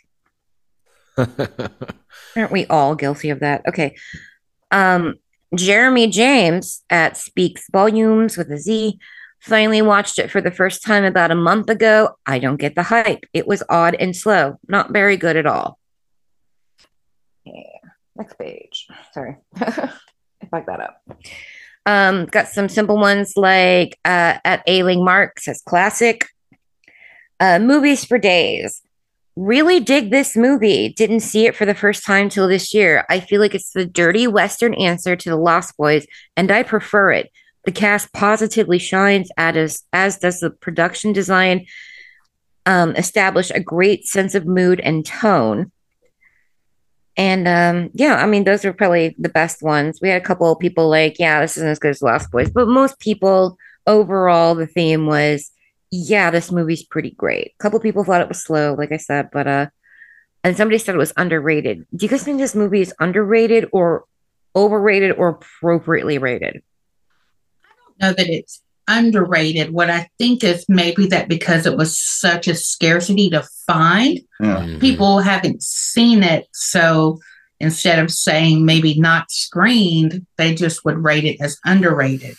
Aren't 1.17 2.53
we 2.53 2.67
all 2.67 2.95
guilty 2.95 3.31
of 3.31 3.41
that? 3.41 3.63
Okay. 3.67 3.97
Um, 4.71 5.15
Jeremy 5.55 6.09
James 6.09 6.83
at 6.91 7.17
Speaks 7.17 7.67
Volumes 7.71 8.37
with 8.37 8.51
a 8.51 8.59
Z 8.59 8.99
finally 9.41 9.83
watched 9.83 10.19
it 10.19 10.31
for 10.31 10.41
the 10.41 10.51
first 10.51 10.83
time 10.83 11.05
about 11.05 11.31
a 11.31 11.37
month 11.37 11.71
ago. 11.71 12.17
I 12.27 12.39
don't 12.39 12.57
get 12.57 12.75
the 12.75 12.83
hype. 12.83 13.25
It 13.33 13.47
was 13.47 13.63
odd 13.69 13.95
and 13.95 14.15
slow, 14.15 14.59
not 14.69 14.93
very 14.93 15.17
good 15.17 15.37
at 15.37 15.47
all. 15.47 15.79
Yeah. 17.45 17.63
Next 18.17 18.39
page. 18.39 18.87
Sorry. 19.13 19.37
I 19.57 19.91
fucked 20.51 20.67
that 20.67 20.81
up. 20.81 21.03
Um, 21.85 22.27
got 22.27 22.49
some 22.49 22.69
simple 22.69 22.97
ones 22.97 23.35
like 23.37 23.99
uh, 24.05 24.39
at 24.45 24.63
Ailing 24.67 25.05
Mark 25.05 25.39
says 25.39 25.63
classic. 25.65 26.27
Uh, 27.39 27.59
movies 27.59 28.05
for 28.05 28.19
days 28.19 28.83
really 29.37 29.81
dig 29.81 30.11
this 30.11 30.35
movie. 30.35 30.89
Didn't 30.89 31.21
see 31.21 31.47
it 31.47 31.55
for 31.55 31.67
the 31.67 31.75
first 31.75 32.05
time 32.05 32.29
till 32.29 32.49
this 32.49 32.73
year. 32.73 33.05
I 33.09 33.21
feel 33.21 33.41
like 33.41 33.55
it's 33.55 33.73
the 33.73 33.85
dirty 33.85 34.27
Western 34.27 34.75
answer 34.75 35.15
to 35.15 35.31
The 35.31 35.37
Lost 35.37 35.77
Boys, 35.77 36.07
and 36.37 36.51
I 36.51 36.63
prefer 36.63 37.13
it. 37.13 37.31
The 37.67 37.73
cast 37.73 38.13
positively 38.13 38.79
shines, 38.79 39.31
as, 39.37 39.85
as 39.93 40.19
does 40.19 40.41
the 40.41 40.51
production 40.51 41.13
design, 41.13 41.67
um, 42.65 42.97
establish 42.97 43.51
a 43.51 43.61
great 43.61 44.07
sense 44.07 44.35
of 44.35 44.47
mood 44.47 44.81
and 44.81 45.05
tone. 45.05 45.71
And 47.17 47.49
um, 47.49 47.91
yeah, 47.95 48.17
I 48.17 48.27
mean, 48.27 48.45
those 48.45 48.65
are 48.65 48.73
probably 48.73 49.15
the 49.19 49.29
best 49.29 49.63
ones. 49.63 50.01
We 50.01 50.09
had 50.09 50.21
a 50.21 50.25
couple 50.25 50.51
of 50.51 50.59
people 50.59 50.89
like, 50.89 51.19
yeah, 51.19 51.41
this 51.41 51.57
isn't 51.57 51.69
as 51.69 51.79
good 51.79 51.91
as 51.91 52.03
Lost 52.03 52.31
Boys, 52.31 52.51
but 52.51 52.69
most 52.69 52.99
people 52.99 53.59
overall, 53.87 54.55
the 54.55 54.67
theme 54.67 55.07
was 55.07 55.51
yeah, 55.91 56.31
this 56.31 56.51
movie's 56.51 56.85
pretty 56.85 57.13
great. 57.13 57.53
A 57.59 57.63
couple 57.63 57.79
people 57.81 58.05
thought 58.05 58.21
it 58.21 58.29
was 58.29 58.43
slow, 58.43 58.75
like 58.75 58.93
I 58.93 58.97
said, 58.97 59.31
but 59.33 59.47
uh, 59.47 59.67
and 60.43 60.57
somebody 60.57 60.79
said 60.79 60.95
it 60.95 60.99
was 60.99 61.13
underrated. 61.17 61.87
Do 61.95 62.05
you 62.05 62.11
guys 62.11 62.23
think 62.23 62.39
this 62.39 62.55
movie 62.55 62.81
is 62.81 62.95
underrated 63.01 63.69
or 63.73 64.05
overrated 64.55 65.13
or 65.13 65.29
appropriately 65.29 66.19
rated? 66.19 66.63
Know 68.01 68.13
that 68.13 68.29
it's 68.29 68.63
underrated. 68.89 69.73
What 69.73 69.91
I 69.91 70.09
think 70.19 70.45
is 70.45 70.65
maybe 70.69 71.07
that 71.09 71.29
because 71.29 71.67
it 71.67 71.77
was 71.77 71.99
such 71.99 72.47
a 72.49 72.55
scarcity 72.55 73.31
to 73.31 73.43
find, 73.67 74.21
Yeah. 74.41 74.57
Mm-hmm. 74.59 74.79
people 74.79 75.19
haven't 75.21 75.63
seen 75.63 76.23
it. 76.23 76.47
So 76.53 77.19
instead 77.59 77.99
of 77.99 78.13
saying 78.13 78.65
maybe 78.65 78.99
not 79.01 79.31
screened, 79.31 80.27
they 80.37 80.55
just 80.55 80.85
would 80.85 81.03
rate 81.03 81.25
it 81.25 81.41
as 81.41 81.59
underrated. 81.65 82.37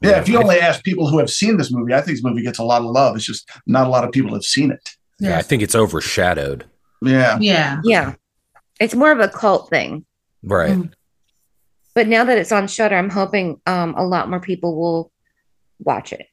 Yeah, 0.00 0.20
if 0.20 0.28
you 0.28 0.38
only 0.38 0.58
ask 0.60 0.82
people 0.84 1.08
who 1.08 1.18
have 1.18 1.30
seen 1.30 1.56
this 1.56 1.72
movie, 1.72 1.94
I 1.94 2.00
think 2.02 2.16
this 2.18 2.24
movie 2.24 2.42
gets 2.42 2.58
a 2.58 2.64
lot 2.64 2.82
of 2.82 2.90
love. 2.90 3.16
It's 3.16 3.24
just 3.24 3.48
not 3.66 3.86
a 3.86 3.90
lot 3.90 4.04
of 4.04 4.12
people 4.12 4.34
have 4.34 4.44
seen 4.44 4.70
it. 4.70 4.96
Yeah, 5.18 5.38
I 5.38 5.42
think 5.42 5.62
it's 5.62 5.74
overshadowed. 5.74 6.64
Yeah. 7.02 7.38
Yeah. 7.40 7.80
Yeah. 7.84 8.14
It's 8.80 8.94
more 8.94 9.12
of 9.12 9.20
a 9.20 9.28
cult 9.28 9.70
thing. 9.70 10.04
Right. 10.42 10.72
Mm. 10.72 10.92
But 11.94 12.08
now 12.08 12.24
that 12.24 12.38
it's 12.38 12.52
on 12.52 12.66
Shudder, 12.66 12.96
I'm 12.96 13.10
hoping 13.10 13.60
um, 13.66 13.94
a 13.96 14.04
lot 14.04 14.28
more 14.28 14.40
people 14.40 14.76
will 14.76 15.12
watch 15.78 16.12
it. 16.12 16.26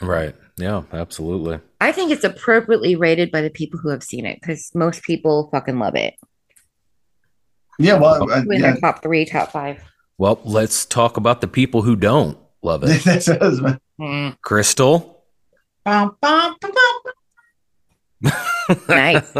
Right. 0.00 0.34
Yeah, 0.56 0.82
absolutely. 0.92 1.60
I 1.80 1.92
think 1.92 2.10
it's 2.10 2.24
appropriately 2.24 2.96
rated 2.96 3.30
by 3.30 3.40
the 3.40 3.50
people 3.50 3.78
who 3.80 3.88
have 3.88 4.02
seen 4.02 4.26
it 4.26 4.40
because 4.40 4.70
most 4.74 5.02
people 5.02 5.48
fucking 5.52 5.78
love 5.78 5.94
it. 5.94 6.14
Yeah, 7.78 7.94
well, 7.94 8.30
uh, 8.30 8.42
With 8.44 8.60
yeah. 8.60 8.76
top 8.76 9.02
three, 9.02 9.24
top 9.24 9.52
five. 9.52 9.82
Well, 10.18 10.40
let's 10.44 10.84
talk 10.84 11.16
about 11.16 11.40
the 11.40 11.46
people 11.46 11.82
who 11.82 11.94
don't 11.94 12.36
love 12.62 12.82
it. 12.84 13.02
That's 13.04 13.28
it. 13.28 14.38
Crystal. 14.42 15.22
Bum, 15.84 16.16
bum, 16.20 16.56
bum, 16.60 16.72
bum. 18.22 18.32
Nice. 18.88 19.32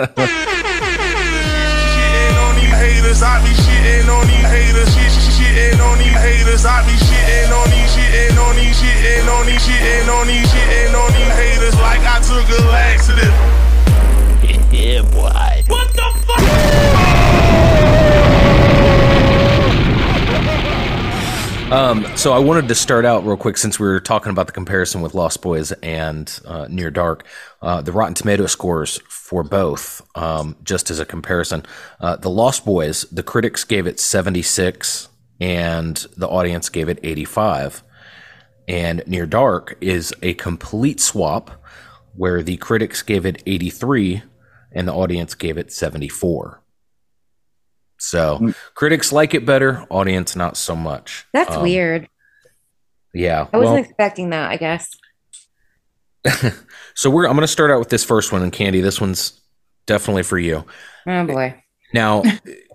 Shitting 5.59 5.81
on 5.81 5.99
these 5.99 6.15
haters, 6.15 6.65
I 6.65 6.87
be 6.87 6.93
shitting 6.93 7.51
on 7.51 7.67
these 7.71 7.91
haters, 7.95 7.99
shit, 7.99 8.15
shit, 8.15 8.31
shitting 8.31 8.39
on 8.39 8.55
these 8.55 8.79
haters, 8.79 9.27
I 9.27 9.43
be 9.43 9.59
shitting 9.59 10.07
on 10.07 10.27
these, 10.27 10.39
shitting 10.39 10.39
on 10.39 10.39
these, 10.39 10.39
shitting 10.39 10.39
on 10.39 10.39
these, 10.39 10.39
shitting 10.39 10.39
on 10.39 10.39
these, 10.39 10.47
shitting 10.47 10.95
on 10.95 11.11
these 11.19 11.35
haters 11.35 11.75
like 11.83 12.03
I 12.07 12.23
took 12.23 12.47
a 12.47 12.63
laxative. 12.71 13.35
yeah, 14.73 15.03
boy. 15.03 15.65
What 15.67 15.89
the 15.95 16.07
fuck? 16.27 16.39
Um, 21.73 22.07
so 22.17 22.33
I 22.33 22.39
wanted 22.39 22.69
to 22.69 22.75
start 22.75 23.05
out 23.05 23.27
real 23.27 23.37
quick 23.37 23.59
since 23.59 23.81
we 23.81 23.87
were 23.89 24.01
talking 24.01 24.31
about 24.31 24.47
the 24.47 24.53
comparison 24.55 25.03
with 25.03 25.15
Lost 25.15 25.43
Boys 25.43 25.73
and 25.83 26.41
uh, 26.47 26.67
Near 26.71 26.91
Dark. 26.91 27.27
Uh, 27.61 27.83
the 27.83 27.93
Rotten 27.93 28.15
Tomato 28.15 28.47
scores 28.47 28.99
for 29.09 29.43
both, 29.43 30.01
um, 30.15 30.57
just 30.63 30.91
as 30.91 30.99
a 31.01 31.05
comparison. 31.05 31.67
Uh, 32.01 32.17
the 32.17 32.31
Lost 32.31 32.65
Boys, 32.65 33.03
the 33.11 33.25
critics 33.25 33.65
gave 33.65 33.87
it 33.87 34.01
76 34.01 35.09
and 35.41 35.97
the 36.17 36.29
audience 36.29 36.69
gave 36.69 36.89
it 36.89 36.99
85. 37.03 37.83
And 38.67 39.03
Near 39.07 39.27
Dark 39.27 39.77
is 39.81 40.15
a 40.23 40.35
complete 40.35 41.01
swap 41.01 41.63
where 42.15 42.43
the 42.43 42.57
critics 42.57 43.03
gave 43.03 43.25
it 43.25 43.43
83 43.47 44.23
and 44.73 44.87
the 44.87 44.93
audience 44.93 45.35
gave 45.35 45.57
it 45.57 45.73
74. 45.73 46.63
So 47.99 48.53
critics 48.75 49.13
like 49.13 49.35
it 49.35 49.47
better, 49.47 49.85
audience 49.91 50.37
not 50.37 50.57
so 50.57 50.77
much. 50.77 51.27
That's 51.33 51.57
Um, 51.57 51.63
weird. 51.63 52.09
Yeah. 53.15 53.47
I 53.53 53.57
wasn't 53.57 53.75
well, 53.75 53.85
expecting 53.85 54.31
that, 54.31 54.51
I 54.51 54.57
guess. 54.57 54.89
so 56.95 57.11
we're 57.11 57.27
I'm 57.27 57.33
going 57.33 57.41
to 57.43 57.49
start 57.49 57.71
out 57.71 57.79
with 57.79 57.89
this 57.89 58.05
first 58.05 58.33
one, 58.33 58.43
and 58.43 58.53
Candy, 58.53 58.81
this 58.81 59.01
one's 59.01 59.41
definitely 59.87 60.23
for 60.25 60.39
you. 60.39 60.65
Oh 61.07 61.25
boy. 61.27 61.63
Now, 61.95 62.23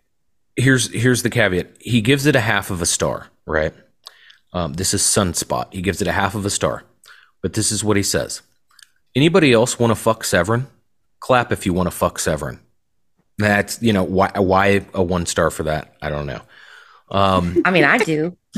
here's 0.56 0.92
here's 0.94 1.24
the 1.24 1.30
caveat. 1.30 1.68
He 1.80 2.02
gives 2.02 2.26
it 2.26 2.36
a 2.36 2.42
half 2.42 2.72
of 2.72 2.82
a 2.82 2.86
star, 2.86 3.28
right? 3.46 3.74
Um, 4.54 4.74
this 4.74 4.94
is 4.94 5.02
Sunspot. 5.02 5.74
He 5.74 5.82
gives 5.82 6.02
it 6.02 6.08
a 6.08 6.12
half 6.12 6.36
of 6.36 6.46
a 6.46 6.50
star, 6.50 6.84
but 7.42 7.54
this 7.54 7.72
is 7.72 7.84
what 7.84 7.98
he 7.98 8.04
says. 8.04 8.42
Anybody 9.16 9.54
else 9.54 9.80
want 9.80 9.92
to 9.92 9.96
fuck 9.96 10.24
Severen? 10.24 10.68
Clap 11.20 11.52
if 11.52 11.66
you 11.66 11.74
want 11.74 11.88
to 11.88 11.92
fuck 11.92 12.18
Severen. 12.18 12.60
That's 13.38 13.82
you 13.82 13.94
know 13.94 14.04
why 14.04 14.32
why 14.36 14.86
a 14.94 15.02
one 15.02 15.26
star 15.26 15.50
for 15.50 15.64
that? 15.64 15.96
I 16.02 16.10
don't 16.10 16.28
know. 16.28 16.42
Um, 17.10 17.62
I 17.66 17.72
mean, 17.72 17.84
I 17.84 17.98
do. 18.00 18.38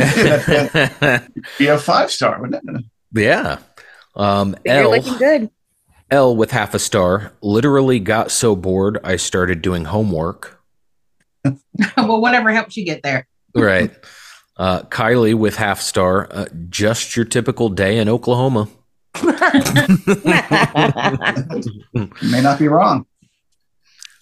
Be 1.58 1.68
a 1.68 1.78
five 1.78 2.12
star, 2.12 2.42
wouldn't 2.42 2.64
it? 2.70 2.86
yeah. 3.14 3.60
Um, 4.16 4.56
You're 4.66 4.76
L, 4.76 4.92
looking 4.92 5.18
good. 5.18 5.50
L 6.10 6.36
with 6.36 6.52
half 6.52 6.74
a 6.74 6.80
star. 6.80 7.34
Literally 7.42 8.00
got 8.00 8.32
so 8.32 8.56
bored 8.56 9.00
I 9.04 9.16
started 9.16 9.62
doing 9.62 9.86
homework. 9.86 10.62
well, 11.98 12.22
whatever 12.22 12.52
helps 12.52 12.78
you 12.78 12.86
get 12.86 13.04
there. 13.04 13.28
Right. 13.54 13.92
Uh, 14.58 14.84
Kylie 14.84 15.36
with 15.36 15.58
half 15.58 15.82
star. 15.82 16.28
Uh, 16.32 16.46
just 16.70 17.16
your 17.16 17.26
typical 17.26 17.70
day 17.70 17.98
in 17.98 18.10
Oklahoma. 18.10 18.68
You 19.22 19.32
may 22.22 22.42
not 22.42 22.60
be 22.60 22.68
wrong. 22.68 23.06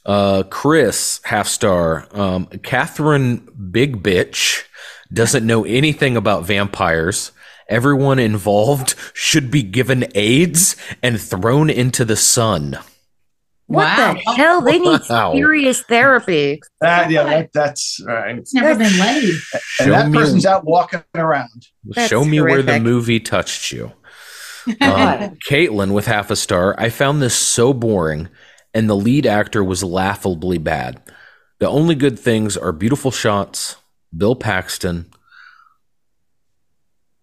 Uh, 0.05 0.43
Chris 0.49 1.21
half 1.23 1.47
star. 1.47 2.07
Um, 2.11 2.47
Catherine 2.63 3.47
Big 3.71 4.03
Bitch 4.03 4.63
doesn't 5.11 5.45
know 5.45 5.65
anything 5.65 6.17
about 6.17 6.45
vampires. 6.45 7.31
Everyone 7.69 8.19
involved 8.19 8.95
should 9.13 9.49
be 9.49 9.63
given 9.63 10.05
AIDS 10.15 10.75
and 11.01 11.21
thrown 11.21 11.69
into 11.69 12.03
the 12.03 12.17
sun. 12.17 12.77
What 13.67 13.85
Wow. 13.85 14.13
the 14.13 14.31
hell? 14.33 14.61
They 14.61 14.77
need 14.77 14.99
Wow. 15.09 15.33
serious 15.33 15.81
therapy. 15.81 16.59
That, 16.81 17.09
yeah, 17.09 17.23
that, 17.23 17.49
that's 17.53 17.99
right. 18.05 18.37
It's 18.37 18.53
never 18.53 18.77
been 18.77 18.99
laid. 18.99 19.33
And 19.79 19.91
that 19.91 20.09
me- 20.09 20.17
person's 20.17 20.45
out 20.45 20.65
walking 20.65 21.03
around. 21.15 21.67
That's 21.85 22.09
Show 22.09 22.25
me 22.25 22.41
where 22.41 22.61
the 22.61 22.79
movie 22.79 23.19
touched 23.19 23.71
you. 23.71 23.91
Um, 24.79 25.37
Caitlin 25.49 25.93
with 25.93 26.05
half 26.05 26.31
a 26.31 26.37
star. 26.37 26.73
I 26.79 26.87
found 26.89 27.21
this 27.21 27.35
so 27.35 27.73
boring, 27.73 28.29
and 28.73 28.89
the 28.89 28.95
lead 28.95 29.25
actor 29.25 29.61
was 29.61 29.83
laughably 29.83 30.57
bad. 30.57 31.01
The 31.59 31.67
only 31.67 31.95
good 31.95 32.17
things 32.17 32.55
are 32.55 32.71
beautiful 32.71 33.11
shots, 33.11 33.75
Bill 34.15 34.35
Paxton. 34.37 35.07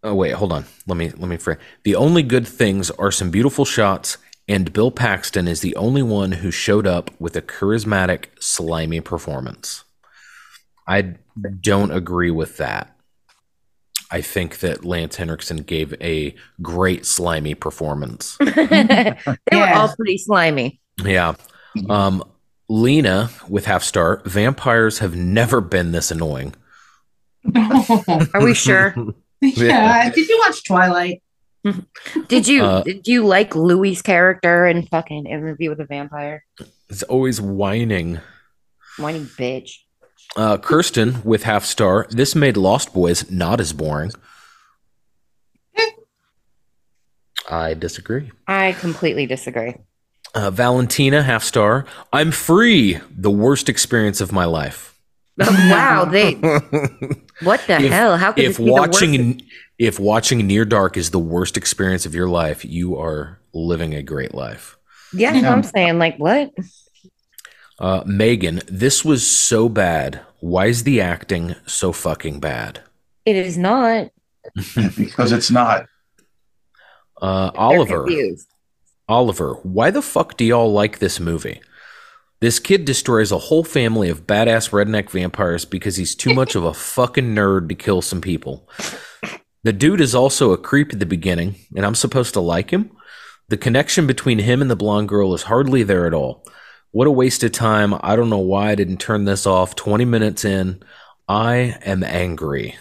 Oh 0.03 0.15
wait, 0.15 0.33
hold 0.33 0.53
on. 0.53 0.65
Let 0.87 0.97
me 0.97 1.11
let 1.11 1.29
me 1.29 1.37
frame. 1.39 1.59
The 1.83 1.95
only 1.97 2.23
good 2.23 2.47
things 2.47 2.91
are 2.93 3.11
some 3.11 3.31
beautiful 3.31 3.65
shots, 3.65 4.19
and 4.51 4.73
Bill 4.73 4.91
Paxton 4.91 5.47
is 5.47 5.61
the 5.61 5.77
only 5.77 6.03
one 6.03 6.33
who 6.33 6.51
showed 6.51 6.85
up 6.85 7.13
with 7.21 7.37
a 7.37 7.41
charismatic, 7.41 8.25
slimy 8.41 9.01
performance. 9.01 9.85
I 10.89 11.15
don't 11.61 11.93
agree 11.93 12.33
with 12.33 12.57
that. 12.57 12.97
I 14.11 14.21
think 14.21 14.59
that 14.59 14.85
Lance 14.85 15.15
Henriksen 15.15 15.59
gave 15.59 15.95
a 16.03 16.35
great 16.61 17.07
slimy 17.07 17.55
performance. 17.55 18.37
they 18.41 19.15
were 19.53 19.73
all 19.73 19.95
pretty 19.95 20.19
slimy. 20.19 20.81
Yeah. 21.01 21.35
Um, 21.89 22.25
Lena 22.69 23.31
with 23.49 23.67
half 23.67 23.85
star. 23.85 24.21
Vampires 24.25 24.99
have 24.99 25.15
never 25.15 25.61
been 25.61 25.93
this 25.93 26.11
annoying. 26.11 26.57
Are 27.55 28.43
we 28.43 28.55
sure? 28.55 28.97
yeah. 29.41 30.11
Did 30.11 30.29
you 30.29 30.43
watch 30.45 30.65
Twilight? 30.65 31.23
Did 32.29 32.49
you 32.49 32.65
Uh, 32.65 32.83
did 32.83 33.07
you 33.07 33.27
like 33.27 33.55
Louis' 33.55 34.01
character 34.03 34.67
in 34.67 34.87
fucking 34.87 35.27
Interview 35.27 35.69
with 35.71 35.81
a 35.81 35.85
Vampire? 35.85 36.45
It's 36.89 37.03
always 37.05 37.41
whining. 37.41 38.21
Whining 38.99 39.27
bitch. 39.27 39.73
Uh, 40.37 40.57
Kirsten 40.59 41.23
with 41.25 41.43
half 41.43 41.65
star. 41.65 42.07
This 42.11 42.35
made 42.35 42.57
Lost 42.57 42.95
Boys 42.95 43.31
not 43.31 43.61
as 43.61 43.73
boring. 43.73 44.13
I 47.51 47.75
disagree. 47.75 48.31
I 48.47 48.73
completely 48.73 49.27
disagree. 49.27 49.75
Uh, 50.35 50.51
Valentina 50.51 51.23
half 51.23 51.43
star. 51.43 51.85
I'm 52.13 52.31
free. 52.31 53.01
The 53.11 53.31
worst 53.31 53.69
experience 53.69 54.21
of 54.21 54.31
my 54.33 54.45
life. 54.45 54.95
wow, 55.39 56.05
they 56.05 56.35
what 57.43 57.61
the 57.67 57.81
If- 57.81 57.91
hell? 57.93 58.17
How 58.17 58.33
could 58.33 58.45
if 58.45 58.49
this 58.51 58.59
be 58.59 58.65
the 58.67 58.73
worst? 58.73 58.89
watching 58.93 59.43
if 59.79 59.99
watching 59.99 60.47
Near 60.47 60.65
Dark 60.65 60.97
is 60.97 61.11
the 61.11 61.19
worst 61.19 61.57
experience 61.57 62.05
of 62.05 62.15
your 62.15 62.29
life, 62.29 62.65
you 62.65 62.99
are 62.99 63.41
living 63.55 63.95
a 63.95 64.03
great 64.03 64.35
life. 64.35 64.77
Yeah, 65.13 65.33
that's 65.33 65.45
what 65.45 65.53
I'm 65.53 65.63
saying. 65.63 65.99
Like 65.99 66.17
what? 66.19 66.53
Uh, 67.79 68.03
Megan, 68.05 68.61
this 68.67 69.05
was 69.05 69.27
so 69.27 69.69
bad. 69.69 70.21
Why 70.41 70.67
is 70.67 70.83
the 70.85 71.01
acting 71.01 71.55
so 71.67 71.93
fucking 71.93 72.41
bad? 72.41 72.83
It 73.25 73.37
is 73.37 73.57
not. 73.57 74.11
because 74.97 75.33
it's 75.33 75.51
not. 75.51 75.87
Uh, 77.21 77.51
Oliver. 77.55 78.07
Oliver, 79.09 79.55
why 79.63 79.91
the 79.91 80.03
fuck 80.03 80.37
do 80.37 80.45
y'all 80.45 80.73
like 80.73 80.99
this 80.99 81.19
movie? 81.19 81.61
This 82.41 82.59
kid 82.59 82.87
destroys 82.87 83.33
a 83.33 83.39
whole 83.39 83.65
family 83.65 84.09
of 84.09 84.27
badass 84.27 84.71
redneck 84.71 85.11
vampires 85.11 85.67
because 85.67 85.97
he's 85.97 86.15
too 86.15 86.33
much 86.33 86.55
of 86.55 86.65
a 86.65 86.73
fucking 86.73 87.35
nerd 87.35 87.69
to 87.69 87.75
kill 87.75 88.01
some 88.01 88.23
people. 88.23 88.67
The 89.63 89.75
dude 89.75 90.01
is 90.01 90.15
also 90.15 90.53
a 90.53 90.59
creep 90.59 90.91
at 90.95 91.01
the 91.01 91.07
beginning, 91.07 91.57
and 91.77 91.85
I'm 91.85 91.95
supposed 91.95 92.33
to 92.35 92.41
like 92.41 92.71
him? 92.71 92.93
The 93.51 93.59
connection 93.59 94.07
between 94.07 94.39
him 94.39 94.63
and 94.63 94.71
the 94.71 94.77
blonde 94.77 95.09
girl 95.11 95.35
is 95.35 95.43
hardly 95.43 95.83
there 95.83 96.07
at 96.07 96.15
all. 96.15 96.47
What 96.93 97.07
a 97.07 97.11
waste 97.11 97.45
of 97.45 97.53
time. 97.53 97.95
I 98.01 98.17
don't 98.17 98.31
know 98.31 98.39
why 98.39 98.71
I 98.71 98.75
didn't 98.75 98.99
turn 99.01 99.27
this 99.27 99.47
off 99.47 99.77
20 99.77 100.07
minutes 100.07 100.45
in. 100.45 100.83
I 101.29 101.79
am 101.85 102.03
angry. 102.03 102.77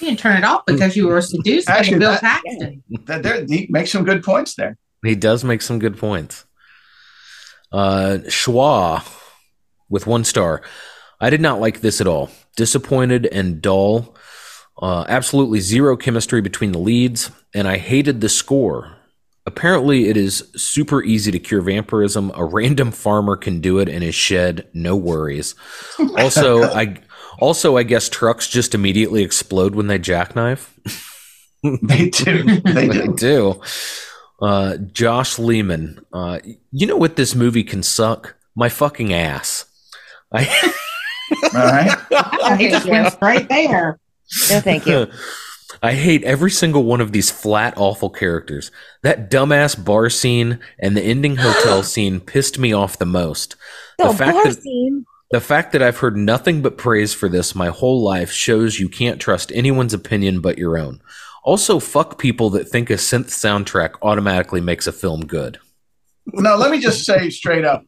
You 0.00 0.06
didn't 0.08 0.20
turn 0.20 0.36
it 0.36 0.44
off 0.44 0.64
because 0.66 0.96
you 0.96 1.08
were 1.08 1.20
seduced 1.20 1.66
by 1.66 1.78
Actually, 1.78 1.98
Bill 1.98 2.12
that- 2.12 2.20
Paxton. 2.20 2.82
That 3.06 3.22
there, 3.24 3.44
he 3.44 3.66
makes 3.70 3.90
some 3.90 4.04
good 4.04 4.22
points 4.22 4.54
there. 4.54 4.78
He 5.04 5.16
does 5.16 5.42
make 5.42 5.62
some 5.62 5.80
good 5.80 5.98
points. 5.98 6.44
Uh, 7.72 8.18
Schwa 8.26 9.02
with 9.88 10.06
one 10.06 10.24
star. 10.24 10.62
I 11.20 11.30
did 11.30 11.40
not 11.40 11.60
like 11.60 11.80
this 11.80 12.00
at 12.00 12.06
all. 12.06 12.30
Disappointed 12.56 13.26
and 13.26 13.62
dull. 13.62 14.16
Uh, 14.80 15.04
absolutely 15.08 15.60
zero 15.60 15.96
chemistry 15.96 16.40
between 16.40 16.72
the 16.72 16.78
leads, 16.78 17.30
and 17.54 17.68
I 17.68 17.78
hated 17.78 18.20
the 18.20 18.28
score. 18.28 18.96
Apparently, 19.46 20.08
it 20.08 20.16
is 20.16 20.50
super 20.56 21.02
easy 21.02 21.30
to 21.30 21.38
cure 21.38 21.60
vampirism. 21.62 22.32
A 22.34 22.44
random 22.44 22.90
farmer 22.90 23.36
can 23.36 23.60
do 23.60 23.78
it 23.78 23.88
in 23.88 24.02
his 24.02 24.14
shed, 24.14 24.68
no 24.72 24.96
worries. 24.96 25.54
Also, 26.18 26.62
I 26.64 27.00
also 27.38 27.76
I 27.76 27.82
guess 27.82 28.08
trucks 28.08 28.48
just 28.48 28.74
immediately 28.74 29.22
explode 29.22 29.74
when 29.74 29.86
they 29.86 29.98
jackknife. 29.98 30.78
They 31.62 32.10
do. 32.10 32.60
They 32.60 32.88
They 32.88 33.06
do. 33.08 33.60
Do. 34.42 34.46
Uh, 34.46 34.76
Josh 34.76 35.38
Lehman. 35.38 36.04
Uh, 36.12 36.40
you 36.70 36.86
know 36.86 36.96
what 36.96 37.16
this 37.16 37.34
movie 37.34 37.64
can 37.64 37.82
suck? 37.82 38.36
My 38.54 38.68
fucking 38.68 39.12
ass. 39.12 39.64
I, 40.32 40.44
All 41.54 41.60
right. 41.60 42.58
He 42.58 42.68
just 42.68 42.86
went 42.86 43.12
straight 43.12 43.48
there. 43.48 43.98
No, 44.50 44.60
thank 44.60 44.86
you. 44.86 45.08
I 45.82 45.94
hate 45.94 46.22
every 46.22 46.50
single 46.50 46.84
one 46.84 47.00
of 47.00 47.10
these 47.10 47.30
flat, 47.30 47.74
awful 47.76 48.08
characters. 48.10 48.70
That 49.02 49.30
dumbass 49.30 49.82
bar 49.82 50.10
scene 50.10 50.60
and 50.78 50.96
the 50.96 51.02
ending 51.02 51.36
hotel 51.36 51.82
scene 51.82 52.20
pissed 52.20 52.58
me 52.58 52.72
off 52.72 52.98
the 52.98 53.06
most. 53.06 53.56
The 53.98 54.08
the 54.08 54.14
fact 54.14 54.32
bar 54.32 54.44
that 54.44 54.62
scene. 54.62 55.06
the 55.32 55.40
fact 55.40 55.72
that 55.72 55.82
I've 55.82 55.98
heard 55.98 56.16
nothing 56.16 56.62
but 56.62 56.78
praise 56.78 57.14
for 57.14 57.28
this 57.28 57.54
my 57.54 57.68
whole 57.68 58.02
life 58.02 58.30
shows 58.30 58.78
you 58.78 58.88
can't 58.88 59.20
trust 59.20 59.50
anyone's 59.52 59.94
opinion 59.94 60.40
but 60.40 60.58
your 60.58 60.78
own. 60.78 61.00
Also, 61.42 61.78
fuck 61.80 62.18
people 62.18 62.50
that 62.50 62.68
think 62.68 62.88
a 62.90 62.94
synth 62.94 63.26
soundtrack 63.26 63.94
automatically 64.02 64.60
makes 64.60 64.86
a 64.86 64.92
film 64.92 65.26
good. 65.26 65.58
No, 66.26 66.54
let 66.56 66.70
me 66.70 66.78
just 66.78 67.04
say 67.04 67.30
straight 67.30 67.64
up. 67.64 67.84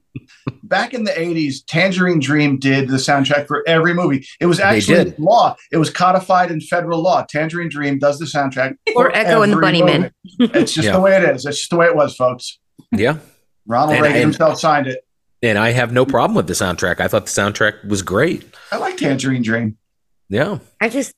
Back 0.64 0.92
in 0.92 1.04
the 1.04 1.12
80s, 1.12 1.58
Tangerine 1.66 2.18
Dream 2.18 2.58
did 2.58 2.88
the 2.88 2.96
soundtrack 2.96 3.46
for 3.46 3.62
every 3.68 3.94
movie. 3.94 4.26
It 4.40 4.46
was 4.46 4.58
actually 4.58 5.14
law. 5.18 5.54
It 5.70 5.76
was 5.76 5.90
codified 5.90 6.50
in 6.50 6.60
federal 6.60 7.00
law. 7.00 7.24
Tangerine 7.28 7.68
Dream 7.68 7.98
does 8.00 8.18
the 8.18 8.24
soundtrack. 8.24 8.76
Or 8.96 9.10
for 9.10 9.16
Echo 9.16 9.42
and 9.42 9.52
the 9.52 9.56
every 9.56 9.80
Bunnymen. 9.80 10.10
It's 10.54 10.72
just 10.72 10.86
Yeah. 10.86 10.92
the 10.94 11.00
way 11.00 11.16
it 11.16 11.22
is. 11.22 11.46
It's 11.46 11.58
just 11.58 11.70
the 11.70 11.76
way 11.76 11.86
it 11.86 11.94
was, 11.94 12.16
folks. 12.16 12.58
Yeah. 12.90 13.18
Ronald 13.66 13.92
And- 13.94 14.02
Reagan 14.02 14.16
and- 14.16 14.24
himself 14.32 14.58
signed 14.58 14.88
it. 14.88 15.00
And 15.42 15.58
I 15.58 15.70
have 15.72 15.92
no 15.92 16.04
problem 16.06 16.34
with 16.34 16.46
the 16.46 16.54
soundtrack. 16.54 17.00
I 17.00 17.06
thought 17.08 17.26
the 17.26 17.30
soundtrack 17.32 17.86
was 17.86 18.02
great. 18.02 18.44
I 18.72 18.78
like 18.78 18.96
Tangerine 18.96 19.42
Dream. 19.42 19.76
Yeah. 20.28 20.58
I 20.80 20.88
just 20.88 21.12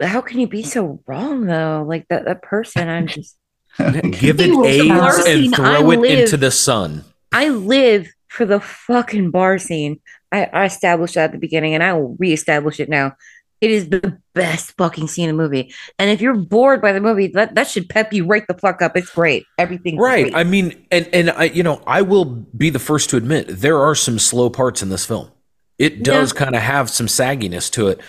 how 0.00 0.20
can 0.20 0.38
you 0.40 0.46
be 0.48 0.62
so 0.62 1.00
wrong 1.06 1.46
though? 1.46 1.84
Like 1.86 2.06
that 2.08 2.24
that 2.26 2.42
person, 2.42 2.88
I'm 2.88 3.06
just 3.06 3.36
Give 3.78 4.40
it 4.40 4.54
was 4.54 4.66
AIDS 4.66 5.26
and 5.26 5.54
throw 5.54 5.64
I 5.64 5.78
it 5.80 5.98
live- 6.00 6.18
into 6.20 6.36
the 6.36 6.50
sun. 6.50 7.04
I 7.32 7.48
live 7.48 8.08
for 8.28 8.44
the 8.46 8.60
fucking 8.60 9.30
bar 9.30 9.58
scene. 9.58 10.00
I, 10.32 10.44
I 10.52 10.64
established 10.64 11.14
that 11.14 11.24
at 11.24 11.32
the 11.32 11.38
beginning 11.38 11.74
and 11.74 11.82
I 11.82 11.92
will 11.94 12.16
reestablish 12.18 12.80
it 12.80 12.88
now. 12.88 13.14
It 13.60 13.70
is 13.70 13.88
the 13.88 14.18
best 14.34 14.72
fucking 14.78 15.08
scene 15.08 15.28
in 15.28 15.36
the 15.36 15.42
movie. 15.42 15.74
And 15.98 16.10
if 16.10 16.20
you're 16.20 16.36
bored 16.36 16.80
by 16.80 16.92
the 16.92 17.00
movie, 17.00 17.26
that, 17.28 17.54
that 17.56 17.66
should 17.68 17.88
pep 17.88 18.12
you 18.12 18.24
right 18.24 18.44
the 18.46 18.54
fuck 18.54 18.82
up. 18.82 18.96
It's 18.96 19.10
great. 19.10 19.46
Everything 19.58 19.96
Right. 19.98 20.24
great. 20.24 20.34
I 20.34 20.44
mean, 20.44 20.86
and 20.92 21.08
and 21.12 21.30
I, 21.30 21.44
you 21.44 21.62
know, 21.62 21.82
I 21.86 22.02
will 22.02 22.24
be 22.24 22.70
the 22.70 22.78
first 22.78 23.10
to 23.10 23.16
admit 23.16 23.46
there 23.48 23.78
are 23.78 23.94
some 23.96 24.18
slow 24.18 24.48
parts 24.48 24.80
in 24.82 24.90
this 24.90 25.04
film. 25.04 25.30
It 25.76 26.02
does 26.02 26.32
kind 26.32 26.54
of 26.56 26.62
have 26.62 26.88
some 26.90 27.06
sagginess 27.06 27.70
to 27.72 27.88
it. 27.88 28.00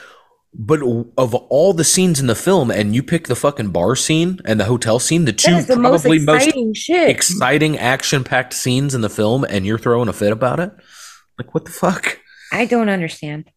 But 0.52 0.82
of 1.18 1.36
all 1.36 1.74
the 1.74 1.84
scenes 1.84 2.20
in 2.20 2.26
the 2.26 2.36
film, 2.36 2.72
and 2.72 2.96
you 2.96 3.04
pick 3.04 3.28
the 3.28 3.36
fucking 3.36 3.70
bar 3.70 3.96
scene 3.96 4.40
and 4.46 4.60
the 4.60 4.66
hotel 4.66 4.98
scene, 4.98 5.26
the 5.26 5.34
two 5.34 5.62
the 5.62 5.76
probably 5.76 6.18
most 6.18 6.48
exciting 6.48 6.74
shit. 6.74 7.10
exciting 7.10 7.78
action-packed 7.78 8.54
scenes 8.54 8.96
in 8.96 9.02
the 9.02 9.10
film, 9.10 9.44
and 9.44 9.66
you're 9.66 9.78
throwing 9.78 10.10
a 10.10 10.14
fit 10.14 10.32
about 10.32 10.60
it. 10.60 10.72
Like, 11.38 11.54
what 11.54 11.66
the 11.66 11.72
fuck? 11.72 12.20
I 12.52 12.66
don't 12.66 12.90
understand. 12.90 13.52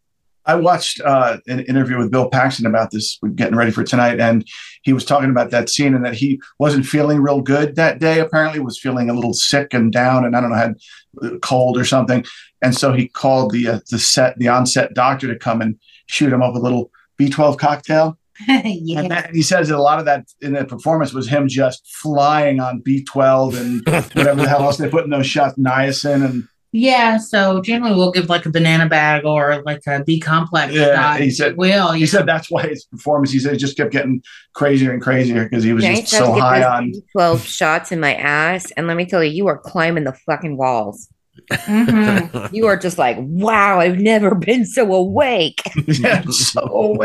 I 0.44 0.56
watched 0.56 1.00
uh, 1.00 1.38
an 1.46 1.60
interview 1.60 1.96
with 1.98 2.10
Bill 2.10 2.28
Paxton 2.28 2.66
about 2.66 2.90
this, 2.90 3.18
getting 3.36 3.56
ready 3.56 3.70
for 3.70 3.84
tonight, 3.84 4.20
and 4.20 4.46
he 4.82 4.92
was 4.92 5.04
talking 5.04 5.30
about 5.30 5.50
that 5.50 5.70
scene 5.70 5.94
and 5.94 6.04
that 6.04 6.14
he 6.14 6.40
wasn't 6.58 6.84
feeling 6.84 7.22
real 7.22 7.40
good 7.40 7.76
that 7.76 8.00
day. 8.00 8.20
Apparently, 8.20 8.60
was 8.60 8.78
feeling 8.78 9.08
a 9.08 9.14
little 9.14 9.34
sick 9.34 9.72
and 9.72 9.92
down, 9.92 10.24
and 10.24 10.36
I 10.36 10.40
don't 10.40 10.50
know 10.50 10.56
had 10.56 10.74
a 11.22 11.38
cold 11.38 11.78
or 11.78 11.84
something. 11.84 12.24
And 12.60 12.76
so 12.76 12.92
he 12.92 13.08
called 13.08 13.52
the 13.52 13.68
uh, 13.68 13.80
the 13.90 13.98
set 13.98 14.38
the 14.38 14.48
onset 14.48 14.94
doctor 14.94 15.28
to 15.28 15.38
come 15.38 15.62
and 15.62 15.78
shoot 16.12 16.32
him 16.32 16.42
up 16.42 16.54
a 16.54 16.58
little 16.58 16.90
B12 17.18 17.58
cocktail. 17.58 18.18
yeah. 18.48 19.00
And, 19.00 19.10
that, 19.10 19.26
and 19.28 19.36
he 19.36 19.42
says 19.42 19.68
that 19.68 19.76
a 19.76 19.82
lot 19.82 19.98
of 19.98 20.04
that 20.04 20.26
in 20.40 20.52
the 20.52 20.64
performance 20.64 21.12
was 21.12 21.28
him 21.28 21.48
just 21.48 21.86
flying 22.02 22.60
on 22.60 22.82
B12 22.82 23.56
and 23.58 23.86
whatever 24.14 24.42
the 24.42 24.48
hell 24.48 24.62
else 24.62 24.76
they 24.78 24.88
put 24.88 25.04
in 25.04 25.10
those 25.10 25.26
shots, 25.26 25.56
niacin 25.58 26.24
and 26.24 26.48
Yeah, 26.72 27.18
so 27.18 27.60
generally 27.62 27.94
we'll 27.94 28.10
give 28.10 28.28
like 28.28 28.44
a 28.46 28.50
banana 28.50 28.88
bag 28.88 29.24
or 29.24 29.62
like 29.64 29.80
a 29.86 30.02
B 30.04 30.18
complex 30.18 30.72
Yeah, 30.72 30.94
shot. 30.94 31.20
he 31.20 31.30
said- 31.30 31.56
Will 31.56 31.92
he 31.92 32.06
said 32.06 32.26
that's 32.26 32.50
why 32.50 32.66
his 32.66 32.84
performance. 32.86 33.30
He 33.30 33.38
said 33.38 33.54
it 33.54 33.58
just 33.58 33.76
kept 33.76 33.92
getting 33.92 34.22
crazier 34.54 34.92
and 34.92 35.00
crazier 35.02 35.44
because 35.44 35.62
he 35.64 35.72
was 35.72 35.84
Yeah, 35.84 35.90
just 35.90 36.02
used 36.02 36.12
to 36.12 36.16
have 36.18 36.26
so 36.26 36.40
high 36.40 36.64
on. 36.64 36.92
12 37.12 37.42
shots 37.44 37.92
in 37.92 38.00
my 38.00 38.14
ass. 38.14 38.70
And 38.72 38.86
let 38.86 38.96
me 38.96 39.04
tell 39.06 39.22
you, 39.22 39.30
you 39.30 39.46
are 39.48 39.58
climbing 39.58 40.04
the 40.04 40.14
fucking 40.14 40.56
walls. 40.56 41.08
Mhm. 41.50 42.52
You 42.52 42.66
are 42.66 42.76
just 42.76 42.98
like, 42.98 43.16
wow, 43.20 43.80
I've 43.80 43.98
never 43.98 44.34
been 44.34 44.64
so 44.66 44.92
awake. 44.92 45.60
yeah, 45.86 46.22
so 46.30 46.98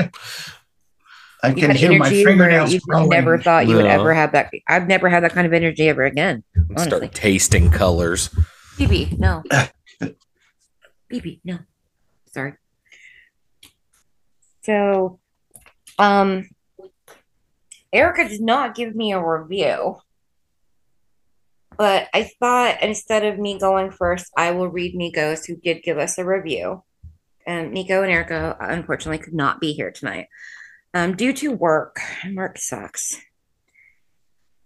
I 1.43 1.49
You 1.49 1.55
can 1.55 1.75
hear 1.75 1.89
my 1.97 2.07
energy 2.07 2.25
where 2.25 2.33
fingernails 2.33 2.73
you 2.73 2.79
growing. 2.81 3.09
never 3.09 3.37
thought 3.37 3.67
you 3.67 3.75
would 3.75 3.85
ever 3.85 4.13
have 4.13 4.31
that. 4.33 4.51
I've 4.67 4.87
never 4.87 5.07
had 5.09 5.23
that 5.23 5.33
kind 5.33 5.47
of 5.47 5.53
energy 5.53 5.87
ever 5.89 6.03
again. 6.03 6.43
Honestly. 6.71 6.97
Start 6.97 7.13
tasting 7.13 7.69
colors. 7.71 8.29
BB, 8.77 9.17
no. 9.17 9.43
BB, 11.11 11.39
no. 11.43 11.59
Sorry. 12.31 12.53
So, 14.63 15.19
um, 15.97 16.49
Erica 17.93 18.27
did 18.27 18.41
not 18.41 18.75
give 18.75 18.93
me 18.95 19.13
a 19.13 19.23
review, 19.23 19.97
but 21.77 22.07
I 22.13 22.29
thought 22.39 22.81
instead 22.81 23.25
of 23.25 23.39
me 23.39 23.59
going 23.59 23.91
first, 23.91 24.31
I 24.35 24.51
will 24.51 24.67
read 24.67 24.95
Nico's, 24.95 25.45
who 25.45 25.55
did 25.55 25.83
give 25.83 25.97
us 25.97 26.17
a 26.17 26.25
review. 26.25 26.83
And 27.45 27.71
Nico 27.71 28.03
and 28.03 28.11
Erica, 28.11 28.57
unfortunately, 28.59 29.23
could 29.23 29.33
not 29.33 29.61
be 29.61 29.73
here 29.73 29.91
tonight 29.91 30.27
um, 30.93 31.15
due 31.15 31.33
to 31.33 31.51
work. 31.51 31.99
Work 32.33 32.57
sucks. 32.57 33.17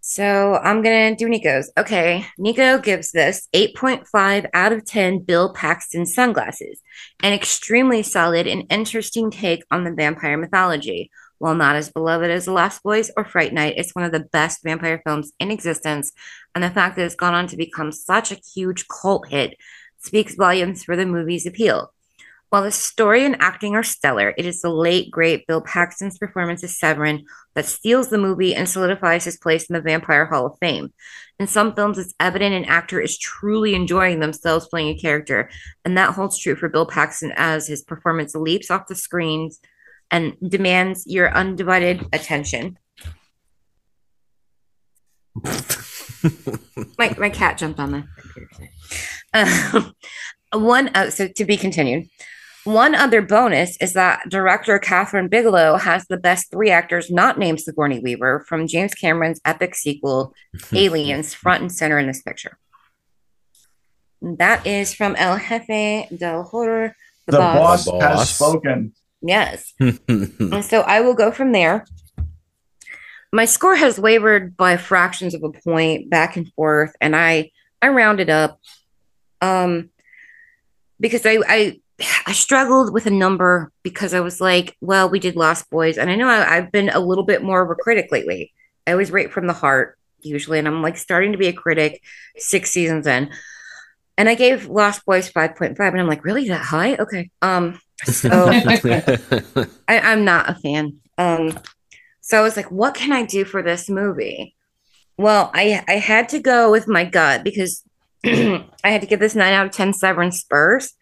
So 0.04 0.56
I'm 0.56 0.82
gonna 0.82 1.14
do 1.14 1.28
Nico's. 1.28 1.70
Okay, 1.78 2.26
Nico 2.36 2.78
gives 2.78 3.12
this 3.12 3.48
8.5 3.54 4.48
out 4.52 4.72
of 4.72 4.84
10 4.84 5.20
Bill 5.20 5.54
Paxton 5.54 6.06
sunglasses, 6.06 6.80
an 7.22 7.32
extremely 7.32 8.02
solid 8.02 8.48
and 8.48 8.64
interesting 8.68 9.30
take 9.30 9.62
on 9.70 9.84
the 9.84 9.92
vampire 9.92 10.36
mythology. 10.36 11.08
While 11.42 11.56
not 11.56 11.74
as 11.74 11.90
beloved 11.90 12.30
as 12.30 12.44
The 12.44 12.52
Lost 12.52 12.84
Boys 12.84 13.10
or 13.16 13.24
Fright 13.24 13.52
Night, 13.52 13.74
it's 13.76 13.96
one 13.96 14.04
of 14.04 14.12
the 14.12 14.28
best 14.32 14.62
vampire 14.62 15.02
films 15.04 15.32
in 15.40 15.50
existence, 15.50 16.12
and 16.54 16.62
the 16.62 16.70
fact 16.70 16.94
that 16.94 17.04
it's 17.04 17.16
gone 17.16 17.34
on 17.34 17.48
to 17.48 17.56
become 17.56 17.90
such 17.90 18.30
a 18.30 18.40
huge 18.54 18.86
cult 18.86 19.26
hit 19.26 19.56
speaks 19.98 20.36
volumes 20.36 20.84
for 20.84 20.94
the 20.94 21.04
movie's 21.04 21.44
appeal. 21.44 21.92
While 22.50 22.62
the 22.62 22.70
story 22.70 23.24
and 23.24 23.34
acting 23.40 23.74
are 23.74 23.82
stellar, 23.82 24.32
it 24.38 24.46
is 24.46 24.62
the 24.62 24.70
late, 24.70 25.10
great 25.10 25.48
Bill 25.48 25.60
Paxton's 25.60 26.16
performance 26.16 26.62
as 26.62 26.78
Severen 26.78 27.24
that 27.54 27.66
steals 27.66 28.08
the 28.08 28.18
movie 28.18 28.54
and 28.54 28.68
solidifies 28.68 29.24
his 29.24 29.36
place 29.36 29.64
in 29.64 29.74
the 29.74 29.80
Vampire 29.80 30.26
Hall 30.26 30.46
of 30.46 30.58
Fame. 30.60 30.92
In 31.40 31.48
some 31.48 31.74
films, 31.74 31.98
it's 31.98 32.14
evident 32.20 32.54
an 32.54 32.66
actor 32.66 33.00
is 33.00 33.18
truly 33.18 33.74
enjoying 33.74 34.20
themselves 34.20 34.68
playing 34.68 34.90
a 34.90 35.00
character, 35.00 35.50
and 35.84 35.98
that 35.98 36.14
holds 36.14 36.38
true 36.38 36.54
for 36.54 36.68
Bill 36.68 36.86
Paxton 36.86 37.32
as 37.34 37.66
his 37.66 37.82
performance 37.82 38.36
leaps 38.36 38.70
off 38.70 38.86
the 38.86 38.94
screens 38.94 39.58
and 40.12 40.36
demands 40.46 41.06
your 41.06 41.34
undivided 41.34 42.06
attention. 42.12 42.78
my, 46.98 47.14
my 47.18 47.30
cat 47.30 47.56
jumped 47.58 47.80
on 47.80 47.90
the 47.92 48.04
computer. 48.16 48.70
Um, 49.32 49.94
one, 50.62 50.90
uh, 50.94 51.10
so 51.10 51.26
to 51.28 51.44
be 51.44 51.56
continued. 51.56 52.08
One 52.64 52.94
other 52.94 53.22
bonus 53.22 53.76
is 53.78 53.94
that 53.94 54.28
director 54.28 54.78
Kathryn 54.78 55.28
Bigelow 55.28 55.78
has 55.78 56.06
the 56.06 56.16
best 56.16 56.52
three 56.52 56.70
actors 56.70 57.10
not 57.10 57.36
named 57.36 57.60
Sigourney 57.60 57.98
Weaver 57.98 58.44
from 58.46 58.68
James 58.68 58.94
Cameron's 58.94 59.40
epic 59.44 59.74
sequel, 59.74 60.32
Aliens, 60.72 61.34
front 61.34 61.62
and 61.62 61.72
center 61.72 61.98
in 61.98 62.06
this 62.06 62.22
picture. 62.22 62.56
That 64.20 64.64
is 64.64 64.94
from 64.94 65.16
El 65.16 65.38
Jefe 65.38 66.08
del 66.16 66.44
Horror. 66.44 66.94
The, 67.26 67.38
boss, 67.38 67.88
has 67.88 68.30
spoken. 68.30 68.92
Yes. 69.22 69.72
and 69.80 70.64
so 70.64 70.80
I 70.80 71.00
will 71.00 71.14
go 71.14 71.30
from 71.30 71.52
there. 71.52 71.84
My 73.32 73.44
score 73.46 73.76
has 73.76 73.98
wavered 73.98 74.56
by 74.56 74.76
fractions 74.76 75.34
of 75.34 75.42
a 75.42 75.50
point 75.50 76.10
back 76.10 76.36
and 76.36 76.52
forth, 76.52 76.94
and 77.00 77.16
I 77.16 77.50
I 77.80 77.88
rounded 77.88 78.28
up. 78.28 78.60
Um 79.40 79.90
because 81.00 81.24
I 81.24 81.38
I 81.48 81.80
I 82.26 82.32
struggled 82.32 82.92
with 82.92 83.06
a 83.06 83.10
number 83.10 83.70
because 83.82 84.14
I 84.14 84.20
was 84.20 84.40
like, 84.40 84.76
well, 84.80 85.08
we 85.08 85.18
did 85.18 85.36
Lost 85.36 85.70
Boys, 85.70 85.98
and 85.98 86.10
I 86.10 86.16
know 86.16 86.28
I, 86.28 86.56
have 86.56 86.72
been 86.72 86.88
a 86.88 86.98
little 86.98 87.24
bit 87.24 87.42
more 87.42 87.62
of 87.62 87.70
a 87.70 87.74
critic 87.74 88.08
lately. 88.10 88.52
I 88.86 88.92
always 88.92 89.10
rate 89.10 89.32
from 89.32 89.46
the 89.46 89.52
heart 89.52 89.98
usually, 90.20 90.58
and 90.58 90.66
I'm 90.66 90.82
like 90.82 90.96
starting 90.96 91.32
to 91.32 91.38
be 91.38 91.48
a 91.48 91.52
critic 91.52 92.02
six 92.36 92.70
seasons 92.70 93.06
in. 93.06 93.30
And 94.18 94.28
I 94.28 94.34
gave 94.34 94.66
Lost 94.66 95.04
Boys 95.04 95.30
5.5, 95.30 95.78
and 95.78 96.00
I'm 96.00 96.08
like, 96.08 96.24
really 96.24 96.48
that 96.48 96.64
high? 96.64 96.96
Okay. 96.96 97.30
Um, 97.40 97.80
so 98.04 98.28
I, 99.88 99.98
I'm 99.98 100.24
not 100.24 100.50
a 100.50 100.54
fan. 100.54 100.98
Um, 101.18 101.58
so 102.20 102.38
I 102.38 102.42
was 102.42 102.56
like, 102.56 102.70
what 102.70 102.94
can 102.94 103.12
I 103.12 103.24
do 103.24 103.44
for 103.44 103.62
this 103.62 103.88
movie? 103.88 104.54
Well, 105.18 105.50
I 105.54 105.84
I 105.86 105.94
had 105.94 106.28
to 106.30 106.40
go 106.40 106.70
with 106.70 106.88
my 106.88 107.04
gut 107.04 107.44
because 107.44 107.82
I 108.24 108.64
had 108.84 109.00
to 109.02 109.06
give 109.06 109.20
this 109.20 109.34
nine 109.34 109.52
out 109.52 109.66
of 109.66 109.72
ten 109.72 109.92
Severen 109.92 110.32
Spurs 110.32 110.94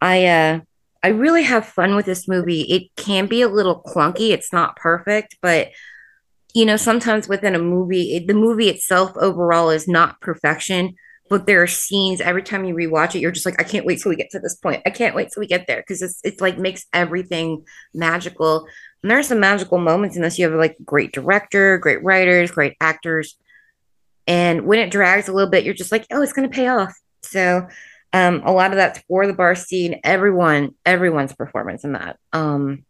I 0.00 0.26
uh 0.26 0.60
I 1.02 1.08
really 1.08 1.44
have 1.44 1.66
fun 1.66 1.94
with 1.94 2.06
this 2.06 2.26
movie. 2.26 2.62
It 2.62 2.94
can 2.96 3.26
be 3.26 3.42
a 3.42 3.48
little 3.48 3.82
clunky. 3.82 4.30
It's 4.30 4.52
not 4.52 4.76
perfect, 4.76 5.36
but 5.40 5.68
you 6.54 6.64
know, 6.64 6.76
sometimes 6.76 7.28
within 7.28 7.54
a 7.54 7.60
movie, 7.60 8.16
it, 8.16 8.26
the 8.26 8.34
movie 8.34 8.68
itself 8.68 9.12
overall 9.16 9.70
is 9.70 9.86
not 9.86 10.20
perfection, 10.20 10.94
but 11.28 11.46
there 11.46 11.62
are 11.62 11.66
scenes 11.66 12.20
every 12.20 12.42
time 12.42 12.64
you 12.64 12.74
rewatch 12.74 13.14
it, 13.14 13.20
you're 13.20 13.32
just 13.32 13.46
like, 13.46 13.60
I 13.60 13.64
can't 13.64 13.84
wait 13.84 14.00
till 14.00 14.10
we 14.10 14.16
get 14.16 14.30
to 14.30 14.38
this 14.38 14.54
point. 14.54 14.82
I 14.86 14.90
can't 14.90 15.14
wait 15.14 15.30
till 15.32 15.40
we 15.40 15.46
get 15.46 15.66
there 15.66 15.80
because 15.80 16.02
it's 16.02 16.20
it's 16.22 16.40
like 16.40 16.58
makes 16.58 16.86
everything 16.92 17.64
magical. 17.92 18.66
And 19.02 19.10
there's 19.10 19.28
some 19.28 19.40
magical 19.40 19.78
moments 19.78 20.16
in 20.16 20.22
this. 20.22 20.38
You 20.38 20.48
have 20.48 20.58
like 20.58 20.76
great 20.84 21.12
director, 21.12 21.78
great 21.78 22.02
writers, 22.02 22.50
great 22.50 22.76
actors. 22.80 23.36
And 24.26 24.66
when 24.66 24.78
it 24.78 24.90
drags 24.90 25.28
a 25.28 25.32
little 25.32 25.50
bit, 25.50 25.64
you're 25.64 25.74
just 25.74 25.92
like, 25.92 26.06
oh, 26.10 26.22
it's 26.22 26.32
gonna 26.32 26.48
pay 26.48 26.68
off. 26.68 26.94
So 27.22 27.66
um, 28.12 28.42
a 28.44 28.52
lot 28.52 28.70
of 28.70 28.76
that's 28.76 29.00
for 29.08 29.26
the 29.26 29.32
bar 29.32 29.54
scene. 29.54 30.00
Everyone, 30.04 30.74
everyone's 30.84 31.34
performance 31.34 31.84
in 31.84 31.92
that. 31.92 32.18
Um, 32.32 32.84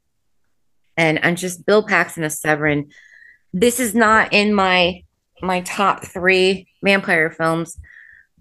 and 0.97 1.23
and 1.23 1.37
just 1.37 1.67
Bill 1.67 1.83
Paxton 1.83 2.25
as 2.25 2.41
Severen. 2.41 2.91
This 3.53 3.81
is 3.81 3.95
not 3.95 4.33
in 4.33 4.55
my 4.55 5.05
my 5.43 5.61
top 5.63 6.05
three 6.05 6.69
vampire 6.83 7.31
films, 7.31 7.79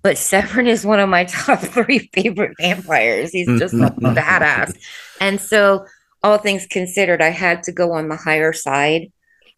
but 0.05 0.17
Severen 0.17 0.67
is 0.67 0.85
one 0.85 0.99
of 0.99 1.09
my 1.09 1.23
top 1.25 1.59
three 1.61 2.11
favorite 2.13 2.55
vampires. 2.61 3.31
He's 3.31 3.47
just 3.59 3.73
a 3.73 3.77
badass. 3.89 4.77
And 5.19 5.41
so, 5.41 5.87
all 6.21 6.37
things 6.37 6.67
considered, 6.67 7.23
I 7.23 7.29
had 7.29 7.63
to 7.63 7.71
go 7.71 7.91
on 7.93 8.07
the 8.07 8.15
higher 8.15 8.53
side. 8.53 9.11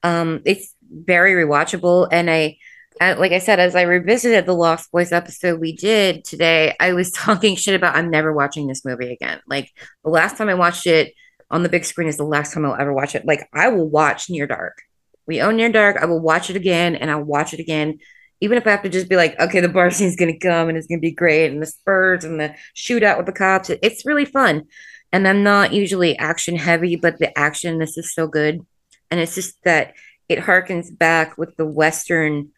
Um, 0.04 0.42
it's 0.46 0.74
very 0.90 1.34
rewatchable, 1.34 2.08
and 2.14 2.32
I 2.32 2.60
like 3.02 3.34
I 3.34 3.40
said, 3.40 3.60
as 3.60 3.76
I 3.76 3.82
revisited 3.82 4.46
the 4.46 4.54
Lost 4.54 4.90
Boys 4.90 5.12
episode 5.12 5.60
we 5.60 5.76
did 5.76 6.24
today, 6.24 6.74
I 6.80 6.94
was 6.94 7.12
talking 7.26 7.58
shit 7.58 7.76
about 7.76 7.98
I'm 7.98 8.10
never 8.10 8.32
watching 8.32 8.68
this 8.68 8.86
movie 8.86 9.12
again. 9.12 9.42
Like 9.48 9.70
the 10.06 10.10
last 10.12 10.38
time 10.38 10.48
I 10.48 10.54
watched 10.54 10.88
it 10.88 11.14
on 11.52 11.62
the 11.62 11.70
big 11.70 11.84
screen 11.84 12.08
is 12.08 12.16
the 12.16 12.24
last 12.24 12.54
time 12.54 12.66
I'll 12.66 12.80
ever 12.80 12.94
watch 12.94 13.16
it. 13.16 13.26
Like 13.26 13.50
I 13.54 13.68
will 13.68 13.90
watch 13.90 14.30
Near 14.30 14.48
Dark. 14.48 14.82
We 15.26 15.42
own 15.42 15.58
Near 15.58 15.74
Dark. 15.74 15.98
I 15.98 16.06
will 16.06 16.22
watch 16.22 16.50
it 16.50 16.56
again 16.56 16.96
and 16.96 17.12
I'll 17.12 17.22
watch 17.22 17.54
it 17.54 17.60
again. 17.60 18.00
Even 18.40 18.58
if 18.58 18.68
I 18.68 18.72
have 18.72 18.84
to 18.84 18.90
just 18.90 19.10
be 19.10 19.16
like, 19.16 19.40
okay, 19.40 19.60
the 19.60 19.70
bar 19.70 19.92
scene's 19.92 20.16
gonna 20.16 20.38
come 20.38 20.70
and 20.70 20.78
it's 20.78 20.88
gonna 20.88 21.00
be 21.00 21.12
great, 21.12 21.52
and 21.52 21.62
the 21.62 21.66
spurs 21.66 22.24
and 22.24 22.40
the 22.40 22.56
shootout 22.76 23.18
with 23.18 23.26
the 23.26 23.32
cops. 23.32 23.70
It's 23.70 24.06
really 24.06 24.26
fun. 24.26 24.66
And 25.12 25.28
I'm 25.28 25.44
not 25.44 25.74
usually 25.74 26.18
action 26.18 26.58
heavy, 26.58 26.96
but 26.96 27.18
the 27.18 27.38
action 27.38 27.80
this 27.80 27.98
is 27.98 28.14
so 28.14 28.28
good. 28.28 28.66
And 29.10 29.20
it's 29.20 29.36
just 29.36 29.64
that 29.64 29.94
it 30.28 30.40
harkens 30.40 30.96
back 30.96 31.38
with 31.38 31.56
the 31.56 31.66
Western 31.66 32.50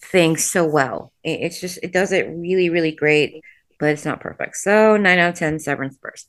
thing 0.00 0.36
so 0.36 0.66
well. 0.66 1.12
It, 1.22 1.40
it's 1.42 1.60
just 1.60 1.78
it 1.82 1.92
does 1.92 2.12
it 2.12 2.28
really 2.28 2.70
really 2.70 2.92
great, 2.92 3.42
but 3.78 3.90
it's 3.90 4.04
not 4.04 4.20
perfect. 4.20 4.56
So 4.56 4.96
nine 4.96 5.18
out 5.18 5.30
of 5.30 5.34
ten, 5.38 5.56
Severen 5.56 5.92
Spurs. 5.92 6.26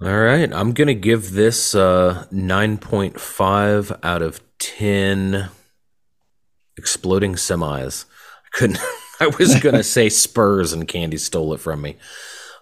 All 0.00 0.18
right, 0.18 0.52
I'm 0.52 0.72
gonna 0.72 0.94
give 0.94 1.32
this 1.32 1.74
uh, 1.74 2.26
nine 2.30 2.78
point 2.78 3.20
five 3.20 3.92
out 4.02 4.22
of 4.22 4.40
ten. 4.58 5.50
Exploding 6.76 7.34
semis. 7.34 8.04
I 8.06 8.58
couldn't. 8.58 8.78
I 9.20 9.26
was 9.38 9.60
gonna 9.60 9.82
say 9.84 10.08
Spurs, 10.08 10.72
and 10.72 10.88
Candy 10.88 11.18
stole 11.18 11.54
it 11.54 11.60
from 11.60 11.82
me. 11.82 11.96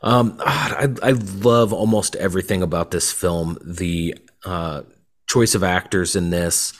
Um, 0.03 0.37
I, 0.41 0.89
I 1.03 1.11
love 1.11 1.73
almost 1.73 2.17
everything 2.17 2.63
about 2.63 2.91
this 2.91 3.13
film. 3.13 3.59
The 3.63 4.17
uh, 4.45 4.83
choice 5.29 5.55
of 5.55 5.63
actors 5.63 6.17
in 6.17 6.31
this, 6.31 6.73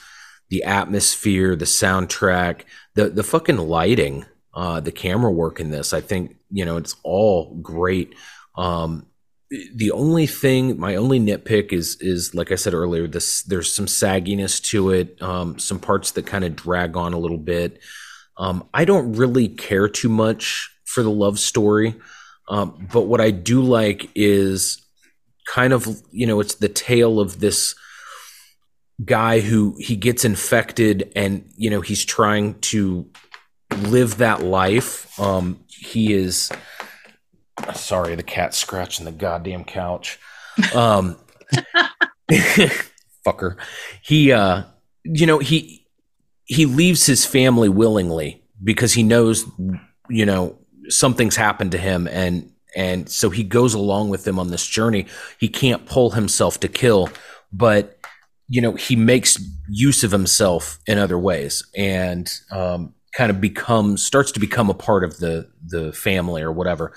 the 0.49 0.63
atmosphere, 0.63 1.55
the 1.55 1.65
soundtrack, 1.65 2.61
the 2.95 3.09
the 3.09 3.23
fucking 3.23 3.57
lighting, 3.57 4.25
uh, 4.53 4.79
the 4.79 4.91
camera 4.91 5.31
work 5.31 5.59
in 5.59 5.71
this. 5.71 5.93
I 5.93 6.01
think 6.01 6.35
you 6.49 6.65
know 6.65 6.77
it's 6.77 6.95
all 7.03 7.55
great. 7.61 8.15
Um, 8.55 9.07
the 9.51 9.91
only 9.91 10.27
thing, 10.27 10.79
my 10.79 10.95
only 10.95 11.19
nitpick 11.19 11.73
is 11.73 11.97
is 11.99 12.33
like 12.33 12.51
I 12.51 12.55
said 12.55 12.73
earlier, 12.73 13.07
this 13.07 13.43
there's 13.43 13.73
some 13.73 13.85
sagginess 13.85 14.63
to 14.69 14.91
it, 14.91 15.21
um, 15.21 15.59
some 15.59 15.79
parts 15.79 16.11
that 16.11 16.25
kind 16.25 16.45
of 16.45 16.55
drag 16.55 16.95
on 16.95 17.13
a 17.13 17.19
little 17.19 17.37
bit. 17.37 17.79
Um, 18.37 18.67
I 18.73 18.85
don't 18.85 19.13
really 19.13 19.49
care 19.49 19.89
too 19.89 20.09
much 20.09 20.69
for 20.85 21.03
the 21.03 21.11
love 21.11 21.37
story, 21.37 21.95
um, 22.47 22.87
but 22.93 23.01
what 23.01 23.19
I 23.19 23.31
do 23.31 23.61
like 23.61 24.09
is 24.15 24.81
kind 25.47 25.73
of 25.73 26.01
you 26.11 26.25
know 26.25 26.39
it's 26.39 26.55
the 26.55 26.69
tale 26.69 27.19
of 27.19 27.41
this 27.41 27.75
guy 29.03 29.41
who 29.41 29.75
he 29.79 29.97
gets 29.97 30.23
infected 30.23 31.11
and 31.15 31.49
you 31.57 31.69
know 31.69 31.81
he's 31.81 32.05
trying 32.05 32.57
to 32.59 33.09
live 33.79 34.17
that 34.17 34.43
life 34.43 35.19
um 35.19 35.59
he 35.67 36.13
is 36.13 36.51
sorry 37.73 38.15
the 38.15 38.23
cat 38.23 38.53
scratching 38.53 39.05
the 39.05 39.11
goddamn 39.11 39.63
couch 39.63 40.19
um 40.75 41.17
fucker 43.25 43.57
he 44.01 44.31
uh 44.31 44.63
you 45.03 45.25
know 45.25 45.39
he 45.39 45.85
he 46.45 46.65
leaves 46.65 47.05
his 47.05 47.25
family 47.25 47.69
willingly 47.69 48.43
because 48.63 48.93
he 48.93 49.03
knows 49.03 49.45
you 50.09 50.25
know 50.25 50.57
something's 50.89 51.35
happened 51.35 51.71
to 51.71 51.77
him 51.77 52.07
and 52.07 52.51
and 52.75 53.09
so 53.09 53.29
he 53.29 53.43
goes 53.43 53.73
along 53.73 54.09
with 54.09 54.23
them 54.23 54.39
on 54.39 54.49
this 54.49 54.65
journey. 54.65 55.07
He 55.39 55.47
can't 55.47 55.85
pull 55.85 56.11
himself 56.11 56.59
to 56.61 56.67
kill, 56.67 57.09
but 57.51 57.97
you 58.47 58.61
know 58.61 58.73
he 58.73 58.95
makes 58.95 59.37
use 59.69 60.03
of 60.03 60.11
himself 60.11 60.79
in 60.87 60.97
other 60.97 61.17
ways, 61.17 61.63
and 61.75 62.31
um, 62.51 62.93
kind 63.13 63.29
of 63.29 63.41
becomes 63.41 64.05
starts 64.05 64.31
to 64.33 64.39
become 64.39 64.69
a 64.69 64.73
part 64.73 65.03
of 65.03 65.17
the 65.17 65.49
the 65.65 65.91
family 65.93 66.41
or 66.41 66.51
whatever. 66.51 66.93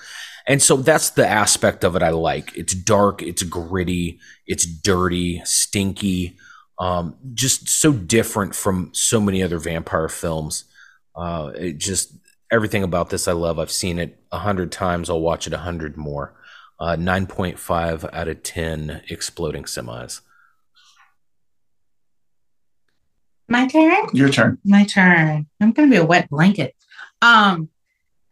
And 0.47 0.61
so 0.61 0.77
that's 0.77 1.11
the 1.11 1.27
aspect 1.27 1.83
of 1.83 1.95
it 1.95 2.03
I 2.03 2.09
like. 2.09 2.55
It's 2.55 2.73
dark, 2.73 3.21
it's 3.23 3.43
gritty, 3.43 4.19
it's 4.45 4.65
dirty, 4.65 5.41
stinky, 5.43 6.37
um, 6.77 7.15
just 7.33 7.67
so 7.67 7.91
different 7.91 8.53
from 8.53 8.91
so 8.93 9.19
many 9.19 9.41
other 9.41 9.57
vampire 9.57 10.09
films. 10.09 10.65
Uh, 11.15 11.51
it 11.55 11.77
just 11.77 12.13
everything 12.51 12.83
about 12.83 13.09
this 13.09 13.27
I 13.27 13.31
love. 13.31 13.57
I've 13.57 13.71
seen 13.71 13.97
it 13.97 14.19
a 14.31 14.39
hundred 14.39 14.71
times. 14.71 15.09
I'll 15.09 15.21
watch 15.21 15.47
it 15.47 15.53
a 15.53 15.59
hundred 15.59 15.97
more. 15.97 16.33
Uh, 16.79 16.95
Nine 16.95 17.25
point 17.25 17.57
five 17.57 18.05
out 18.13 18.27
of 18.27 18.43
ten 18.43 19.01
exploding 19.09 19.63
semis. 19.63 20.21
My 23.47 23.67
turn. 23.67 24.07
Your 24.13 24.29
turn. 24.29 24.57
My 24.65 24.83
turn. 24.85 25.47
I'm 25.61 25.71
gonna 25.71 25.89
be 25.89 25.95
a 25.95 26.05
wet 26.05 26.29
blanket. 26.29 26.75
Um, 27.21 27.69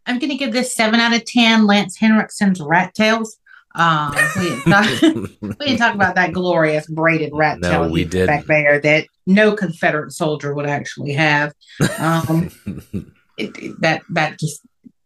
I'm 0.06 0.18
gonna 0.18 0.36
give 0.36 0.52
this 0.52 0.74
seven 0.74 1.00
out 1.00 1.14
of 1.14 1.24
ten. 1.24 1.66
Lance 1.66 1.98
Henriksen's 1.98 2.60
Rat 2.60 2.94
Tails. 2.94 3.36
Um, 3.76 4.14
we 4.36 4.42
didn't, 4.50 4.62
talk, 4.70 5.02
we 5.40 5.66
didn't 5.66 5.78
talk 5.78 5.94
about 5.96 6.14
that 6.14 6.32
glorious 6.32 6.86
braided 6.86 7.30
rat 7.34 7.58
No, 7.58 7.70
tail 7.70 7.90
we 7.90 8.04
put 8.04 8.26
back 8.28 8.44
there 8.46 8.78
that 8.80 9.06
no 9.26 9.52
Confederate 9.56 10.12
soldier 10.12 10.54
would 10.54 10.66
actually 10.66 11.12
have. 11.14 11.52
Um, 11.98 12.50
it, 13.36 13.50
it- 13.58 13.80
that 13.80 14.02
that 14.10 14.38
just 14.38 14.60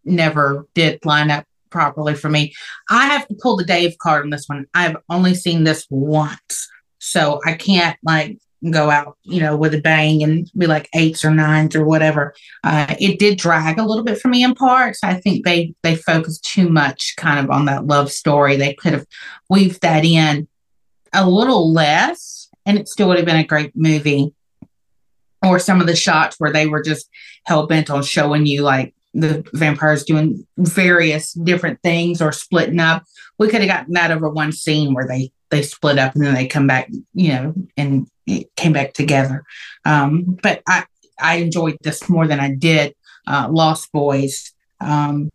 never 0.04 0.66
did 0.74 1.02
line 1.06 1.30
up 1.30 1.44
properly 1.70 2.14
for 2.14 2.28
me. 2.28 2.52
I 2.90 3.06
have 3.06 3.26
to 3.28 3.34
pull 3.40 3.56
the 3.56 3.64
Dave 3.64 3.96
card 3.98 4.24
on 4.24 4.30
this 4.30 4.44
one. 4.46 4.66
I've 4.74 4.96
only 5.08 5.34
seen 5.34 5.64
this 5.64 5.86
once, 5.90 6.68
so 6.98 7.40
I 7.46 7.54
can't 7.54 7.96
like 8.02 8.38
go 8.70 8.90
out, 8.90 9.16
you 9.22 9.40
know, 9.40 9.56
with 9.56 9.74
a 9.74 9.80
bang 9.80 10.22
and 10.22 10.50
be 10.56 10.66
like 10.66 10.88
eights 10.94 11.24
or 11.24 11.30
nines 11.30 11.76
or 11.76 11.84
whatever. 11.84 12.34
Uh, 12.64 12.94
it 12.98 13.18
did 13.18 13.38
drag 13.38 13.78
a 13.78 13.84
little 13.84 14.04
bit 14.04 14.18
for 14.18 14.28
me 14.28 14.42
in 14.42 14.54
parts. 14.54 15.00
I 15.02 15.14
think 15.14 15.44
they 15.44 15.74
they 15.82 15.96
focused 15.96 16.44
too 16.44 16.68
much 16.68 17.14
kind 17.16 17.44
of 17.44 17.50
on 17.50 17.66
that 17.66 17.86
love 17.86 18.10
story. 18.10 18.56
They 18.56 18.74
could 18.74 18.92
have 18.92 19.06
weaved 19.48 19.82
that 19.82 20.04
in 20.04 20.48
a 21.12 21.28
little 21.28 21.72
less, 21.72 22.48
and 22.66 22.78
it 22.78 22.88
still 22.88 23.08
would 23.08 23.18
have 23.18 23.26
been 23.26 23.36
a 23.36 23.46
great 23.46 23.72
movie. 23.74 24.34
Or 25.40 25.60
some 25.60 25.80
of 25.80 25.86
the 25.86 25.94
shots 25.94 26.34
where 26.38 26.52
they 26.52 26.66
were 26.66 26.82
just 26.82 27.08
hell 27.44 27.68
bent 27.68 27.90
on 27.90 28.02
showing 28.02 28.44
you 28.44 28.62
like 28.62 28.92
the 29.14 29.48
vampires 29.52 30.04
doing 30.04 30.46
various 30.56 31.32
different 31.32 31.80
things 31.82 32.20
or 32.20 32.32
splitting 32.32 32.80
up. 32.80 33.04
We 33.38 33.48
could 33.48 33.60
have 33.60 33.70
gotten 33.70 33.94
that 33.94 34.10
over 34.10 34.28
one 34.28 34.50
scene 34.50 34.94
where 34.94 35.06
they 35.06 35.30
they 35.50 35.62
split 35.62 35.98
up 35.98 36.14
and 36.14 36.24
then 36.24 36.34
they 36.34 36.46
come 36.46 36.66
back, 36.66 36.90
you 37.14 37.28
know, 37.28 37.54
and 37.76 38.06
came 38.56 38.72
back 38.72 38.92
together. 38.92 39.44
Um, 39.84 40.38
but 40.42 40.62
I 40.66 40.84
I 41.20 41.36
enjoyed 41.36 41.78
this 41.80 42.08
more 42.08 42.26
than 42.26 42.40
I 42.40 42.54
did 42.54 42.94
uh, 43.26 43.48
Lost 43.50 43.90
Boys. 43.92 44.52
Um, 44.80 45.30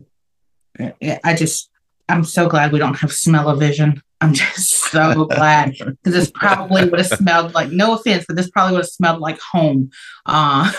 I 0.80 1.36
just 1.36 1.70
I'm 2.10 2.24
so 2.24 2.48
glad 2.48 2.72
we 2.72 2.80
don't 2.80 3.00
have 3.00 3.12
smell 3.12 3.50
of 3.50 3.60
vision. 3.60 4.02
I'm 4.22 4.34
just 4.34 4.70
so 4.92 5.26
glad 5.26 5.72
because 5.72 5.98
this 6.04 6.32
probably 6.32 6.86
would 6.86 7.00
have 7.00 7.08
smelled 7.08 7.54
like 7.54 7.72
no 7.72 7.96
offense, 7.96 8.26
but 8.28 8.36
this 8.38 8.50
probably 8.50 8.74
would 8.74 8.84
have 8.84 8.90
smelled 8.90 9.20
like 9.20 9.40
home. 9.40 9.92
Uh, 10.26 10.72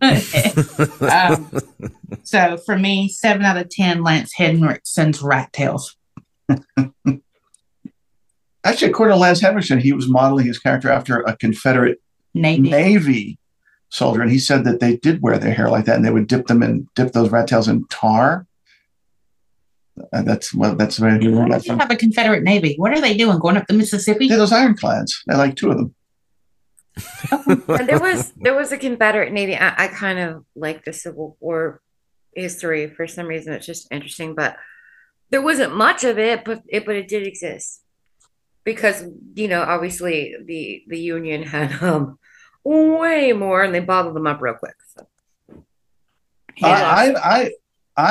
um, 1.00 1.50
so 2.22 2.56
for 2.58 2.78
me, 2.78 3.08
seven 3.08 3.42
out 3.42 3.56
of 3.56 3.68
ten, 3.68 4.02
Lance 4.02 4.32
Henriksen's 4.38 5.22
Rat 5.22 5.52
Tails. 5.52 5.96
Actually, 8.66 8.90
according 8.90 9.14
to 9.14 9.20
Lance 9.20 9.40
Henriksen, 9.40 9.78
he 9.78 9.92
was 9.92 10.08
modeling 10.08 10.46
his 10.46 10.58
character 10.58 10.90
after 10.90 11.20
a 11.20 11.36
Confederate 11.36 12.00
Navy. 12.34 12.68
Navy 12.68 13.38
soldier, 13.90 14.22
and 14.22 14.30
he 14.30 14.38
said 14.38 14.64
that 14.64 14.80
they 14.80 14.96
did 14.96 15.22
wear 15.22 15.38
their 15.38 15.54
hair 15.54 15.70
like 15.70 15.84
that, 15.84 15.96
and 15.96 16.04
they 16.04 16.10
would 16.10 16.26
dip 16.26 16.46
them 16.46 16.62
in 16.62 16.88
dip 16.94 17.12
those 17.12 17.30
rat 17.30 17.48
tails 17.48 17.68
in 17.68 17.86
tar. 17.88 18.46
Uh, 20.12 20.22
that's 20.22 20.52
well, 20.52 20.74
that's 20.74 20.98
where 21.00 21.18
he 21.18 21.28
learned 21.28 21.50
Why 21.50 21.58
do 21.58 21.64
you 21.64 21.70
from. 21.72 21.78
have 21.78 21.90
a 21.90 21.96
Confederate 21.96 22.42
Navy? 22.42 22.74
What 22.76 22.92
are 22.92 23.00
they 23.00 23.16
doing? 23.16 23.38
Going 23.38 23.56
up 23.56 23.66
the 23.66 23.74
Mississippi? 23.74 24.26
Yeah, 24.26 24.36
those 24.36 24.52
ironclads. 24.52 25.22
I 25.30 25.36
like 25.36 25.56
two 25.56 25.70
of 25.70 25.78
them. 25.78 25.94
And 27.68 27.88
there 27.88 28.00
was 28.00 28.32
there 28.36 28.54
was 28.54 28.72
a 28.72 28.78
Confederate 28.78 29.32
Navy. 29.32 29.56
I, 29.56 29.84
I 29.84 29.88
kind 29.88 30.18
of 30.18 30.44
like 30.54 30.84
the 30.84 30.92
Civil 30.92 31.36
War 31.40 31.80
history 32.34 32.90
for 32.90 33.06
some 33.06 33.26
reason. 33.26 33.52
It's 33.52 33.66
just 33.66 33.86
interesting, 33.90 34.34
but 34.34 34.56
there 35.30 35.42
wasn't 35.42 35.74
much 35.74 36.04
of 36.04 36.18
it, 36.18 36.44
but 36.44 36.62
it 36.68 36.84
but 36.84 36.96
it 36.96 37.08
did 37.08 37.26
exist 37.26 37.82
because 38.66 39.02
you 39.34 39.48
know 39.48 39.62
obviously 39.62 40.34
the 40.44 40.82
the 40.88 40.98
Union 40.98 41.42
had 41.42 41.72
um 41.82 42.18
way 42.64 43.32
more, 43.32 43.62
and 43.62 43.74
they 43.74 43.80
bottled 43.80 44.14
them 44.14 44.26
up 44.26 44.42
real 44.42 44.54
quick. 44.54 44.74
So. 44.94 45.06
I, 46.62 47.12
I, 47.14 47.40
I, 47.40 47.50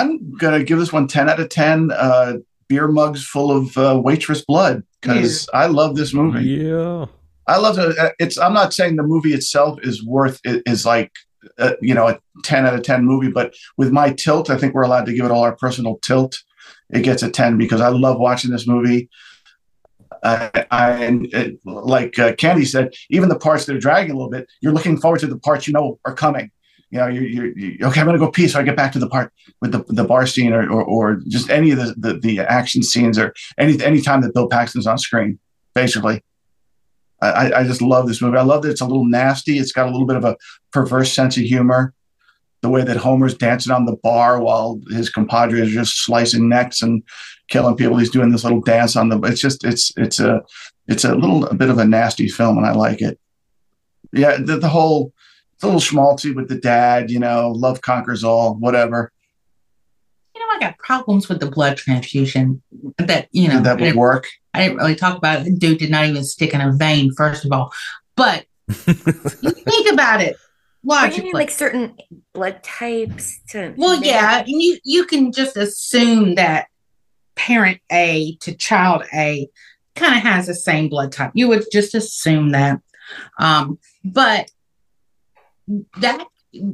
I'm 0.01 0.31
gonna 0.37 0.63
give 0.63 0.79
this 0.79 0.93
one 0.93 1.07
10 1.07 1.29
out 1.29 1.39
of 1.39 1.49
10 1.49 1.91
uh, 1.91 2.33
beer 2.69 2.87
mugs 2.87 3.23
full 3.25 3.51
of 3.51 3.77
uh, 3.77 3.99
waitress 4.03 4.43
blood 4.45 4.83
because 5.01 5.47
I 5.53 5.65
love 5.67 5.95
this 5.95 6.13
movie. 6.13 6.45
Yeah. 6.45 7.05
I 7.47 7.57
love 7.57 7.77
it. 7.77 7.97
Uh, 7.97 8.09
It's. 8.17 8.37
I'm 8.39 8.53
not 8.53 8.73
saying 8.73 8.95
the 8.95 9.03
movie 9.03 9.33
itself 9.33 9.77
is 9.83 10.03
worth 10.03 10.39
i- 10.47 10.61
is 10.65 10.85
like 10.85 11.11
uh, 11.59 11.73
you 11.81 11.93
know 11.93 12.07
a 12.07 12.19
10 12.43 12.65
out 12.65 12.73
of 12.73 12.81
10 12.81 13.05
movie, 13.05 13.29
but 13.29 13.53
with 13.77 13.91
my 13.91 14.11
tilt, 14.13 14.49
I 14.49 14.57
think 14.57 14.73
we're 14.73 14.81
allowed 14.83 15.05
to 15.07 15.13
give 15.13 15.25
it 15.25 15.31
all 15.31 15.43
our 15.43 15.55
personal 15.55 15.97
tilt. 16.01 16.37
It 16.91 17.01
gets 17.01 17.21
a 17.23 17.29
10 17.29 17.57
because 17.57 17.81
I 17.81 17.89
love 17.89 18.19
watching 18.19 18.51
this 18.51 18.65
movie. 18.67 19.09
And 20.25 21.27
it, 21.33 21.59
like 21.65 22.17
uh, 22.17 22.33
Candy 22.35 22.65
said, 22.65 22.93
even 23.09 23.29
the 23.29 23.37
parts 23.37 23.65
that 23.65 23.75
are 23.75 23.79
dragging 23.79 24.11
a 24.11 24.15
little 24.15 24.31
bit, 24.31 24.47
you're 24.61 24.73
looking 24.73 24.99
forward 24.99 25.19
to 25.19 25.27
the 25.27 25.37
parts 25.37 25.67
you 25.67 25.73
know 25.73 25.99
are 26.05 26.13
coming. 26.13 26.51
You 26.91 26.99
know, 26.99 27.07
you're, 27.07 27.23
you're, 27.23 27.57
you 27.57 27.85
okay. 27.87 27.99
I'm 27.99 28.05
going 28.05 28.17
to 28.17 28.25
go 28.25 28.31
pee, 28.31 28.47
so 28.47 28.59
I 28.59 28.63
get 28.63 28.77
back 28.77 28.91
to 28.93 28.99
the 28.99 29.09
part 29.09 29.33
with 29.61 29.71
the, 29.71 29.83
the 29.87 30.03
bar 30.03 30.25
scene, 30.27 30.53
or, 30.53 30.69
or 30.69 30.83
or 30.83 31.21
just 31.27 31.49
any 31.49 31.71
of 31.71 31.77
the, 31.77 31.95
the 31.97 32.19
the 32.19 32.39
action 32.39 32.83
scenes, 32.83 33.17
or 33.17 33.33
any 33.57 33.81
any 33.83 34.01
time 34.01 34.21
that 34.21 34.33
Bill 34.33 34.47
Paxton's 34.47 34.87
on 34.87 34.97
screen, 34.97 35.39
basically. 35.73 36.23
I, 37.21 37.51
I- 37.53 37.63
just 37.63 37.81
love 37.81 38.07
this 38.07 38.21
movie. 38.21 38.37
I 38.37 38.43
love 38.43 38.61
that 38.63 38.69
it's 38.69 38.81
a 38.81 38.85
little 38.85 39.05
nasty. 39.05 39.57
It's 39.57 39.71
got 39.71 39.87
a 39.87 39.91
little 39.91 40.05
bit 40.05 40.17
of 40.17 40.25
a 40.25 40.37
perverse 40.71 41.11
sense 41.11 41.37
of 41.37 41.43
humor. 41.43 41.93
The 42.61 42.69
way 42.69 42.83
that 42.83 42.97
Homer's 42.97 43.35
dancing 43.35 43.71
on 43.73 43.85
the 43.85 43.95
bar 43.97 44.39
while 44.41 44.79
his 44.89 45.09
compadre 45.09 45.61
is 45.61 45.71
just 45.71 46.03
slicing 46.03 46.49
necks 46.49 46.81
and 46.81 47.03
killing 47.47 47.75
people. 47.75 47.97
He's 47.97 48.11
doing 48.11 48.31
this 48.31 48.43
little 48.43 48.61
dance 48.61 48.95
on 48.95 49.09
the. 49.09 49.19
It's 49.21 49.41
just 49.41 49.63
it's 49.63 49.91
it's 49.97 50.19
a 50.19 50.43
it's 50.87 51.03
a 51.03 51.15
little 51.15 51.45
a 51.45 51.53
bit 51.53 51.69
of 51.69 51.77
a 51.77 51.85
nasty 51.85 52.27
film, 52.27 52.57
and 52.57 52.65
I 52.65 52.73
like 52.73 53.01
it. 53.01 53.19
Yeah, 54.13 54.37
the, 54.37 54.57
the 54.57 54.69
whole 54.69 55.13
it's 55.53 55.63
a 55.63 55.67
little 55.67 55.81
schmaltzy 55.81 56.35
with 56.35 56.49
the 56.49 56.59
dad. 56.59 57.09
You 57.09 57.19
know, 57.19 57.51
love 57.51 57.81
conquers 57.81 58.23
all. 58.23 58.55
Whatever. 58.55 59.11
You 60.35 60.41
know, 60.41 60.47
I 60.53 60.59
got 60.59 60.77
problems 60.77 61.29
with 61.29 61.39
the 61.39 61.49
blood 61.49 61.77
transfusion. 61.77 62.61
That 62.97 63.27
you 63.31 63.47
know, 63.47 63.61
that 63.61 63.79
would 63.79 63.95
work. 63.95 64.27
I 64.53 64.63
didn't 64.63 64.77
really 64.77 64.95
talk 64.95 65.17
about 65.17 65.45
it. 65.45 65.59
Dude 65.59 65.79
did 65.79 65.91
not 65.91 66.05
even 66.05 66.23
stick 66.23 66.53
in 66.53 66.61
a 66.61 66.71
vein, 66.73 67.11
first 67.13 67.45
of 67.45 67.51
all. 67.51 67.73
But 68.15 68.45
think 68.69 69.91
about 69.91 70.21
it 70.21 70.37
Why 70.81 71.09
do 71.09 71.15
you 71.17 71.21
logically. 71.21 71.23
need 71.25 71.33
like 71.33 71.51
certain 71.51 71.97
blood 72.33 72.63
types 72.63 73.39
to? 73.49 73.73
well, 73.77 74.01
yeah, 74.03 74.39
and 74.39 74.47
you 74.47 74.77
you 74.83 75.05
can 75.05 75.31
just 75.31 75.57
assume 75.57 76.35
that 76.35 76.67
parent 77.35 77.79
A 77.91 78.35
to 78.41 78.53
child 78.55 79.05
A 79.13 79.49
kind 79.95 80.15
of 80.15 80.23
has 80.23 80.47
the 80.47 80.53
same 80.53 80.89
blood 80.89 81.11
type. 81.11 81.31
You 81.33 81.47
would 81.47 81.65
just 81.71 81.95
assume 81.95 82.51
that. 82.51 82.81
Um, 83.39 83.79
but 84.03 84.51
that 85.97 86.25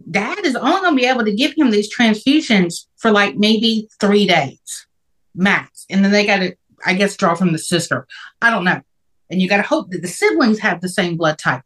dad 0.09 0.45
is 0.45 0.55
only 0.55 0.81
going 0.81 0.95
to 0.95 1.01
be 1.01 1.07
able 1.07 1.25
to 1.25 1.33
give 1.33 1.53
him 1.55 1.71
these 1.71 1.93
transfusions 1.93 2.85
for 2.97 3.11
like 3.11 3.35
maybe 3.35 3.89
three 3.99 4.27
days 4.27 4.87
max. 5.35 5.85
And 5.89 6.03
then 6.03 6.11
they 6.11 6.25
got 6.25 6.37
to, 6.37 6.55
I 6.85 6.93
guess, 6.93 7.15
draw 7.15 7.35
from 7.35 7.51
the 7.51 7.59
sister. 7.59 8.07
I 8.41 8.49
don't 8.49 8.65
know. 8.65 8.81
And 9.29 9.41
you 9.41 9.47
got 9.47 9.57
to 9.57 9.63
hope 9.63 9.91
that 9.91 10.01
the 10.01 10.07
siblings 10.07 10.59
have 10.59 10.81
the 10.81 10.89
same 10.89 11.15
blood 11.15 11.37
type 11.37 11.63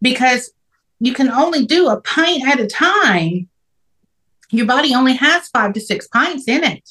because 0.00 0.52
you 1.00 1.12
can 1.12 1.30
only 1.30 1.66
do 1.66 1.88
a 1.88 2.00
pint 2.00 2.46
at 2.46 2.60
a 2.60 2.66
time. 2.66 3.48
Your 4.50 4.66
body 4.66 4.94
only 4.94 5.14
has 5.14 5.48
five 5.48 5.74
to 5.74 5.80
six 5.80 6.06
pints 6.08 6.48
in 6.48 6.64
it. 6.64 6.88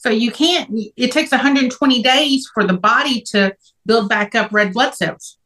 So 0.00 0.08
you 0.08 0.32
can't, 0.32 0.70
it 0.96 1.12
takes 1.12 1.30
120 1.30 2.02
days 2.02 2.50
for 2.54 2.64
the 2.64 2.72
body 2.72 3.20
to 3.32 3.54
build 3.84 4.08
back 4.08 4.34
up 4.34 4.50
red 4.50 4.72
blood 4.72 4.94
cells. 4.94 5.36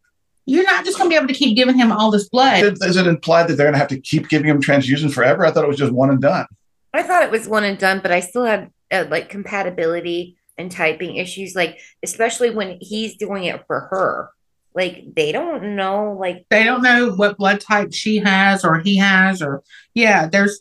You're 0.46 0.62
not 0.62 0.84
just 0.84 0.96
going 0.96 1.10
to 1.10 1.12
be 1.12 1.16
able 1.16 1.26
to 1.26 1.34
keep 1.34 1.56
giving 1.56 1.76
him 1.76 1.90
all 1.90 2.12
this 2.12 2.28
blood. 2.28 2.78
Does 2.78 2.96
it 2.96 3.08
imply 3.08 3.42
that 3.42 3.54
they're 3.54 3.66
going 3.66 3.72
to 3.72 3.78
have 3.78 3.88
to 3.88 4.00
keep 4.00 4.28
giving 4.28 4.48
him 4.48 4.62
transfusions 4.62 5.12
forever? 5.12 5.44
I 5.44 5.50
thought 5.50 5.64
it 5.64 5.68
was 5.68 5.76
just 5.76 5.92
one 5.92 6.10
and 6.10 6.20
done. 6.20 6.46
I 6.92 7.02
thought 7.02 7.24
it 7.24 7.32
was 7.32 7.48
one 7.48 7.64
and 7.64 7.76
done, 7.76 7.98
but 8.00 8.12
I 8.12 8.20
still 8.20 8.44
had 8.44 8.70
uh, 8.92 9.06
like 9.10 9.28
compatibility 9.28 10.36
and 10.56 10.70
typing 10.70 11.16
issues, 11.16 11.56
like 11.56 11.80
especially 12.04 12.50
when 12.50 12.78
he's 12.80 13.16
doing 13.16 13.44
it 13.44 13.66
for 13.66 13.80
her. 13.90 14.30
Like 14.72 15.04
they 15.16 15.32
don't 15.32 15.74
know, 15.74 16.16
like 16.18 16.46
they 16.50 16.62
don't 16.62 16.82
know 16.82 17.10
what 17.10 17.38
blood 17.38 17.60
type 17.60 17.92
she 17.92 18.18
has 18.18 18.64
or 18.64 18.78
he 18.78 18.96
has, 18.98 19.42
or 19.42 19.64
yeah, 19.94 20.28
there's 20.28 20.60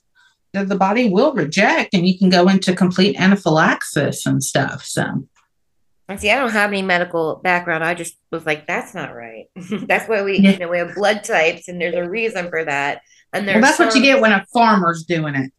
the 0.53 0.63
the 0.65 0.75
body 0.75 1.09
will 1.09 1.33
reject, 1.33 1.93
and 1.93 2.07
you 2.07 2.17
can 2.17 2.29
go 2.29 2.47
into 2.47 2.75
complete 2.75 3.19
anaphylaxis 3.19 4.25
and 4.25 4.43
stuff. 4.43 4.85
So 4.85 5.27
And 6.09 6.19
see, 6.19 6.29
I 6.31 6.37
don't 6.37 6.51
have 6.51 6.69
any 6.69 6.81
medical 6.81 7.37
background. 7.43 7.83
I 7.83 7.93
just 7.95 8.15
was 8.31 8.45
like, 8.45 8.67
that's 8.67 8.93
not 8.93 9.15
right. 9.15 9.45
that's 9.55 10.07
why 10.07 10.21
we, 10.23 10.37
Yeah. 10.39 10.51
you 10.51 10.59
know, 10.59 10.69
we 10.69 10.77
have 10.77 10.95
blood 10.95 11.23
types, 11.23 11.67
and 11.67 11.79
there's 11.81 11.95
a 11.95 12.07
reason 12.09 12.49
for 12.49 12.63
that. 12.65 13.01
And 13.33 13.45
well, 13.45 13.55
there's 13.55 13.65
that's 13.65 13.79
what 13.79 13.95
you 13.95 14.01
get 14.01 14.21
when 14.21 14.31
a 14.31 14.45
farmer's 14.53 15.03
doing 15.05 15.35
it. 15.35 15.51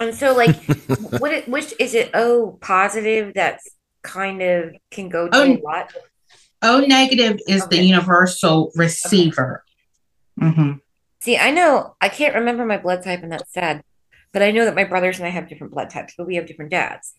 And 0.00 0.14
so, 0.14 0.34
like, 0.34 0.56
what? 1.20 1.32
It, 1.32 1.48
which 1.48 1.72
is 1.78 1.94
it? 1.94 2.10
O 2.14 2.58
positive. 2.60 3.32
That's 3.34 3.68
kind 4.02 4.42
of 4.42 4.74
can 4.90 5.08
go 5.08 5.28
to 5.28 5.36
Oh. 5.38 5.44
a 5.56 5.60
lot. 5.62 5.92
O 6.62 6.80
negative 6.80 7.38
is 7.46 7.66
the 7.68 7.76
universal 7.82 8.72
receiver. 8.74 9.62
hmm 10.38 10.72
See, 11.20 11.36
I 11.38 11.50
know 11.50 11.96
I 12.00 12.08
can't 12.08 12.34
remember 12.34 12.64
my 12.64 12.78
blood 12.78 13.02
type, 13.04 13.22
and 13.22 13.30
that's 13.32 13.52
sad. 13.52 13.82
But 14.36 14.42
I 14.42 14.50
know 14.50 14.66
that 14.66 14.74
my 14.74 14.84
brothers 14.84 15.16
and 15.18 15.26
I 15.26 15.30
have 15.30 15.48
different 15.48 15.72
blood 15.72 15.88
types, 15.88 16.12
but 16.18 16.26
we 16.26 16.36
have 16.36 16.44
different 16.44 16.70
dads. 16.70 17.14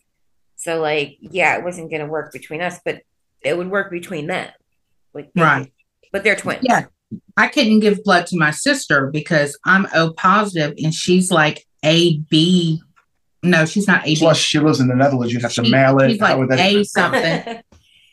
So, 0.54 0.80
like, 0.80 1.16
yeah, 1.18 1.58
it 1.58 1.64
wasn't 1.64 1.90
going 1.90 2.00
to 2.00 2.06
work 2.06 2.32
between 2.32 2.62
us, 2.62 2.78
but 2.84 3.02
it 3.42 3.58
would 3.58 3.68
work 3.72 3.90
between 3.90 4.28
them. 4.28 4.48
Like, 5.12 5.28
Right. 5.34 5.72
But 6.12 6.22
they're 6.22 6.36
twins. 6.36 6.60
Yeah. 6.62 6.84
I 7.36 7.48
couldn't 7.48 7.80
give 7.80 8.04
blood 8.04 8.28
to 8.28 8.38
my 8.38 8.52
sister 8.52 9.08
because 9.08 9.58
I'm 9.64 9.88
O 9.96 10.12
positive 10.12 10.74
and 10.80 10.94
she's 10.94 11.32
like 11.32 11.66
A 11.84 12.18
B. 12.18 12.80
No, 13.42 13.66
she's 13.66 13.88
not 13.88 14.02
A 14.06 14.14
B. 14.14 14.20
Plus, 14.20 14.38
she 14.38 14.60
lives 14.60 14.78
in 14.78 14.86
the 14.86 14.94
Netherlands. 14.94 15.32
You'd 15.32 15.42
have 15.42 15.54
to 15.54 15.68
mail 15.68 15.98
it. 15.98 16.12
She's 16.12 16.20
How 16.20 16.38
like 16.38 16.50
that- 16.50 16.60
A 16.60 16.84
something. 16.84 17.62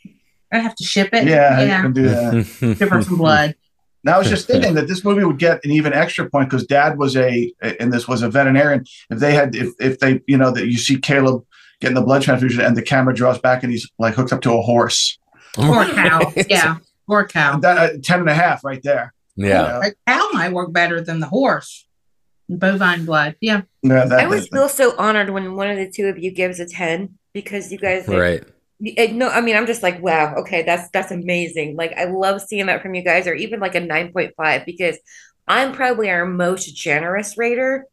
I 0.52 0.57
have 0.57 0.73
to 0.73 0.84
ship 0.84 1.10
it. 1.14 1.27
Yeah, 1.27 1.61
you 1.61 1.68
yeah. 1.68 1.82
can 1.84 1.94
do 1.94 2.10
that. 2.10 2.76
Give 2.80 2.90
her 2.90 3.03
some 3.03 3.18
blood. 3.18 3.53
Now 4.06 4.15
I 4.15 4.18
was 4.19 4.30
just 4.30 4.48
thinking 4.48 4.73
that 4.76 4.88
this 4.88 5.03
movie 5.03 5.23
would 5.26 5.40
get 5.40 5.60
an 5.65 5.72
even 5.72 5.91
extra 5.91 6.30
point 6.30 6.49
because 6.49 6.65
Dad 6.65 6.98
was 6.98 7.18
a 7.18 7.52
and 7.61 7.91
this 7.91 8.07
was 8.07 8.22
a 8.22 8.30
veterinarian. 8.30 8.86
If 9.10 9.19
they 9.19 9.34
had, 9.34 9.56
if 9.56 9.73
if 9.80 9.99
they, 9.99 10.22
you 10.27 10.38
know, 10.38 10.52
that 10.52 10.68
you 10.68 10.77
see 10.77 10.98
Caleb 10.98 11.44
getting 11.82 11.95
the 11.95 12.02
blood 12.02 12.22
transfusion 12.22 12.61
and 12.61 12.77
the 12.77 12.82
camera 12.82 13.14
draws 13.14 13.40
back 13.40 13.64
and 13.64 13.72
he's 13.72 13.90
like 13.99 14.14
hooked 14.14 14.32
up 14.32 14.41
to 14.41 14.53
a 14.53 14.61
horse, 14.61 15.18
Or 15.57 15.84
a 15.84 15.90
cow. 15.94 16.32
yeah. 16.48 16.77
Or 17.07 17.19
a 17.22 17.27
cow. 17.27 17.57
that 17.60 17.77
uh, 17.77 17.90
ten 18.03 18.19
and 18.22 18.30
a 18.30 18.34
half 18.34 18.64
right 18.64 18.82
there. 18.84 19.14
Yeah. 19.36 19.82
A 19.84 19.91
cow 20.07 20.30
might 20.34 20.53
work 20.53 20.72
better 20.72 21.02
than 21.02 21.19
the 21.19 21.27
horse. 21.27 21.86
Bovine 22.49 23.06
blood. 23.06 23.36
Yeah. 23.41 23.64
Yeah, 23.82 24.06
that, 24.06 24.19
I 24.19 24.23
always 24.26 24.48
that- 24.48 24.56
feel 24.56 24.69
so 24.69 24.95
honored 24.98 25.32
when 25.32 25.56
one 25.56 25.69
of 25.69 25.77
the 25.77 25.90
two 25.91 26.06
of 26.06 26.18
you 26.18 26.32
gives 26.32 26.60
a 26.60 26.68
10 26.68 27.18
because 27.34 27.72
you 27.72 27.77
guys 27.80 28.07
like, 28.07 28.18
Right. 28.19 28.44
Eh, 28.86 29.12
No, 29.14 29.30
I 29.30 29.41
mean 29.41 29.56
I'm 29.56 29.68
just 29.68 29.84
like, 29.84 30.02
wow, 30.02 30.36
okay, 30.38 30.64
that's 30.64 30.90
that's 30.91 31.12
amazing. 31.12 31.76
Like 31.76 31.94
I 31.98 32.06
love 32.06 32.41
seeing 32.41 32.68
that 32.68 32.82
from 32.82 32.94
you 32.95 33.03
guys, 33.03 33.28
or 33.28 33.34
even 33.34 33.60
like 33.60 33.76
a 33.76 33.82
9.5, 33.82 34.66
because 34.66 34.98
I'm 35.48 35.74
probably 35.74 36.10
our 36.10 36.26
most 36.26 36.76
generous 36.76 37.38
rater. 37.38 37.86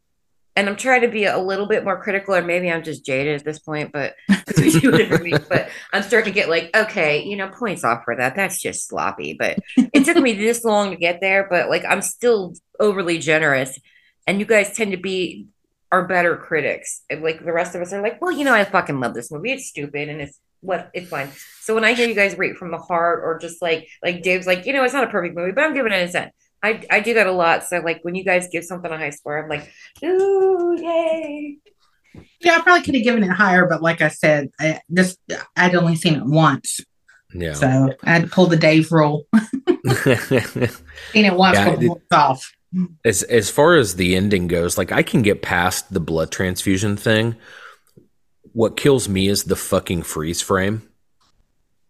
And 0.55 0.69
I'm 0.69 0.77
trying 0.77 1.01
to 1.01 1.09
be 1.09 1.24
a 1.24 1.39
little 1.39 1.66
bit 1.66 1.82
more 1.82 2.02
critical, 2.02 2.35
or 2.35 2.43
maybe 2.43 2.70
I'm 2.70 2.82
just 2.82 3.06
jaded 3.06 3.36
at 3.40 3.44
this 3.44 3.59
point, 3.59 3.90
but 3.90 4.14
between 4.47 4.81
you 4.82 4.94
and 4.94 5.23
me, 5.23 5.32
but 5.48 5.70
I'm 5.94 6.02
starting 6.02 6.31
to 6.31 6.39
get 6.39 6.51
like, 6.51 6.77
okay, 6.77 7.23
you 7.24 7.36
know, 7.36 7.48
points 7.48 7.85
off 7.85 8.05
for 8.05 8.14
that. 8.16 8.36
That's 8.36 8.60
just 8.60 8.86
sloppy. 8.86 9.32
But 9.32 9.60
it 9.78 10.05
took 10.05 10.19
me 10.19 10.35
this 10.35 10.62
long 10.62 10.90
to 10.90 10.97
get 10.97 11.23
there, 11.23 11.47
but 11.48 11.70
like 11.70 11.85
I'm 11.89 12.02
still 12.02 12.55
overly 12.78 13.19
generous. 13.19 13.78
And 14.27 14.40
you 14.40 14.44
guys 14.44 14.77
tend 14.77 14.90
to 14.90 14.98
be 14.98 15.47
our 15.90 16.06
better 16.06 16.36
critics. 16.36 17.02
And 17.09 17.23
like 17.23 17.43
the 17.43 17.52
rest 17.52 17.74
of 17.74 17.81
us 17.81 17.94
are 17.94 18.02
like, 18.02 18.20
well, 18.20 18.32
you 18.32 18.44
know, 18.44 18.55
I 18.55 18.64
fucking 18.64 19.01
love 19.01 19.14
this 19.14 19.32
movie. 19.32 19.52
It's 19.52 19.69
stupid 19.69 20.10
and 20.10 20.20
it's 20.20 20.39
what 20.62 20.90
it's 20.94 21.09
fine. 21.10 21.30
So 21.60 21.74
when 21.74 21.84
I 21.84 21.93
hear 21.93 22.09
you 22.09 22.14
guys 22.14 22.36
rate 22.39 22.56
from 22.56 22.70
the 22.70 22.78
heart 22.78 23.20
or 23.22 23.39
just 23.39 23.60
like 23.60 23.89
like 24.02 24.22
Dave's 24.22 24.47
like, 24.47 24.64
you 24.66 24.72
know, 24.72 24.82
it's 24.84 24.94
not 24.94 25.05
a 25.05 25.10
perfect 25.10 25.36
movie, 25.36 25.52
but 25.52 25.62
I'm 25.64 25.74
giving 25.74 25.93
it 25.93 26.09
a 26.09 26.12
10. 26.12 26.30
I, 26.64 26.82
I 26.90 27.01
do 27.01 27.14
that 27.14 27.26
a 27.26 27.32
lot. 27.32 27.64
So 27.64 27.78
like 27.80 28.01
when 28.02 28.14
you 28.14 28.24
guys 28.24 28.48
give 28.51 28.64
something 28.64 28.90
a 28.90 28.97
high 28.97 29.10
score, 29.10 29.43
I'm 29.43 29.48
like, 29.51 29.70
ooh, 30.05 30.74
yay. 30.80 31.59
Yeah, 32.40 32.56
I 32.56 32.60
probably 32.60 32.82
could 32.84 32.94
have 32.94 33.05
given 33.05 33.22
it 33.24 33.30
higher, 33.30 33.66
but 33.66 33.82
like 33.82 34.01
I 34.01 34.09
said, 34.09 34.51
I 34.60 34.80
just 34.93 35.18
I'd 35.56 35.74
only 35.74 35.97
seen 35.97 36.14
it 36.14 36.24
once. 36.24 36.80
Yeah. 37.34 37.55
So 37.55 37.94
I 38.05 38.10
had 38.12 38.22
to 38.22 38.28
pull 38.28 38.47
the 38.47 38.56
Dave 38.56 38.93
rule. 38.93 39.26
Seen 40.05 41.24
it 41.24 41.34
once, 41.34 41.56
Yeah, 41.59 41.70
pulled 41.70 41.82
it- 41.84 42.02
off. 42.12 42.52
as 43.05 43.22
as 43.24 43.51
far 43.51 43.74
as 43.76 43.97
the 43.97 44.14
ending 44.16 44.47
goes, 44.48 44.76
like 44.78 44.93
I 44.93 45.02
can 45.02 45.22
get 45.22 45.43
past 45.43 45.93
the 45.93 46.01
blood 46.01 46.30
transfusion 46.30 46.97
thing. 46.97 47.36
What 48.52 48.76
kills 48.76 49.08
me 49.08 49.28
is 49.28 49.44
the 49.44 49.56
fucking 49.56 50.02
freeze 50.02 50.42
frame 50.42 50.88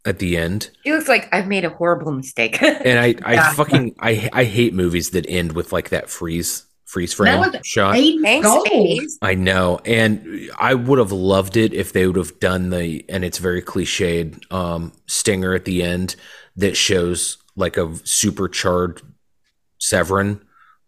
at 0.05 0.19
the 0.19 0.37
end. 0.37 0.71
It 0.85 0.93
looks 0.93 1.09
like 1.09 1.29
I've 1.33 1.47
made 1.47 1.65
a 1.65 1.71
horrible 1.71 2.13
mistake. 2.13 2.61
And 2.63 2.99
I 2.99 3.15
I 3.25 3.35
Yeah. 3.35 3.53
fucking 3.53 3.97
I 4.01 4.29
I 4.33 4.45
hate 4.45 4.75
movies 4.75 5.11
that 5.11 5.27
end 5.29 5.53
with 5.53 5.73
like 5.73 5.91
that 5.91 6.09
freeze 6.11 6.65
freeze 6.85 7.15
frame 7.15 7.43
shot. 7.65 7.95
Thanks, 7.95 9.19
I 9.23 9.35
know, 9.35 9.81
and 9.87 10.51
I 10.59 10.75
would 10.75 10.99
have 10.99 11.13
loved 11.13 11.57
it 11.57 11.73
if 11.73 11.93
they 11.93 12.07
would 12.07 12.17
have 12.17 12.39
done 12.39 12.71
the 12.71 13.05
and 13.09 13.25
it's 13.25 13.39
very 13.39 13.63
cliched 13.63 14.53
um 14.53 14.93
stinger 15.07 15.55
at 15.55 15.65
the 15.65 15.83
end 15.83 16.17
that 16.57 16.77
shows 16.77 17.39
like 17.57 17.77
a 17.77 17.95
supercharged 18.05 19.03
Severen 19.81 20.41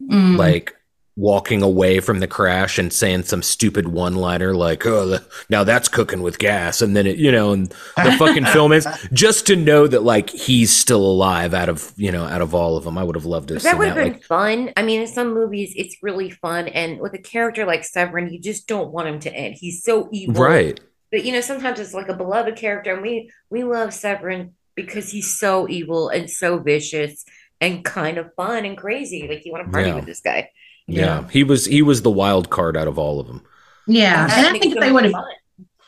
Mm. 0.02 0.36
like 0.36 0.74
walking 1.16 1.62
away 1.62 2.00
from 2.00 2.18
the 2.18 2.26
crash 2.26 2.76
and 2.76 2.92
saying 2.92 3.22
some 3.22 3.40
stupid 3.40 3.86
one 3.86 4.16
liner 4.16 4.52
like 4.52 4.84
oh 4.84 5.06
the, 5.06 5.24
now 5.48 5.62
that's 5.62 5.86
cooking 5.86 6.22
with 6.22 6.40
gas 6.40 6.82
and 6.82 6.96
then 6.96 7.06
it 7.06 7.16
you 7.18 7.30
know 7.30 7.52
and 7.52 7.68
the 8.02 8.10
fucking 8.18 8.44
film 8.46 8.72
is 8.72 8.84
just 9.12 9.46
to 9.46 9.54
know 9.54 9.86
that 9.86 10.02
like 10.02 10.28
he's 10.30 10.74
still 10.76 11.02
alive 11.04 11.54
out 11.54 11.68
of 11.68 11.92
you 11.96 12.10
know 12.10 12.24
out 12.24 12.42
of 12.42 12.52
all 12.52 12.76
of 12.76 12.82
them 12.82 12.98
i 12.98 13.04
would 13.04 13.14
have 13.14 13.24
loved 13.24 13.46
to 13.46 13.54
But 13.54 13.62
see 13.62 13.68
that 13.68 13.78
would 13.78 13.90
that 13.90 13.96
have 13.96 14.04
been 14.04 14.12
like 14.14 14.24
fun. 14.24 14.72
I 14.76 14.82
mean, 14.82 15.02
in 15.02 15.06
some 15.06 15.32
movies, 15.34 15.72
it's 15.76 15.96
really 16.02 16.30
fun. 16.30 16.66
And 16.66 16.98
with 17.00 17.14
a 17.14 17.18
character 17.18 17.64
like 17.64 17.82
Severen, 17.82 18.32
you 18.32 18.40
just 18.40 18.66
don't 18.66 18.90
want 18.90 19.06
him 19.06 19.20
to 19.20 19.32
end. 19.32 19.54
He's 19.54 19.84
so 19.84 20.08
evil. 20.10 20.42
right 20.42 20.80
But 21.12 21.24
you 21.24 21.32
know, 21.32 21.40
sometimes 21.40 21.78
it's 21.78 21.94
like 21.94 22.08
a 22.08 22.16
beloved 22.16 22.56
character, 22.56 22.92
and 22.92 23.02
we 23.02 23.30
we 23.50 23.62
love 23.62 23.90
Severen 23.90 24.50
because 24.74 25.10
he's 25.12 25.38
so 25.38 25.68
evil 25.68 26.08
and 26.08 26.28
so 26.28 26.58
vicious 26.58 27.24
and 27.60 27.84
kind 27.84 28.18
of 28.18 28.34
fun 28.34 28.64
and 28.64 28.76
crazy. 28.76 29.28
Like 29.28 29.44
you 29.44 29.52
want 29.52 29.64
to 29.64 29.70
party 29.70 29.90
Yeah. 29.90 29.94
with 29.94 30.06
this 30.06 30.20
guy. 30.20 30.50
Yeah. 30.86 31.28
he 31.28 31.44
was 31.44 31.66
he 31.66 31.82
was 31.82 32.02
the 32.02 32.10
wild 32.10 32.50
card 32.50 32.76
out 32.76 32.88
of 32.88 32.98
all 32.98 33.20
of 33.20 33.26
them 33.26 33.42
Yeah, 33.86 34.26
That 34.26 34.38
and 34.38 34.46
I 34.46 34.52
makes 34.52 34.64
think 34.64 34.76
if 34.76 34.80
they 34.80 34.92
would 34.92 35.04
have, 35.04 35.14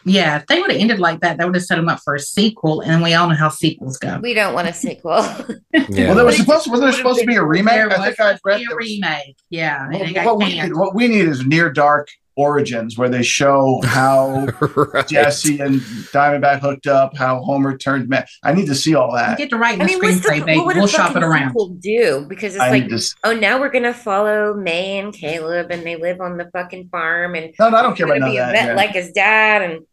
yeah, 0.04 0.36
if 0.36 0.46
they 0.46 0.60
would 0.60 0.70
have 0.70 0.80
ended 0.80 1.00
like 1.00 1.20
that, 1.20 1.36
they 1.36 1.44
would 1.44 1.56
have 1.56 1.64
set 1.64 1.78
him 1.78 1.88
up 1.88 1.98
for 2.04 2.14
a 2.14 2.20
sequel, 2.20 2.80
and 2.80 3.02
we 3.02 3.14
all 3.14 3.28
know 3.28 3.34
how 3.34 3.48
sequels 3.48 3.98
go. 3.98 4.20
We 4.22 4.34
don't 4.34 4.54
want 4.54 4.68
a 4.68 4.72
sequel. 4.72 5.16
yeah 5.72 6.06
Well, 6.06 6.14
there 6.14 6.24
was 6.24 6.36
supposed 6.36 6.70
wasn't 6.70 6.90
there 6.90 6.92
supposed 6.92 7.20
to 7.20 7.26
be 7.26 7.34
a 7.34 7.42
remake? 7.42 7.74
There 7.74 7.92
I 7.92 8.08
was 8.08 8.16
think 8.16 8.20
I 8.20 8.38
read 8.44 8.62
a 8.70 8.76
remake. 8.76 9.36
Yeah, 9.50 9.84
and 9.84 9.94
What, 9.94 10.08
it 10.08 10.14
got 10.14 10.26
what 10.26 10.38
we 10.38 10.60
need, 10.60 10.74
what 10.74 10.94
we 10.94 11.08
need 11.08 11.26
is 11.26 11.44
near 11.44 11.70
dark 11.70 12.08
origins 12.36 12.98
where 12.98 13.08
they 13.08 13.22
show 13.22 13.80
how 13.84 14.44
right. 14.92 15.08
Jesse 15.08 15.58
and 15.58 15.80
Diamondback 16.12 16.60
hooked 16.60 16.86
up, 16.86 17.16
how 17.16 17.40
Homer 17.42 17.76
turned 17.78 18.08
man. 18.08 18.26
I 18.44 18.52
need 18.52 18.66
to 18.66 18.74
see 18.74 18.94
all 18.94 19.10
You 19.12 19.16
that. 19.16 19.38
get 19.38 19.50
to 19.50 19.56
write 19.56 19.74
in 19.76 19.80
I 19.82 19.86
the 19.86 19.92
mean, 19.92 19.98
what's 20.02 20.20
the, 20.20 20.28
screenplay, 20.28 20.56
what 20.56 20.66
would 20.66 20.76
a 20.76 20.80
We'll 20.80 20.86
shop 20.88 21.16
it 21.16 21.22
around. 21.22 21.48
sequel 21.50 21.68
do? 21.70 22.26
Because 22.28 22.54
it's 22.54 22.62
I 22.62 22.70
like, 22.70 22.88
to. 22.88 22.94
s- 22.96 23.14
oh, 23.24 23.32
now 23.32 23.58
we're 23.58 23.70
gonna 23.70 23.94
follow 23.94 24.54
Mae 24.54 24.98
and 24.98 25.12
Caleb, 25.14 25.70
and 25.70 25.82
they 25.84 25.96
live 25.96 26.20
on 26.20 26.36
the 26.36 26.50
fucking 26.52 26.88
farm, 26.90 27.34
and 27.34 27.54
No, 27.58 27.70
no, 27.70 27.76
I 27.78 27.82
don't 27.82 27.96
care 27.96 28.06
he's 28.06 28.16
about 28.16 28.26
gonna 28.26 28.34
none 28.34 28.48
of 28.48 28.50
a 28.50 28.52
that. 28.52 28.60
vet 28.60 28.68
yeah. 28.68 28.74
like 28.74 28.90
his 28.90 29.10
dad, 29.12 29.62
and 29.62 29.86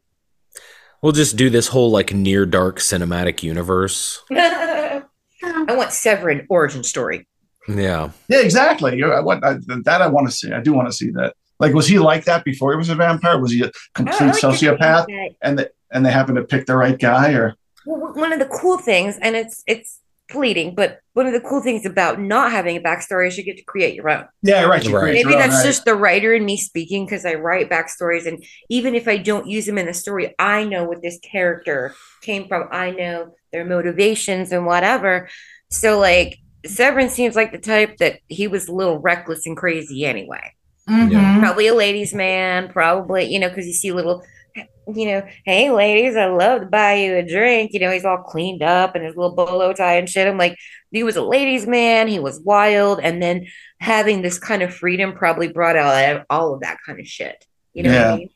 we'll 1.01 1.11
just 1.13 1.35
do 1.37 1.49
this 1.49 1.67
whole 1.69 1.91
like 1.91 2.13
near 2.13 2.45
dark 2.45 2.79
cinematic 2.79 3.41
universe 3.43 4.21
I 4.31 5.01
want 5.75 5.89
Severen 5.91 6.45
origin 6.49 6.83
story. 6.83 7.27
yeah 7.67 8.11
Yeah, 8.27 8.39
exactly. 8.39 8.97
You're, 8.97 9.13
I 9.15 9.19
want 9.21 9.43
I, 9.45 9.55
that. 9.85 10.01
I 10.01 10.07
want 10.07 10.27
to 10.27 10.33
see. 10.33 10.51
I 10.51 10.59
do 10.61 10.73
want 10.73 10.87
to 10.89 10.93
see 10.93 11.11
that. 11.11 11.33
Like, 11.64 11.73
was 11.73 11.88
he 11.88 11.98
like 11.98 12.26
that 12.26 12.44
before 12.44 12.73
he 12.73 12.77
was 12.77 12.90
a 12.90 12.95
vampire? 12.95 13.40
Was 13.40 13.52
he 13.52 13.64
a 13.64 13.72
complete 13.95 14.34
sociopath? 14.34 15.06
And 15.41 15.60
the, 15.60 15.72
and 15.91 16.06
they 16.06 16.11
happened 16.11 16.35
to 16.35 16.44
pick 16.44 16.65
the 16.65 16.76
right 16.76 16.99
guy, 16.99 17.31
or 17.34 17.56
Well, 17.85 18.14
one 18.14 18.34
of 18.34 18.40
the 18.40 18.45
cool 18.45 18.77
things, 18.77 19.18
and 19.22 19.35
it's 19.35 19.64
it's 19.65 19.99
fleeting, 20.30 20.73
but 20.76 20.99
one 21.14 21.27
of 21.27 21.34
the 21.34 21.40
cool 21.40 21.61
things 21.61 21.85
about 21.85 22.19
not 22.19 22.52
having 22.52 22.76
a 22.76 22.81
backstory 22.81 23.27
is 23.27 23.38
you 23.38 23.44
get 23.44 23.57
to 23.57 23.64
create 23.64 23.94
your 23.95 24.10
own. 24.10 24.26
yeah, 24.41 24.64
right. 24.64 24.84
you 24.84 24.95
Right. 24.95 25.14
Maybe 25.14 25.34
own, 25.34 25.40
that's 25.40 25.56
right. 25.56 25.65
just 25.65 25.85
the 25.85 25.95
writer 25.95 26.34
in 26.34 26.44
me 26.44 26.57
speaking 26.57 27.06
because 27.06 27.26
I 27.26 27.35
write 27.35 27.69
backstories, 27.69 28.26
and 28.26 28.44
even 28.69 28.95
if 28.95 29.07
I 29.07 29.18
don't 29.18 29.48
use 29.48 29.65
them 29.65 29.77
in 29.77 29.85
the 29.85 29.94
story, 29.94 30.35
I 30.40 30.65
know 30.65 30.84
what 30.84 31.02
this 31.02 31.19
character 31.19 31.95
came 32.22 32.48
from. 32.48 32.68
I 32.72 32.91
know 32.91 33.35
their 33.52 33.65
motivations 33.65 34.52
and 34.52 34.65
whatever. 34.65 35.30
So, 35.69 35.99
like, 35.99 36.40
Severen 36.65 37.10
seems 37.10 37.35
like 37.35 37.52
the 37.52 37.57
type 37.60 37.98
that 37.98 38.19
he 38.27 38.48
was 38.48 38.68
a 38.68 38.73
little 38.73 38.99
reckless 38.99 39.45
and 39.45 39.56
crazy 39.56 40.06
anyway. 40.06 40.53
Mhm. 40.89 41.39
Probably 41.39 41.68
a 41.68 41.73
ladies' 41.73 42.14
man, 42.14 42.68
probably, 42.69 43.26
you 43.26 43.39
know, 43.39 43.47
because 43.49 43.65
you 43.65 43.73
see 43.73 43.91
little, 43.91 44.23
you 44.93 45.05
know, 45.07 45.26
hey, 45.45 45.72
ladies, 45.72 46.15
I 46.18 46.26
love 46.26 46.61
to 46.61 46.68
buy 46.68 46.95
you 46.95 47.15
a 47.15 47.23
drink. 47.23 47.72
You 47.73 47.80
know, 47.80 47.91
he's 47.91 48.03
all 48.05 48.18
cleaned 48.18 48.61
up 48.61 48.93
and 48.95 49.05
his 49.05 49.15
little 49.15 49.34
bolo 49.35 49.72
tie 49.73 49.95
and 49.95 50.10
shit. 50.10 50.27
I'm 50.27 50.38
like, 50.38 50.57
he 50.91 51.03
was 51.03 51.15
a 51.15 51.22
ladies' 51.22 51.65
man. 51.65 52.07
He 52.10 52.19
was 52.19 52.41
wild. 52.41 52.99
And 53.01 53.22
then 53.23 53.47
having 53.80 54.22
this 54.22 54.38
kind 54.38 54.61
of 54.61 54.73
freedom 54.73 55.14
probably 55.14 55.47
brought 55.47 55.77
out 55.77 56.26
all 56.30 56.53
of 56.53 56.61
that 56.61 56.77
kind 56.85 56.99
of 56.99 57.07
shit. 57.07 57.45
You 57.73 57.84
know 57.84 57.89
what 57.89 57.95
Yeah. 57.95 58.14
I 58.14 58.18
mean? 58.18 58.30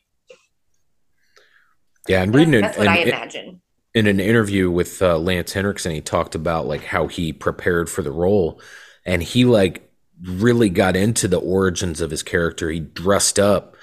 yeah 2.08 2.22
and 2.24 2.34
reading 2.34 2.54
it 2.54 2.62
That's 2.62 2.78
what 2.78 2.88
I 2.88 2.98
imagine. 3.00 3.62
in 3.94 4.08
an 4.08 4.20
interview 4.22 4.72
with 4.72 5.02
uh, 5.02 5.18
Lance 5.18 5.52
Henriksen, 5.52 5.92
he 5.92 6.00
talked 6.02 6.36
about 6.36 6.66
like 6.66 6.84
how 6.86 7.08
he 7.08 7.34
prepared 7.34 7.90
for 7.90 8.02
the 8.02 8.12
role, 8.12 8.62
and 9.06 9.22
he 9.22 9.44
like 9.44 9.87
really 10.24 10.70
got 10.70 10.96
into 10.96 11.28
the 11.28 11.40
origins 11.40 12.02
of 12.02 12.12
his 12.12 12.24
character. 12.24 12.70
He 12.70 12.80
dressed 12.80 13.40
up 13.40 13.76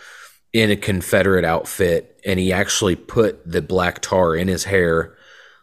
in 0.52 0.70
a 0.70 0.76
Confederate 0.76 1.44
outfit, 1.44 2.20
and 2.24 2.38
he 2.38 2.52
actually 2.52 2.96
put 2.96 3.48
the 3.50 3.62
black 3.62 4.00
tar 4.00 4.34
in 4.34 4.48
his 4.48 4.64
hair 4.64 5.16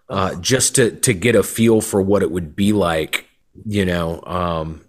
uh, 0.09 0.35
just 0.35 0.75
to 0.75 0.91
to 0.91 1.13
get 1.13 1.35
a 1.35 1.43
feel 1.43 1.81
for 1.81 2.01
what 2.01 2.21
it 2.21 2.31
would 2.31 2.55
be 2.55 2.73
like, 2.73 3.27
you 3.65 3.85
know, 3.85 4.21
um, 4.25 4.85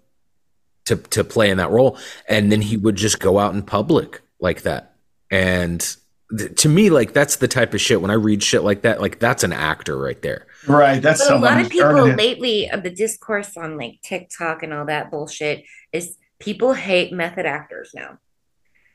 to 0.85 0.97
to 0.97 1.23
play 1.23 1.49
in 1.49 1.57
that 1.57 1.71
role, 1.71 1.97
and 2.27 2.51
then 2.51 2.61
he 2.61 2.75
would 2.75 2.97
just 2.97 3.19
go 3.19 3.39
out 3.39 3.53
in 3.53 3.63
public 3.63 4.21
like 4.41 4.63
that, 4.63 4.95
and 5.31 5.95
th- 6.37 6.55
to 6.61 6.69
me, 6.69 6.89
like 6.89 7.13
that's 7.13 7.37
the 7.37 7.47
type 7.47 7.73
of 7.73 7.79
shit. 7.79 8.01
When 8.01 8.11
I 8.11 8.15
read 8.15 8.43
shit 8.43 8.63
like 8.63 8.81
that, 8.81 8.99
like 8.99 9.19
that's 9.19 9.45
an 9.45 9.53
actor 9.53 9.97
right 9.97 10.21
there. 10.21 10.45
Right. 10.67 11.01
That's 11.01 11.27
But 11.27 11.37
a 11.37 11.39
lot 11.39 11.59
of 11.61 11.69
people 11.69 12.07
lately 12.07 12.69
of 12.69 12.83
the 12.83 12.89
discourse 12.89 13.57
on 13.57 13.77
like 13.77 13.99
TikTok 14.03 14.63
and 14.63 14.73
all 14.73 14.85
that 14.85 15.11
bullshit 15.11 15.65
is 15.91 16.17
people 16.39 16.73
hate 16.73 17.11
method 17.11 17.45
actors 17.45 17.91
now. 17.93 18.17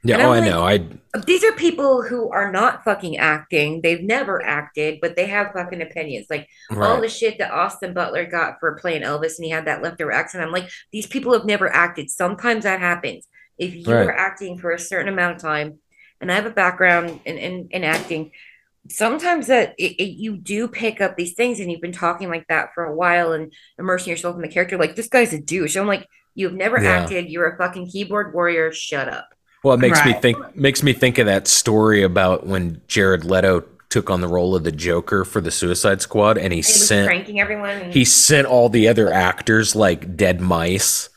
Yeah, 0.05 0.27
oh, 0.27 0.32
I'm 0.32 0.45
I 0.45 0.49
know. 0.49 0.66
I 0.66 0.86
These 1.27 1.43
are 1.43 1.53
people 1.53 2.03
who 2.03 2.31
are 2.31 2.53
not 2.53 2.85
fucking 2.85 3.16
acting. 3.16 3.81
They've 3.82 4.03
never 4.03 4.45
acted, 4.45 5.01
but 5.03 5.16
they 5.16 5.27
have 5.27 5.53
fucking 5.53 5.82
opinions. 5.82 6.27
Like 6.31 6.49
all 6.70 7.01
the 7.01 7.09
shit 7.09 7.39
that 7.39 7.51
Austin 7.51 7.95
Butler 7.95 8.24
got 8.24 8.61
for 8.61 8.78
playing 8.78 9.03
Elvis 9.03 9.36
and 9.36 9.45
he 9.45 9.51
had 9.51 9.66
that 9.66 9.82
leftover 9.82 10.12
accent. 10.12 10.45
I'm 10.45 10.53
like, 10.53 10.70
these 10.93 11.07
people 11.07 11.32
have 11.32 11.45
never 11.45 11.69
acted. 11.74 12.11
Sometimes 12.11 12.62
that 12.65 12.81
happens. 12.81 13.27
If 13.59 13.74
you 13.74 13.93
Right. 13.93 14.07
are 14.07 14.16
acting 14.16 14.57
for 14.59 14.70
a 14.70 14.78
certain 14.78 15.12
amount 15.12 15.36
of 15.36 15.43
time, 15.43 15.81
and 16.20 16.31
I 16.31 16.36
have 16.36 16.47
a 16.47 16.51
background 16.51 17.20
in, 17.24 17.36
in, 17.39 17.69
in 17.70 17.85
acting, 17.85 18.31
sometimes 18.88 19.48
that 19.48 19.74
it, 19.78 20.00
it, 20.02 20.10
you 20.16 20.36
do 20.36 20.68
pick 20.68 21.00
up 21.00 21.16
these 21.16 21.34
things 21.34 21.60
and 21.60 21.70
you've 21.70 21.80
been 21.80 21.92
talking 21.92 22.28
like 22.28 22.46
that 22.48 22.74
for 22.74 22.84
a 22.84 22.94
while 22.94 23.32
and 23.32 23.52
immersing 23.78 24.10
yourself 24.10 24.36
in 24.36 24.42
the 24.42 24.48
character. 24.48 24.78
Like, 24.78 24.96
this 24.96 25.09
guy's 25.09 25.32
a 25.32 25.40
douche. 25.40 25.76
I'm 25.76 25.86
like, 25.86 26.06
you've 26.34 26.55
never 26.55 26.80
Yeah. 26.82 26.90
acted. 26.90 27.28
You're 27.28 27.50
a 27.50 27.56
fucking 27.59 27.90
keyboard 27.90 28.32
warrior. 28.32 28.72
Shut 28.72 29.09
up. 29.09 29.34
Well, 29.64 29.74
it 29.74 29.80
makes 29.80 30.05
me 30.05 30.12
think 30.12 30.56
makes 30.56 30.82
me 30.84 30.92
think 30.92 31.18
of 31.18 31.26
that 31.26 31.48
story 31.48 32.02
about 32.05 32.46
when 32.46 32.80
Jared 32.86 33.24
Leto 33.24 33.64
took 33.90 34.09
on 34.09 34.20
the 34.20 34.28
role 34.28 34.55
of 34.55 34.62
the 34.64 34.70
Joker 34.70 35.24
for 35.24 35.40
the 35.40 35.50
Suicide 35.50 36.00
Squad, 36.00 36.38
and 36.38 36.52
he 36.52 36.60
And 36.60 36.66
sent 36.66 37.06
pranking 37.09 37.40
everyone. 37.40 37.70
And 37.70 37.92
he 37.92 38.05
sent 38.05 38.46
all 38.46 38.68
the 38.68 38.86
other 38.86 39.12
actors 39.12 39.74
like 39.74 40.16
dead 40.16 40.40
mice 40.40 41.09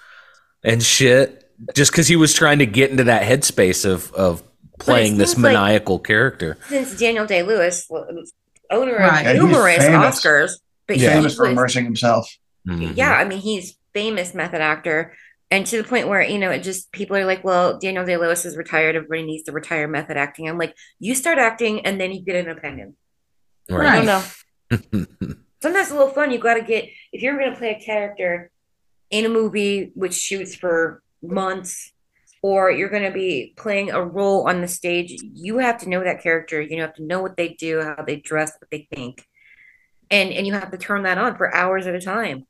and 0.63 0.81
shit, 0.81 1.51
just 1.75 1.91
because 1.91 2.07
he 2.07 2.15
was 2.15 2.33
trying 2.33 2.59
to 2.59 2.65
get 2.65 2.89
into 2.89 3.03
that 3.03 3.21
headspace 3.23 3.85
of 3.85 4.11
of 4.13 4.41
playing 4.83 5.17
this 5.17 5.35
like- 5.37 5.53
maniacal 5.53 5.99
character. 5.99 6.57
since 6.67 6.97
Daniel 6.97 7.25
Day 7.25 7.43
Lewis, 7.43 7.87
owner 8.69 8.95
Right. 8.97 9.25
of 9.27 9.35
Yeah, 9.35 9.41
numerous 9.41 9.77
famous. 9.85 10.19
Oscars, 10.19 10.51
but 10.87 10.97
Yeah. 10.97 11.09
he 11.09 11.15
famous 11.15 11.35
for 11.35 11.45
immersing 11.45 11.83
himself. 11.85 12.29
Mhm. 12.67 12.95
yeah, 12.95 13.13
I 13.13 13.25
mean, 13.25 13.39
he's 13.39 13.77
famous 13.93 14.33
method 14.33 14.61
actor. 14.61 15.13
And 15.49 15.65
to 15.67 15.77
the 15.81 15.83
point 15.83 16.07
where, 16.07 16.21
you 16.21 16.37
know, 16.37 16.49
it 16.51 16.59
just 16.63 16.91
people 16.93 17.17
are 17.17 17.25
like, 17.25 17.43
well, 17.43 17.77
Daniel 17.77 18.05
Day 18.05 18.15
Lewis 18.15 18.45
is 18.45 18.55
retired. 18.55 18.95
Everybody 18.95 19.23
needs 19.23 19.43
to 19.43 19.51
retire 19.51 19.87
method 19.87 20.15
acting. 20.15 20.47
I'm 20.47 20.57
like, 20.57 20.73
you 20.99 21.13
start 21.15 21.37
acting 21.39 21.85
and 21.85 21.99
then 21.99 22.11
you 22.13 22.21
get 22.21 22.35
an 22.37 22.49
opinion. 22.49 22.95
Right. 23.69 23.87
I 23.89 23.95
don't 23.97 24.05
know. 24.05 24.23
Sometimes 25.61 25.87
it's 25.87 25.91
a 25.91 25.95
little 25.95 26.13
fun. 26.13 26.31
You 26.31 26.39
got 26.39 26.53
to 26.55 26.61
get, 26.61 26.85
if 27.11 27.21
you're 27.21 27.37
going 27.37 27.51
to 27.51 27.57
play 27.57 27.71
a 27.79 27.83
character 27.85 28.49
in 29.09 29.25
a 29.25 29.29
movie 29.29 29.91
which 29.93 30.13
shoots 30.13 30.55
for 30.55 31.03
months, 31.21 31.90
or 32.41 32.71
you're 32.71 32.89
going 32.89 33.03
to 33.03 33.11
be 33.11 33.53
playing 33.55 33.91
a 33.91 34.03
role 34.03 34.47
on 34.47 34.61
the 34.61 34.67
stage, 34.67 35.21
you 35.33 35.59
have 35.59 35.79
to 35.79 35.89
know 35.89 36.03
that 36.03 36.23
character. 36.23 36.61
You 36.61 36.81
have 36.81 36.95
to 36.95 37.03
know 37.03 37.21
what 37.21 37.37
they 37.37 37.49
do, 37.49 37.81
how 37.81 38.03
they 38.03 38.15
dress, 38.15 38.51
what 38.59 38.69
they 38.71 38.87
think. 38.93 39.27
And, 40.09 40.31
and 40.31 40.45
you 40.47 40.53
have 40.53 40.71
to 40.71 40.77
turn 40.77 41.03
that 41.03 41.17
on 41.17 41.37
for 41.37 41.53
hours 41.53 41.87
at 41.87 41.95
a 41.95 42.01
time. 42.01 42.45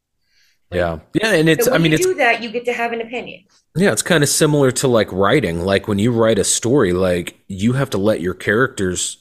yeah, 0.72 1.00
yeah, 1.14 1.34
and 1.34 1.50
it's 1.50 1.66
so 1.66 1.74
I 1.74 1.78
mean 1.78 1.92
you 1.92 1.98
do 1.98 2.14
that, 2.16 2.42
you 2.42 2.50
get 2.50 2.66
to 2.66 2.74
have 2.74 2.94
an 2.94 3.02
opinion. 3.02 3.44
Yeah, 3.76 3.92
it's 3.92 4.02
kind 4.02 4.24
of 4.24 4.30
similar 4.30 4.72
to 4.72 4.88
like 4.88 5.12
writing. 5.12 5.62
Like 5.62 5.88
when 5.88 6.00
you 6.00 6.12
write 6.12 6.40
a 6.40 6.44
story, 6.44 6.94
like 6.94 7.40
you 7.48 7.74
have 7.74 7.90
to 7.92 7.98
let 7.98 8.22
your 8.22 8.34
characters 8.34 9.18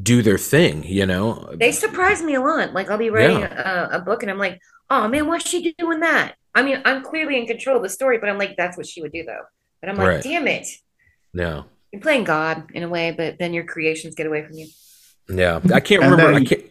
do 0.00 0.22
their 0.22 0.38
thing, 0.38 0.84
you 0.84 1.04
know? 1.04 1.52
They 1.54 1.72
surprise 1.72 2.22
me 2.22 2.34
a 2.34 2.40
lot. 2.40 2.72
Like 2.72 2.90
I'll 2.90 2.98
be 2.98 3.10
writing 3.10 3.42
a, 3.42 3.88
a 3.92 3.98
book 4.00 4.22
and 4.22 4.30
I'm 4.30 4.38
like, 4.38 4.60
oh 4.88 5.08
man, 5.08 5.26
why's 5.26 5.42
she 5.42 5.74
doing 5.78 6.00
that? 6.00 6.36
I 6.54 6.62
mean, 6.62 6.80
I'm 6.84 7.02
clearly 7.04 7.38
in 7.38 7.46
control 7.46 7.76
of 7.76 7.82
the 7.82 7.88
story, 7.88 8.18
but 8.18 8.28
I'm 8.28 8.38
like, 8.38 8.56
that's 8.56 8.76
what 8.76 8.86
she 8.86 9.02
would 9.02 9.12
do 9.12 9.24
though. 9.24 9.42
But 9.80 9.90
I'm 9.90 9.96
like, 9.96 10.08
Right. 10.08 10.22
damn 10.22 10.46
it. 10.48 10.66
No. 11.32 11.64
You're 11.92 12.02
playing 12.02 12.24
God 12.24 12.70
in 12.74 12.82
a 12.82 12.88
way, 12.88 13.12
but 13.12 13.38
then 13.38 13.52
your 13.52 13.64
creations 13.64 14.14
get 14.14 14.26
away 14.26 14.44
from 14.44 14.56
you. 14.56 14.66
Yeah. 15.28 15.60
I 15.72 15.80
can't 15.80 16.02
And 16.02 16.12
remember 16.12 16.38
I 16.38 16.44
can't 16.44 16.62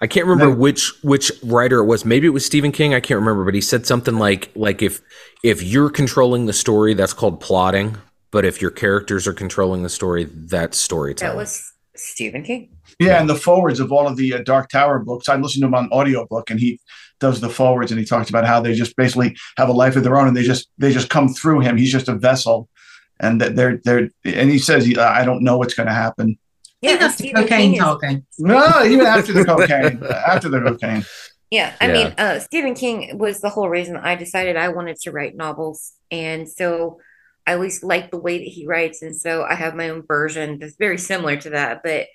I 0.00 0.06
can't 0.06 0.26
remember 0.26 0.50
then- 0.52 0.58
which 0.60 0.92
which 1.02 1.32
writer 1.42 1.78
it 1.78 1.84
was. 1.86 2.04
Maybe 2.04 2.26
it 2.26 2.30
was 2.30 2.44
Stephen 2.44 2.72
King, 2.72 2.94
I 2.94 3.00
can't 3.00 3.18
remember, 3.20 3.44
but 3.44 3.54
he 3.54 3.60
said 3.60 3.86
something 3.86 4.16
like 4.18 4.50
like 4.54 4.82
if 4.82 5.00
if 5.44 5.62
you're 5.62 5.90
controlling 5.90 6.46
the 6.46 6.52
story, 6.52 6.94
that's 6.94 7.12
called 7.12 7.40
plotting, 7.40 7.96
but 8.30 8.44
if 8.44 8.60
your 8.60 8.70
characters 8.72 9.26
are 9.26 9.32
controlling 9.32 9.82
the 9.82 9.88
story, 9.88 10.24
that's 10.24 10.76
storytelling. 10.78 11.32
That 11.36 11.40
was 11.40 11.72
Stephen 11.94 12.42
King. 12.42 12.70
Yeah, 13.00 13.20
and 13.20 13.28
the 13.30 13.34
forewords 13.36 13.78
of 13.80 13.92
all 13.92 14.06
of 14.08 14.16
the 14.16 14.34
uh, 14.34 14.38
Dark 14.42 14.68
Tower 14.70 14.98
books, 14.98 15.28
I 15.28 15.36
listened 15.36 15.62
to 15.62 15.66
him 15.68 15.74
on 15.74 15.88
audiobook 15.92 16.50
and 16.50 16.58
he 16.58 16.80
does 17.20 17.40
the 17.40 17.48
forewords 17.48 17.90
and 17.90 17.98
he 17.98 18.06
talks 18.06 18.28
about 18.30 18.44
how 18.46 18.60
they 18.60 18.74
just 18.74 18.96
basically 18.96 19.36
have 19.56 19.68
a 19.68 19.72
life 19.72 19.96
of 19.96 20.04
their 20.04 20.16
own 20.18 20.28
and 20.28 20.36
they 20.36 20.42
just 20.42 20.68
they 20.78 20.92
just 20.92 21.10
come 21.10 21.28
through 21.28 21.60
him. 21.60 21.76
He's 21.76 21.92
just 21.92 22.08
a 22.08 22.14
vessel. 22.14 22.68
And 23.20 23.40
that 23.40 23.56
they're 23.56 23.78
they're 23.84 24.10
and 24.24 24.50
he 24.50 24.58
says 24.58 24.86
I 24.98 25.24
don't 25.24 25.42
know 25.42 25.58
what's 25.58 25.74
going 25.74 25.88
to 25.88 25.92
happen. 25.92 26.38
Yeah, 26.80 26.90
Yeah, 26.90 26.92
and 26.94 27.02
that's 27.02 27.16
the 27.16 27.32
cocaine 27.32 27.72
is- 27.72 27.78
talking. 27.80 28.24
No, 28.38 28.84
even 28.84 29.06
after 29.06 29.32
the 29.32 29.44
cocaine, 29.44 30.00
after 30.26 30.48
the 30.48 30.60
cocaine. 30.60 31.04
Yeah, 31.50 31.74
I 31.80 31.86
Yeah. 31.88 31.92
mean, 31.92 32.14
uh, 32.18 32.38
Stephen 32.40 32.74
King 32.74 33.18
was 33.18 33.40
the 33.40 33.48
whole 33.48 33.68
reason 33.68 33.96
I 33.96 34.14
decided 34.14 34.56
I 34.56 34.68
wanted 34.68 34.98
to 35.00 35.10
write 35.10 35.34
novels, 35.34 35.94
and 36.12 36.48
so 36.48 37.00
I 37.46 37.54
always 37.54 37.82
like 37.82 38.10
the 38.12 38.18
way 38.18 38.38
that 38.38 38.44
he 38.46 38.66
writes, 38.66 39.00
and 39.02 39.16
so 39.16 39.42
I 39.42 39.54
have 39.54 39.74
my 39.74 39.88
own 39.88 40.02
version 40.06 40.58
that's 40.60 40.76
very 40.76 40.98
similar 40.98 41.36
to 41.38 41.50
that. 41.50 41.80
But 41.82 42.06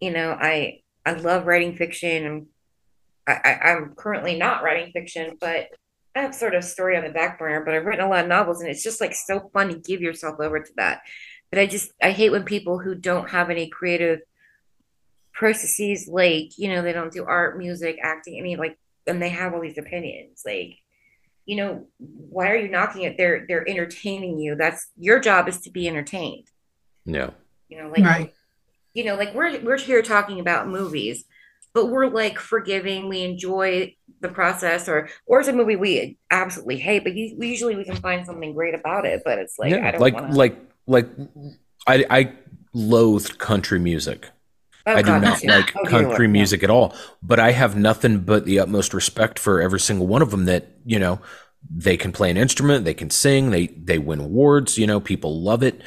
you 0.00 0.10
know, 0.12 0.30
I 0.40 0.80
I 1.04 1.12
love 1.14 1.46
writing 1.46 1.76
fiction, 1.76 2.24
and 2.24 2.46
I, 3.26 3.32
I 3.44 3.70
I'm 3.72 3.94
currently 3.94 4.38
not 4.38 4.62
writing 4.62 4.92
fiction, 4.92 5.36
but 5.40 5.68
I 6.14 6.20
have 6.20 6.34
sort 6.34 6.54
of 6.54 6.64
story 6.64 6.96
on 6.96 7.04
the 7.04 7.10
back 7.10 7.38
burner. 7.38 7.64
But 7.64 7.74
I've 7.74 7.84
written 7.84 8.04
a 8.04 8.08
lot 8.08 8.24
of 8.24 8.28
novels, 8.28 8.60
and 8.60 8.70
it's 8.70 8.82
just 8.82 9.00
like 9.00 9.14
so 9.14 9.50
fun 9.52 9.68
to 9.68 9.78
give 9.78 10.00
yourself 10.00 10.40
over 10.40 10.60
to 10.60 10.72
that. 10.76 11.02
But 11.50 11.58
I 11.60 11.66
just 11.66 11.92
I 12.02 12.10
hate 12.10 12.30
when 12.30 12.44
people 12.44 12.78
who 12.78 12.94
don't 12.94 13.30
have 13.30 13.50
any 13.50 13.68
creative 13.68 14.20
processes 15.36 16.08
like 16.10 16.58
you 16.58 16.68
know 16.68 16.80
they 16.80 16.94
don't 16.94 17.12
do 17.12 17.22
art 17.24 17.58
music 17.58 17.98
acting 18.02 18.38
any 18.38 18.56
like 18.56 18.78
and 19.06 19.20
they 19.20 19.28
have 19.28 19.52
all 19.52 19.60
these 19.60 19.76
opinions 19.76 20.42
like 20.46 20.78
you 21.44 21.56
know 21.56 21.86
why 21.98 22.50
are 22.50 22.56
you 22.56 22.68
knocking 22.68 23.02
it 23.02 23.18
they're 23.18 23.44
they're 23.46 23.68
entertaining 23.68 24.38
you 24.38 24.54
that's 24.54 24.88
your 24.96 25.20
job 25.20 25.46
is 25.46 25.60
to 25.60 25.70
be 25.70 25.86
entertained 25.86 26.46
yeah. 27.04 27.30
you 27.68 27.76
know 27.76 27.88
like 27.90 28.02
Right. 28.02 28.34
you 28.94 29.04
know 29.04 29.14
like 29.14 29.34
we're 29.34 29.60
we're 29.60 29.76
here 29.76 30.00
talking 30.00 30.40
about 30.40 30.68
movies 30.68 31.24
but 31.76 31.90
we're 31.90 32.08
like 32.08 32.38
forgiving 32.38 33.08
we 33.08 33.22
enjoy 33.22 33.94
the 34.20 34.28
process 34.28 34.88
or 34.88 35.08
or 35.26 35.40
it's 35.40 35.48
a 35.48 35.52
movie 35.52 35.76
we 35.76 36.18
absolutely 36.30 36.78
hate 36.78 37.04
but 37.04 37.14
you, 37.14 37.36
usually 37.38 37.76
we 37.76 37.84
can 37.84 37.96
find 37.96 38.26
something 38.26 38.52
great 38.54 38.74
about 38.74 39.04
it 39.04 39.22
but 39.24 39.38
it's 39.38 39.58
like 39.58 39.70
yeah, 39.70 39.86
i 39.86 39.90
don't 39.92 40.00
like 40.00 40.14
wanna, 40.14 40.34
like 40.34 40.56
like 40.86 41.06
I 41.86 42.04
I 42.10 42.32
loathed 42.72 43.38
country 43.38 43.78
music. 43.78 44.30
Oh, 44.86 44.92
I 44.92 45.02
do 45.02 45.06
God, 45.08 45.22
me 45.22 45.28
not 45.28 45.38
too. 45.40 45.48
like 45.56 45.72
Oh, 45.76 45.82
dear 45.82 45.90
country 45.90 46.08
Lord, 46.08 46.20
yeah. 46.22 46.26
music 46.28 46.62
at 46.62 46.70
all, 46.70 46.94
but 47.22 47.40
I 47.40 47.52
have 47.52 47.76
nothing 47.76 48.20
but 48.20 48.44
the 48.44 48.58
utmost 48.60 48.94
respect 48.94 49.38
for 49.38 49.60
every 49.60 49.80
single 49.80 50.06
one 50.06 50.22
of 50.22 50.30
them 50.30 50.44
that, 50.44 50.68
you 50.84 50.98
know, 50.98 51.20
they 51.68 51.96
can 51.96 52.12
play 52.12 52.30
an 52.30 52.36
instrument, 52.36 52.84
they 52.84 52.94
can 52.94 53.10
sing, 53.10 53.50
they 53.50 53.66
they 53.68 53.98
win 53.98 54.20
awards, 54.20 54.78
you 54.78 54.86
know, 54.86 55.00
people 55.00 55.42
love 55.42 55.62
it. 55.62 55.80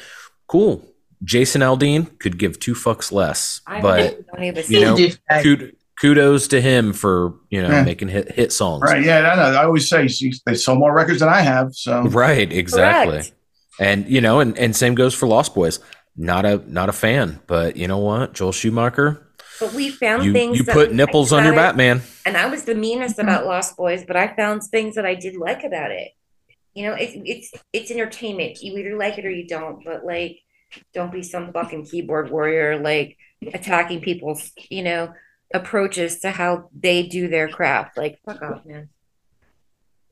Cool. 0.46 0.84
Jason 1.22 1.60
Aldean 1.60 2.18
could 2.18 2.38
give 2.38 2.58
two 2.58 2.74
fucks 2.74 3.12
less, 3.12 3.60
I 3.66 3.80
but 3.80 4.26
don't 4.26 4.44
even 4.44 4.64
you 4.68 4.80
know, 4.80 4.96
He's 4.96 5.18
a 5.30 5.34
douchebag. 5.34 5.42
kud- 5.42 5.76
kudos 6.00 6.48
to 6.48 6.60
him 6.60 6.92
for, 6.92 7.34
you 7.50 7.62
know, 7.62 7.68
Yeah. 7.68 7.82
making 7.84 8.08
hit 8.08 8.32
hit 8.32 8.52
songs. 8.52 8.82
Right. 8.82 9.04
Yeah. 9.04 9.30
I 9.32 9.36
know. 9.36 9.58
I 9.58 9.64
always 9.64 9.88
say 9.88 10.08
see, 10.08 10.32
they 10.46 10.54
sold 10.54 10.78
more 10.78 10.92
records 10.94 11.20
than 11.20 11.28
I 11.28 11.40
have. 11.40 11.74
So 11.74 12.02
Right, 12.02 12.50
exactly. 12.52 13.12
Correct. 13.18 13.32
And 13.78 14.08
you 14.08 14.20
know, 14.20 14.40
and, 14.40 14.56
and 14.58 14.74
same 14.76 14.94
goes 14.94 15.14
for 15.14 15.26
Lost 15.26 15.54
Boys. 15.54 15.78
Not 16.16 16.44
a 16.44 16.62
not 16.66 16.88
a 16.88 16.92
fan, 16.92 17.40
but 17.46 17.76
you 17.76 17.86
know 17.88 17.98
what? 17.98 18.34
Joel 18.34 18.52
Schumacher, 18.52 19.26
but 19.60 19.72
we 19.72 19.88
found 19.90 20.24
you 20.24 20.32
things 20.32 20.58
you 20.58 20.64
that 20.64 20.74
put 20.74 20.92
nipples 20.92 21.32
on 21.32 21.44
your 21.44 21.52
it. 21.54 21.56
Batman. 21.56 22.02
and 22.26 22.36
I 22.36 22.46
was 22.46 22.64
the 22.64 22.74
meanest 22.74 23.18
about 23.18 23.46
Lost 23.46 23.76
Boys, 23.76 24.04
but 24.06 24.16
I 24.16 24.34
found 24.34 24.62
things 24.64 24.96
that 24.96 25.06
I 25.06 25.14
did 25.14 25.36
like 25.36 25.64
about 25.64 25.92
it. 25.92 26.10
You 26.74 26.86
know, 26.86 26.94
it's 26.94 27.12
it's 27.24 27.52
it's 27.72 27.90
entertainment. 27.90 28.60
You 28.60 28.76
either 28.76 28.96
like 28.98 29.18
it 29.18 29.24
or 29.24 29.30
you 29.30 29.46
don't, 29.46 29.82
but 29.84 30.04
like 30.04 30.40
don't 30.92 31.12
be 31.12 31.22
some 31.22 31.52
fucking 31.52 31.86
keyboard 31.86 32.30
warrior 32.30 32.78
like 32.78 33.16
attacking 33.54 34.00
people's, 34.02 34.50
you 34.68 34.82
know, 34.82 35.12
approaches 35.52 36.20
to 36.20 36.30
how 36.30 36.70
they 36.78 37.06
do 37.06 37.28
their 37.28 37.48
craft. 37.48 37.96
Like 37.96 38.20
fuck 38.24 38.42
off, 38.42 38.64
man. 38.64 38.88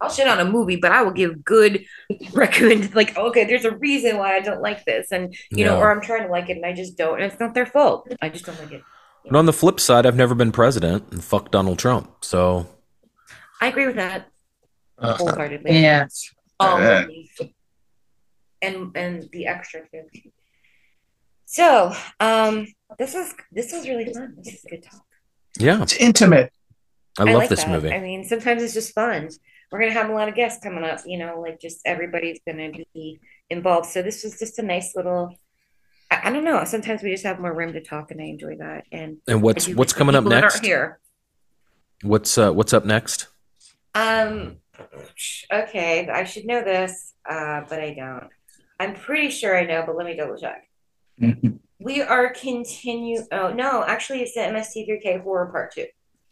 I'll 0.01 0.11
shit 0.11 0.29
on 0.29 0.39
a 0.39 0.45
movie, 0.45 0.77
but 0.77 0.93
I 0.93 1.03
will 1.03 1.11
give 1.13 1.45
good 1.45 1.85
recommend 2.33 2.95
like, 2.95 3.17
okay, 3.17 3.45
there's 3.45 3.65
a 3.65 3.77
reason 3.77 4.17
why 4.19 4.37
I 4.37 4.41
don't 4.41 4.63
like 4.63 4.85
this. 4.85 5.11
And 5.11 5.35
you 5.51 5.65
know, 5.65 5.79
or 5.79 5.91
I'm 5.91 6.01
trying 6.01 6.23
to 6.23 6.29
like 6.29 6.49
it 6.49 6.57
and 6.57 6.67
I 6.67 6.73
just 6.73 6.97
don't, 6.97 7.21
and 7.21 7.31
it's 7.31 7.41
not 7.41 7.55
their 7.55 7.67
fault. 7.67 8.13
I 8.23 8.29
just 8.29 8.47
don't 8.47 8.59
like 8.61 8.73
it. 8.73 8.83
But 9.25 9.37
on 9.37 9.47
the 9.47 9.53
flip 9.53 9.81
side, 9.81 10.07
I've 10.07 10.17
never 10.17 10.35
been 10.35 10.53
president 10.53 11.13
and 11.13 11.23
fuck 11.23 11.51
Donald 11.51 11.79
Trump. 11.79 12.25
So 12.25 12.67
I 13.61 13.67
agree 13.69 13.87
with 13.87 13.97
that 13.97 14.29
uh, 14.99 15.17
wholeheartedly. 15.17 15.73
Yes. 15.73 16.31
all 16.61 16.79
Yeah. 16.79 17.07
and 18.63 18.97
and 18.97 19.29
the 19.33 19.47
extra 19.47 19.83
too. 19.91 20.05
So, 21.45 21.93
um, 22.21 22.67
this 22.99 23.15
is 23.15 23.35
this 23.53 23.73
is 23.73 23.89
really 23.89 24.13
fun. 24.13 24.35
This 24.43 24.55
is 24.55 24.67
good 24.69 24.83
talk. 24.83 25.05
Yeah, 25.59 25.83
It's 25.83 25.97
intimate. 25.97 26.53
I 27.19 27.25
love 27.25 27.35
like 27.35 27.49
this 27.49 27.65
that. 27.65 27.71
movie. 27.71 27.91
I 27.93 28.01
mean, 28.01 28.25
sometimes 28.25 28.63
it's 28.63 28.75
just 28.75 28.95
fun. 28.95 29.29
We're 29.73 29.81
gonna 29.81 29.93
have 29.93 30.09
a 30.09 30.15
lot 30.15 30.29
of 30.29 30.35
guests 30.35 30.63
coming 30.63 30.85
up. 30.85 31.01
You 31.05 31.19
know, 31.19 31.41
like 31.41 31.61
just 31.61 31.81
everybody's 31.85 32.39
gonna 32.47 32.71
be 32.95 33.19
involved. 33.51 33.87
So 33.87 34.03
this 34.03 34.23
was 34.25 34.39
just 34.39 34.59
a 34.59 34.63
nice 34.63 34.95
little. 34.95 35.35
I, 36.11 36.29
I 36.29 36.31
don't 36.31 36.45
know. 36.45 36.63
Sometimes 36.65 37.03
we 37.03 37.11
just 37.11 37.25
have 37.25 37.41
more 37.41 37.53
room 37.53 37.73
to 37.73 37.83
talk, 37.83 38.11
and 38.11 38.21
I 38.21 38.25
enjoy 38.27 38.57
that. 38.59 38.85
And 38.93 39.19
And 39.27 39.43
what's 39.43 39.69
what's 39.69 39.93
coming 39.93 40.15
up 40.15 40.23
people 40.23 40.31
that 40.31 40.45
aren't 40.45 40.55
next? 40.55 40.65
Here. 40.67 41.01
What's 42.03 42.39
uh 42.39 42.53
what's 42.53 42.73
up 42.73 42.85
next? 42.85 43.27
Um. 43.95 44.59
Okay, 45.53 46.09
I 46.09 46.23
should 46.23 46.47
know 46.47 46.63
this, 46.63 47.15
uh, 47.29 47.63
but 47.69 47.81
I 47.81 47.95
don't. 47.95 48.29
I'm 48.79 48.95
pretty 48.95 49.31
sure 49.31 49.59
I 49.59 49.65
know, 49.67 49.83
but 49.85 49.97
let 49.97 50.07
me 50.07 50.15
double 50.17 50.37
check. 50.39 50.69
We 51.81 52.03
are 52.03 52.33
continue. 52.33 53.21
Oh 53.33 53.53
no, 53.53 53.85
actually, 53.87 54.23
it's 54.23 54.35
the 54.35 54.41
MST3K 54.41 55.23
horror 55.23 55.47
part 55.47 55.73
two. 55.75 55.87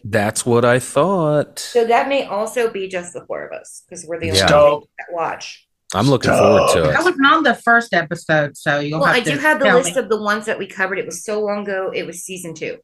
That's 0.05 0.44
what 0.47 0.64
I 0.64 0.78
thought. 0.78 1.59
So 1.59 1.85
that 1.86 2.09
may 2.09 2.24
also 2.27 2.70
be 2.70 2.89
just 2.89 3.12
the 3.12 3.24
four 3.27 3.47
of 3.47 3.52
us 3.52 3.82
because 3.89 4.05
we're 4.06 4.20
the 4.20 4.28
only 4.31 4.39
Yeah. 4.39 4.70
ones 4.70 4.86
that 4.98 5.06
watch. 5.14 5.66
I'm 5.94 6.09
looking 6.09 6.31
forward 6.32 6.70
to 6.74 6.90
it. 6.90 6.97
I 6.97 7.02
wasn't 7.02 7.24
on 7.27 7.43
the 7.44 7.55
first 7.55 7.94
episode, 7.94 8.56
so 8.56 8.81
you'll 8.81 8.98
Well, 9.01 9.09
have 9.09 9.16
I 9.16 9.20
to 9.20 9.32
do 9.32 9.39
have 9.39 9.60
the 9.60 9.73
list 9.73 9.94
me. 9.94 10.02
of 10.02 10.09
the 10.09 10.20
ones 10.20 10.47
that 10.47 10.59
we 10.59 10.66
covered. 10.66 10.98
It 10.98 11.06
was 11.06 11.24
so 11.24 11.40
long 11.40 11.62
ago. 11.62 11.93
It 11.94 12.06
was 12.06 12.23
season 12.23 12.55
two. 12.55 12.78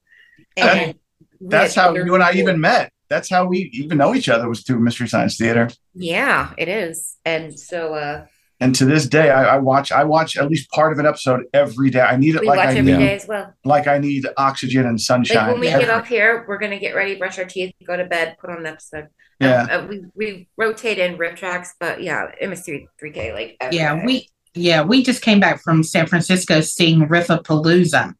And 0.56 0.94
we 1.40 1.48
That's 1.48 1.74
how 1.74 1.90
other 1.90 2.04
you 2.06 2.14
and 2.14 2.22
I 2.22 2.32
even 2.34 2.60
met. 2.60 2.92
That's 3.08 3.28
how 3.28 3.44
we 3.46 3.70
even 3.74 3.98
know 3.98 4.14
each 4.14 4.28
other 4.28 4.48
was 4.48 4.62
through 4.62 4.78
Mystery 4.80 5.08
Science 5.08 5.36
Theater. 5.36 5.68
Yeah, 5.94 6.52
it 6.56 6.68
is. 6.68 7.16
And 7.24 7.58
so 7.58 7.94
uh 7.94 8.26
And 8.62 8.74
to 8.76 8.84
this 8.84 9.06
day, 9.08 9.28
I, 9.30 9.56
I 9.56 9.58
watch. 9.58 9.90
I 9.90 10.04
watch 10.04 10.36
at 10.36 10.48
least 10.48 10.70
part 10.70 10.92
of 10.92 10.98
an 11.00 11.06
episode 11.06 11.42
every 11.52 11.90
day. 11.90 12.00
I 12.00 12.16
need 12.16 12.36
it 12.36 12.42
we 12.42 12.46
like 12.46 12.58
watch 12.58 12.68
I 12.68 12.78
every 12.78 12.92
need, 12.92 12.98
day 12.98 13.14
as 13.16 13.26
well. 13.26 13.52
like 13.64 13.88
I 13.88 13.98
need 13.98 14.24
oxygen 14.36 14.86
and 14.86 15.00
sunshine. 15.00 15.36
Like 15.38 15.52
when 15.52 15.60
we 15.60 15.68
every- 15.68 15.84
get 15.86 15.90
up 15.92 16.06
here, 16.06 16.44
we're 16.46 16.58
gonna 16.58 16.78
get 16.78 16.94
ready, 16.94 17.16
brush 17.16 17.38
our 17.40 17.44
teeth, 17.44 17.74
go 17.84 17.96
to 17.96 18.04
bed, 18.04 18.36
put 18.40 18.50
on 18.50 18.58
an 18.58 18.66
episode. 18.66 19.08
Yeah. 19.40 19.62
Um, 19.64 19.84
uh, 19.84 19.86
we 19.88 20.04
we 20.14 20.48
rotate 20.56 20.98
in 20.98 21.18
RiffTrax, 21.18 21.70
but 21.80 22.02
yeah, 22.02 22.26
MS3 22.40 22.86
3K 23.02 23.34
like 23.34 23.56
every 23.60 23.76
Yeah, 23.78 23.96
day. 23.96 24.02
we 24.06 24.28
yeah 24.54 24.82
we 24.82 25.02
just 25.02 25.22
came 25.22 25.40
back 25.40 25.60
from 25.62 25.82
San 25.82 26.06
Francisco 26.06 26.60
seeing 26.60 27.08
Riffapalooza 27.08 28.14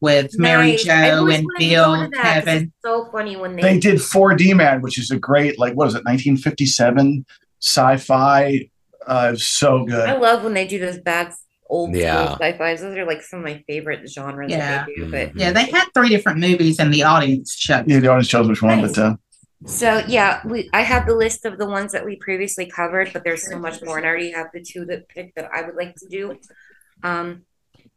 with 0.00 0.38
Mary 0.38 0.72
Nice. 0.72 0.88
I 0.88 1.08
Jo 1.08 1.26
and 1.26 1.44
wanted 1.44 1.58
to 1.58 1.70
go 1.70 1.94
Bill, 1.96 2.10
to 2.10 2.16
Kevin. 2.16 2.72
So 2.84 3.08
funny 3.10 3.36
when 3.36 3.56
they, 3.56 3.62
they 3.62 3.78
did 3.80 3.96
4D 3.96 4.54
Man, 4.54 4.80
which 4.80 4.96
is 4.96 5.10
a 5.10 5.18
great 5.18 5.58
like 5.58 5.74
what 5.74 5.88
is 5.88 5.94
it, 5.94 6.04
1957 6.04 7.26
sci-fi. 7.60 8.70
Uh, 9.08 9.34
so 9.36 9.84
good. 9.84 10.08
I 10.08 10.16
love 10.16 10.44
when 10.44 10.54
they 10.54 10.66
do 10.66 10.78
those 10.78 10.98
bad 10.98 11.32
old 11.70 11.94
Yeah. 11.94 12.36
school 12.36 12.38
sci-fis. 12.40 12.80
Those 12.82 12.96
are 12.96 13.04
like 13.06 13.22
some 13.22 13.40
of 13.40 13.44
my 13.44 13.62
favorite 13.66 14.08
genres 14.08 14.50
Yeah. 14.50 14.58
that 14.58 14.86
they 14.86 14.94
do. 14.94 15.10
But 15.10 15.36
Yeah, 15.36 15.50
they 15.52 15.64
had 15.64 15.86
three 15.94 16.08
different 16.10 16.38
movies 16.38 16.78
and 16.78 16.92
the 16.94 17.02
audience 17.02 17.56
chose. 17.56 17.84
Yeah, 17.86 18.00
the 18.00 18.08
audience 18.08 18.28
chose 18.28 18.48
which 18.48 18.62
one, 18.62 18.80
but 18.82 18.96
uh, 18.98 19.16
So 19.66 20.04
yeah, 20.06 20.40
we 20.44 20.68
I 20.72 20.82
have 20.82 21.06
the 21.06 21.14
list 21.16 21.44
of 21.44 21.58
the 21.58 21.66
ones 21.66 21.92
that 21.92 22.04
we 22.04 22.16
previously 22.16 22.66
covered, 22.66 23.10
but 23.12 23.24
there's 23.24 23.48
so 23.50 23.58
much 23.58 23.82
more, 23.82 23.96
and 23.98 24.06
I 24.06 24.10
already 24.10 24.30
have 24.32 24.48
the 24.54 24.60
two 24.62 24.84
that 24.86 25.08
picked 25.08 25.34
that 25.36 25.50
I 25.52 25.62
would 25.62 25.74
like 25.74 25.94
to 25.96 26.06
do. 26.08 26.38
Um, 27.02 27.42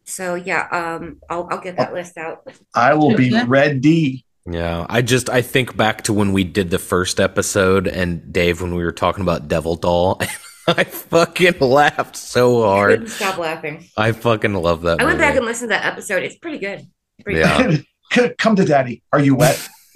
so 0.06 0.36
yeah, 0.36 0.68
um, 0.72 1.20
I'll 1.30 1.48
I'll 1.52 1.62
get 1.62 1.78
that 1.78 1.94
list 1.94 2.18
out. 2.18 2.40
I 2.74 2.94
will 2.96 3.16
be 3.16 3.28
Yeah. 3.28 3.46
ready. 3.48 4.26
Yeah, 4.50 4.88
I 4.90 5.02
just 5.04 5.30
I 5.30 5.42
think 5.44 5.78
back 5.78 6.02
to 6.06 6.14
when 6.14 6.34
we 6.34 6.44
did 6.44 6.72
the 6.72 6.80
first 6.80 7.20
episode 7.20 7.88
and 7.88 8.34
Dave 8.34 8.60
when 8.62 8.74
we 8.76 8.84
were 8.84 8.92
talking 8.92 9.22
about 9.22 9.48
Devil 9.48 9.76
Doll. 9.76 10.20
I 10.68 10.84
fucking 10.84 11.60
laughed 11.60 12.16
so 12.16 12.62
hard. 12.64 12.92
couldn't 12.92 13.08
stop 13.10 13.38
laughing. 13.38 13.88
I 13.98 14.12
fucking 14.12 14.54
love 14.54 14.82
that. 14.84 15.02
I 15.02 15.06
went 15.06 15.18
back 15.20 15.36
and 15.36 15.46
listened 15.46 15.70
to 15.72 15.76
that 15.76 15.86
episode. 15.86 16.24
It's 16.24 16.38
pretty 16.38 16.60
good. 16.60 16.86
Pretty 17.24 17.40
Yeah. 17.40 17.78
C- 18.14 18.30
Come 18.38 18.56
to 18.58 18.66
daddy. 18.66 19.02
Are 19.14 19.20
you 19.20 19.36
wet? 19.36 19.68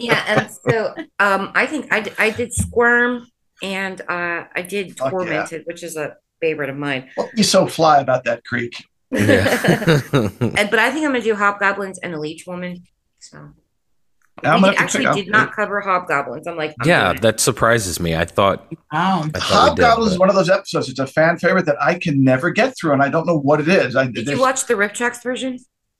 Yeah, 0.00 0.22
and 0.26 0.50
so 0.68 0.94
um, 1.18 1.52
I 1.54 1.66
think 1.66 1.92
I 1.92 2.00
d- 2.00 2.12
I 2.18 2.30
did 2.30 2.52
Squirm 2.52 3.26
and 3.62 4.00
uh, 4.02 4.44
I 4.54 4.62
did 4.62 4.96
Fuck 4.96 5.06
yeah. 5.06 5.10
Tormented, 5.10 5.62
which 5.66 5.82
is 5.82 5.96
a 5.96 6.16
favorite 6.40 6.70
of 6.70 6.76
mine. 6.76 7.10
What 7.16 7.32
be 7.34 7.42
so 7.42 7.66
fly 7.66 8.00
about 8.00 8.24
that 8.24 8.44
creek? 8.44 8.74
yeah. 9.10 10.00
And 10.12 10.70
but 10.70 10.78
I 10.78 10.90
think 10.90 11.04
I'm 11.04 11.12
gonna 11.12 11.22
do 11.22 11.34
Hobgoblins 11.34 11.98
and 11.98 12.14
the 12.14 12.18
Leech 12.18 12.46
Woman. 12.46 12.84
So 13.18 13.50
I'm 14.44 14.56
we 14.56 14.60
gonna 14.60 14.66
have 14.66 14.74
to 14.76 14.80
actually 14.82 15.04
check- 15.04 15.14
did 15.14 15.28
not 15.28 15.52
cover 15.52 15.80
Hobgoblins. 15.80 16.46
I'm 16.46 16.56
like, 16.56 16.74
I'm 16.80 16.88
yeah, 16.88 17.04
doing 17.06 17.16
it. 17.16 17.22
that 17.22 17.40
surprises 17.40 17.98
me. 18.00 18.14
I 18.16 18.24
thought 18.24 18.66
Oh, 18.70 18.76
I 18.92 19.00
thought 19.00 19.24
we 19.24 19.30
did, 19.30 19.42
Hobgoblins 19.42 20.12
is 20.12 20.18
one 20.18 20.28
of 20.28 20.34
those 20.34 20.50
episodes. 20.50 20.88
It's 20.88 20.98
a 20.98 21.06
fan 21.06 21.38
favorite 21.38 21.66
that 21.66 21.80
I 21.82 21.94
can 21.98 22.22
never 22.24 22.50
get 22.50 22.74
through, 22.78 22.92
and 22.92 23.02
I 23.02 23.08
don't 23.08 23.26
know 23.26 23.38
what 23.38 23.60
it 23.60 23.68
is. 23.68 23.96
I, 23.96 24.04
Did 24.06 24.26
there's- 24.26 24.36
you 24.36 24.40
watch 24.40 24.66
the 24.66 24.74
RiffTrax 24.74 25.22
version? 25.22 25.58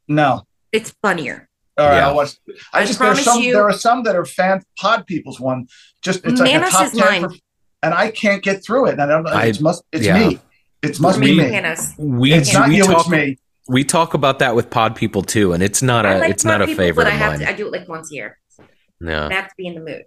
No. 0.09 0.43
It's 0.73 0.95
funnier. 1.03 1.49
All 1.77 1.87
right, 1.87 1.97
Yeah. 1.97 2.09
I'll 2.09 2.17
watch. 2.17 2.35
I, 2.73 2.81
I 2.81 2.85
just 2.87 2.99
there's 2.99 3.11
promise 3.11 3.25
some. 3.25 3.41
you- 3.43 3.53
There 3.53 3.65
are 3.69 3.73
some 3.73 4.03
that 4.05 4.17
are 4.17 4.25
fan 4.25 4.63
pod 4.79 5.07
people's 5.07 5.39
one. 5.41 5.67
Just 6.03 6.25
it's 6.25 6.41
like 6.41 6.53
Manos 6.53 6.69
a 6.69 6.73
top 6.73 6.87
is 6.87 6.93
ten, 6.93 7.23
mine. 7.23 7.31
for, 7.31 7.37
and 7.83 7.95
I 7.95 8.11
can't 8.11 8.43
get 8.43 8.65
through 8.65 8.87
it. 8.87 8.93
And 8.93 9.03
I 9.03 9.07
don't 9.07 9.23
know. 9.23 9.31
I- 9.31 9.47
It's 9.47 9.61
must. 9.61 9.85
It's 9.93 10.05
yeah. 10.07 10.29
me. 10.29 10.39
It 10.83 10.99
must 11.01 11.19
Me 11.19 11.27
be 11.27 11.39
and 11.41 11.49
me. 11.49 11.53
Manos. 11.55 11.95
we 11.99 12.33
It's 12.33 12.53
not 12.53 12.69
we 12.69 12.77
you. 12.77 12.85
talk 12.85 13.01
It's 13.01 13.09
me. 13.09 13.37
We 13.69 13.85
talk 13.85 14.15
about 14.15 14.39
that 14.41 14.55
with 14.55 14.71
pod 14.71 14.97
people 14.97 15.23
too, 15.23 15.53
and 15.53 15.63
it's 15.63 15.83
not 15.83 16.07
a 16.07 16.19
like 16.19 16.31
it's 16.31 16.45
not 16.45 16.63
a 16.63 16.67
People, 16.67 16.85
favorite 16.85 17.05
but 17.05 17.13
I 17.13 17.15
of 17.17 17.21
have 17.21 17.33
mine. 17.33 17.41
to. 17.41 17.49
I 17.49 17.53
do 17.53 17.67
it 17.67 17.73
like 17.73 17.89
once 17.89 18.11
a 18.11 18.15
year. 18.15 18.39
yeah. 19.01 19.29
I 19.29 19.33
have 19.35 19.49
to 19.49 19.55
be 19.57 19.67
in 19.67 19.75
the 19.75 19.81
mood. 19.81 20.03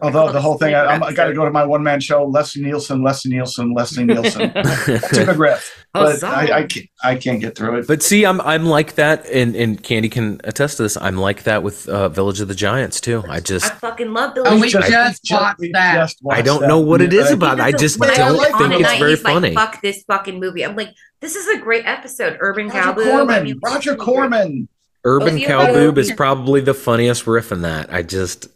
Although 0.00 0.32
the 0.32 0.40
whole 0.40 0.58
thing, 0.58 0.74
I, 0.74 0.80
I'm- 0.80 1.02
I 1.04 1.12
got 1.12 1.26
to 1.26 1.32
go 1.32 1.44
to 1.44 1.50
my 1.52 1.64
one 1.64 1.84
man 1.84 2.00
show. 2.00 2.24
Leslie 2.24 2.60
Nielsen, 2.64 3.04
Leslie 3.04 3.30
Nielsen, 3.30 3.72
Leslie 3.72 4.02
Nielsen. 4.04 4.50
That's 4.54 4.88
a 5.16 5.24
good 5.26 5.36
riff, 5.36 5.86
Oh, 5.94 6.06
but 6.06 6.18
sorry. 6.18 6.50
I, 6.50 6.58
I 6.58 6.62
can't. 6.64 6.86
I 7.04 7.14
can't 7.14 7.40
get 7.40 7.54
through 7.56 7.78
it. 7.78 7.86
But 7.86 8.02
see, 8.02 8.26
I'm 8.26 8.40
I'm 8.40 8.66
like 8.66 8.96
that, 8.96 9.26
and 9.26 9.54
and 9.54 9.80
Candy 9.80 10.08
can 10.08 10.40
attest 10.42 10.78
to 10.78 10.82
this. 10.82 10.96
I'm 10.96 11.18
like 11.18 11.44
that 11.44 11.62
with 11.62 11.88
uh, 11.88 12.08
Village 12.08 12.40
of 12.40 12.48
the 12.48 12.54
Giants 12.56 13.00
too. 13.00 13.22
I 13.28 13.38
just 13.38 13.64
I 13.70 13.76
fucking 13.76 14.12
love 14.12 14.32
Oh, 14.38 14.42
Billy. 14.42 14.60
we 14.62 14.68
Giants. 14.70 14.90
just 14.90 15.24
Ju- 15.24 15.34
watched 15.36 15.60
we 15.60 15.70
that. 15.72 15.94
just 15.94 16.18
I 16.28 16.42
don't 16.42 16.66
know 16.66 16.80
what 16.80 17.00
it 17.00 17.12
is 17.12 17.30
I- 17.30 17.34
about. 17.34 17.60
I 17.60 17.70
just 17.70 18.00
when 18.00 18.12
don't 18.12 18.36
was 18.38 18.50
on 18.54 18.70
think 18.70 18.80
it's 18.82 18.98
very 18.98 19.10
he's 19.10 19.22
like, 19.22 19.34
funny. 19.34 19.54
Fuck 19.54 19.80
this 19.82 20.02
fucking 20.08 20.40
movie. 20.40 20.64
I'm 20.64 20.74
like, 20.74 20.88
this 21.22 21.36
is 21.36 21.48
a 21.48 21.58
great 21.58 21.86
episode. 21.86 22.36
Urban 22.40 22.68
Roger 22.68 22.80
Cowboy. 22.82 23.04
Corman. 23.04 23.34
I 23.34 23.42
mean, 23.42 23.58
Roger 23.64 23.96
Corman. 23.96 24.68
Urban 25.04 25.34
Oh, 25.36 25.48
Cowboob 25.48 25.96
is 25.98 26.12
probably 26.12 26.60
the 26.60 26.74
funniest 26.74 27.26
riff 27.26 27.50
in 27.50 27.62
that. 27.62 27.92
I 27.92 28.02
just 28.02 28.46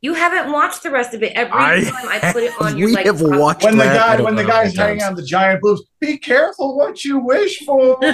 You 0.00 0.14
haven't 0.14 0.52
watched 0.52 0.82
the 0.84 0.90
rest 0.90 1.12
of 1.14 1.22
it. 1.22 1.32
Every 1.32 1.52
I 1.52 1.82
time 1.82 2.08
I 2.08 2.32
put 2.32 2.42
it 2.44 2.52
on, 2.60 2.74
we 2.74 2.80
you're 2.82 2.92
like, 2.92 3.06
have 3.06 3.18
fuck. 3.20 3.30
watched 3.30 3.64
When 3.64 3.78
the 3.78 3.84
that, 3.84 3.96
I 3.96 3.96
guy, 3.96 4.16
don't 4.18 4.24
when 4.26 4.36
the 4.36 4.44
guy's 4.44 4.76
hanging 4.76 5.02
on 5.02 5.14
the 5.16 5.24
giant 5.24 5.60
boobs, 5.62 5.82
be 6.00 6.18
careful 6.18 6.76
what 6.76 7.04
you 7.04 7.18
wish 7.18 7.58
for. 7.64 7.98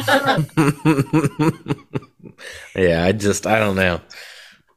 yeah, 2.77 3.05
I 3.05 3.13
just 3.13 3.47
I 3.47 3.59
don't 3.59 3.77
know. 3.77 4.01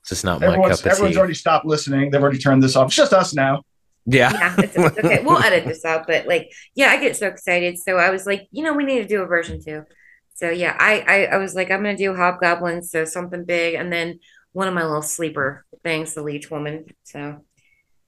It's 0.02 0.10
just 0.10 0.26
not 0.26 0.42
my 0.42 0.48
everyone's 0.48 0.82
cup 0.82 0.86
of 0.88 0.92
everyone's 0.94 1.16
tea. 1.16 1.20
already 1.20 1.34
stopped 1.34 1.66
listening. 1.66 2.12
They've 2.12 2.22
already 2.22 2.38
turned 2.40 2.64
this 2.64 2.76
off. 2.76 2.88
It's 2.88 2.96
just 2.96 3.14
us 3.14 3.34
now. 3.34 3.64
Yeah. 4.08 4.32
yeah, 4.34 4.56
it's, 4.58 4.76
it's 4.76 4.98
okay. 4.98 5.24
We'll 5.24 5.38
edit 5.44 5.66
this 5.66 5.86
out, 5.86 6.08
but 6.08 6.26
like, 6.28 6.52
yeah, 6.76 6.88
I 6.88 6.98
get 7.00 7.16
so 7.16 7.28
excited. 7.28 7.78
So 7.78 7.98
I 7.98 8.10
was 8.10 8.26
like, 8.26 8.48
you 8.52 8.64
know, 8.64 8.74
we 8.74 8.84
need 8.84 9.02
to 9.02 9.08
do 9.08 9.22
a 9.22 9.26
version 9.28 9.62
two. 9.64 9.84
So 10.34 10.50
yeah, 10.50 10.76
I 10.80 11.04
I, 11.08 11.26
I 11.26 11.38
was 11.38 11.54
like, 11.54 11.70
I'm 11.70 11.84
gonna 11.84 11.98
do 11.98 12.16
Hobgoblins, 12.16 12.90
so 12.90 13.06
something 13.06 13.44
big, 13.46 13.76
and 13.76 13.92
then 13.92 14.20
one 14.54 14.68
of 14.68 14.74
my 14.74 14.84
little 14.84 15.02
sleeper 15.04 15.66
things, 15.84 16.14
the 16.14 16.24
Leech 16.24 16.50
Woman. 16.50 16.86
So, 17.04 17.44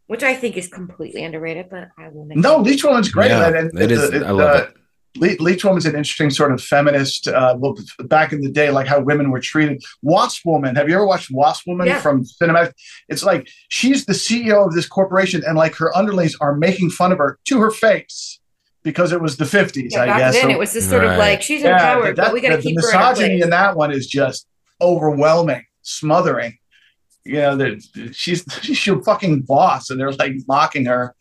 which 0.08 0.24
I 0.24 0.34
think 0.34 0.58
is 0.58 0.68
completely 0.68 1.24
underrated, 1.24 1.68
but 1.70 1.90
I 1.98 2.10
will 2.10 2.26
make 2.26 2.38
No, 2.38 2.60
it. 2.60 2.64
Leech 2.64 2.84
Woman's 2.84 3.12
great. 3.12 3.30
Yeah, 3.30 3.48
and, 3.48 3.56
and 3.72 3.82
it 3.82 3.92
is- 3.92 4.14
I 4.24 4.32
love 4.32 4.56
uh, 4.56 4.64
it. 4.64 4.74
Le- 5.18 5.36
Leech 5.40 5.64
Woman's 5.66 5.86
an 5.86 5.96
interesting 5.96 6.30
sort 6.30 6.52
of 6.52 6.62
feminist. 6.62 7.28
Uh, 7.28 7.56
well, 7.58 7.76
back 8.06 8.32
in 8.32 8.42
the 8.42 8.52
day, 8.52 8.70
like 8.70 8.86
how 8.88 9.00
women 9.00 9.32
were 9.32 9.40
treated. 9.40 9.82
Wasp 10.04 10.46
Woman. 10.46 10.76
Have 10.76 10.88
you 10.88 10.96
ever 10.96 11.06
watched 11.08 11.30
Wasp 11.32 11.66
Woman 11.68 11.88
Yeah. 11.88 12.00
from 12.00 12.24
cinematic? 12.24 12.74
It's 13.08 13.24
like 13.24 13.48
she's 13.70 14.06
the 14.06 14.14
CEO 14.14 14.68
of 14.68 14.74
this 14.76 14.88
corporation, 14.88 15.42
and 15.48 15.58
like 15.58 15.76
her 15.76 15.96
underlings 15.98 16.36
are 16.42 16.56
making 16.56 16.92
fun 16.92 17.12
of 17.12 17.18
her 17.18 17.40
to 17.48 17.60
her 17.60 17.72
face 17.72 18.40
because 18.84 19.12
it 19.12 19.20
was 19.22 19.38
the 19.38 19.46
fifties, 19.46 19.94
Yeah, 19.94 20.04
I 20.04 20.06
back 20.06 20.18
guess. 20.20 20.34
then 20.36 20.44
So- 20.44 20.50
it 20.52 20.60
was 20.60 20.74
just 20.74 20.90
sort 20.90 21.04
of 21.04 21.18
like 21.18 21.42
she's 21.42 21.62
Yeah, 21.64 21.74
empowered, 21.74 22.16
that- 22.16 22.26
but 22.26 22.34
we 22.34 22.40
got 22.42 22.50
to 22.50 22.58
the, 22.58 22.62
keep 22.64 22.76
the 22.78 22.84
her 22.84 22.90
in 22.92 22.94
her 22.96 23.10
misogyny 23.10 23.30
place. 23.38 23.44
in 23.46 23.50
that 23.50 23.76
one 23.76 23.92
is 23.92 24.08
just 24.08 24.48
overwhelming, 24.82 25.64
smothering. 25.82 26.58
You 27.26 27.34
know, 27.34 27.78
she's 28.12 28.44
she's 28.62 28.86
your 28.88 29.04
fucking 29.04 29.42
boss, 29.42 29.90
and 29.90 30.00
they're 30.00 30.12
like 30.14 30.34
mocking 30.48 30.86
her. 30.86 31.16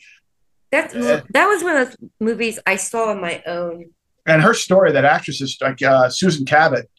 That's 0.71 0.95
Yeah. 0.95 1.23
that 1.31 1.47
was 1.47 1.63
one 1.63 1.77
of 1.77 1.89
those 1.89 1.97
movies 2.21 2.59
I 2.67 2.77
saw 2.77 3.11
on 3.11 3.21
my 3.21 3.43
own. 3.47 3.87
And 4.27 4.43
her 4.43 4.53
story, 4.55 4.93
that 4.93 5.05
actress 5.05 5.41
is 5.41 5.57
like 5.61 5.83
uh, 5.83 6.11
Susan 6.11 6.45
Cabot. 6.45 6.91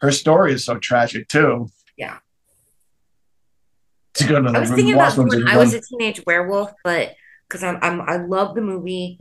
Her 0.00 0.10
story 0.12 0.52
is 0.54 0.64
so 0.64 0.78
tragic 0.78 1.28
too. 1.28 1.68
Yeah. 1.96 2.18
To 4.14 4.26
go 4.26 4.40
to 4.40 4.48
I 4.48 4.60
was 4.60 4.70
thinking 4.70 4.94
about 4.94 5.16
when 5.16 5.46
I 5.46 5.56
was 5.56 5.74
a 5.74 5.80
teenage 5.80 6.22
werewolf, 6.26 6.72
but 6.82 7.14
because 7.46 7.62
I'm, 7.62 7.78
I'm 7.82 8.00
I 8.00 8.16
love 8.16 8.54
the 8.54 8.62
movie 8.62 9.20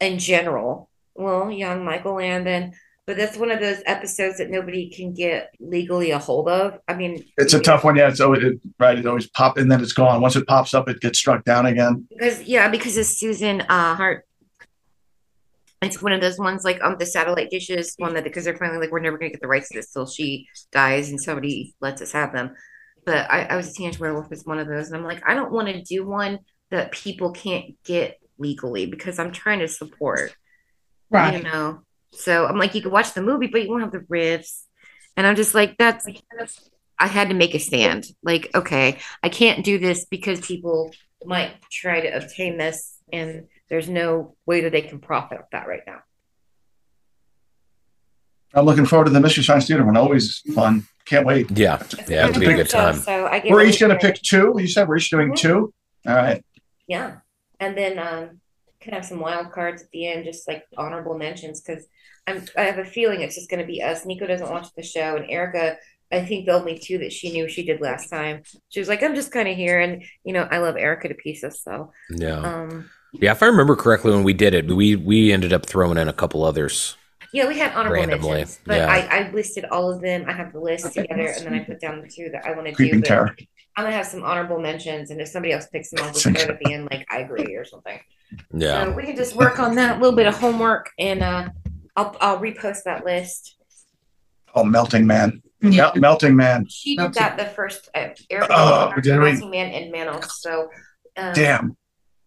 in 0.00 0.18
general. 0.18 0.90
Well, 1.14 1.50
young 1.50 1.84
Michael 1.84 2.14
Landon, 2.16 2.72
but 3.06 3.16
that's 3.18 3.36
one 3.36 3.50
of 3.50 3.60
those 3.60 3.82
episodes 3.84 4.38
that 4.38 4.50
nobody 4.50 4.88
can 4.88 5.12
get 5.12 5.50
legally 5.60 6.10
a 6.10 6.18
hold 6.18 6.48
of. 6.48 6.78
I 6.88 6.94
mean, 6.94 7.24
It's 7.36 7.52
a 7.52 7.60
tough 7.60 7.84
one. 7.84 7.96
Yeah, 7.96 8.08
it's 8.08 8.20
always 8.20 8.42
it, 8.42 8.60
right. 8.78 8.98
It 8.98 9.06
always 9.06 9.28
pop 9.28 9.58
and 9.58 9.70
then 9.70 9.82
it's 9.82 9.92
gone. 9.92 10.22
Once 10.22 10.36
it 10.36 10.46
pops 10.46 10.72
up, 10.72 10.88
it 10.88 11.00
gets 11.00 11.18
struck 11.18 11.44
down 11.44 11.66
again. 11.66 12.06
because 12.08 12.42
yeah, 12.44 12.68
because 12.68 12.96
it's 12.96 13.18
Susan 13.18 13.60
uh, 13.62 13.94
Hart. 13.94 14.24
It's 15.82 16.00
one 16.00 16.12
of 16.12 16.22
those 16.22 16.38
ones 16.38 16.64
like 16.64 16.82
on 16.82 16.96
the 16.96 17.04
satellite 17.04 17.50
dishes, 17.50 17.94
one 17.98 18.14
that 18.14 18.24
because 18.24 18.44
they're 18.44 18.56
finally 18.56 18.78
like, 18.78 18.90
we're 18.90 19.00
never 19.00 19.18
gonna 19.18 19.30
get 19.30 19.42
the 19.42 19.48
rights 19.48 19.68
to 19.68 19.78
this 19.78 19.92
till 19.92 20.06
she 20.06 20.48
dies 20.72 21.10
and 21.10 21.20
somebody 21.20 21.74
lets 21.82 22.00
us 22.00 22.12
have 22.12 22.32
them. 22.32 22.54
But 23.04 23.30
I, 23.30 23.42
I 23.42 23.56
was 23.56 23.68
a 23.68 23.74
teenage 23.74 24.00
werewolf 24.00 24.32
is 24.32 24.46
one 24.46 24.58
of 24.58 24.66
those, 24.66 24.86
and 24.86 24.96
I'm 24.96 25.04
like, 25.04 25.22
I 25.26 25.34
don't 25.34 25.52
want 25.52 25.68
to 25.68 25.82
do 25.82 26.06
one 26.06 26.38
that 26.70 26.92
people 26.92 27.32
can't 27.32 27.76
get 27.84 28.18
legally 28.38 28.86
because 28.86 29.18
I'm 29.18 29.30
trying 29.30 29.58
to 29.58 29.68
support. 29.68 30.34
Right. 31.10 31.36
You 31.36 31.42
know. 31.42 31.83
So 32.16 32.46
I'm 32.46 32.58
like, 32.58 32.74
you 32.74 32.82
can 32.82 32.90
watch 32.90 33.12
the 33.12 33.22
movie, 33.22 33.48
but 33.48 33.62
you 33.62 33.70
won't 33.70 33.82
have 33.82 33.92
the 33.92 33.98
riffs. 34.00 34.62
And 35.16 35.26
I'm 35.26 35.36
just 35.36 35.54
like, 35.54 35.76
that's 35.78 36.06
I 36.98 37.06
had 37.06 37.28
to 37.28 37.34
make 37.34 37.54
a 37.54 37.58
stand. 37.58 38.06
Like, 38.22 38.50
okay, 38.54 38.98
I 39.22 39.28
can't 39.28 39.64
do 39.64 39.78
this 39.78 40.04
because 40.04 40.40
people 40.40 40.92
might 41.24 41.52
try 41.70 42.00
to 42.00 42.08
obtain 42.08 42.56
this, 42.56 42.96
and 43.12 43.46
there's 43.68 43.88
no 43.88 44.36
way 44.46 44.62
that 44.62 44.72
they 44.72 44.82
can 44.82 45.00
profit 45.00 45.38
off 45.38 45.46
that 45.52 45.66
right 45.66 45.82
now. 45.86 46.00
I'm 48.54 48.64
looking 48.64 48.86
forward 48.86 49.06
to 49.06 49.10
the 49.10 49.20
Mystery 49.20 49.42
Science 49.42 49.66
Theater 49.66 49.84
one. 49.84 49.96
Always 49.96 50.38
fun. 50.54 50.86
Can't 51.06 51.26
wait. 51.26 51.50
Yeah, 51.50 51.82
yeah, 52.08 52.28
it'll 52.28 52.40
be 52.40 52.46
a 52.46 52.54
good 52.54 52.70
time. 52.70 52.94
So 52.94 53.26
I 53.26 53.42
We're 53.48 53.64
each 53.64 53.80
going 53.80 53.92
to 53.92 53.98
pick 53.98 54.22
two. 54.22 54.54
You 54.58 54.68
said 54.68 54.88
we're 54.88 54.96
each 54.96 55.10
doing 55.10 55.32
Mhm. 55.32 55.36
two. 55.36 55.74
All 56.06 56.14
right. 56.14 56.44
Yeah, 56.86 57.16
and 57.58 57.76
then 57.76 57.98
um, 57.98 58.40
can 58.84 58.94
have 58.94 59.04
some 59.04 59.20
wild 59.20 59.50
cards 59.52 59.82
at 59.82 59.90
the 59.90 60.06
end, 60.06 60.24
just 60.24 60.46
like 60.46 60.64
honorable 60.76 61.18
mentions, 61.18 61.60
because 61.60 61.86
I'm 62.26 62.44
I 62.56 62.62
have 62.62 62.78
a 62.78 62.84
feeling 62.84 63.22
it's 63.22 63.34
just 63.34 63.50
going 63.50 63.60
to 63.60 63.66
be 63.66 63.82
us. 63.82 64.06
Nico 64.06 64.26
doesn't 64.26 64.50
watch 64.50 64.68
the 64.76 64.82
show, 64.82 65.16
and 65.16 65.28
Erica. 65.30 65.76
I 66.12 66.24
think 66.24 66.46
the 66.46 66.52
only 66.52 66.78
two 66.78 66.98
that 66.98 67.12
she 67.12 67.32
knew 67.32 67.48
she 67.48 67.64
did 67.64 67.80
last 67.80 68.08
time. 68.08 68.42
She 68.68 68.78
was 68.78 68.88
like, 68.88 69.02
"I'm 69.02 69.14
just 69.14 69.32
kind 69.32 69.48
of 69.48 69.56
here," 69.56 69.80
and 69.80 70.04
you 70.24 70.32
know, 70.32 70.46
I 70.50 70.58
love 70.58 70.76
Erica 70.76 71.08
to 71.08 71.14
pieces. 71.14 71.60
So, 71.62 71.92
Yeah, 72.10 72.38
um, 72.38 72.90
yeah. 73.12 73.32
If 73.32 73.42
I 73.42 73.46
remember 73.46 73.74
correctly, 73.74 74.12
when 74.12 74.22
we 74.22 74.32
did 74.34 74.54
it, 74.54 74.66
we 74.70 74.96
we 74.96 75.32
ended 75.32 75.52
up 75.52 75.66
throwing 75.66 75.98
in 75.98 76.08
a 76.08 76.12
couple 76.12 76.44
others. 76.44 76.96
yeah, 77.32 77.48
we 77.48 77.58
had 77.58 77.72
honorable 77.74 77.94
Randomly, 77.94 78.30
mentions, 78.30 78.60
but 78.64 78.76
yeah. 78.76 78.86
I, 78.88 78.98
I 79.26 79.30
listed 79.32 79.64
all 79.66 79.90
of 79.92 80.00
them. 80.00 80.24
I 80.28 80.32
have 80.32 80.52
the 80.52 80.60
list 80.60 80.92
together, 80.94 81.26
and 81.36 81.46
then 81.46 81.54
I 81.54 81.64
put 81.64 81.80
down 81.80 82.00
the 82.00 82.08
two 82.08 82.30
that 82.30 82.46
I 82.46 82.52
want 82.52 82.66
to 82.66 82.72
do. 82.72 82.76
Creeping 82.76 83.00
but 83.00 83.08
terror. 83.08 83.36
I'm 83.76 83.84
gonna 83.84 83.96
have 83.96 84.06
some 84.06 84.22
honorable 84.22 84.60
mentions, 84.60 85.10
and 85.10 85.20
if 85.20 85.28
somebody 85.28 85.52
else 85.52 85.66
picks 85.66 85.90
them, 85.90 86.04
I'll 86.04 86.12
just 86.12 86.22
throw 86.24 86.32
it 86.32 86.50
at 86.50 86.58
the 86.60 86.72
end, 86.72 86.88
like 86.90 87.04
I 87.10 87.18
agree 87.20 87.54
or 87.56 87.64
something. 87.64 87.98
Yeah, 88.52 88.84
So 88.84 88.92
we 88.92 89.02
can 89.04 89.16
just 89.16 89.34
work 89.36 89.58
on 89.58 89.74
that, 89.76 89.96
a 89.96 90.00
little 90.00 90.16
bit 90.16 90.26
of 90.26 90.38
homework, 90.38 90.90
and 90.98 91.22
uh, 91.22 91.48
I'll 91.96 92.16
I'll 92.20 92.38
repost 92.38 92.84
that 92.84 93.04
list. 93.04 93.56
Oh, 94.54 94.64
Melting 94.64 95.06
Man. 95.06 95.42
Yeah. 95.60 95.70
Mel- 95.70 95.92
Melting 95.96 96.36
Man. 96.36 96.66
She 96.68 96.96
did 96.96 97.14
that 97.14 97.36
the 97.36 97.46
first 97.46 97.88
uh, 97.94 98.08
Erica 98.30 98.46
Oh, 98.50 98.92
did 98.94 99.02
did 99.04 99.20
we? 99.20 99.48
Man 99.48 99.70
and 99.72 99.90
Manos. 99.90 100.40
So 100.40 100.68
um, 101.16 101.32
Damn. 101.34 101.76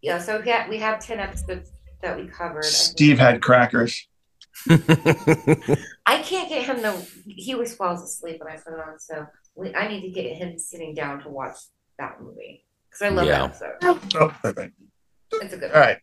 yeah, 0.02 0.18
so 0.20 0.40
we 0.42 0.50
have 0.50 0.70
we 0.70 0.78
have 0.80 1.00
ten 1.00 1.20
episodes 1.20 1.72
that 2.02 2.18
we 2.18 2.28
covered. 2.28 2.66
Steve 2.66 3.20
had 3.20 3.42
crackers. 3.42 4.08
I 4.70 6.22
can't 6.24 6.50
get 6.50 6.64
him 6.66 6.82
to. 6.82 7.02
He 7.26 7.54
always 7.54 7.76
falls 7.76 8.04
asleep 8.04 8.40
when 8.42 8.52
I 8.52 8.58
put 8.58 8.74
it 8.74 8.80
on, 8.80 9.00
so 9.00 9.26
we, 9.58 9.74
I 9.76 9.88
need 9.88 10.02
to 10.02 10.10
get 10.10 10.36
him 10.38 10.58
sitting 10.58 10.94
down 10.94 11.22
to 11.24 11.30
watch 11.30 11.58
that 12.00 12.22
movie 12.22 12.64
because 12.90 13.02
I 13.02 13.10
love 13.10 13.26
Yeah. 13.28 13.48
that 13.48 13.50
episode. 13.50 13.74
Oh, 13.84 14.02
oh 14.22 14.36
perfect. 14.42 14.76
It's 15.34 15.54
a 15.54 15.58
good. 15.58 15.72
All 15.72 15.80
right. 15.82 15.98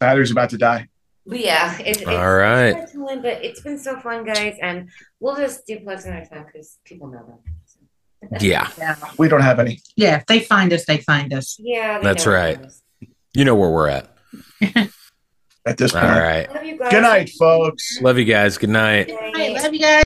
Battery's 0.00 0.30
about 0.30 0.50
to 0.50 0.58
die. 0.58 0.88
But 1.26 1.40
yeah, 1.40 1.78
it, 1.80 2.02
it, 2.02 2.08
All 2.08 2.34
right. 2.36 2.68
it's 2.76 2.92
been 2.92 3.04
fun, 3.06 3.22
but 3.22 3.44
it's 3.44 3.60
been 3.60 3.78
so 3.78 3.98
fun, 3.98 4.24
guys, 4.24 4.56
and 4.62 4.90
we'll 5.18 5.36
just 5.36 5.66
do 5.66 5.80
plugs 5.80 6.04
another 6.04 6.24
time 6.26 6.44
because 6.46 6.78
people 6.84 7.08
know 7.08 7.40
them. 8.22 8.38
yeah. 8.40 8.68
Yeah. 8.78 8.94
We 9.18 9.28
don't 9.28 9.40
have 9.40 9.58
any. 9.58 9.80
Yeah. 9.96 10.18
If 10.18 10.26
they 10.26 10.40
find 10.40 10.72
us, 10.72 10.84
they 10.86 10.98
find 10.98 11.32
us. 11.34 11.56
Yeah, 11.58 11.98
they 11.98 12.04
That's 12.04 12.26
know 12.26 12.32
right. 12.32 12.58
us. 12.62 12.82
You 13.34 13.44
know 13.44 13.56
where 13.56 13.70
we're 13.70 13.88
at. 13.88 14.08
At 15.66 15.78
this 15.78 15.94
All 15.94 16.00
point. 16.00 16.12
right. 16.14 16.54
Love 16.54 16.64
you 16.64 16.78
guys. 16.78 16.90
Good 16.92 17.02
night, 17.02 17.30
folks. 17.38 18.00
Love 18.00 18.18
you 18.18 18.24
guys. 18.24 18.56
Good 18.56 18.70
night. 18.70 19.10
All 19.10 19.16
right. 19.32 19.52
Love 19.54 19.74
you 19.74 19.80
guys. 19.80 20.04